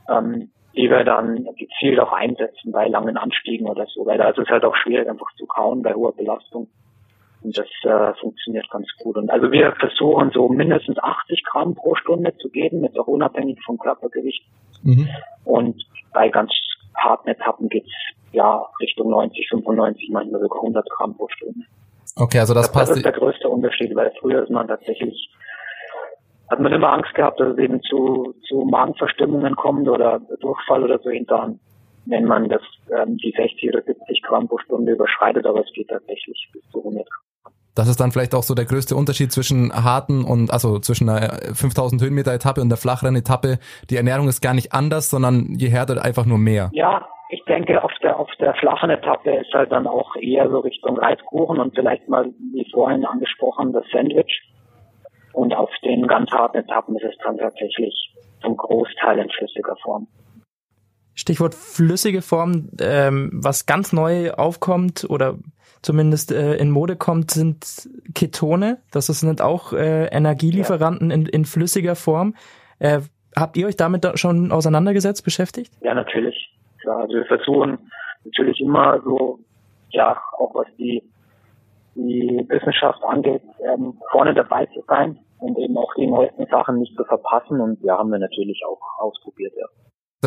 Äh, 0.08 0.12
ähm, 0.12 0.50
die 0.76 0.90
wir 0.90 1.04
dann 1.04 1.48
gezielt 1.56 2.00
auch 2.00 2.12
einsetzen 2.12 2.72
bei 2.72 2.88
langen 2.88 3.16
Anstiegen 3.16 3.68
oder 3.68 3.86
so, 3.86 4.06
weil 4.06 4.18
da 4.18 4.30
ist 4.30 4.38
es 4.38 4.48
halt 4.48 4.64
auch 4.64 4.76
schwierig 4.76 5.08
einfach 5.08 5.32
zu 5.36 5.46
kauen 5.46 5.82
bei 5.82 5.94
hoher 5.94 6.14
Belastung. 6.14 6.68
Und 7.42 7.58
das 7.58 7.66
äh, 7.82 8.14
funktioniert 8.20 8.68
ganz 8.70 8.88
gut. 8.98 9.16
Und 9.16 9.30
also 9.30 9.52
wir 9.52 9.72
versuchen 9.78 10.30
so 10.30 10.48
mindestens 10.48 10.98
80 10.98 11.44
Gramm 11.44 11.74
pro 11.74 11.94
Stunde 11.94 12.34
zu 12.38 12.48
geben, 12.48 12.82
jetzt 12.84 12.98
auch 12.98 13.06
unabhängig 13.06 13.58
vom 13.64 13.78
Körpergewicht. 13.78 14.44
Mhm. 14.82 15.08
Und 15.44 15.84
bei 16.12 16.28
ganz 16.30 16.52
harten 16.96 17.28
Etappen 17.28 17.68
geht's 17.68 17.90
ja 18.32 18.66
Richtung 18.80 19.10
90, 19.10 19.46
95, 19.50 20.08
manchmal 20.10 20.40
sogar 20.40 20.60
100 20.60 20.88
Gramm 20.90 21.16
pro 21.16 21.28
Stunde. 21.28 21.66
Okay, 22.16 22.38
also 22.38 22.54
das, 22.54 22.66
das 22.66 22.72
passt. 22.72 22.90
Das 22.90 22.96
ist 22.98 23.04
der 23.04 23.12
größte 23.12 23.48
Unterschied, 23.48 23.94
weil 23.94 24.12
früher 24.20 24.42
ist 24.42 24.50
man 24.50 24.66
tatsächlich 24.66 25.30
hat 26.54 26.60
man 26.60 26.72
immer 26.72 26.92
Angst 26.92 27.12
gehabt, 27.14 27.40
dass 27.40 27.52
es 27.54 27.58
eben 27.58 27.82
zu, 27.82 28.32
zu 28.46 28.64
Magenverstimmungen 28.64 29.56
kommt 29.56 29.88
oder 29.88 30.20
Durchfall 30.40 30.84
oder 30.84 31.00
so 31.00 31.10
hinterher, 31.10 31.54
wenn 32.06 32.24
man 32.26 32.48
das, 32.48 32.62
ähm, 32.96 33.16
die 33.16 33.34
60 33.36 33.70
oder 33.70 33.82
70 33.82 34.22
Gramm 34.22 34.46
pro 34.46 34.58
Stunde 34.58 34.92
überschreitet, 34.92 35.46
aber 35.46 35.60
es 35.60 35.72
geht 35.74 35.88
tatsächlich 35.88 36.48
bis 36.52 36.62
zu 36.70 36.78
100 36.78 37.04
Gramm. 37.10 37.52
Das 37.74 37.88
ist 37.88 37.98
dann 37.98 38.12
vielleicht 38.12 38.36
auch 38.36 38.44
so 38.44 38.54
der 38.54 38.66
größte 38.66 38.94
Unterschied 38.94 39.32
zwischen 39.32 39.72
harten 39.72 40.24
und, 40.24 40.52
also 40.52 40.78
zwischen 40.78 41.08
einer 41.08 41.32
5000 41.54 42.00
Höhenmeter 42.02 42.32
Etappe 42.32 42.60
und 42.60 42.68
der 42.68 42.78
flacheren 42.78 43.16
Etappe. 43.16 43.58
Die 43.90 43.96
Ernährung 43.96 44.28
ist 44.28 44.40
gar 44.40 44.54
nicht 44.54 44.72
anders, 44.72 45.10
sondern 45.10 45.54
je 45.56 45.70
härter 45.70 46.04
einfach 46.04 46.24
nur 46.24 46.38
mehr. 46.38 46.70
Ja, 46.72 47.04
ich 47.30 47.42
denke, 47.46 47.82
auf 47.82 47.90
der, 48.00 48.16
auf 48.16 48.30
der 48.38 48.54
flachen 48.54 48.90
Etappe 48.90 49.32
ist 49.38 49.52
halt 49.52 49.72
dann 49.72 49.88
auch 49.88 50.14
eher 50.14 50.48
so 50.48 50.60
Richtung 50.60 50.96
Reiskuchen 50.98 51.58
und 51.58 51.74
vielleicht 51.74 52.08
mal, 52.08 52.26
wie 52.52 52.64
vorhin 52.72 53.04
angesprochen, 53.04 53.72
das 53.72 53.84
Sandwich. 53.92 54.53
Und 55.34 55.52
auf 55.54 55.70
den 55.84 56.06
ganz 56.06 56.30
harten 56.30 56.58
Etappen 56.58 56.96
ist 56.96 57.04
es 57.04 57.16
dann 57.24 57.36
tatsächlich 57.38 57.94
zum 58.40 58.56
Großteil 58.56 59.18
in 59.18 59.28
flüssiger 59.30 59.76
Form. 59.82 60.06
Stichwort 61.14 61.54
flüssige 61.54 62.22
Form, 62.22 62.70
ähm, 62.80 63.30
was 63.32 63.66
ganz 63.66 63.92
neu 63.92 64.32
aufkommt 64.32 65.06
oder 65.08 65.38
zumindest 65.82 66.32
äh, 66.32 66.54
in 66.56 66.70
Mode 66.70 66.96
kommt, 66.96 67.30
sind 67.30 67.88
Ketone. 68.14 68.78
Das 68.90 69.06
sind 69.06 69.40
auch 69.42 69.72
äh, 69.72 70.06
Energielieferanten 70.06 71.10
ja. 71.10 71.16
in, 71.16 71.26
in 71.26 71.44
flüssiger 71.44 71.94
Form. 71.94 72.34
Äh, 72.78 73.00
habt 73.36 73.56
ihr 73.56 73.66
euch 73.66 73.76
damit 73.76 74.06
schon 74.18 74.50
auseinandergesetzt, 74.50 75.24
beschäftigt? 75.24 75.72
Ja, 75.82 75.94
natürlich. 75.94 76.52
Klar, 76.80 77.02
also 77.02 77.14
wir 77.14 77.26
versuchen 77.26 77.78
natürlich 78.24 78.60
immer 78.60 79.00
so, 79.02 79.38
ja, 79.90 80.20
auch 80.38 80.54
was 80.54 80.66
die 80.78 81.02
die 81.94 82.44
Wissenschaft 82.48 83.02
angeht, 83.04 83.42
ähm, 83.62 83.98
vorne 84.10 84.34
dabei 84.34 84.66
zu 84.66 84.82
sein 84.88 85.18
und 85.38 85.58
eben 85.58 85.76
auch 85.76 85.92
die 85.94 86.06
neuesten 86.06 86.46
Sachen 86.46 86.78
nicht 86.78 86.96
zu 86.96 87.04
verpassen. 87.04 87.60
Und 87.60 87.82
ja, 87.82 87.98
haben 87.98 88.10
wir 88.10 88.18
natürlich 88.18 88.60
auch 88.66 88.80
ausprobiert, 88.98 89.52
ja. 89.56 89.66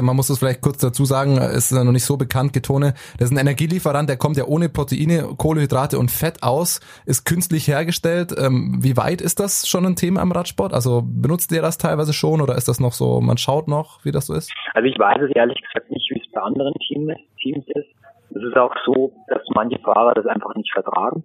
Man 0.02 0.16
muss 0.16 0.30
es 0.30 0.38
vielleicht 0.38 0.62
kurz 0.62 0.78
dazu 0.78 1.06
sagen, 1.06 1.38
ist 1.38 1.72
noch 1.72 1.92
nicht 1.92 2.06
so 2.06 2.18
bekannt, 2.18 2.54
Ketone. 2.54 2.94
Das 3.18 3.30
ist 3.30 3.32
ein 3.32 3.40
Energielieferant, 3.40 4.08
der 4.08 4.18
kommt 4.18 4.38
ja 4.38 4.46
ohne 4.46 4.70
Proteine, 4.70 5.30
Kohlenhydrate 5.38 5.98
und 5.98 6.12
Fett 6.12 6.44
aus, 6.44 6.82
ist 7.08 7.26
künstlich 7.26 7.68
hergestellt. 7.68 8.32
Ähm, 8.38 8.80
wie 8.82 8.96
weit 8.96 9.22
ist 9.22 9.40
das 9.40 9.68
schon 9.68 9.86
ein 9.86 9.96
Thema 9.96 10.22
am 10.22 10.32
Radsport? 10.32 10.74
Also 10.74 11.02
benutzt 11.04 11.52
ihr 11.52 11.64
das 11.64 11.78
teilweise 11.80 12.14
schon 12.14 12.42
oder 12.42 12.56
ist 12.56 12.68
das 12.68 12.80
noch 12.80 12.94
so, 12.94 13.22
man 13.22 13.38
schaut 13.38 13.68
noch, 13.68 14.06
wie 14.06 14.12
das 14.12 14.28
so 14.28 14.36
ist? 14.36 14.54
Also 14.74 14.88
ich 14.88 15.00
weiß 15.00 15.18
es 15.22 15.36
ehrlich 15.36 15.60
gesagt 15.62 15.90
nicht, 15.90 16.08
wie 16.12 16.20
es 16.20 16.32
bei 16.32 16.42
anderen 16.42 16.74
Teams, 16.88 17.14
Teams 17.42 17.66
ist. 17.70 17.90
Es 18.36 18.44
ist 18.44 18.58
auch 18.58 18.74
so, 18.86 19.14
dass 19.30 19.42
manche 19.56 19.80
Fahrer 19.80 20.14
das 20.14 20.28
einfach 20.28 20.54
nicht 20.56 20.72
vertragen. 20.74 21.24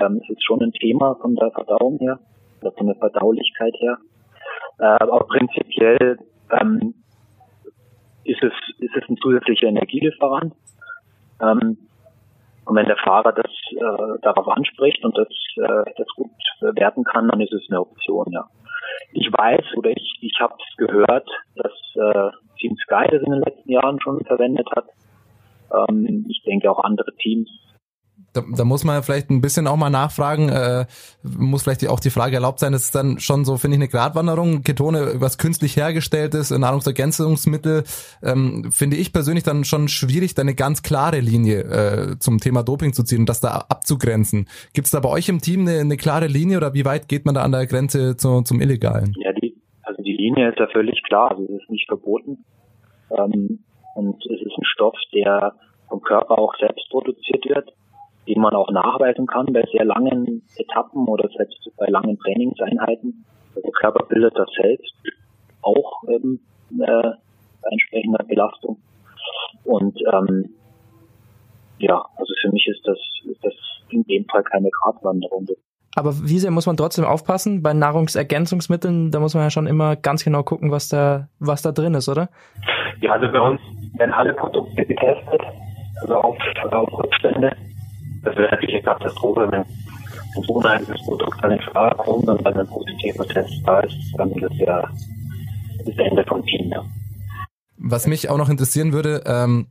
Ähm, 0.00 0.20
es 0.22 0.30
ist 0.30 0.44
schon 0.44 0.62
ein 0.62 0.72
Thema 0.72 1.14
von 1.20 1.34
der 1.36 1.50
Verdauung 1.50 1.98
her 1.98 2.18
oder 2.60 2.72
von 2.72 2.86
der 2.86 2.96
Verdaulichkeit 2.96 3.74
her. 3.80 3.98
Äh, 4.78 4.84
aber 4.84 5.20
prinzipiell 5.26 6.18
ähm, 6.50 6.94
ist 8.24 8.42
es 8.42 8.52
ist 8.78 8.96
es 8.96 9.08
ein 9.08 9.16
zusätzlicher 9.16 9.66
Energielieferant. 9.66 10.54
Ähm, 11.40 11.78
und 12.64 12.76
wenn 12.76 12.86
der 12.86 12.96
Fahrer 12.96 13.32
das 13.32 13.50
äh, 13.72 14.20
darauf 14.22 14.48
anspricht 14.48 15.04
und 15.04 15.16
das, 15.18 15.28
äh, 15.56 15.90
das 15.96 16.06
gut 16.14 16.30
werten 16.60 17.02
kann, 17.02 17.28
dann 17.28 17.40
ist 17.40 17.52
es 17.52 17.66
eine 17.68 17.80
Option, 17.80 18.26
ja. 18.30 18.46
Ich 19.12 19.26
weiß 19.26 19.64
oder 19.76 19.90
ich, 19.90 20.18
ich 20.20 20.38
habe 20.40 20.54
gehört, 20.76 21.28
dass 21.56 21.72
äh, 21.96 22.30
Team 22.58 22.76
Sky 22.76 23.06
das 23.10 23.22
in 23.22 23.32
den 23.32 23.42
letzten 23.42 23.70
Jahren 23.70 24.00
schon 24.00 24.24
verwendet 24.24 24.68
hat. 24.70 24.86
Ähm, 25.72 26.26
ich 26.28 26.42
denke 26.44 26.70
auch 26.70 26.84
andere 26.84 27.12
Teams 27.16 27.50
da, 28.32 28.42
da 28.56 28.64
muss 28.64 28.84
man 28.84 29.02
vielleicht 29.02 29.30
ein 29.30 29.40
bisschen 29.40 29.66
auch 29.66 29.76
mal 29.76 29.90
nachfragen, 29.90 30.48
äh, 30.48 30.86
muss 31.22 31.62
vielleicht 31.62 31.86
auch 31.88 32.00
die 32.00 32.10
Frage 32.10 32.36
erlaubt 32.36 32.60
sein, 32.60 32.72
das 32.72 32.84
ist 32.84 32.94
dann 32.94 33.18
schon 33.18 33.44
so, 33.44 33.56
finde 33.56 33.76
ich, 33.76 33.80
eine 33.80 33.88
Gratwanderung. 33.88 34.62
Ketone, 34.62 35.20
was 35.20 35.38
künstlich 35.38 35.76
hergestellt 35.76 36.34
ist, 36.34 36.50
Nahrungsergänzungsmittel, 36.50 37.84
ähm, 38.22 38.70
finde 38.72 38.96
ich 38.96 39.12
persönlich 39.12 39.44
dann 39.44 39.64
schon 39.64 39.88
schwierig, 39.88 40.34
da 40.34 40.42
eine 40.42 40.54
ganz 40.54 40.82
klare 40.82 41.20
Linie 41.20 41.60
äh, 41.62 42.18
zum 42.18 42.38
Thema 42.38 42.62
Doping 42.62 42.92
zu 42.92 43.02
ziehen 43.02 43.20
und 43.20 43.28
das 43.28 43.40
da 43.40 43.66
abzugrenzen. 43.68 44.48
Gibt 44.72 44.86
es 44.86 44.90
da 44.90 45.00
bei 45.00 45.08
euch 45.08 45.28
im 45.28 45.40
Team 45.40 45.62
eine, 45.62 45.80
eine 45.80 45.96
klare 45.96 46.26
Linie 46.26 46.56
oder 46.56 46.74
wie 46.74 46.84
weit 46.84 47.08
geht 47.08 47.26
man 47.26 47.34
da 47.34 47.42
an 47.42 47.52
der 47.52 47.66
Grenze 47.66 48.16
zu, 48.16 48.42
zum 48.42 48.60
Illegalen? 48.60 49.14
Ja, 49.18 49.32
die, 49.32 49.54
Die 49.98 50.12
Linie 50.12 50.50
ist 50.50 50.58
ja 50.58 50.66
völlig 50.72 51.02
klar, 51.04 51.30
also 51.30 51.44
es 51.44 51.62
ist 51.62 51.70
nicht 51.70 51.86
verboten. 51.86 52.44
Ähm, 53.10 53.60
und 53.94 54.16
es 54.24 54.40
ist 54.40 54.58
ein 54.58 54.64
Stoff, 54.64 54.96
der 55.14 55.54
vom 55.88 56.00
Körper 56.00 56.38
auch 56.38 56.54
selbst 56.58 56.88
produziert 56.90 57.44
wird, 57.46 57.72
den 58.26 58.40
man 58.40 58.54
auch 58.54 58.70
nachweisen 58.70 59.26
kann 59.26 59.46
bei 59.52 59.64
sehr 59.72 59.84
langen 59.84 60.42
Etappen 60.56 61.06
oder 61.06 61.28
selbst 61.36 61.70
bei 61.76 61.86
langen 61.86 62.18
Trainingseinheiten. 62.18 63.24
Also 63.48 63.60
der 63.62 63.72
Körper 63.72 64.06
bildet 64.06 64.36
das 64.36 64.48
selbst 64.60 64.94
auch 65.62 66.02
ähm, 66.08 66.40
äh, 66.70 67.10
bei 67.62 67.70
entsprechender 67.70 68.24
Belastung. 68.24 68.78
Und 69.64 69.98
ähm, 70.12 70.50
ja, 71.78 72.04
also 72.16 72.32
für 72.40 72.50
mich 72.50 72.66
ist 72.66 72.82
das, 72.84 72.98
ist 73.24 73.44
das 73.44 73.54
in 73.90 74.04
dem 74.04 74.24
Fall 74.26 74.42
keine 74.44 74.70
Gratwanderung. 74.70 75.46
Aber 75.94 76.12
wie 76.22 76.38
sehr 76.38 76.50
muss 76.50 76.66
man 76.66 76.76
trotzdem 76.76 77.04
aufpassen? 77.04 77.62
Bei 77.62 77.74
Nahrungsergänzungsmitteln, 77.74 79.10
da 79.10 79.20
muss 79.20 79.34
man 79.34 79.44
ja 79.44 79.50
schon 79.50 79.66
immer 79.66 79.96
ganz 79.96 80.24
genau 80.24 80.42
gucken, 80.42 80.70
was 80.70 80.88
da, 80.88 81.28
was 81.38 81.60
da 81.62 81.72
drin 81.72 81.94
ist, 81.94 82.08
oder? 82.08 82.30
Ja, 83.00 83.12
also 83.12 83.30
bei 83.30 83.40
uns 83.40 83.60
werden 83.98 84.12
alle 84.12 84.32
Produkte 84.32 84.86
getestet, 84.86 85.42
also 86.00 86.14
auf, 86.14 86.36
auf 86.70 86.98
Rückstände. 86.98 87.54
Das 88.22 88.36
wäre 88.36 88.50
natürlich 88.50 88.74
eine 88.74 88.82
Katastrophe, 88.82 89.48
wenn 89.50 89.60
ein 89.60 89.66
so 90.34 90.60
ein 90.60 90.86
Produkt 91.04 91.42
dann 91.42 91.52
in 91.52 91.60
Frage 91.60 91.96
kommt 91.96 92.28
und 92.28 92.44
dann 92.44 92.54
ein 92.54 92.66
positiver 92.66 93.26
Test 93.28 93.52
da 93.64 93.80
ist, 93.80 93.96
dann 94.16 94.30
ist 94.32 94.42
das 94.42 94.58
ja 94.58 94.88
das 95.84 95.98
Ende 95.98 96.24
Team. 96.46 96.70
Ja. 96.70 96.84
Was 97.76 98.06
mich 98.06 98.30
auch 98.30 98.38
noch 98.38 98.48
interessieren 98.48 98.92
würde, 98.92 99.22
ähm, 99.26 99.66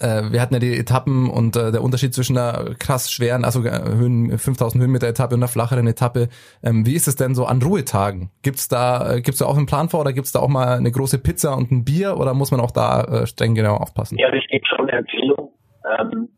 äh, 0.00 0.30
wir 0.30 0.42
hatten 0.42 0.54
ja 0.54 0.60
die 0.60 0.76
Etappen 0.76 1.30
und 1.30 1.56
äh, 1.56 1.72
der 1.72 1.82
Unterschied 1.82 2.12
zwischen 2.12 2.36
einer 2.36 2.74
krass 2.78 3.10
schweren, 3.10 3.44
also 3.44 3.64
äh, 3.64 3.80
Höhen, 3.94 4.36
5000 4.36 4.82
Höhenmeter 4.82 5.06
Etappe 5.06 5.34
und 5.34 5.40
einer 5.40 5.48
flacheren 5.48 5.86
Etappe. 5.86 6.28
Ähm, 6.62 6.84
wie 6.84 6.94
ist 6.94 7.08
es 7.08 7.16
denn 7.16 7.34
so 7.34 7.46
an 7.46 7.62
Ruhetagen? 7.62 8.30
Gibt's 8.42 8.68
da, 8.68 9.14
äh, 9.14 9.20
gibt's 9.22 9.38
da 9.38 9.46
auch 9.46 9.56
einen 9.56 9.66
Plan 9.66 9.88
vor 9.88 10.00
oder 10.00 10.12
gibt's 10.12 10.32
da 10.32 10.40
auch 10.40 10.48
mal 10.48 10.76
eine 10.76 10.90
große 10.90 11.18
Pizza 11.18 11.56
und 11.56 11.70
ein 11.70 11.84
Bier 11.84 12.18
oder 12.18 12.34
muss 12.34 12.50
man 12.50 12.60
auch 12.60 12.72
da 12.72 13.04
äh, 13.04 13.26
streng 13.26 13.54
genau 13.54 13.76
aufpassen? 13.76 14.18
Ja, 14.18 14.30
das 14.30 14.42
gibt 14.50 14.66
schon 14.66 14.88
eine 14.88 14.98
Empfehlung. 14.98 15.50
Ähm, 15.98 16.28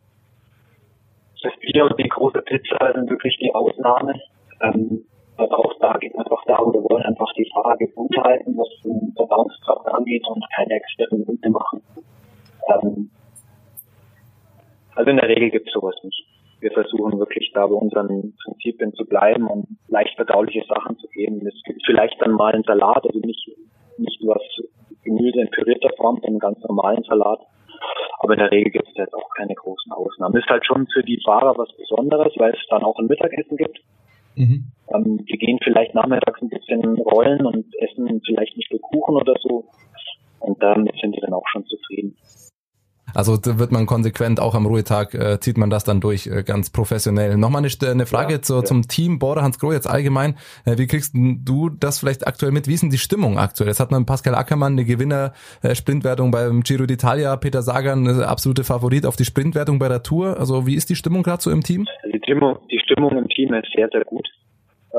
das 1.43 1.53
Bier 1.61 1.84
und 1.84 1.99
die 1.99 2.09
große 2.09 2.43
Pizza 2.43 2.93
sind 2.95 3.11
wirklich 3.11 3.36
die 3.39 3.55
Ausnahme. 3.55 4.14
Ähm, 4.61 5.05
auch 5.36 5.74
da 5.80 5.97
geht 5.99 6.12
es 6.12 6.18
einfach 6.18 6.45
darum, 6.47 6.72
wir 6.72 6.82
wollen 6.82 7.05
einfach 7.05 7.32
die 7.36 7.49
Fahrer 7.55 7.76
gesund 7.76 8.16
halten, 8.18 8.57
was 8.57 8.68
den 8.82 9.12
Verdauungskraft 9.16 9.86
angeht 9.86 10.26
und 10.28 10.45
keine 10.57 10.74
Experimente 10.74 11.51
machen. 11.51 11.82
Ähm, 12.68 13.11
also 14.97 15.11
in 15.11 15.16
der 15.16 15.28
Regel 15.28 15.51
gibt 15.51 15.68
es 15.68 15.72
sowas 15.72 15.95
nicht. 16.03 16.26
Wir 16.61 16.72
versuchen 16.72 17.20
wirklich 17.20 17.53
da 17.55 17.66
bei 17.68 17.74
unseren 17.74 18.34
Prinzipien 18.45 18.93
zu 18.95 19.05
bleiben 19.05 19.47
und 19.47 19.68
leicht 19.86 20.16
verdauliche 20.16 20.64
Sachen 20.66 20.99
zu 20.99 21.07
geben. 21.09 21.47
Es 21.47 21.62
gibt 21.64 21.82
vielleicht 21.86 22.20
dann 22.20 22.32
mal 22.32 22.53
einen 22.53 22.64
Salat, 22.64 23.07
also 23.07 23.20
nicht, 23.20 23.49
nicht 23.97 24.20
was 24.26 24.43
Gemüse 25.05 25.41
in 25.41 25.51
pürierter 25.51 25.91
Form, 25.97 26.16
sondern 26.16 26.30
einen 26.30 26.39
ganz 26.41 26.59
normalen 26.64 27.05
Salat. 27.05 27.41
Aber 28.20 28.34
in 28.34 28.41
der 28.41 28.51
Regel 28.51 28.72
gibt 28.72 28.89
es 28.89 28.97
jetzt 28.97 29.14
auch 29.14 29.28
keine 29.36 29.55
großen 29.55 29.93
Ausnahmen. 29.93 30.36
Ist 30.36 30.49
halt 30.49 30.66
schon 30.66 30.86
für 30.93 31.03
die 31.03 31.20
Fahrer 31.24 31.57
was 31.57 31.68
Besonderes, 31.76 32.32
weil 32.36 32.53
es 32.53 32.66
dann 32.68 32.82
auch 32.82 32.99
ein 32.99 33.07
Mittagessen 33.07 33.57
gibt. 33.57 33.80
Mhm. 34.36 34.64
Ähm, 34.95 35.24
die 35.26 35.39
gehen 35.39 35.59
vielleicht 35.62 35.95
nachmittags 35.95 36.41
ein 36.43 36.49
bisschen 36.49 36.99
rollen 37.01 37.45
und 37.45 37.66
essen 37.80 38.20
vielleicht 38.24 38.57
nicht 38.57 38.70
nur 38.70 38.80
Kuchen 38.80 39.16
oder 39.16 39.34
so. 39.41 39.64
Und 40.41 40.62
damit 40.62 40.95
sind 41.01 41.16
die 41.16 41.20
dann 41.20 41.32
auch 41.32 41.47
schon 41.51 41.64
zufrieden. 41.66 42.16
Also 43.15 43.37
da 43.37 43.59
wird 43.59 43.73
man 43.73 43.87
konsequent, 43.87 44.41
auch 44.41 44.55
am 44.55 44.67
Ruhetag 44.67 45.15
äh, 45.15 45.41
zieht 45.41 45.59
man 45.59 45.71
das 45.71 45.85
dann 45.85 46.01
durch, 46.01 46.27
äh, 46.27 46.43
ganz 46.43 46.71
professionell. 46.71 47.37
Nochmal 47.37 47.65
eine, 47.65 47.91
eine 47.91 48.07
Frage 48.07 48.35
ja, 48.35 48.43
zu, 48.43 48.57
ja. 48.57 48.65
zum 48.65 48.83
Team 48.89 49.19
Border 49.19 49.43
Hans 49.43 49.59
Groh 49.59 49.73
jetzt 49.73 49.89
allgemein. 49.89 50.37
Äh, 50.65 50.79
wie 50.79 50.87
kriegst 50.87 51.15
du 51.15 51.71
das 51.71 51.99
vielleicht 52.01 52.27
aktuell 52.27 52.53
mit? 52.53 52.69
Wie 52.69 52.75
ist 52.75 52.83
denn 52.83 52.91
die 52.91 52.99
Stimmung 52.99 53.39
aktuell? 53.39 53.69
Jetzt 53.69 53.81
hat 53.81 53.91
man 53.91 54.07
Pascal 54.07 54.35
Ackermann 54.35 54.73
eine 54.73 54.85
Gewinner-Sprintwertung 54.85 56.31
beim 56.31 56.63
Giro 56.63 56.85
d'Italia, 56.85 57.37
Peter 57.37 57.63
Sagan, 57.63 58.07
eine 58.07 58.27
absolute 58.27 58.65
Favorit 58.65 59.07
auf 59.07 59.17
die 59.17 59.25
Sprintwertung 59.25 59.79
bei 59.79 59.89
der 59.89 60.03
Tour. 60.03 60.39
Also 60.39 60.67
wie 60.67 60.75
ist 60.75 60.91
die 60.91 60.97
Stimmung 60.97 61.23
gerade 61.23 61.43
so 61.43 61.51
im 61.51 61.63
Team? 61.63 61.87
Die 62.13 62.21
Stimmung, 62.23 62.59
die 62.71 62.79
Stimmung 62.81 63.17
im 63.17 63.29
Team 63.29 63.55
ist 63.55 63.69
sehr, 63.75 63.89
sehr 63.91 64.05
gut. 64.05 64.29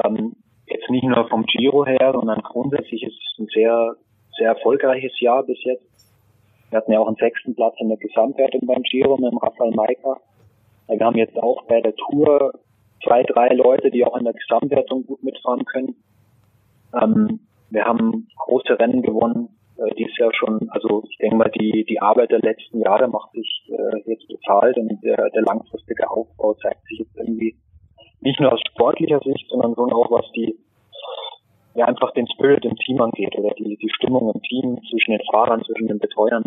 Ähm, 0.03 0.35
jetzt 0.65 0.89
nicht 0.89 1.03
nur 1.03 1.27
vom 1.29 1.45
Giro 1.45 1.85
her, 1.85 2.11
sondern 2.13 2.41
grundsätzlich 2.41 3.03
ist 3.03 3.13
es 3.13 3.39
ein 3.39 3.47
sehr, 3.53 3.95
sehr 4.37 4.49
erfolgreiches 4.49 5.19
Jahr 5.19 5.43
bis 5.43 5.57
jetzt 5.63 5.83
wir 6.69 6.77
hatten 6.77 6.91
ja 6.91 6.99
auch 6.99 7.07
einen 7.07 7.15
sechsten 7.17 7.55
Platz 7.55 7.75
in 7.79 7.89
der 7.89 7.97
Gesamtwertung 7.97 8.61
beim 8.65 8.83
Giro 8.83 9.17
mit 9.17 9.31
dem 9.31 9.37
Rafael 9.37 9.71
Maika. 9.71 10.17
Wir 10.87 11.05
haben 11.05 11.17
jetzt 11.17 11.37
auch 11.37 11.63
bei 11.65 11.81
der 11.81 11.95
Tour 11.95 12.53
zwei, 13.03 13.23
drei 13.23 13.49
Leute, 13.49 13.91
die 13.91 14.05
auch 14.05 14.17
in 14.17 14.25
der 14.25 14.33
Gesamtwertung 14.33 15.05
gut 15.05 15.23
mitfahren 15.23 15.65
können. 15.65 15.95
Ähm, 16.99 17.39
wir 17.69 17.85
haben 17.85 18.27
große 18.37 18.79
Rennen 18.79 19.01
gewonnen, 19.01 19.49
äh, 19.77 19.93
dieses 19.95 20.17
Jahr 20.17 20.33
schon. 20.33 20.67
Also 20.69 21.03
ich 21.09 21.17
denke 21.17 21.35
mal, 21.35 21.51
die, 21.51 21.85
die 21.85 22.01
Arbeit 22.01 22.31
der 22.31 22.39
letzten 22.39 22.81
Jahre 22.81 23.07
macht 23.07 23.31
sich 23.31 23.69
äh, 23.69 24.09
jetzt 24.09 24.27
bezahlt 24.27 24.77
und 24.77 24.91
der, 25.03 25.29
der 25.29 25.41
langfristige 25.43 26.09
Aufbau 26.09 26.55
zeigt 26.55 26.83
sich 26.87 26.99
jetzt 26.99 27.15
irgendwie 27.15 27.55
nicht 28.21 28.39
nur 28.39 28.51
aus 28.51 28.61
sportlicher 28.71 29.19
Sicht, 29.19 29.47
sondern 29.49 29.75
schon 29.75 29.93
auch 29.93 30.11
was 30.11 30.25
die 30.35 30.57
ja 31.75 31.85
einfach 31.85 32.11
den 32.13 32.27
Spirit 32.27 32.65
im 32.65 32.75
Team 32.77 33.01
angeht 33.01 33.35
oder 33.37 33.53
die, 33.55 33.77
die 33.77 33.89
Stimmung 33.89 34.31
im 34.33 34.41
Team 34.41 34.79
zwischen 34.89 35.11
den 35.11 35.21
Fahrern, 35.31 35.63
zwischen 35.63 35.87
den 35.87 35.99
Betreuern. 35.99 36.43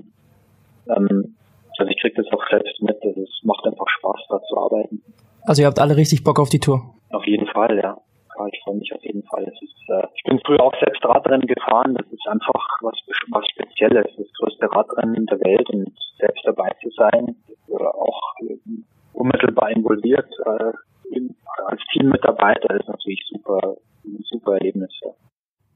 Ähm, 0.89 1.37
also 1.79 1.91
ich 1.91 2.01
kriege 2.01 2.23
das 2.23 2.27
auch 2.33 2.45
selbst 2.51 2.83
mit, 2.83 2.97
es 3.05 3.41
macht 3.45 3.65
einfach 3.67 3.89
Spaß, 3.99 4.21
da 4.29 4.41
zu 4.43 4.57
arbeiten. 4.57 5.03
Also 5.45 5.63
ihr 5.63 5.67
habt 5.67 5.81
alle 5.81 5.97
richtig 5.97 6.23
Bock 6.23 6.39
auf 6.39 6.51
die 6.51 6.61
Tour? 6.61 6.83
Auf 7.11 7.27
jeden 7.27 7.47
Fall, 7.47 7.77
ja. 7.77 7.97
ja 8.39 8.47
ich 8.53 8.61
freue 8.63 8.77
mich 8.77 8.93
auf 8.95 9.03
jeden 9.03 9.23
Fall. 9.25 9.45
Es 9.45 9.63
ist, 9.63 9.89
äh, 9.89 10.07
ich 10.15 10.23
bin 10.25 10.41
früher 10.45 10.63
auch 10.63 10.75
selbst 10.79 11.05
Radrennen 11.05 11.47
gefahren. 11.47 11.95
Das 11.95 12.07
ist 12.07 12.27
einfach 12.29 12.67
was, 12.83 12.95
was 13.31 13.45
Spezielles. 13.49 14.07
Das 14.17 14.27
größte 14.39 14.71
Radrennen 14.71 15.27
der 15.27 15.41
Welt 15.41 15.69
und 15.71 15.93
selbst 16.19 16.45
dabei 16.45 16.71
zu 16.83 16.91
sein, 16.91 17.37
oder 17.69 17.95
auch 17.95 18.35
äh, 18.43 18.59
unmittelbar 19.15 19.71
involviert 19.71 20.29
äh, 20.45 20.73
als 21.67 21.81
Teammitarbeiter 21.93 22.75
ist 22.75 22.89
natürlich 22.89 23.25
super 23.29 23.77
super 24.31 24.55
Erlebnis. 24.55 24.91
Ja. 25.03 25.11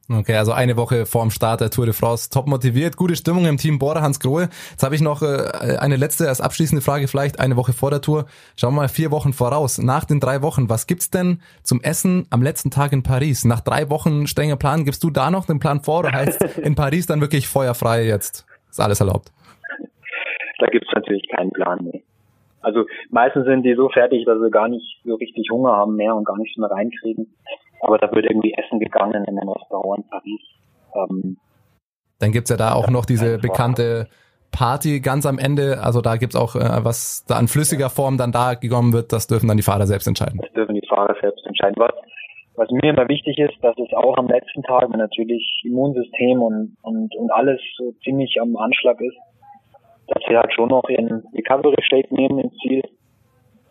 Okay, 0.09 0.37
also 0.37 0.53
eine 0.53 0.77
Woche 0.77 1.05
vorm 1.05 1.31
Start 1.31 1.61
der 1.61 1.71
Tour 1.71 1.85
de 1.85 1.93
France, 1.93 2.31
top 2.31 2.47
motiviert, 2.47 2.97
gute 2.97 3.17
Stimmung 3.17 3.45
im 3.47 3.57
Team 3.57 3.81
Border 3.81 4.03
Hans 4.03 4.21
Grohe. 4.21 4.43
Jetzt 4.71 4.85
habe 4.85 4.95
ich 4.95 5.01
noch 5.01 5.21
äh, 5.23 5.79
eine 5.81 5.97
letzte 5.97 6.29
als 6.29 6.41
abschließende 6.41 6.81
Frage 6.81 7.09
vielleicht, 7.09 7.41
eine 7.41 7.57
Woche 7.57 7.73
vor 7.73 7.91
der 7.91 8.01
Tour. 8.01 8.27
Schauen 8.57 8.75
wir 8.75 8.83
mal 8.83 8.89
vier 8.89 9.11
Wochen 9.11 9.33
voraus. 9.33 9.79
Nach 9.79 10.05
den 10.05 10.21
drei 10.21 10.43
Wochen, 10.43 10.71
was 10.71 10.87
gibt's 10.87 11.11
denn 11.11 11.41
zum 11.65 11.81
Essen 11.81 12.27
am 12.31 12.41
letzten 12.41 12.71
Tag 12.71 12.93
in 12.93 13.03
Paris? 13.03 13.45
Nach 13.45 13.61
drei 13.61 13.91
Wochen 13.91 14.29
strenger 14.29 14.57
Plan, 14.57 14.85
gibst 14.85 15.03
du 15.03 15.11
da 15.11 15.33
noch 15.33 15.45
den 15.45 15.59
Plan 15.59 15.81
vor 15.81 16.01
oder 16.01 16.13
heißt 16.13 16.59
in 16.59 16.77
Paris 16.77 17.07
dann 17.07 17.21
wirklich 17.21 17.49
feuerfrei 17.49 18.05
jetzt? 18.05 18.47
Ist 18.71 18.81
alles 18.81 19.01
erlaubt? 19.01 19.33
Da 20.61 20.67
gibt's 20.69 20.89
natürlich 20.95 21.29
keinen 21.35 21.51
Plan, 21.51 21.81
nee. 21.83 22.05
Also 22.61 22.85
meistens 23.11 23.45
sind 23.47 23.65
die 23.65 23.75
so 23.75 23.89
fertig, 23.89 24.25
dass 24.25 24.39
sie 24.41 24.51
gar 24.51 24.69
nicht 24.69 25.01
so 25.05 25.17
richtig 25.17 25.49
Hunger 25.51 25.73
haben 25.73 25.97
mehr 25.97 26.15
und 26.15 26.25
gar 26.25 26.39
nichts 26.39 26.57
mehr 26.57 26.71
reinkriegen. 26.71 27.27
Aber 27.81 27.99
da 27.99 28.11
wird 28.13 28.27
irgendwie 28.27 28.55
Essen 28.55 28.81
gegangen 28.81 29.25
in 29.25 29.39
einem 29.39 29.49
Restaurant 29.49 30.05
in 30.05 30.11
Paris. 30.11 30.41
Ähm, 30.95 31.37
Dann 32.19 32.33
gibt's 32.33 32.51
ja 32.51 32.57
da 32.57 32.75
auch 32.75 32.89
noch 32.89 33.05
diese 33.05 33.39
bekannte 33.39 34.09
Party 34.51 35.01
ganz 35.01 35.27
am 35.27 35.39
Ende. 35.39 35.81
Also 35.83 36.01
da 36.01 36.17
gibt's 36.17 36.37
auch, 36.37 36.57
äh, 36.57 36.85
was 36.85 37.25
da 37.27 37.37
an 37.37 37.49
flüssiger 37.49 37.91
Form 37.91 38.17
dann 38.17 38.33
da 38.33 38.55
gekommen 38.55 38.93
wird, 38.93 39.13
das 39.13 39.27
dürfen 39.27 39.49
dann 39.49 39.57
die 39.57 39.63
Fahrer 39.63 39.87
selbst 39.87 40.07
entscheiden. 40.07 40.41
Das 40.43 40.53
dürfen 40.53 40.75
die 40.75 40.87
Fahrer 40.89 41.15
selbst 41.21 41.45
entscheiden. 41.47 41.75
Was, 41.77 41.93
was 42.55 42.71
mir 42.71 42.91
immer 42.91 43.09
wichtig 43.09 43.39
ist, 43.39 43.55
dass 43.63 43.77
es 43.79 43.93
auch 43.93 44.17
am 44.17 44.29
letzten 44.29 44.63
Tag, 44.63 44.91
wenn 44.91 44.99
natürlich 44.99 45.63
Immunsystem 45.65 46.41
und, 46.41 46.77
und, 46.83 47.15
und 47.15 47.31
alles 47.33 47.61
so 47.77 47.93
ziemlich 48.03 48.41
am 48.41 48.57
Anschlag 48.57 48.99
ist, 49.01 49.17
dass 50.09 50.23
sie 50.29 50.37
halt 50.37 50.53
schon 50.55 50.69
noch 50.69 50.89
ihren 50.89 51.25
Recovery 51.35 51.83
Shake 51.83 52.11
nehmen 52.13 52.39
ins 52.39 52.55
Ziel. 52.63 52.83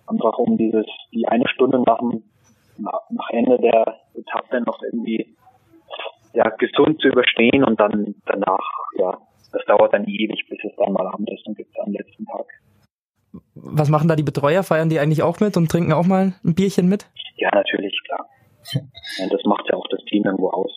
Einfach 0.07 0.37
um 0.37 0.57
dieses, 0.57 0.85
die 1.13 1.27
eine 1.27 1.47
Stunde 1.47 1.81
nach 1.81 1.97
dem 1.97 2.23
nach 2.77 3.29
Ende 3.31 3.59
der 3.59 3.99
Etappe 4.13 4.61
noch 4.61 4.81
irgendwie 4.81 5.35
ja, 6.33 6.49
gesund 6.49 6.99
zu 7.01 7.07
überstehen 7.07 7.63
und 7.63 7.79
dann 7.79 8.15
danach, 8.25 8.59
ja, 8.97 9.17
das 9.51 9.63
dauert 9.65 9.93
dann 9.93 10.05
ewig, 10.05 10.45
bis 10.49 10.59
es 10.63 10.75
dann 10.77 10.93
mal 10.93 11.07
Abendessen 11.07 11.55
gibt 11.55 11.79
am 11.79 11.93
letzten 11.93 12.25
Tag. 12.25 12.45
Was 13.55 13.89
machen 13.89 14.07
da 14.07 14.15
die 14.15 14.23
Betreuer? 14.23 14.63
Feiern 14.63 14.89
die 14.89 14.99
eigentlich 14.99 15.23
auch 15.23 15.39
mit 15.39 15.57
und 15.57 15.69
trinken 15.69 15.93
auch 15.93 16.05
mal 16.05 16.33
ein 16.43 16.55
Bierchen 16.55 16.87
mit? 16.87 17.07
Ja, 17.37 17.49
natürlich, 17.53 17.97
klar. 18.05 18.27
Ja, 19.17 19.27
das 19.29 19.43
macht 19.45 19.65
ja 19.69 19.77
auch 19.77 19.87
das 19.89 20.03
Team 20.05 20.23
irgendwo 20.25 20.49
aus. 20.49 20.71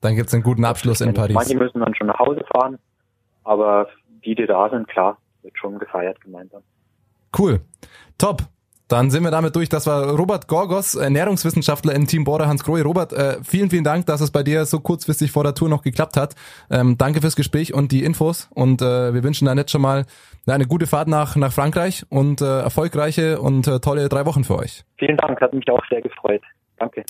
Dann 0.00 0.16
gibt's 0.16 0.34
einen 0.34 0.42
guten 0.42 0.64
Abschluss 0.64 1.00
in 1.00 1.14
Paris. 1.14 1.34
Manche 1.34 1.56
müssen 1.56 1.80
dann 1.80 1.94
schon 1.94 2.08
nach 2.08 2.18
Hause 2.18 2.44
fahren, 2.52 2.78
aber 3.44 3.88
die, 4.24 4.34
die 4.34 4.46
da 4.46 4.68
sind, 4.68 4.88
klar, 4.88 5.18
wird 5.42 5.56
schon 5.56 5.78
gefeiert 5.78 6.20
gemeinsam. 6.20 6.62
Cool. 7.36 7.60
Top. 8.18 8.42
Dann 8.92 9.10
sind 9.10 9.24
wir 9.24 9.30
damit 9.30 9.56
durch. 9.56 9.70
Das 9.70 9.86
war 9.86 10.10
Robert 10.10 10.48
Gorgos, 10.48 10.96
Ernährungswissenschaftler 10.96 11.94
im 11.94 12.06
Team 12.06 12.24
Border 12.24 12.46
Hans 12.46 12.62
Grohe. 12.62 12.82
Robert, 12.82 13.14
äh, 13.14 13.36
vielen, 13.42 13.70
vielen 13.70 13.84
Dank, 13.84 14.04
dass 14.04 14.20
es 14.20 14.30
bei 14.30 14.42
dir 14.42 14.66
so 14.66 14.80
kurzfristig 14.80 15.32
vor 15.32 15.44
der 15.44 15.54
Tour 15.54 15.70
noch 15.70 15.82
geklappt 15.82 16.18
hat. 16.18 16.34
Ähm, 16.70 16.98
danke 16.98 17.22
fürs 17.22 17.34
Gespräch 17.34 17.72
und 17.72 17.90
die 17.90 18.04
Infos. 18.04 18.50
Und 18.52 18.82
äh, 18.82 19.14
wir 19.14 19.24
wünschen 19.24 19.46
dann 19.46 19.56
jetzt 19.56 19.70
schon 19.70 19.80
mal 19.80 20.04
eine 20.46 20.66
gute 20.66 20.86
Fahrt 20.86 21.08
nach, 21.08 21.36
nach 21.36 21.54
Frankreich 21.54 22.04
und 22.10 22.42
äh, 22.42 22.60
erfolgreiche 22.60 23.40
und 23.40 23.64
tolle 23.82 24.10
drei 24.10 24.26
Wochen 24.26 24.44
für 24.44 24.58
euch. 24.58 24.84
Vielen 24.98 25.16
Dank, 25.16 25.40
hat 25.40 25.54
mich 25.54 25.70
auch 25.70 25.82
sehr 25.88 26.02
gefreut. 26.02 26.42
Danke. 26.76 27.02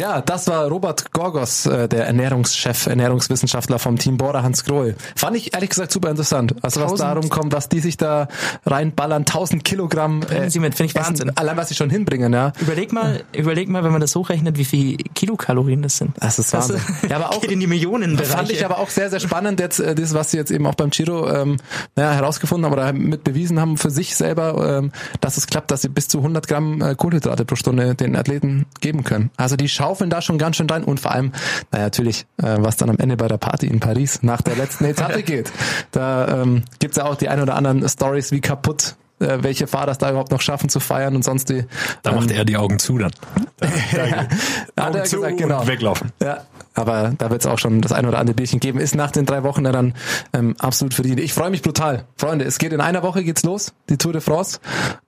Ja, 0.00 0.22
das 0.22 0.48
war 0.48 0.66
Robert 0.66 1.12
Gorgos, 1.12 1.66
äh, 1.66 1.86
der 1.86 2.06
Ernährungschef, 2.06 2.86
Ernährungswissenschaftler 2.86 3.78
vom 3.78 3.98
Team 3.98 4.16
Bora 4.16 4.42
Hans 4.42 4.64
Grohe. 4.64 4.94
Fand 5.14 5.36
ich 5.36 5.52
ehrlich 5.52 5.68
gesagt 5.68 5.92
super 5.92 6.08
interessant. 6.08 6.54
Also 6.62 6.80
was 6.80 6.92
1000 6.92 7.00
darum 7.00 7.28
kommt, 7.28 7.52
was 7.52 7.68
die 7.68 7.80
sich 7.80 7.98
da 7.98 8.28
reinballern, 8.64 9.26
1000 9.26 9.62
Kilogramm. 9.62 10.20
Bringen 10.20 10.48
sie 10.48 10.58
mit, 10.58 10.74
finde 10.74 10.92
ich 10.92 10.96
Essen, 10.96 11.10
Wahnsinn. 11.10 11.36
Allein 11.36 11.58
was 11.58 11.68
sie 11.68 11.74
schon 11.74 11.90
hinbringen, 11.90 12.32
ja. 12.32 12.54
Überleg 12.60 12.94
mal, 12.94 13.24
überleg 13.34 13.68
mal, 13.68 13.84
wenn 13.84 13.92
man 13.92 14.00
das 14.00 14.16
hochrechnet, 14.16 14.56
wie 14.56 14.64
viel 14.64 14.96
Kilokalorien 14.96 15.82
das 15.82 15.98
sind. 15.98 16.12
Das 16.18 16.38
ist 16.38 16.50
Wahnsinn. 16.54 16.80
ja, 17.10 17.16
aber 17.16 17.28
auch 17.34 17.42
geht 17.42 17.50
in 17.50 17.60
die 17.60 17.66
Millionen 17.66 18.16
Fand 18.16 18.50
ich 18.50 18.64
aber 18.64 18.78
auch 18.78 18.88
sehr, 18.88 19.10
sehr 19.10 19.20
spannend, 19.20 19.60
jetzt, 19.60 19.80
äh, 19.80 19.94
das, 19.94 20.14
was 20.14 20.30
sie 20.30 20.38
jetzt 20.38 20.50
eben 20.50 20.66
auch 20.66 20.76
beim 20.76 20.88
Giro 20.88 21.28
ähm, 21.28 21.58
naja, 21.94 22.12
herausgefunden 22.12 22.64
haben 22.64 22.72
oder 22.72 22.92
mit 22.94 23.22
bewiesen 23.22 23.60
haben 23.60 23.76
für 23.76 23.90
sich 23.90 24.16
selber, 24.16 24.78
ähm, 24.78 24.92
dass 25.20 25.36
es 25.36 25.46
klappt, 25.46 25.70
dass 25.70 25.82
sie 25.82 25.90
bis 25.90 26.08
zu 26.08 26.18
100 26.18 26.48
Gramm 26.48 26.80
äh, 26.80 26.94
Kohlenhydrate 26.94 27.44
pro 27.44 27.56
Stunde 27.56 27.94
den 27.94 28.16
Athleten 28.16 28.64
geben 28.80 29.04
können. 29.04 29.28
Also 29.36 29.56
die 29.56 29.68
schaufeln 29.90 30.10
da 30.10 30.22
schon 30.22 30.38
ganz 30.38 30.56
schön 30.56 30.70
rein 30.70 30.84
und 30.84 31.00
vor 31.00 31.12
allem, 31.12 31.32
naja, 31.72 31.84
natürlich, 31.84 32.26
äh, 32.40 32.56
was 32.58 32.76
dann 32.76 32.90
am 32.90 32.98
Ende 32.98 33.16
bei 33.16 33.26
der 33.26 33.38
Party 33.38 33.66
in 33.66 33.80
Paris 33.80 34.22
nach 34.22 34.40
der 34.40 34.54
letzten 34.54 34.84
Etappe 34.92 35.22
geht. 35.22 35.50
Da 35.90 36.42
ähm, 36.42 36.62
gibt's 36.78 36.96
ja 36.96 37.04
auch 37.06 37.16
die 37.16 37.28
ein 37.28 37.40
oder 37.40 37.56
anderen 37.56 37.86
Stories, 37.88 38.30
wie 38.30 38.40
kaputt 38.40 38.94
äh, 39.18 39.42
welche 39.42 39.66
Fahrer 39.66 39.90
es 39.90 39.98
da 39.98 40.10
überhaupt 40.10 40.30
noch 40.30 40.40
schaffen 40.40 40.68
zu 40.68 40.80
feiern 40.80 41.14
und 41.14 41.22
sonst 41.22 41.50
die. 41.50 41.64
Da 42.02 42.12
macht 42.12 42.30
er 42.30 42.44
die 42.44 42.56
Augen 42.56 42.78
zu 42.78 42.98
dann. 42.98 43.10
Da, 43.92 44.06
da, 44.06 44.26
er 44.76 44.88
Augen 44.88 45.04
zu 45.04 45.16
gesagt, 45.16 45.36
genau. 45.36 45.60
und 45.60 45.66
weglaufen. 45.66 46.12
Ja, 46.22 46.44
aber 46.74 47.12
da 47.18 47.28
wird 47.28 47.42
es 47.42 47.46
auch 47.46 47.58
schon 47.58 47.82
das 47.82 47.92
ein 47.92 48.06
oder 48.06 48.18
andere 48.18 48.34
Bierchen 48.34 48.58
geben. 48.58 48.78
Ist 48.78 48.94
nach 48.94 49.10
den 49.10 49.26
drei 49.26 49.42
Wochen 49.42 49.64
dann 49.64 49.94
ähm, 50.32 50.54
absolut 50.58 50.94
verdient. 50.94 51.20
Ich 51.20 51.34
freue 51.34 51.50
mich 51.50 51.60
brutal. 51.60 52.04
Freunde, 52.16 52.46
es 52.46 52.58
geht 52.58 52.72
in 52.72 52.80
einer 52.80 53.02
Woche 53.02 53.22
geht's 53.22 53.42
los, 53.42 53.74
die 53.90 53.98
Tour 53.98 54.14
de 54.14 54.22
France. 54.22 54.60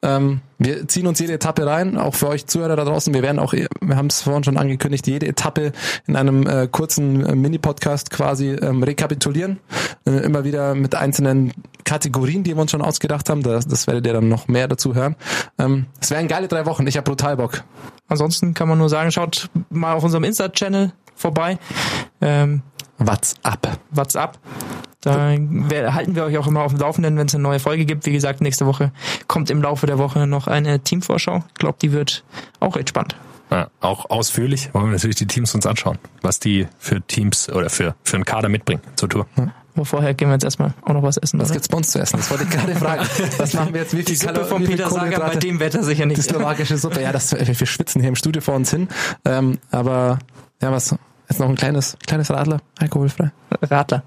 Ähm, 0.02 0.42
wir 0.64 0.86
ziehen 0.88 1.06
uns 1.06 1.18
jede 1.18 1.34
Etappe 1.34 1.66
rein, 1.66 1.96
auch 1.96 2.14
für 2.14 2.28
euch 2.28 2.46
Zuhörer 2.46 2.76
da 2.76 2.84
draußen. 2.84 3.12
Wir 3.12 3.22
werden 3.22 3.38
auch, 3.38 3.52
wir 3.52 3.96
haben 3.96 4.06
es 4.06 4.22
vorhin 4.22 4.44
schon 4.44 4.56
angekündigt, 4.56 5.06
jede 5.06 5.26
Etappe 5.26 5.72
in 6.06 6.16
einem 6.16 6.46
äh, 6.46 6.68
kurzen 6.68 7.24
äh, 7.24 7.34
Mini-Podcast 7.34 8.10
quasi 8.10 8.50
ähm, 8.50 8.82
rekapitulieren. 8.82 9.60
Äh, 10.06 10.10
immer 10.18 10.44
wieder 10.44 10.74
mit 10.74 10.94
einzelnen 10.94 11.52
Kategorien, 11.84 12.44
die 12.44 12.54
wir 12.54 12.62
uns 12.62 12.70
schon 12.70 12.82
ausgedacht 12.82 13.28
haben. 13.28 13.42
Das, 13.42 13.66
das 13.66 13.86
werdet 13.86 14.06
ihr 14.06 14.12
dann 14.12 14.28
noch 14.28 14.48
mehr 14.48 14.68
dazu 14.68 14.94
hören. 14.94 15.16
Ähm, 15.58 15.86
es 16.00 16.10
wären 16.10 16.28
geile 16.28 16.48
drei 16.48 16.66
Wochen. 16.66 16.86
Ich 16.86 16.96
habe 16.96 17.04
brutal 17.04 17.36
Bock. 17.36 17.64
Ansonsten 18.08 18.54
kann 18.54 18.68
man 18.68 18.78
nur 18.78 18.88
sagen, 18.88 19.10
schaut 19.10 19.50
mal 19.70 19.94
auf 19.94 20.04
unserem 20.04 20.24
Insta-Channel 20.24 20.92
vorbei. 21.14 21.58
Ähm, 22.20 22.62
What's 22.98 23.34
up? 23.42 23.66
What's 23.90 24.14
up? 24.14 24.38
Da 25.02 25.30
halten 25.30 26.14
wir 26.14 26.24
euch 26.24 26.38
auch 26.38 26.46
immer 26.46 26.62
auf 26.62 26.72
dem 26.72 26.80
Laufenden, 26.80 27.16
wenn 27.18 27.26
es 27.26 27.34
eine 27.34 27.42
neue 27.42 27.58
Folge 27.58 27.84
gibt. 27.84 28.06
Wie 28.06 28.12
gesagt, 28.12 28.40
nächste 28.40 28.66
Woche 28.66 28.92
kommt 29.26 29.50
im 29.50 29.60
Laufe 29.60 29.86
der 29.86 29.98
Woche 29.98 30.26
noch 30.26 30.46
eine 30.46 30.80
Teamvorschau. 30.80 31.42
Ich 31.48 31.54
glaube, 31.54 31.78
die 31.82 31.92
wird 31.92 32.22
auch 32.60 32.76
recht 32.76 32.90
spannend. 32.90 33.16
Ja, 33.50 33.68
auch 33.80 34.08
ausführlich 34.08 34.72
wollen 34.72 34.86
wir 34.86 34.92
natürlich 34.92 35.16
die 35.16 35.26
Teams 35.26 35.54
uns 35.54 35.66
anschauen, 35.66 35.98
was 36.22 36.38
die 36.40 36.68
für 36.78 37.02
Teams 37.02 37.50
oder 37.50 37.68
für, 37.68 37.94
für 38.02 38.16
einen 38.16 38.24
Kader 38.24 38.48
mitbringen 38.48 38.80
zur 38.96 39.10
Tour. 39.10 39.26
Aber 39.74 39.84
vorher 39.84 40.14
gehen 40.14 40.28
wir 40.28 40.34
jetzt 40.34 40.44
erstmal 40.44 40.72
auch 40.82 40.92
noch 40.92 41.02
was 41.02 41.16
essen. 41.16 41.38
Was 41.40 41.48
oder? 41.48 41.54
gibt's 41.54 41.68
bei 41.68 41.76
uns 41.76 41.90
zu 41.90 41.98
essen? 41.98 42.18
Das 42.18 42.30
wollte 42.30 42.44
ich 42.44 42.50
gerade 42.50 42.74
fragen. 42.74 43.06
Was 43.38 43.52
machen 43.54 43.74
wir 43.74 43.82
jetzt? 43.82 43.92
Wie 43.92 43.96
viel 43.98 44.04
Die 44.04 44.14
Suppe 44.14 44.32
Kalorien, 44.34 44.50
von 44.50 44.62
wie 44.62 44.66
viel 44.66 44.76
Peter 44.76 44.90
Sager 44.90 45.20
bei 45.20 45.36
dem 45.36 45.60
Wetter 45.60 45.82
sicher 45.82 46.04
Die 46.04 46.08
nicht. 46.10 46.22
slowakische 46.22 46.78
Suppe. 46.78 47.02
Ja, 47.02 47.12
das, 47.12 47.32
wir 47.32 47.46
wir 47.46 47.66
schwitzen 47.66 48.00
hier 48.00 48.08
im 48.08 48.16
Studio 48.16 48.40
vor 48.40 48.54
uns 48.54 48.70
hin. 48.70 48.88
Ähm, 49.24 49.58
aber 49.70 50.18
ja, 50.62 50.70
was? 50.70 50.94
Jetzt 51.32 51.38
noch 51.38 51.48
ein 51.48 51.56
kleines, 51.56 51.96
kleines 52.06 52.28
Radler, 52.28 52.58
alkoholfrei. 52.78 53.32
Radler. 53.62 54.02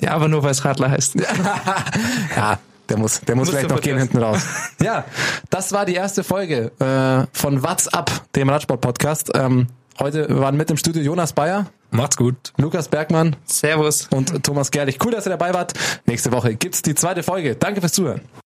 Ja, 0.00 0.12
aber 0.12 0.28
nur 0.28 0.44
weil 0.44 0.52
es 0.52 0.64
Radler 0.64 0.92
heißt. 0.92 1.16
Ja, 2.36 2.60
der 2.88 2.98
muss, 2.98 3.20
der 3.22 3.34
muss 3.34 3.50
vielleicht 3.50 3.68
noch 3.68 3.80
gehen 3.80 3.98
hinten 3.98 4.18
raus. 4.18 4.42
Ja, 4.80 5.04
das 5.50 5.72
war 5.72 5.86
die 5.86 5.94
erste 5.94 6.22
Folge 6.22 6.70
äh, 6.78 7.26
von 7.36 7.64
What's 7.64 7.88
Up, 7.88 8.12
dem 8.36 8.48
Radsport-Podcast. 8.48 9.32
Ähm, 9.34 9.66
heute 9.98 10.38
waren 10.38 10.56
mit 10.56 10.70
im 10.70 10.76
Studio 10.76 11.02
Jonas 11.02 11.32
Bayer, 11.32 11.66
Macht's 11.90 12.16
gut. 12.16 12.52
Lukas 12.56 12.86
Bergmann 12.86 13.34
Servus. 13.44 14.06
und 14.12 14.44
Thomas 14.44 14.70
Gerlich. 14.70 14.98
Cool, 15.04 15.10
dass 15.10 15.26
ihr 15.26 15.30
dabei 15.30 15.52
wart. 15.52 15.74
Nächste 16.06 16.30
Woche 16.30 16.54
gibt's 16.54 16.80
die 16.80 16.94
zweite 16.94 17.24
Folge. 17.24 17.56
Danke 17.56 17.80
fürs 17.80 17.92
Zuhören. 17.92 18.20